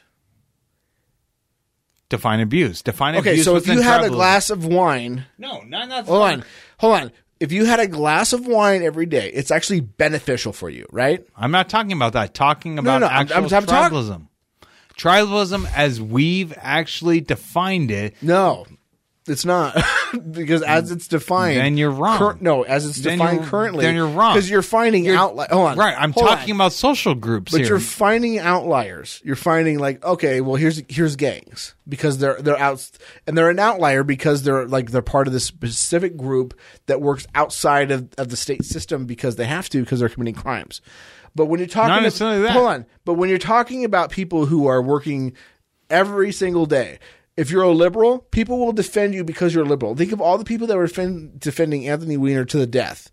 define 2.10 2.40
abuse. 2.40 2.82
Define 2.82 3.16
Okay, 3.16 3.32
abuse. 3.32 3.48
Okay, 3.48 3.60
so 3.60 3.72
if 3.72 3.74
you 3.76 3.82
had 3.82 4.04
a 4.04 4.10
glass 4.10 4.50
of 4.50 4.66
wine, 4.66 5.26
no, 5.38 5.62
not 5.62 5.88
not. 5.90 6.06
hold 6.06 6.22
on, 6.22 6.44
hold 6.80 6.94
on. 6.96 7.12
If 7.40 7.52
you 7.52 7.66
had 7.66 7.80
a 7.80 7.88
glass 7.88 8.32
of 8.32 8.46
wine 8.48 8.84
every 8.84 9.06
day, 9.06 9.30
it's 9.34 9.52
actually 9.52 9.82
beneficial 9.82 10.54
for 10.54 10.70
you, 10.70 10.86
right? 10.92 11.26
I'm 11.36 11.52
not 11.52 11.68
talking 11.70 11.92
about 11.92 12.14
that. 12.14 12.34
Talking 12.34 12.78
about 12.80 13.02
no, 13.02 13.08
I'm- 13.08 13.22
actual 13.24 13.36
I'm- 13.36 13.54
I'm 13.54 13.66
talk- 13.66 13.92
tribalism. 14.98 15.70
as 15.76 16.02
we've 16.02 16.54
actually 16.58 17.22
defined 17.22 17.92
it, 17.92 18.16
No, 18.22 18.66
it's 19.26 19.46
not 19.46 19.78
because 20.32 20.62
as 20.64 20.92
it's 20.92 21.08
defined, 21.08 21.58
Then 21.58 21.78
you're 21.78 21.92
wrong. 21.92 22.38
no, 22.42 22.64
as 22.64 22.86
it's 22.86 22.98
Then 23.00 23.18
defined 23.20 23.44
currently, 23.46 23.86
then 23.86 23.96
you're 23.96 24.08
wrong. 24.08 24.34
because 24.36 24.50
you're 24.50 24.62
finding 24.62 25.08
outliers. 25.10 25.50
Hold 25.52 25.70
on, 25.72 25.78
right? 25.78 25.96
I'm 25.98 26.12
hold 26.12 26.28
talking 26.28 26.52
on. 26.52 26.58
about 26.58 26.74
social 26.74 27.16
groups 27.16 27.52
But 27.54 27.62
here. 27.62 27.70
you're 27.70 27.80
finding 27.80 28.38
outliers. 28.40 29.22
You're 29.24 29.38
finding 29.38 29.80
like, 29.80 30.04
okay, 30.04 30.42
well 30.42 30.56
here's 30.56 30.82
here's 30.90 31.16
gangs 31.16 31.74
because 31.88 32.18
they're 32.18 32.42
they're 32.42 32.60
out 32.60 32.90
and 33.26 33.38
they're 33.38 33.50
an 33.50 33.60
outlier 33.60 34.04
because 34.04 34.44
they're 34.44 34.68
like 34.68 34.92
they're 34.92 35.02
part 35.02 35.28
of 35.28 35.34
this 35.34 35.46
specific 35.46 36.18
group 36.18 36.54
that 36.88 37.00
works 37.02 37.26
outside 37.34 37.92
of, 37.92 38.10
of 38.18 38.28
the 38.28 38.36
state 38.38 38.66
system 38.66 39.06
because 39.06 39.38
they 39.38 39.46
have 39.46 39.70
to 39.70 39.82
because 39.84 40.02
they're 40.02 40.10
committing 40.10 40.36
crimes. 40.36 40.82
But 41.36 41.48
when 41.48 41.60
you're 41.60 41.68
talking, 41.68 41.90
Not 41.90 42.06
that. 42.44 42.52
hold 42.52 42.68
on. 42.68 42.86
But 43.06 43.16
when 43.16 43.30
you're 43.30 43.38
talking 43.40 43.86
about 43.86 44.12
people 44.12 44.46
who 44.46 44.68
are 44.68 44.82
working 44.82 45.34
every 45.90 46.32
single 46.32 46.66
day, 46.66 47.00
if 47.36 47.50
you're 47.50 47.64
a 47.64 47.72
liberal, 47.72 48.20
people 48.20 48.60
will 48.60 48.74
defend 48.74 49.14
you 49.14 49.24
because 49.24 49.54
you're 49.54 49.66
a 49.66 49.68
liberal. 49.68 49.96
Think 49.96 50.12
of 50.12 50.22
all 50.22 50.38
the 50.38 50.46
people 50.46 50.68
that 50.68 50.78
were 50.78 50.88
defend, 50.88 51.40
defending 51.40 51.88
Anthony 51.88 52.18
Weiner 52.18 52.46
to 52.46 52.58
the 52.58 52.68
death, 52.68 53.12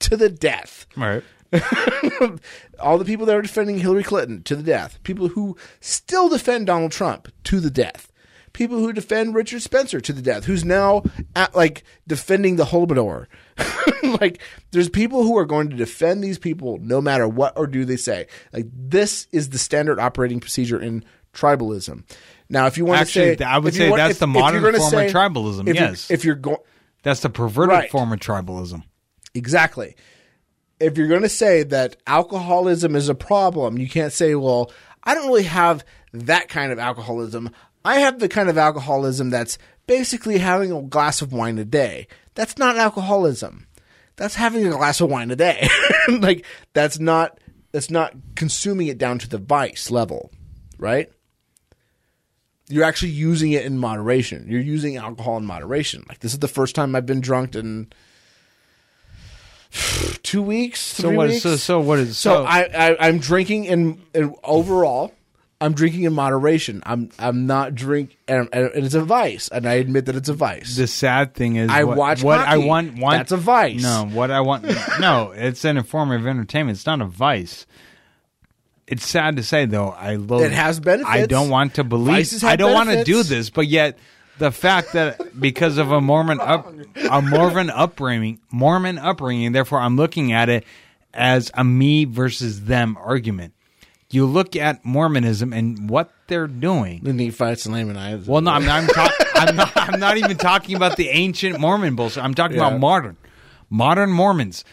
to 0.00 0.16
the 0.16 0.28
death 0.28 0.86
right. 0.96 1.22
all 2.80 2.98
the 2.98 3.04
people 3.04 3.24
that 3.26 3.36
are 3.36 3.42
defending 3.42 3.78
Hillary 3.78 4.02
Clinton 4.02 4.42
to 4.42 4.56
the 4.56 4.62
death, 4.62 5.02
people 5.04 5.28
who 5.28 5.56
still 5.80 6.28
defend 6.28 6.66
Donald 6.66 6.92
Trump 6.92 7.28
to 7.44 7.60
the 7.60 7.70
death, 7.70 8.12
people 8.52 8.78
who 8.78 8.92
defend 8.92 9.34
Richard 9.34 9.62
Spencer 9.62 10.00
to 10.00 10.12
the 10.12 10.22
death, 10.22 10.44
who's 10.44 10.64
now 10.64 11.02
at, 11.34 11.54
like 11.54 11.84
defending 12.06 12.56
the 12.56 12.66
Holodomor. 12.66 13.26
like 14.20 14.40
there's 14.70 14.88
people 14.88 15.22
who 15.22 15.36
are 15.38 15.44
going 15.46 15.70
to 15.70 15.76
defend 15.76 16.22
these 16.22 16.38
people 16.38 16.78
no 16.80 17.00
matter 17.00 17.26
what 17.28 17.54
or 17.56 17.66
do 17.66 17.84
they 17.84 17.96
say. 17.96 18.26
Like 18.52 18.66
this 18.72 19.26
is 19.32 19.50
the 19.50 19.58
standard 19.58 19.98
operating 19.98 20.40
procedure 20.40 20.80
in 20.80 21.04
tribalism. 21.32 22.04
Now, 22.48 22.66
if 22.66 22.78
you 22.78 22.84
want 22.84 23.00
Actually, 23.00 23.36
to 23.36 23.44
say, 23.44 23.44
I 23.44 23.58
would 23.58 23.74
say 23.74 23.90
want- 23.90 23.98
that's 24.00 24.12
if- 24.12 24.18
the 24.20 24.26
modern 24.26 24.62
form 24.62 24.74
of 24.74 25.10
tribalism, 25.12 25.60
If 25.68 25.76
you're- 25.76 25.78
yes. 25.88 26.10
if 26.10 26.24
you're 26.24 26.34
going 26.36 26.58
That's 27.02 27.20
the 27.20 27.30
perverted 27.30 27.70
Right. 27.72 27.90
form 27.90 28.12
of 28.12 28.18
tribalism. 28.20 28.82
Exactly. 29.34 29.96
If 30.80 30.96
you're 30.98 31.08
going 31.08 31.22
to 31.22 31.28
say 31.28 31.62
that 31.64 31.96
alcoholism 32.06 32.94
is 32.96 33.08
a 33.08 33.14
problem, 33.14 33.78
you 33.78 33.88
can't 33.88 34.12
say, 34.12 34.34
well, 34.34 34.70
I 35.04 35.14
don't 35.14 35.26
really 35.28 35.44
have 35.44 35.84
that 36.12 36.48
kind 36.48 36.72
of 36.72 36.78
alcoholism. 36.78 37.50
I 37.84 38.00
have 38.00 38.18
the 38.18 38.28
kind 38.28 38.48
of 38.48 38.58
alcoholism 38.58 39.30
that's 39.30 39.56
basically 39.86 40.38
having 40.38 40.72
a 40.72 40.82
glass 40.82 41.22
of 41.22 41.32
wine 41.32 41.58
a 41.58 41.64
day. 41.64 42.08
That's 42.34 42.58
not 42.58 42.76
alcoholism. 42.76 43.66
That's 44.16 44.34
having 44.34 44.66
a 44.66 44.70
glass 44.70 45.00
of 45.00 45.10
wine 45.10 45.30
a 45.30 45.36
day. 45.36 45.68
like 46.08 46.44
that's 46.72 46.98
not 46.98 47.38
that's 47.72 47.90
not 47.90 48.14
consuming 48.34 48.86
it 48.86 48.98
down 48.98 49.18
to 49.18 49.28
the 49.28 49.38
vice 49.38 49.90
level, 49.90 50.30
right? 50.78 51.10
you're 52.68 52.84
actually 52.84 53.12
using 53.12 53.52
it 53.52 53.64
in 53.64 53.78
moderation. 53.78 54.46
You're 54.48 54.60
using 54.60 54.96
alcohol 54.96 55.36
in 55.36 55.46
moderation. 55.46 56.04
Like 56.08 56.20
this 56.20 56.32
is 56.32 56.40
the 56.40 56.48
first 56.48 56.74
time 56.74 56.94
I've 56.94 57.06
been 57.06 57.20
drunk 57.20 57.54
in 57.54 57.92
two 60.22 60.42
weeks. 60.42 60.80
So 60.80 61.10
what? 61.10 61.28
Weeks. 61.28 61.42
So 61.42 61.56
so 61.56 61.80
what 61.80 61.98
is 61.98 62.18
So 62.18 62.30
so? 62.30 62.44
I, 62.44 62.62
I 62.62 63.08
I'm 63.08 63.18
drinking 63.18 63.66
in, 63.66 64.02
in 64.14 64.34
overall. 64.42 65.12
I'm 65.60 65.72
drinking 65.72 66.02
in 66.02 66.12
moderation. 66.12 66.82
I'm 66.84 67.10
I'm 67.18 67.46
not 67.46 67.74
drink 67.74 68.18
and, 68.28 68.48
and 68.52 68.70
it's 68.74 68.94
a 68.94 69.02
vice, 69.02 69.48
and 69.48 69.66
I 69.66 69.74
admit 69.74 70.06
that 70.06 70.16
it's 70.16 70.28
a 70.28 70.34
vice. 70.34 70.76
the 70.76 70.86
sad 70.86 71.34
thing 71.34 71.56
is, 71.56 71.70
I 71.70 71.84
what, 71.84 71.96
watch 71.96 72.22
what 72.22 72.40
I 72.40 72.58
want. 72.58 72.98
want 72.98 73.18
That's 73.18 73.32
a 73.32 73.38
vice. 73.38 73.82
No, 73.82 74.06
what 74.06 74.30
I 74.30 74.40
want. 74.40 74.64
no, 75.00 75.32
it's 75.34 75.64
an 75.64 75.78
informative 75.78 76.26
entertainment. 76.26 76.76
It's 76.76 76.86
not 76.86 77.00
a 77.00 77.06
vice. 77.06 77.66
It's 78.86 79.06
sad 79.06 79.36
to 79.36 79.42
say 79.42 79.64
though. 79.64 79.88
I 79.88 80.16
love. 80.16 80.42
It 80.42 80.52
has 80.52 80.78
benefits. 80.78 81.10
I 81.10 81.26
don't 81.26 81.48
want 81.48 81.74
to 81.76 81.84
believe. 81.84 82.44
I 82.44 82.56
don't 82.56 82.74
want 82.74 82.90
to 82.90 83.02
do 83.04 83.22
this, 83.22 83.48
but 83.48 83.66
yet 83.66 83.98
the 84.38 84.52
fact 84.52 84.92
that 84.92 85.40
because 85.40 85.78
of 85.78 85.90
a 85.90 86.00
Mormon 86.00 86.38
up, 86.40 86.72
a 87.10 87.22
Mormon 87.22 87.70
upbringing, 87.70 88.40
Mormon 88.50 88.98
upbringing, 88.98 89.52
therefore 89.52 89.80
I'm 89.80 89.96
looking 89.96 90.32
at 90.32 90.48
it 90.48 90.64
as 91.14 91.50
a 91.54 91.64
me 91.64 92.04
versus 92.04 92.64
them 92.64 92.96
argument. 93.00 93.54
You 94.10 94.26
look 94.26 94.54
at 94.54 94.84
Mormonism 94.84 95.52
and 95.52 95.90
what 95.90 96.12
they're 96.28 96.46
doing. 96.46 97.00
the 97.02 97.12
Nephites 97.12 97.66
and 97.66 97.74
Lamanites. 97.74 98.26
Well, 98.26 98.40
no, 98.40 98.52
I'm 98.52 98.64
not. 98.64 98.88
I'm, 98.96 99.10
I'm 99.48 99.56
not. 99.56 99.72
I'm 99.76 100.00
not 100.00 100.16
even 100.16 100.36
talking 100.36 100.76
about 100.76 100.96
the 100.96 101.08
ancient 101.08 101.58
Mormon 101.58 101.96
bullshit. 101.96 102.22
I'm 102.22 102.34
talking 102.34 102.56
Yeah. 102.56 102.68
about 102.68 102.78
modern, 102.80 103.16
modern 103.68 104.10
Mormons. 104.10 104.64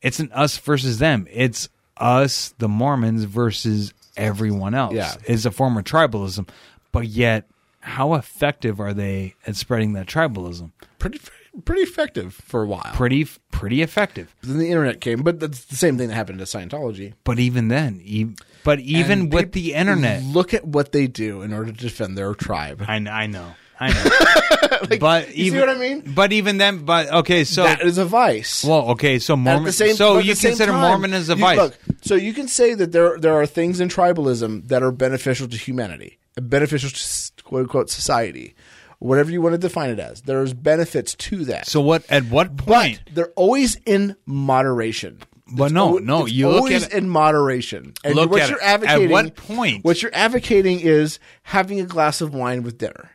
It's 0.00 0.20
an 0.20 0.30
us 0.32 0.58
versus 0.58 0.98
them. 0.98 1.26
It's 1.30 1.68
us, 1.96 2.54
the 2.58 2.68
Mormons, 2.68 3.24
versus 3.24 3.92
everyone 4.16 4.74
else. 4.74 4.94
Yeah. 4.94 5.14
It's 5.24 5.44
a 5.44 5.50
form 5.50 5.76
of 5.76 5.84
tribalism, 5.84 6.48
but 6.92 7.06
yet, 7.08 7.48
how 7.80 8.14
effective 8.14 8.80
are 8.80 8.92
they 8.94 9.34
at 9.46 9.56
spreading 9.56 9.92
that 9.94 10.06
tribalism? 10.06 10.70
pretty 10.98 11.20
pretty 11.64 11.82
effective 11.82 12.32
for 12.34 12.62
a 12.62 12.66
while. 12.66 12.90
Pretty, 12.94 13.26
pretty 13.50 13.82
effective. 13.82 14.34
Then 14.42 14.58
the 14.58 14.68
internet 14.68 15.00
came, 15.00 15.22
but 15.22 15.38
that's 15.40 15.64
the 15.66 15.76
same 15.76 15.98
thing 15.98 16.08
that 16.08 16.14
happened 16.14 16.38
to 16.38 16.44
Scientology. 16.44 17.12
But 17.24 17.38
even 17.40 17.68
then, 17.68 18.00
e- 18.04 18.34
but 18.64 18.80
even 18.80 19.20
And 19.22 19.32
with 19.32 19.52
the 19.52 19.74
internet, 19.74 20.22
look 20.22 20.54
at 20.54 20.64
what 20.66 20.92
they 20.92 21.06
do 21.06 21.42
in 21.42 21.52
order 21.52 21.72
to 21.72 21.78
defend 21.78 22.16
their 22.16 22.34
tribe. 22.34 22.82
I, 22.82 22.98
kn- 22.98 23.08
I 23.08 23.26
know, 23.26 23.52
I 23.80 23.88
know. 24.90 24.98
but 24.98 25.28
you 25.28 25.34
see 25.34 25.40
even, 25.56 25.60
what 25.60 25.68
I 25.68 25.74
mean? 25.78 26.12
But 26.14 26.32
even 26.32 26.58
then, 26.58 26.84
but 26.84 27.10
okay, 27.12 27.44
so 27.44 27.64
that 27.64 27.82
is 27.82 27.98
a 27.98 28.04
vice. 28.04 28.64
Well, 28.64 28.90
okay, 28.90 29.18
so 29.18 29.36
Mormon. 29.36 29.72
so 29.72 29.84
but 30.14 30.18
at 30.20 30.24
you 30.24 30.32
the 30.32 30.36
same 30.36 30.50
consider 30.52 30.72
time, 30.72 30.80
Mormon 30.80 31.12
as 31.12 31.28
a 31.28 31.34
you- 31.34 31.40
vice? 31.40 31.58
Look, 31.58 31.78
so 32.02 32.14
you 32.14 32.32
can 32.32 32.48
say 32.48 32.74
that 32.74 32.92
there 32.92 33.18
there 33.18 33.34
are 33.34 33.46
things 33.46 33.80
in 33.80 33.88
tribalism 33.88 34.68
that 34.68 34.82
are 34.82 34.92
beneficial 34.92 35.48
to 35.48 35.56
humanity, 35.56 36.18
beneficial 36.36 36.90
to 36.90 36.96
s- 36.96 37.32
quote 37.44 37.62
unquote 37.62 37.90
society, 37.90 38.54
whatever 38.98 39.30
you 39.30 39.40
want 39.42 39.52
to 39.54 39.58
define 39.58 39.90
it 39.90 39.98
as. 39.98 40.22
There's 40.22 40.52
benefits 40.54 41.14
to 41.16 41.44
that. 41.46 41.66
so 41.66 41.80
what? 41.80 42.04
At 42.10 42.24
what 42.24 42.56
but 42.56 42.66
point? 42.66 43.00
they're 43.12 43.32
always 43.36 43.76
in 43.86 44.16
moderation. 44.26 45.20
But 45.54 45.72
no, 45.72 45.98
no, 45.98 46.26
you 46.26 46.48
look 46.48 46.56
always 46.62 46.84
at 46.84 46.92
it- 46.92 46.98
in 46.98 47.08
moderation. 47.08 47.92
And 48.04 48.14
Look 48.14 48.30
what 48.30 48.42
at 48.42 48.48
you're 48.50 48.58
it. 48.58 48.84
At 48.84 49.10
what 49.10 49.36
point? 49.36 49.84
What 49.84 50.00
you're 50.02 50.14
advocating 50.14 50.80
is 50.80 51.18
having 51.42 51.80
a 51.80 51.84
glass 51.84 52.20
of 52.20 52.34
wine 52.34 52.62
with 52.62 52.78
dinner, 52.78 53.10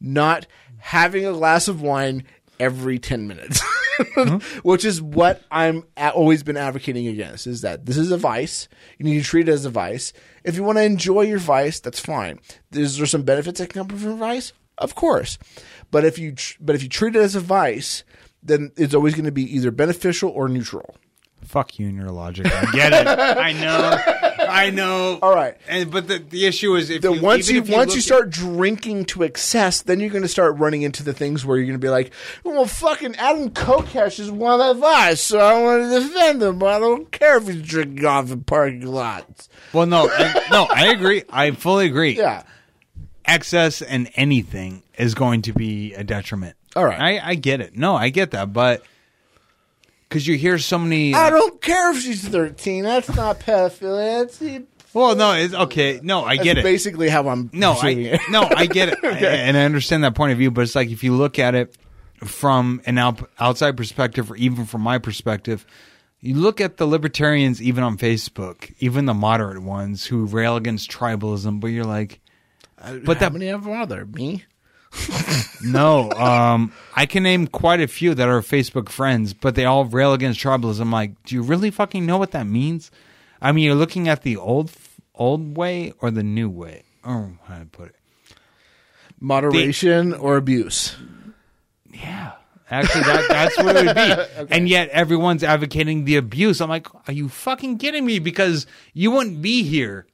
not 0.00 0.46
having 0.78 1.24
a 1.26 1.32
glass 1.32 1.68
of 1.68 1.80
wine 1.80 2.24
every 2.60 2.98
ten 2.98 3.26
minutes. 3.28 3.60
Hmm? 3.96 4.36
Which 4.62 4.84
is 4.84 5.00
what 5.00 5.42
I'm 5.50 5.84
a- 5.96 6.10
always 6.10 6.42
been 6.42 6.56
advocating 6.56 7.06
against. 7.06 7.46
Is 7.46 7.60
that 7.60 7.86
this 7.86 7.96
is 7.96 8.10
a 8.10 8.16
vice? 8.18 8.68
You 8.98 9.04
need 9.04 9.18
to 9.18 9.24
treat 9.24 9.48
it 9.48 9.52
as 9.52 9.64
a 9.64 9.70
vice. 9.70 10.12
If 10.42 10.56
you 10.56 10.64
want 10.64 10.78
to 10.78 10.82
enjoy 10.84 11.22
your 11.22 11.38
vice, 11.38 11.78
that's 11.80 12.00
fine. 12.00 12.40
Is 12.72 12.96
there 12.98 13.06
some 13.06 13.22
benefits 13.22 13.60
that 13.60 13.70
can 13.70 13.86
come 13.86 13.96
from 13.98 14.18
vice? 14.18 14.52
Of 14.78 14.96
course, 14.96 15.38
but 15.92 16.04
if 16.04 16.18
you 16.18 16.32
tr- 16.32 16.56
but 16.60 16.74
if 16.74 16.82
you 16.82 16.88
treat 16.88 17.14
it 17.14 17.20
as 17.20 17.36
a 17.36 17.40
vice, 17.40 18.02
then 18.42 18.72
it's 18.76 18.94
always 18.94 19.14
going 19.14 19.24
to 19.26 19.30
be 19.32 19.54
either 19.56 19.70
beneficial 19.70 20.30
or 20.30 20.48
neutral. 20.48 20.96
Fuck 21.44 21.78
you 21.78 21.88
and 21.88 21.96
your 21.96 22.10
logic. 22.10 22.46
I 22.46 22.70
get 22.72 22.92
it. 22.92 23.06
I 23.06 23.52
know. 23.52 24.46
I 24.48 24.70
know. 24.70 25.18
All 25.22 25.34
right. 25.34 25.56
And 25.68 25.90
but 25.90 26.08
the, 26.08 26.18
the 26.18 26.46
issue 26.46 26.74
is 26.74 26.90
if 26.90 27.02
Then 27.02 27.14
you, 27.14 27.22
once 27.22 27.48
you 27.48 27.60
if 27.62 27.68
once 27.68 27.88
look 27.90 27.94
you 27.96 27.98
at- 27.98 28.04
start 28.04 28.30
drinking 28.30 29.04
to 29.06 29.22
excess, 29.22 29.82
then 29.82 30.00
you're 30.00 30.10
going 30.10 30.22
to 30.22 30.28
start 30.28 30.56
running 30.58 30.82
into 30.82 31.02
the 31.02 31.12
things 31.12 31.44
where 31.46 31.56
you're 31.56 31.66
going 31.66 31.78
to 31.78 31.84
be 31.84 31.88
like, 31.90 32.12
"Well, 32.44 32.66
fucking 32.66 33.16
Adam 33.16 33.50
Kokesh 33.50 34.18
is 34.20 34.30
one 34.30 34.60
of 34.60 34.82
us, 34.82 35.20
so 35.20 35.38
I 35.38 35.62
want 35.62 35.82
to 35.84 36.00
defend 36.00 36.42
him. 36.42 36.58
But 36.58 36.70
I 36.74 36.78
don't 36.78 37.10
care 37.12 37.36
if 37.38 37.46
he's 37.46 37.62
drinking 37.62 38.04
off 38.04 38.30
in 38.30 38.42
parking 38.44 38.86
lots." 38.86 39.48
well, 39.72 39.86
no, 39.86 40.08
and- 40.08 40.40
no, 40.50 40.64
I 40.70 40.86
agree. 40.92 41.24
I 41.30 41.50
fully 41.52 41.86
agree. 41.86 42.16
Yeah, 42.16 42.42
Excess 43.24 43.80
and 43.82 44.10
anything 44.16 44.82
is 44.98 45.14
going 45.14 45.42
to 45.42 45.52
be 45.52 45.94
a 45.94 46.04
detriment. 46.04 46.56
All 46.76 46.84
right. 46.84 47.00
I, 47.22 47.30
I 47.30 47.34
get 47.36 47.60
it. 47.60 47.76
No, 47.76 47.94
I 47.96 48.10
get 48.10 48.32
that, 48.32 48.52
but 48.52 48.82
because 50.14 50.28
you 50.28 50.36
hear 50.36 50.60
so 50.60 50.78
many. 50.78 51.12
I 51.12 51.26
uh, 51.26 51.30
don't 51.30 51.60
care 51.60 51.90
if 51.90 52.00
she's 52.00 52.26
13. 52.28 52.84
That's 52.84 53.12
not 53.16 53.40
pedophilia. 53.40 54.20
That's, 54.38 54.64
well, 54.94 55.16
no, 55.16 55.32
it's 55.32 55.52
okay. 55.52 55.98
No, 56.04 56.22
I 56.24 56.36
get 56.36 56.54
that's 56.54 56.58
it. 56.60 56.62
basically 56.62 57.08
how 57.08 57.26
I'm 57.28 57.50
No, 57.52 57.72
I 57.72 57.90
it. 57.90 58.20
no, 58.30 58.42
I 58.44 58.66
get 58.66 58.90
it, 58.90 58.98
and 59.04 59.56
I 59.56 59.64
understand 59.64 60.04
that 60.04 60.14
point 60.14 60.30
of 60.30 60.38
view. 60.38 60.52
But 60.52 60.60
it's 60.60 60.76
like 60.76 60.90
if 60.90 61.02
you 61.02 61.16
look 61.16 61.40
at 61.40 61.56
it 61.56 61.76
from 62.18 62.80
an 62.86 62.96
out, 62.96 63.28
outside 63.40 63.76
perspective, 63.76 64.30
or 64.30 64.36
even 64.36 64.66
from 64.66 64.82
my 64.82 64.98
perspective, 64.98 65.66
you 66.20 66.36
look 66.36 66.60
at 66.60 66.76
the 66.76 66.86
libertarians, 66.86 67.60
even 67.60 67.82
on 67.82 67.98
Facebook, 67.98 68.72
even 68.78 69.06
the 69.06 69.14
moderate 69.14 69.64
ones 69.64 70.06
who 70.06 70.26
rail 70.26 70.54
against 70.54 70.92
tribalism. 70.92 71.58
But 71.58 71.68
you're 71.68 71.84
like, 71.84 72.20
uh, 72.78 72.98
But 73.04 73.18
that- 73.18 73.32
how 73.32 73.36
many 73.36 73.48
of 73.48 73.64
them 73.64 73.72
are 73.72 73.84
there? 73.86 74.06
Me? 74.06 74.44
No, 75.62 76.10
um, 76.12 76.72
I 76.94 77.06
can 77.06 77.22
name 77.22 77.46
quite 77.46 77.80
a 77.80 77.88
few 77.88 78.14
that 78.14 78.28
are 78.28 78.40
Facebook 78.40 78.88
friends, 78.88 79.34
but 79.34 79.54
they 79.54 79.64
all 79.64 79.84
rail 79.84 80.12
against 80.12 80.40
tribalism. 80.40 80.92
Like, 80.92 81.22
do 81.24 81.34
you 81.34 81.42
really 81.42 81.70
fucking 81.70 82.04
know 82.06 82.18
what 82.18 82.32
that 82.32 82.46
means? 82.46 82.90
I 83.40 83.52
mean, 83.52 83.64
you're 83.64 83.74
looking 83.74 84.08
at 84.08 84.22
the 84.22 84.36
old 84.36 84.72
old 85.14 85.56
way 85.56 85.92
or 86.00 86.10
the 86.10 86.22
new 86.22 86.48
way. 86.48 86.84
Oh, 87.04 87.32
how 87.44 87.58
to 87.58 87.66
put 87.66 87.88
it. 87.88 87.96
Moderation 89.20 90.12
or 90.12 90.36
abuse? 90.36 90.96
Yeah. 91.92 92.32
Actually, 92.70 93.02
that, 93.02 93.28
that's 93.28 93.56
what 93.58 93.76
it 93.76 93.86
would 93.86 93.94
be. 93.94 94.54
And 94.54 94.68
yet 94.68 94.88
everyone's 94.88 95.44
advocating 95.44 96.04
the 96.04 96.16
abuse. 96.16 96.60
I'm 96.60 96.68
like, 96.68 96.88
are 97.08 97.12
you 97.12 97.28
fucking 97.28 97.78
kidding 97.78 98.04
me? 98.04 98.18
Because 98.18 98.66
you 98.94 99.10
wouldn't 99.10 99.42
be 99.42 99.62
here. 99.62 100.06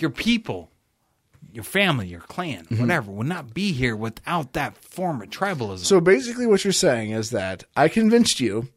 Your 0.00 0.10
people, 0.10 0.70
your 1.58 1.64
family, 1.64 2.06
your 2.06 2.20
clan, 2.20 2.66
mm-hmm. 2.66 2.80
whatever, 2.80 3.10
would 3.10 3.26
not 3.26 3.52
be 3.52 3.72
here 3.72 3.96
without 3.96 4.52
that 4.52 4.78
form 4.78 5.20
of 5.20 5.28
tribalism. 5.28 5.80
So 5.80 6.00
basically, 6.00 6.46
what 6.46 6.62
you're 6.62 6.72
saying 6.72 7.10
is 7.10 7.30
that 7.30 7.64
I 7.76 7.88
convinced 7.88 8.38
you 8.38 8.68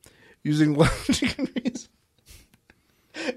using 0.41 0.73
logic 0.77 1.37
and 1.37 1.51
reason. 1.63 1.89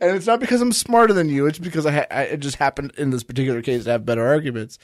And 0.01 0.17
it's 0.17 0.27
not 0.27 0.41
because 0.41 0.63
I'm 0.63 0.73
smarter 0.73 1.13
than 1.13 1.29
you. 1.29 1.45
It's 1.45 1.59
because 1.59 1.85
I, 1.85 1.93
ha- 1.93 2.07
I 2.11 2.23
it 2.23 2.41
just 2.41 2.57
happened 2.57 2.95
in 2.97 3.11
this 3.11 3.23
particular 3.23 3.61
case 3.61 3.85
to 3.85 3.91
have 3.91 4.07
better 4.07 4.27
arguments. 4.27 4.79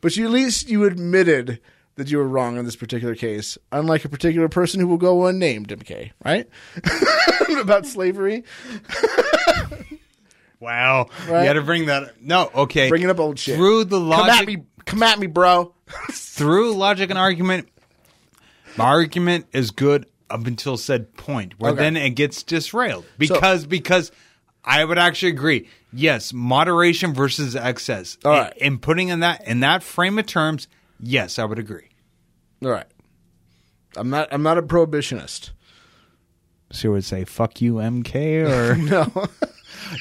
But 0.00 0.16
you, 0.16 0.26
at 0.26 0.30
least 0.30 0.68
you 0.68 0.84
admitted 0.84 1.58
that 1.96 2.08
you 2.08 2.18
were 2.18 2.28
wrong 2.28 2.56
in 2.56 2.64
this 2.64 2.76
particular 2.76 3.16
case, 3.16 3.58
unlike 3.72 4.04
a 4.04 4.08
particular 4.08 4.48
person 4.48 4.78
who 4.78 4.86
will 4.86 4.96
go 4.96 5.26
unnamed, 5.26 5.70
MK, 5.70 6.12
right? 6.24 6.48
About 7.58 7.84
slavery. 7.84 8.44
wow. 10.64 11.06
Right? 11.28 11.42
You 11.42 11.46
had 11.46 11.52
to 11.54 11.62
bring 11.62 11.86
that. 11.86 12.02
Up. 12.04 12.10
No, 12.20 12.50
okay. 12.54 12.88
Bringing 12.88 13.10
up 13.10 13.20
old 13.20 13.38
shit. 13.38 13.56
Through 13.56 13.84
the 13.84 14.00
logic. 14.00 14.26
Come 14.26 14.40
at 14.40 14.46
me. 14.46 14.64
Come 14.86 15.02
at 15.02 15.18
me, 15.18 15.26
bro. 15.26 15.74
through 16.10 16.74
logic 16.74 17.10
and 17.10 17.18
argument, 17.18 17.68
my 18.76 18.84
argument 18.84 19.46
is 19.52 19.70
good 19.70 20.06
up 20.30 20.46
until 20.46 20.76
said 20.76 21.14
point, 21.16 21.54
where 21.58 21.72
Okay. 21.72 21.82
then 21.82 21.96
it 21.96 22.10
gets 22.10 22.42
disrailed 22.42 23.04
because 23.18 23.66
because 23.66 24.10
I 24.64 24.84
would 24.84 24.98
actually 24.98 25.30
agree. 25.32 25.68
Yes, 25.92 26.32
moderation 26.32 27.14
versus 27.14 27.54
excess. 27.54 28.18
All 28.24 28.32
right. 28.32 28.52
In- 28.56 28.74
in 28.74 28.78
putting 28.78 29.08
in 29.08 29.20
that 29.20 29.46
in 29.46 29.60
that 29.60 29.82
frame 29.82 30.18
of 30.18 30.26
terms, 30.26 30.66
yes, 30.98 31.38
I 31.38 31.44
would 31.44 31.58
agree. 31.58 31.90
All 32.64 32.70
right. 32.70 32.86
I'm 33.96 34.10
not. 34.10 34.28
I'm 34.32 34.42
not 34.42 34.58
a 34.58 34.62
prohibitionist. 34.62 35.50
So 36.72 36.88
you 36.88 36.92
would 36.92 37.04
say 37.04 37.24
"fuck 37.24 37.60
you, 37.60 37.74
MK" 37.74 38.48
or 38.48 38.76
No. 38.76 39.26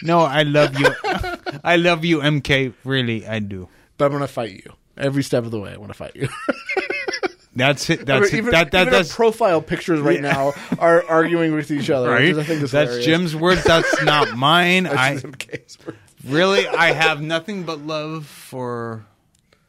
no? 0.03 0.19
I 0.19 0.43
love 0.43 0.79
you. 0.79 0.87
I 1.63 1.75
love 1.75 2.05
you, 2.05 2.19
MK. 2.19 2.73
Really, 2.83 3.25
I 3.27 3.39
do. 3.39 3.67
but 3.97 4.05
I'm 4.05 4.11
gonna 4.11 4.27
fight 4.27 4.51
you 4.51 4.73
every 4.97 5.23
step 5.23 5.45
of 5.45 5.51
the 5.51 5.59
way. 5.59 5.73
I 5.73 5.77
want 5.77 5.91
to 5.91 5.97
fight 5.97 6.15
you. 6.15 6.29
That's 7.55 7.89
it. 7.89 8.05
That's 8.05 8.33
even, 8.33 8.49
it. 8.49 8.51
That 8.51 8.71
that 8.71 8.81
even 8.87 8.93
that's 8.93 9.13
profile 9.13 9.61
pictures 9.61 9.99
right 9.99 10.21
now 10.21 10.53
are 10.79 11.07
arguing 11.07 11.53
with 11.53 11.69
each 11.69 11.89
other. 11.91 12.09
right. 12.09 12.35
I 12.35 12.43
think 12.43 12.63
is 12.63 12.71
That's 12.71 12.89
hilarious. 12.89 13.05
Jim's 13.05 13.35
word. 13.35 13.59
That's 13.59 14.03
not 14.03 14.35
mine. 14.35 14.85
That's 14.85 15.77
I 15.87 15.91
really, 16.25 16.67
I 16.67 16.93
have 16.93 17.21
nothing 17.21 17.63
but 17.63 17.79
love 17.79 18.25
for 18.25 19.05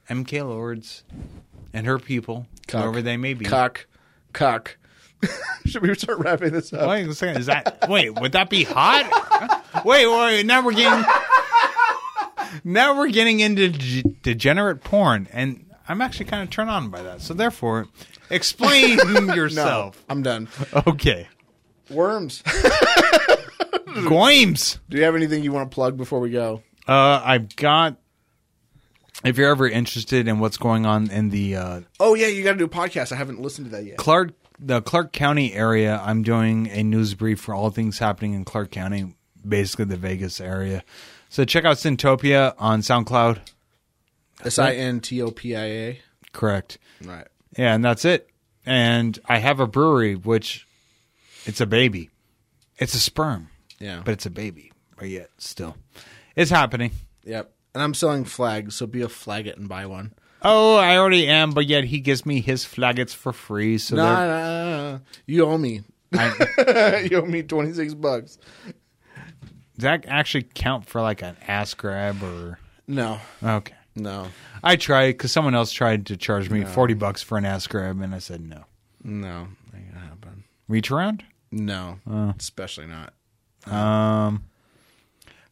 MK 0.09 0.47
Lords 0.47 1.05
and 1.75 1.87
her 1.87 1.99
people, 1.99 2.47
Cock. 2.69 2.81
wherever 2.81 3.03
they 3.03 3.19
may 3.19 3.35
be. 3.35 3.45
Cock, 3.45 3.87
cock. 4.33 4.79
Should 5.67 5.83
we 5.83 5.95
start 5.95 6.19
wrapping 6.19 6.53
this 6.53 6.73
up? 6.73 6.89
Wait 6.89 7.09
a 7.09 7.15
second. 7.15 7.39
Is 7.41 7.47
that 7.47 7.89
wait? 7.89 8.11
Would 8.21 8.33
that 8.33 8.51
be 8.51 8.65
hot? 8.65 9.65
wait, 9.85 10.07
wait. 10.07 10.45
Now 10.47 10.65
we're 10.65 10.73
getting. 10.73 11.05
now 12.65 12.97
we're 12.97 13.11
getting 13.11 13.41
into 13.41 13.69
g- 13.71 14.05
degenerate 14.23 14.83
porn, 14.85 15.29
and 15.33 15.65
I'm 15.89 16.01
actually 16.01 16.27
kind 16.27 16.43
of 16.43 16.51
turned 16.51 16.71
on 16.71 16.91
by 16.91 17.03
that. 17.03 17.21
So 17.21 17.35
therefore, 17.35 17.87
explain 18.31 18.99
yourself. 19.35 20.03
I'm 20.09 20.23
done. 20.23 20.49
Okay, 20.87 21.29
Worms. 21.91 22.43
Goims. 23.95 24.79
Do 24.89 24.97
you 24.97 25.05
have 25.05 25.15
anything 25.15 25.45
you 25.45 25.53
want 25.53 25.71
to 25.71 25.75
plug 25.75 25.97
before 25.97 26.21
we 26.21 26.31
go? 26.31 26.63
Uh, 26.89 27.21
I've 27.25 27.55
got. 27.57 27.97
If 29.25 29.39
you're 29.39 29.49
ever 29.51 29.67
interested 29.67 30.29
in 30.29 30.39
what's 30.39 30.59
going 30.59 30.85
on 30.85 31.11
in 31.11 31.31
the 31.31 31.57
uh, 31.57 31.81
Oh 31.99 32.15
yeah, 32.15 32.27
you 32.27 32.43
got 32.43 32.53
to 32.53 32.59
do 32.59 32.65
a 32.65 32.69
podcast. 32.69 33.11
I 33.13 33.17
haven't 33.17 33.41
listened 33.41 33.67
to 33.67 33.71
that 33.77 33.85
yet. 33.85 33.97
Clark, 33.97 34.33
the 34.59 34.81
Clark 34.83 35.13
County 35.13 35.53
area, 35.53 36.01
I'm 36.05 36.23
doing 36.23 36.69
a 36.69 36.83
news 36.83 37.15
brief 37.15 37.41
for 37.41 37.55
all 37.55 37.71
things 37.71 37.99
happening 37.99 38.35
in 38.35 38.45
Clark 38.45 38.71
County, 38.71 39.15
basically 39.47 39.87
the 39.87 39.97
Vegas 39.97 40.41
area. 40.41 40.83
So 41.29 41.45
check 41.45 41.65
out 41.65 41.77
Sintopia 41.77 42.55
on 42.59 42.81
SoundCloud. 42.81 43.41
S 44.45 44.59
i 44.59 44.75
n 44.75 45.01
t 45.01 45.23
o 45.23 45.31
p 45.31 45.57
i 45.57 45.65
a. 45.65 46.01
Correct. 46.33 46.79
Right. 47.05 47.27
Yeah, 47.57 47.75
and 47.75 47.85
that's 47.85 48.05
it. 48.05 48.29
And 48.67 49.19
I 49.27 49.39
have 49.39 49.61
a 49.61 49.67
brewery, 49.67 50.15
which 50.15 50.67
it's 51.45 51.61
a 51.61 51.67
baby. 51.67 52.11
It's 52.79 52.95
a 52.95 53.01
sperm, 53.01 53.49
Yeah. 53.79 54.03
but 54.05 54.13
it's 54.13 54.27
a 54.27 54.31
baby. 54.31 54.73
But 54.97 55.09
yet, 55.09 55.31
still, 55.39 55.77
it's 56.37 56.51
happening. 56.51 56.93
yep. 57.25 57.53
And 57.75 57.83
I'm 57.83 57.95
selling 57.95 58.25
flags, 58.25 58.77
so 58.77 58.87
be 58.87 59.03
a 59.03 59.09
flag 59.09 59.49
it 59.49 59.59
and 59.59 59.69
buy 59.69 59.87
one. 59.87 60.13
Oh, 60.45 60.77
I 60.77 60.97
already 60.99 61.27
am, 61.27 61.53
but 61.53 61.67
yet 61.67 61.85
he 61.85 62.01
gives 62.01 62.27
me 62.27 62.41
his 62.41 62.65
flagets 62.65 63.15
for 63.15 63.33
free. 63.33 63.79
So 63.79 63.97
No, 63.97 64.05
no, 64.15 64.27
no, 64.27 64.93
no. 64.93 65.01
You 65.27 65.47
owe 65.47 65.57
me. 65.59 65.83
I, 66.13 67.09
you 67.11 67.23
owe 67.23 67.27
me 67.27 67.43
26 67.43 67.95
bucks. 67.95 68.39
does 68.67 68.75
that 69.79 70.05
actually 70.07 70.47
count 70.55 70.87
for 70.87 71.01
like 71.01 71.23
an 71.23 71.37
ass 71.49 71.75
grab 71.75 72.23
or 72.23 72.59
No. 72.87 73.19
okay? 73.43 73.75
No. 73.97 74.27
I 74.63 74.77
tried 74.77 75.13
because 75.13 75.33
someone 75.33 75.55
else 75.55 75.73
tried 75.73 76.07
to 76.07 76.17
charge 76.17 76.51
me 76.51 76.65
forty 76.65 76.95
bucks 76.95 77.23
for 77.23 77.39
an 77.39 77.45
ass 77.45 77.67
grab, 77.69 78.01
and 78.01 78.13
I 78.15 78.19
said 78.19 78.41
no. 78.41 78.65
No. 79.05 79.47
Ain't 79.75 79.93
gonna 79.95 80.07
happen. 80.07 80.45
Reach 80.69 80.91
around. 80.91 81.23
No. 81.53 82.01
Especially 82.39 82.87
not. 82.89 83.13
Um, 83.73 84.43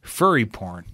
furry 0.01 0.45
porn. 0.45 0.87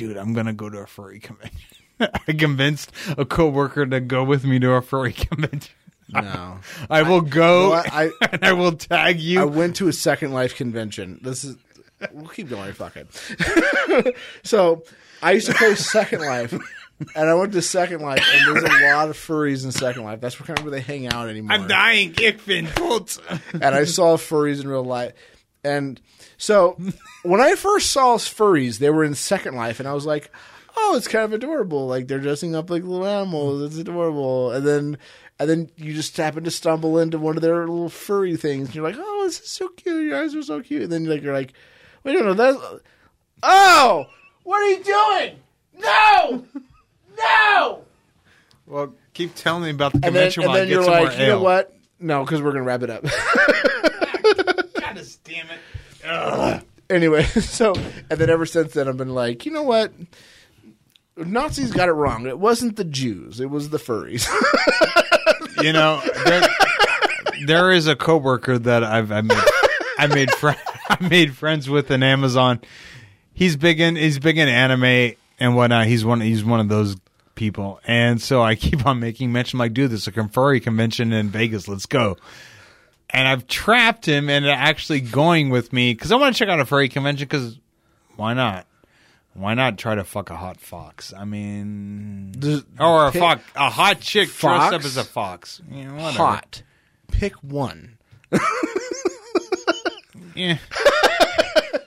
Dude, 0.00 0.16
I'm 0.16 0.32
gonna 0.32 0.54
go 0.54 0.70
to 0.70 0.78
a 0.78 0.86
furry 0.86 1.20
convention. 1.20 1.60
I 2.00 2.32
convinced 2.32 2.90
a 3.18 3.26
coworker 3.26 3.84
to 3.84 4.00
go 4.00 4.24
with 4.24 4.44
me 4.44 4.58
to 4.60 4.70
a 4.72 4.80
furry 4.80 5.12
convention. 5.28 5.74
No. 6.08 6.56
I 6.90 7.02
will 7.02 7.20
go? 7.20 7.74
I- 7.74 8.10
and 8.32 8.42
I 8.42 8.54
will 8.54 8.72
tag 8.72 9.20
you. 9.20 9.42
I 9.42 9.44
went 9.44 9.76
to 9.76 9.88
a 9.88 9.92
Second 9.92 10.32
Life 10.32 10.56
convention. 10.56 11.20
This 11.22 11.44
is 11.44 11.56
we'll 12.12 12.28
keep 12.28 12.48
going. 12.48 12.72
Fuck 12.72 12.96
it. 12.96 14.16
so 14.42 14.84
I 15.22 15.32
used 15.32 15.48
to 15.48 15.52
play 15.54 15.74
Second 15.74 16.20
Life, 16.22 16.52
and 17.14 17.28
I 17.28 17.34
went 17.34 17.52
to 17.52 17.60
Second 17.60 18.00
Life, 18.00 18.24
and 18.32 18.56
there's 18.56 18.64
a 18.64 18.94
lot 18.94 19.10
of 19.10 19.16
furries 19.18 19.66
in 19.66 19.70
Second 19.72 20.04
Life. 20.04 20.22
That's 20.22 20.40
where 20.40 20.46
kind 20.46 20.58
of 20.58 20.64
where 20.64 20.72
they 20.72 20.80
hang 20.80 21.08
out 21.08 21.28
anymore. 21.28 21.52
I'm 21.52 21.68
dying. 21.68 22.14
Tot. 22.14 23.18
and 23.52 23.64
I 23.64 23.84
saw 23.84 24.16
furries 24.16 24.62
in 24.62 24.68
real 24.68 24.82
life. 24.82 25.12
And 25.62 26.00
so 26.40 26.78
when 27.22 27.40
I 27.42 27.54
first 27.54 27.92
saw 27.92 28.16
furries, 28.16 28.78
they 28.78 28.88
were 28.88 29.04
in 29.04 29.14
Second 29.14 29.56
Life, 29.56 29.78
and 29.78 29.86
I 29.86 29.92
was 29.92 30.06
like, 30.06 30.30
"Oh, 30.74 30.94
it's 30.96 31.06
kind 31.06 31.24
of 31.26 31.34
adorable. 31.34 31.86
Like 31.86 32.08
they're 32.08 32.18
dressing 32.18 32.54
up 32.56 32.70
like 32.70 32.82
little 32.82 33.06
animals. 33.06 33.62
It's 33.62 33.76
adorable." 33.76 34.50
And 34.50 34.66
then, 34.66 34.98
and 35.38 35.50
then 35.50 35.70
you 35.76 35.92
just 35.92 36.16
happen 36.16 36.44
to 36.44 36.50
stumble 36.50 36.98
into 36.98 37.18
one 37.18 37.36
of 37.36 37.42
their 37.42 37.60
little 37.60 37.90
furry 37.90 38.36
things, 38.36 38.68
and 38.68 38.74
you're 38.74 38.84
like, 38.84 38.96
"Oh, 38.98 39.24
this 39.26 39.38
is 39.38 39.50
so 39.50 39.68
cute. 39.68 40.06
Your 40.06 40.18
eyes 40.18 40.34
are 40.34 40.42
so 40.42 40.62
cute." 40.62 40.84
And 40.84 40.90
then 40.90 41.04
like 41.04 41.22
you're 41.22 41.34
like, 41.34 41.52
"Wait 42.04 42.16
a 42.16 42.20
minute, 42.20 42.36
that's 42.38 42.58
oh, 43.42 44.06
what 44.44 44.62
are 44.62 44.70
you 44.70 44.82
doing? 44.82 45.36
No, 45.78 46.44
no!" 47.18 47.82
Well, 48.66 48.94
keep 49.12 49.34
telling 49.34 49.64
me 49.64 49.70
about 49.70 49.92
the 49.92 49.96
And 49.96 50.16
then, 50.16 50.30
convention 50.32 50.44
and 50.44 50.54
then 50.54 50.68
get 50.68 50.72
you're 50.74 50.84
some 50.84 50.92
like, 50.92 51.12
more 51.12 51.20
"You 51.20 51.26
know 51.26 51.42
what? 51.42 51.76
No, 51.98 52.24
because 52.24 52.40
we're 52.40 52.52
gonna 52.52 52.64
wrap 52.64 52.82
it 52.82 52.88
up." 52.88 53.02
God 54.80 55.06
damn 55.24 55.46
it. 55.50 55.58
Anyway, 56.90 57.22
so 57.24 57.74
and 57.74 58.18
then 58.18 58.28
ever 58.30 58.46
since 58.46 58.74
then, 58.74 58.88
I've 58.88 58.96
been 58.96 59.14
like, 59.14 59.46
you 59.46 59.52
know 59.52 59.62
what? 59.62 59.92
Nazis 61.16 61.72
got 61.72 61.88
it 61.88 61.92
wrong. 61.92 62.26
It 62.26 62.38
wasn't 62.38 62.76
the 62.76 62.84
Jews. 62.84 63.40
It 63.40 63.50
was 63.50 63.70
the 63.70 63.78
furries. 63.78 64.26
you 65.62 65.72
know, 65.72 66.00
there, 66.24 66.48
there 67.46 67.72
is 67.72 67.86
a 67.86 67.96
coworker 67.96 68.58
that 68.58 68.84
I've 68.84 69.12
I 69.12 69.20
made 69.20 69.42
I 69.98 70.06
made 70.06 70.30
fri 70.32 70.54
I 70.88 71.08
made 71.08 71.34
friends 71.36 71.68
with 71.68 71.90
in 71.90 72.02
Amazon. 72.02 72.60
He's 73.32 73.56
big 73.56 73.80
in 73.80 73.96
he's 73.96 74.18
big 74.18 74.38
in 74.38 74.48
anime 74.48 75.14
and 75.38 75.56
whatnot. 75.56 75.86
He's 75.86 76.04
one 76.04 76.20
he's 76.20 76.44
one 76.44 76.60
of 76.60 76.68
those 76.68 76.96
people, 77.34 77.80
and 77.86 78.20
so 78.20 78.42
I 78.42 78.54
keep 78.54 78.86
on 78.86 79.00
making 79.00 79.32
mention 79.32 79.58
like, 79.58 79.72
dude, 79.72 79.90
there's 79.90 80.08
a 80.08 80.28
furry 80.28 80.60
convention 80.60 81.12
in 81.12 81.28
Vegas. 81.28 81.68
Let's 81.68 81.86
go. 81.86 82.16
And 83.12 83.26
I've 83.26 83.46
trapped 83.46 84.06
him 84.06 84.28
into 84.30 84.50
actually 84.52 85.00
going 85.00 85.50
with 85.50 85.72
me 85.72 85.92
because 85.94 86.12
I 86.12 86.16
want 86.16 86.34
to 86.34 86.38
check 86.38 86.48
out 86.48 86.60
a 86.60 86.64
furry 86.64 86.88
convention. 86.88 87.26
Because 87.26 87.58
why 88.16 88.34
not? 88.34 88.66
Why 89.34 89.54
not 89.54 89.78
try 89.78 89.94
to 89.94 90.04
fuck 90.04 90.30
a 90.30 90.36
hot 90.36 90.60
fox? 90.60 91.12
I 91.16 91.24
mean, 91.24 92.32
Does- 92.38 92.64
or 92.78 93.06
a 93.06 93.12
fox, 93.12 93.42
a 93.56 93.70
hot 93.70 94.00
chick 94.00 94.28
dressed 94.28 94.44
up 94.44 94.72
Fox? 94.72 94.84
as 94.84 94.96
a 94.96 95.04
fox. 95.04 95.62
You 95.70 95.84
know, 95.84 95.94
whatever. 95.94 96.16
Hot. 96.18 96.62
Pick 97.10 97.34
one. 97.42 97.96
Yeah. 100.34 100.58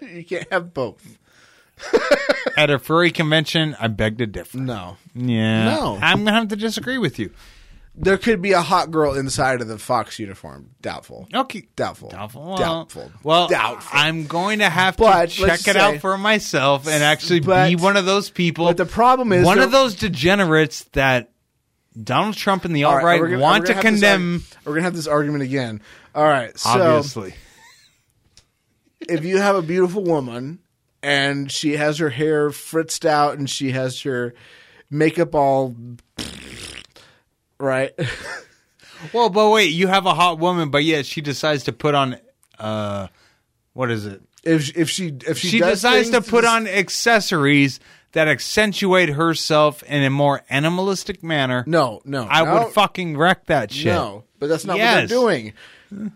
You 0.01 0.23
can't 0.23 0.45
have 0.51 0.75
both. 0.75 1.17
At 2.55 2.69
a 2.69 2.77
furry 2.77 3.09
convention, 3.09 3.75
I 3.79 3.87
beg 3.87 4.19
to 4.19 4.27
differ. 4.27 4.59
No. 4.59 4.97
Yeah. 5.15 5.65
No. 5.73 5.97
I'm 5.99 6.19
gonna 6.23 6.33
have 6.37 6.49
to 6.49 6.55
disagree 6.55 6.99
with 6.99 7.17
you. 7.17 7.31
There 7.95 8.17
could 8.17 8.41
be 8.41 8.53
a 8.53 8.61
hot 8.61 8.89
girl 8.89 9.13
inside 9.13 9.61
of 9.61 9.67
the 9.67 9.77
fox 9.77 10.17
uniform. 10.17 10.71
Doubtful. 10.81 11.27
Okay. 11.31 11.67
Doubtful. 11.75 12.09
Doubtful. 12.09 12.43
Well, 12.43 12.57
Doubtful. 12.57 13.11
Well, 13.21 13.47
Doubtful. 13.47 13.91
I'm 13.99 14.25
going 14.25 14.59
to 14.59 14.69
have 14.69 14.97
But 14.97 15.29
to 15.29 15.35
check 15.35 15.59
it 15.59 15.73
say- 15.75 15.79
out 15.79 15.99
for 16.01 16.17
myself 16.17 16.87
and 16.87 17.03
actually 17.03 17.41
But- 17.41 17.69
be 17.69 17.75
one 17.75 17.95
of 17.95 18.05
those 18.05 18.31
people. 18.31 18.65
But 18.65 18.77
the 18.77 18.85
problem 18.87 19.31
is 19.31 19.45
one 19.45 19.59
of 19.59 19.69
those 19.71 19.93
degenerates 19.93 20.85
that 20.93 21.29
Donald 22.01 22.35
Trump 22.35 22.65
and 22.65 22.75
the 22.75 22.85
All 22.85 22.95
alt 22.95 23.03
right 23.03 23.21
gonna- 23.21 23.37
want 23.37 23.67
to 23.67 23.73
gonna 23.73 23.83
this 23.83 23.91
condemn. 23.91 24.33
arg- 24.35 24.65
we're 24.65 24.73
gonna 24.73 24.83
have 24.85 24.95
this 24.95 25.05
argument 25.07 25.43
again. 25.43 25.79
All 26.15 26.23
right. 26.23 26.57
So 26.57 26.69
obviously. 26.71 27.35
if 29.07 29.23
you 29.23 29.37
have 29.37 29.55
a 29.55 29.61
beautiful 29.61 30.03
woman 30.03 30.57
and 31.03 31.51
she 31.51 31.73
has 31.77 31.99
her 31.99 32.09
hair 32.09 32.49
fritzed 32.49 33.05
out 33.05 33.37
and 33.37 33.47
she 33.47 33.71
has 33.71 34.01
her 34.01 34.33
makeup 34.89 35.35
all 35.35 35.75
right 37.63 37.91
Well, 39.13 39.29
but 39.29 39.49
wait, 39.49 39.71
you 39.71 39.87
have 39.87 40.05
a 40.05 40.13
hot 40.13 40.39
woman, 40.39 40.69
but 40.69 40.85
yet 40.85 41.05
she 41.05 41.19
decides 41.19 41.63
to 41.65 41.73
put 41.73 41.93
on. 41.93 42.17
uh 42.57 43.07
What 43.73 43.91
is 43.91 44.05
it? 44.05 44.21
if 44.45 44.75
if 44.77 44.89
she 44.89 45.07
if 45.27 45.37
she, 45.37 45.47
she 45.49 45.59
decides 45.59 46.09
to 46.11 46.21
put 46.21 46.45
on 46.45 46.67
accessories 46.67 47.79
that 48.13 48.27
accentuate 48.27 49.09
herself 49.09 49.81
in 49.83 50.03
a 50.03 50.09
more 50.09 50.43
animalistic 50.49 51.21
manner. 51.23 51.63
no 51.67 52.01
no 52.05 52.27
I 52.29 52.43
no, 52.45 52.53
would 52.65 52.73
fucking 52.73 53.17
wreck 53.17 53.45
that 53.47 53.71
shit. 53.71 53.87
no 53.93 54.23
but 54.39 54.47
that's 54.49 54.63
not 54.65 54.77
Yes. 54.77 54.93
what 55.03 55.09
they're 55.09 55.17
doing 55.17 55.53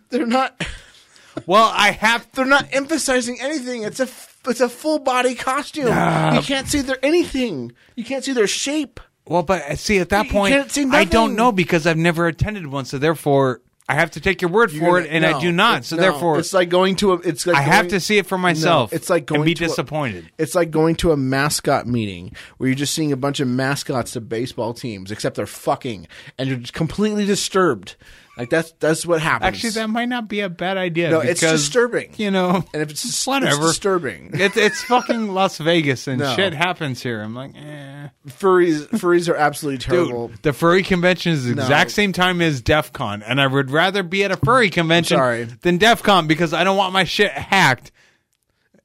they're 0.10 0.26
not 0.28 0.62
Well, 1.46 1.70
I 1.74 1.92
have 1.92 2.28
they're 2.34 2.46
not 2.46 2.68
emphasizing 2.72 3.40
anything 3.42 3.84
it's 3.84 4.00
a 4.00 4.04
f- 4.04 4.38
it's 4.48 4.62
a 4.62 4.70
full 4.70 5.00
body 5.00 5.36
costume 5.36 5.88
you 5.88 6.42
can't 6.42 6.68
see 6.68 6.82
their 6.82 7.04
anything 7.04 7.72
you 7.96 8.04
can't 8.06 8.24
see 8.24 8.34
their 8.34 8.48
shape 8.48 9.00
Well, 9.30 9.44
but 9.44 9.62
uh, 9.64 9.76
see, 9.76 10.00
at 10.00 10.10
that 10.10 10.26
You 10.28 10.32
point, 10.32 10.72
see 10.72 10.84
I 10.90 11.04
don't 11.04 11.32
nothing. 11.32 11.36
know 11.36 11.52
because 11.52 11.86
I've 11.88 11.98
never 11.98 12.28
attended 12.28 12.68
one, 12.68 12.86
so 12.86 12.98
therefore 12.98 13.62
I 13.90 13.96
have 13.96 14.12
to 14.12 14.20
take 14.22 14.42
your 14.42 14.52
word 14.52 14.70
for 14.72 15.00
it, 15.00 15.08
and 15.10 15.26
I 15.26 15.40
do 15.40 15.50
not. 15.52 15.86
So 15.86 15.96
therefore, 15.96 16.40
it's 16.40 16.54
like 16.54 16.68
going 16.70 16.98
to 16.98 17.14
a 17.14 17.16
it's 17.20 17.48
like 17.48 17.56
I 17.56 17.62
have 17.62 17.84
going- 17.84 17.90
to 17.92 18.00
see 18.02 18.18
it 18.18 18.26
for 18.26 18.38
myself. 18.38 18.92
It's 18.92 19.10
like 19.10 19.26
going 19.26 19.42
and 19.42 19.46
be 19.46 19.54
to 19.56 19.64
a- 19.64 19.68
disappointed. 19.68 20.30
It's 20.38 20.56
like 20.56 20.72
going 20.72 20.96
to 20.98 21.12
a 21.14 21.18
mascot 21.18 21.88
meeting 21.88 22.34
where 22.58 22.68
you're 22.68 22.76
just 22.76 22.94
seeing 22.94 23.14
a 23.14 23.18
bunch 23.18 23.40
of 23.40 23.48
mascots 23.48 24.12
to 24.14 24.22
baseball 24.22 24.74
teams, 24.74 25.10
except 25.12 25.36
they're 25.38 25.46
fucking, 25.46 26.08
and 26.38 26.50
you're 26.50 26.58
just 26.58 26.74
completely 26.74 27.26
disturbed. 27.26 27.96
Like 28.38 28.50
that's 28.52 28.72
that's 28.74 29.06
what 29.06 29.22
happens. 29.22 29.48
Actually, 29.48 29.70
that 29.72 29.90
might 29.90 30.10
not 30.10 30.28
be 30.28 30.42
a 30.42 30.50
bad 30.50 30.78
idea. 30.78 31.10
no, 31.10 31.20
it's 31.22 31.42
disturbing. 31.42 32.14
You 32.18 32.30
know, 32.32 32.64
and 32.74 32.82
if 32.84 32.92
it's 32.92 33.26
whatever. 33.26 33.56
it's 33.56 33.66
disturbing. 33.68 34.30
it's 34.34 34.56
it's 34.56 34.82
fucking 34.84 35.28
Las 35.34 35.58
Vegas, 35.58 36.08
and 36.08 36.20
No. 36.20 36.36
shit 36.36 36.54
happens 36.54 37.02
here. 37.02 37.22
I'm 37.22 37.34
like, 37.34 37.56
eh. 37.56 38.10
furries 38.30 38.88
furries 38.90 39.28
are 39.28 39.36
absolutely 39.36 39.80
terrible. 39.80 40.28
Dude, 40.28 40.44
the 40.44 40.54
furry 40.54 40.84
convention 40.84 41.32
is 41.34 41.46
the 41.46 41.56
No. 41.56 41.64
exact 41.64 41.92
same 41.92 42.14
time 42.14 42.42
as 42.42 42.62
DEF 42.62 42.94
CON, 42.94 43.24
and 43.24 43.42
I 43.42 43.48
would 43.48 43.72
rather 43.72 44.04
be 44.04 44.24
at 44.24 44.32
a 44.32 44.38
furry 44.38 44.70
convention 44.70 45.58
than 45.62 45.78
DEF 45.78 46.04
CON 46.04 46.28
because 46.28 46.54
I 46.54 46.64
don't 46.64 46.78
want 46.78 46.94
my 46.94 47.04
shit 47.06 47.32
hacked. 47.32 47.92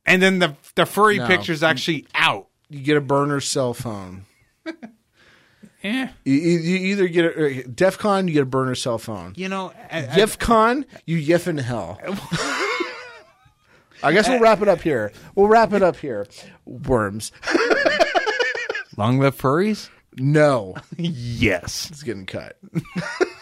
And 0.07 0.23
then 0.23 0.39
the 0.39 0.57
the 0.75 0.87
furry 0.87 1.19
No. 1.19 1.27
picture's 1.27 1.63
actually 1.63 2.07
out. 2.15 2.49
You 2.71 2.81
get 2.81 2.97
a 2.97 3.01
burner 3.03 3.41
cell 3.41 3.75
phone. 3.75 4.25
eh. 5.83 6.09
You, 6.25 6.35
you 6.35 6.77
either 6.93 7.09
get 7.09 7.25
a 7.25 7.61
uh, 7.61 7.63
DEF 7.75 7.99
CON, 7.99 8.29
you 8.29 8.35
get 8.35 8.43
a 8.43 8.47
burner 8.47 8.75
cell 8.75 8.99
phone. 8.99 9.35
You 9.37 9.49
know, 9.49 9.73
I, 9.91 10.27
CON, 10.39 10.87
you 11.07 11.17
yef 11.17 11.49
in 11.49 11.59
hell. 11.59 11.99
I 14.05 14.13
guess 14.13 14.29
we'll 14.29 14.39
uh, 14.39 14.41
wrap 14.41 14.61
it 14.63 14.69
up 14.69 14.81
here. 14.81 15.13
We'll 15.35 15.49
wrap 15.49 15.73
it 15.73 15.83
up 15.83 15.97
here. 15.97 16.27
Worms. 16.65 17.31
Long 18.97 19.19
live 19.19 19.37
furries? 19.37 19.89
No. 20.17 20.75
yes. 20.97 21.89
It's 21.91 22.03
getting 22.03 22.27
cut. 22.27 22.59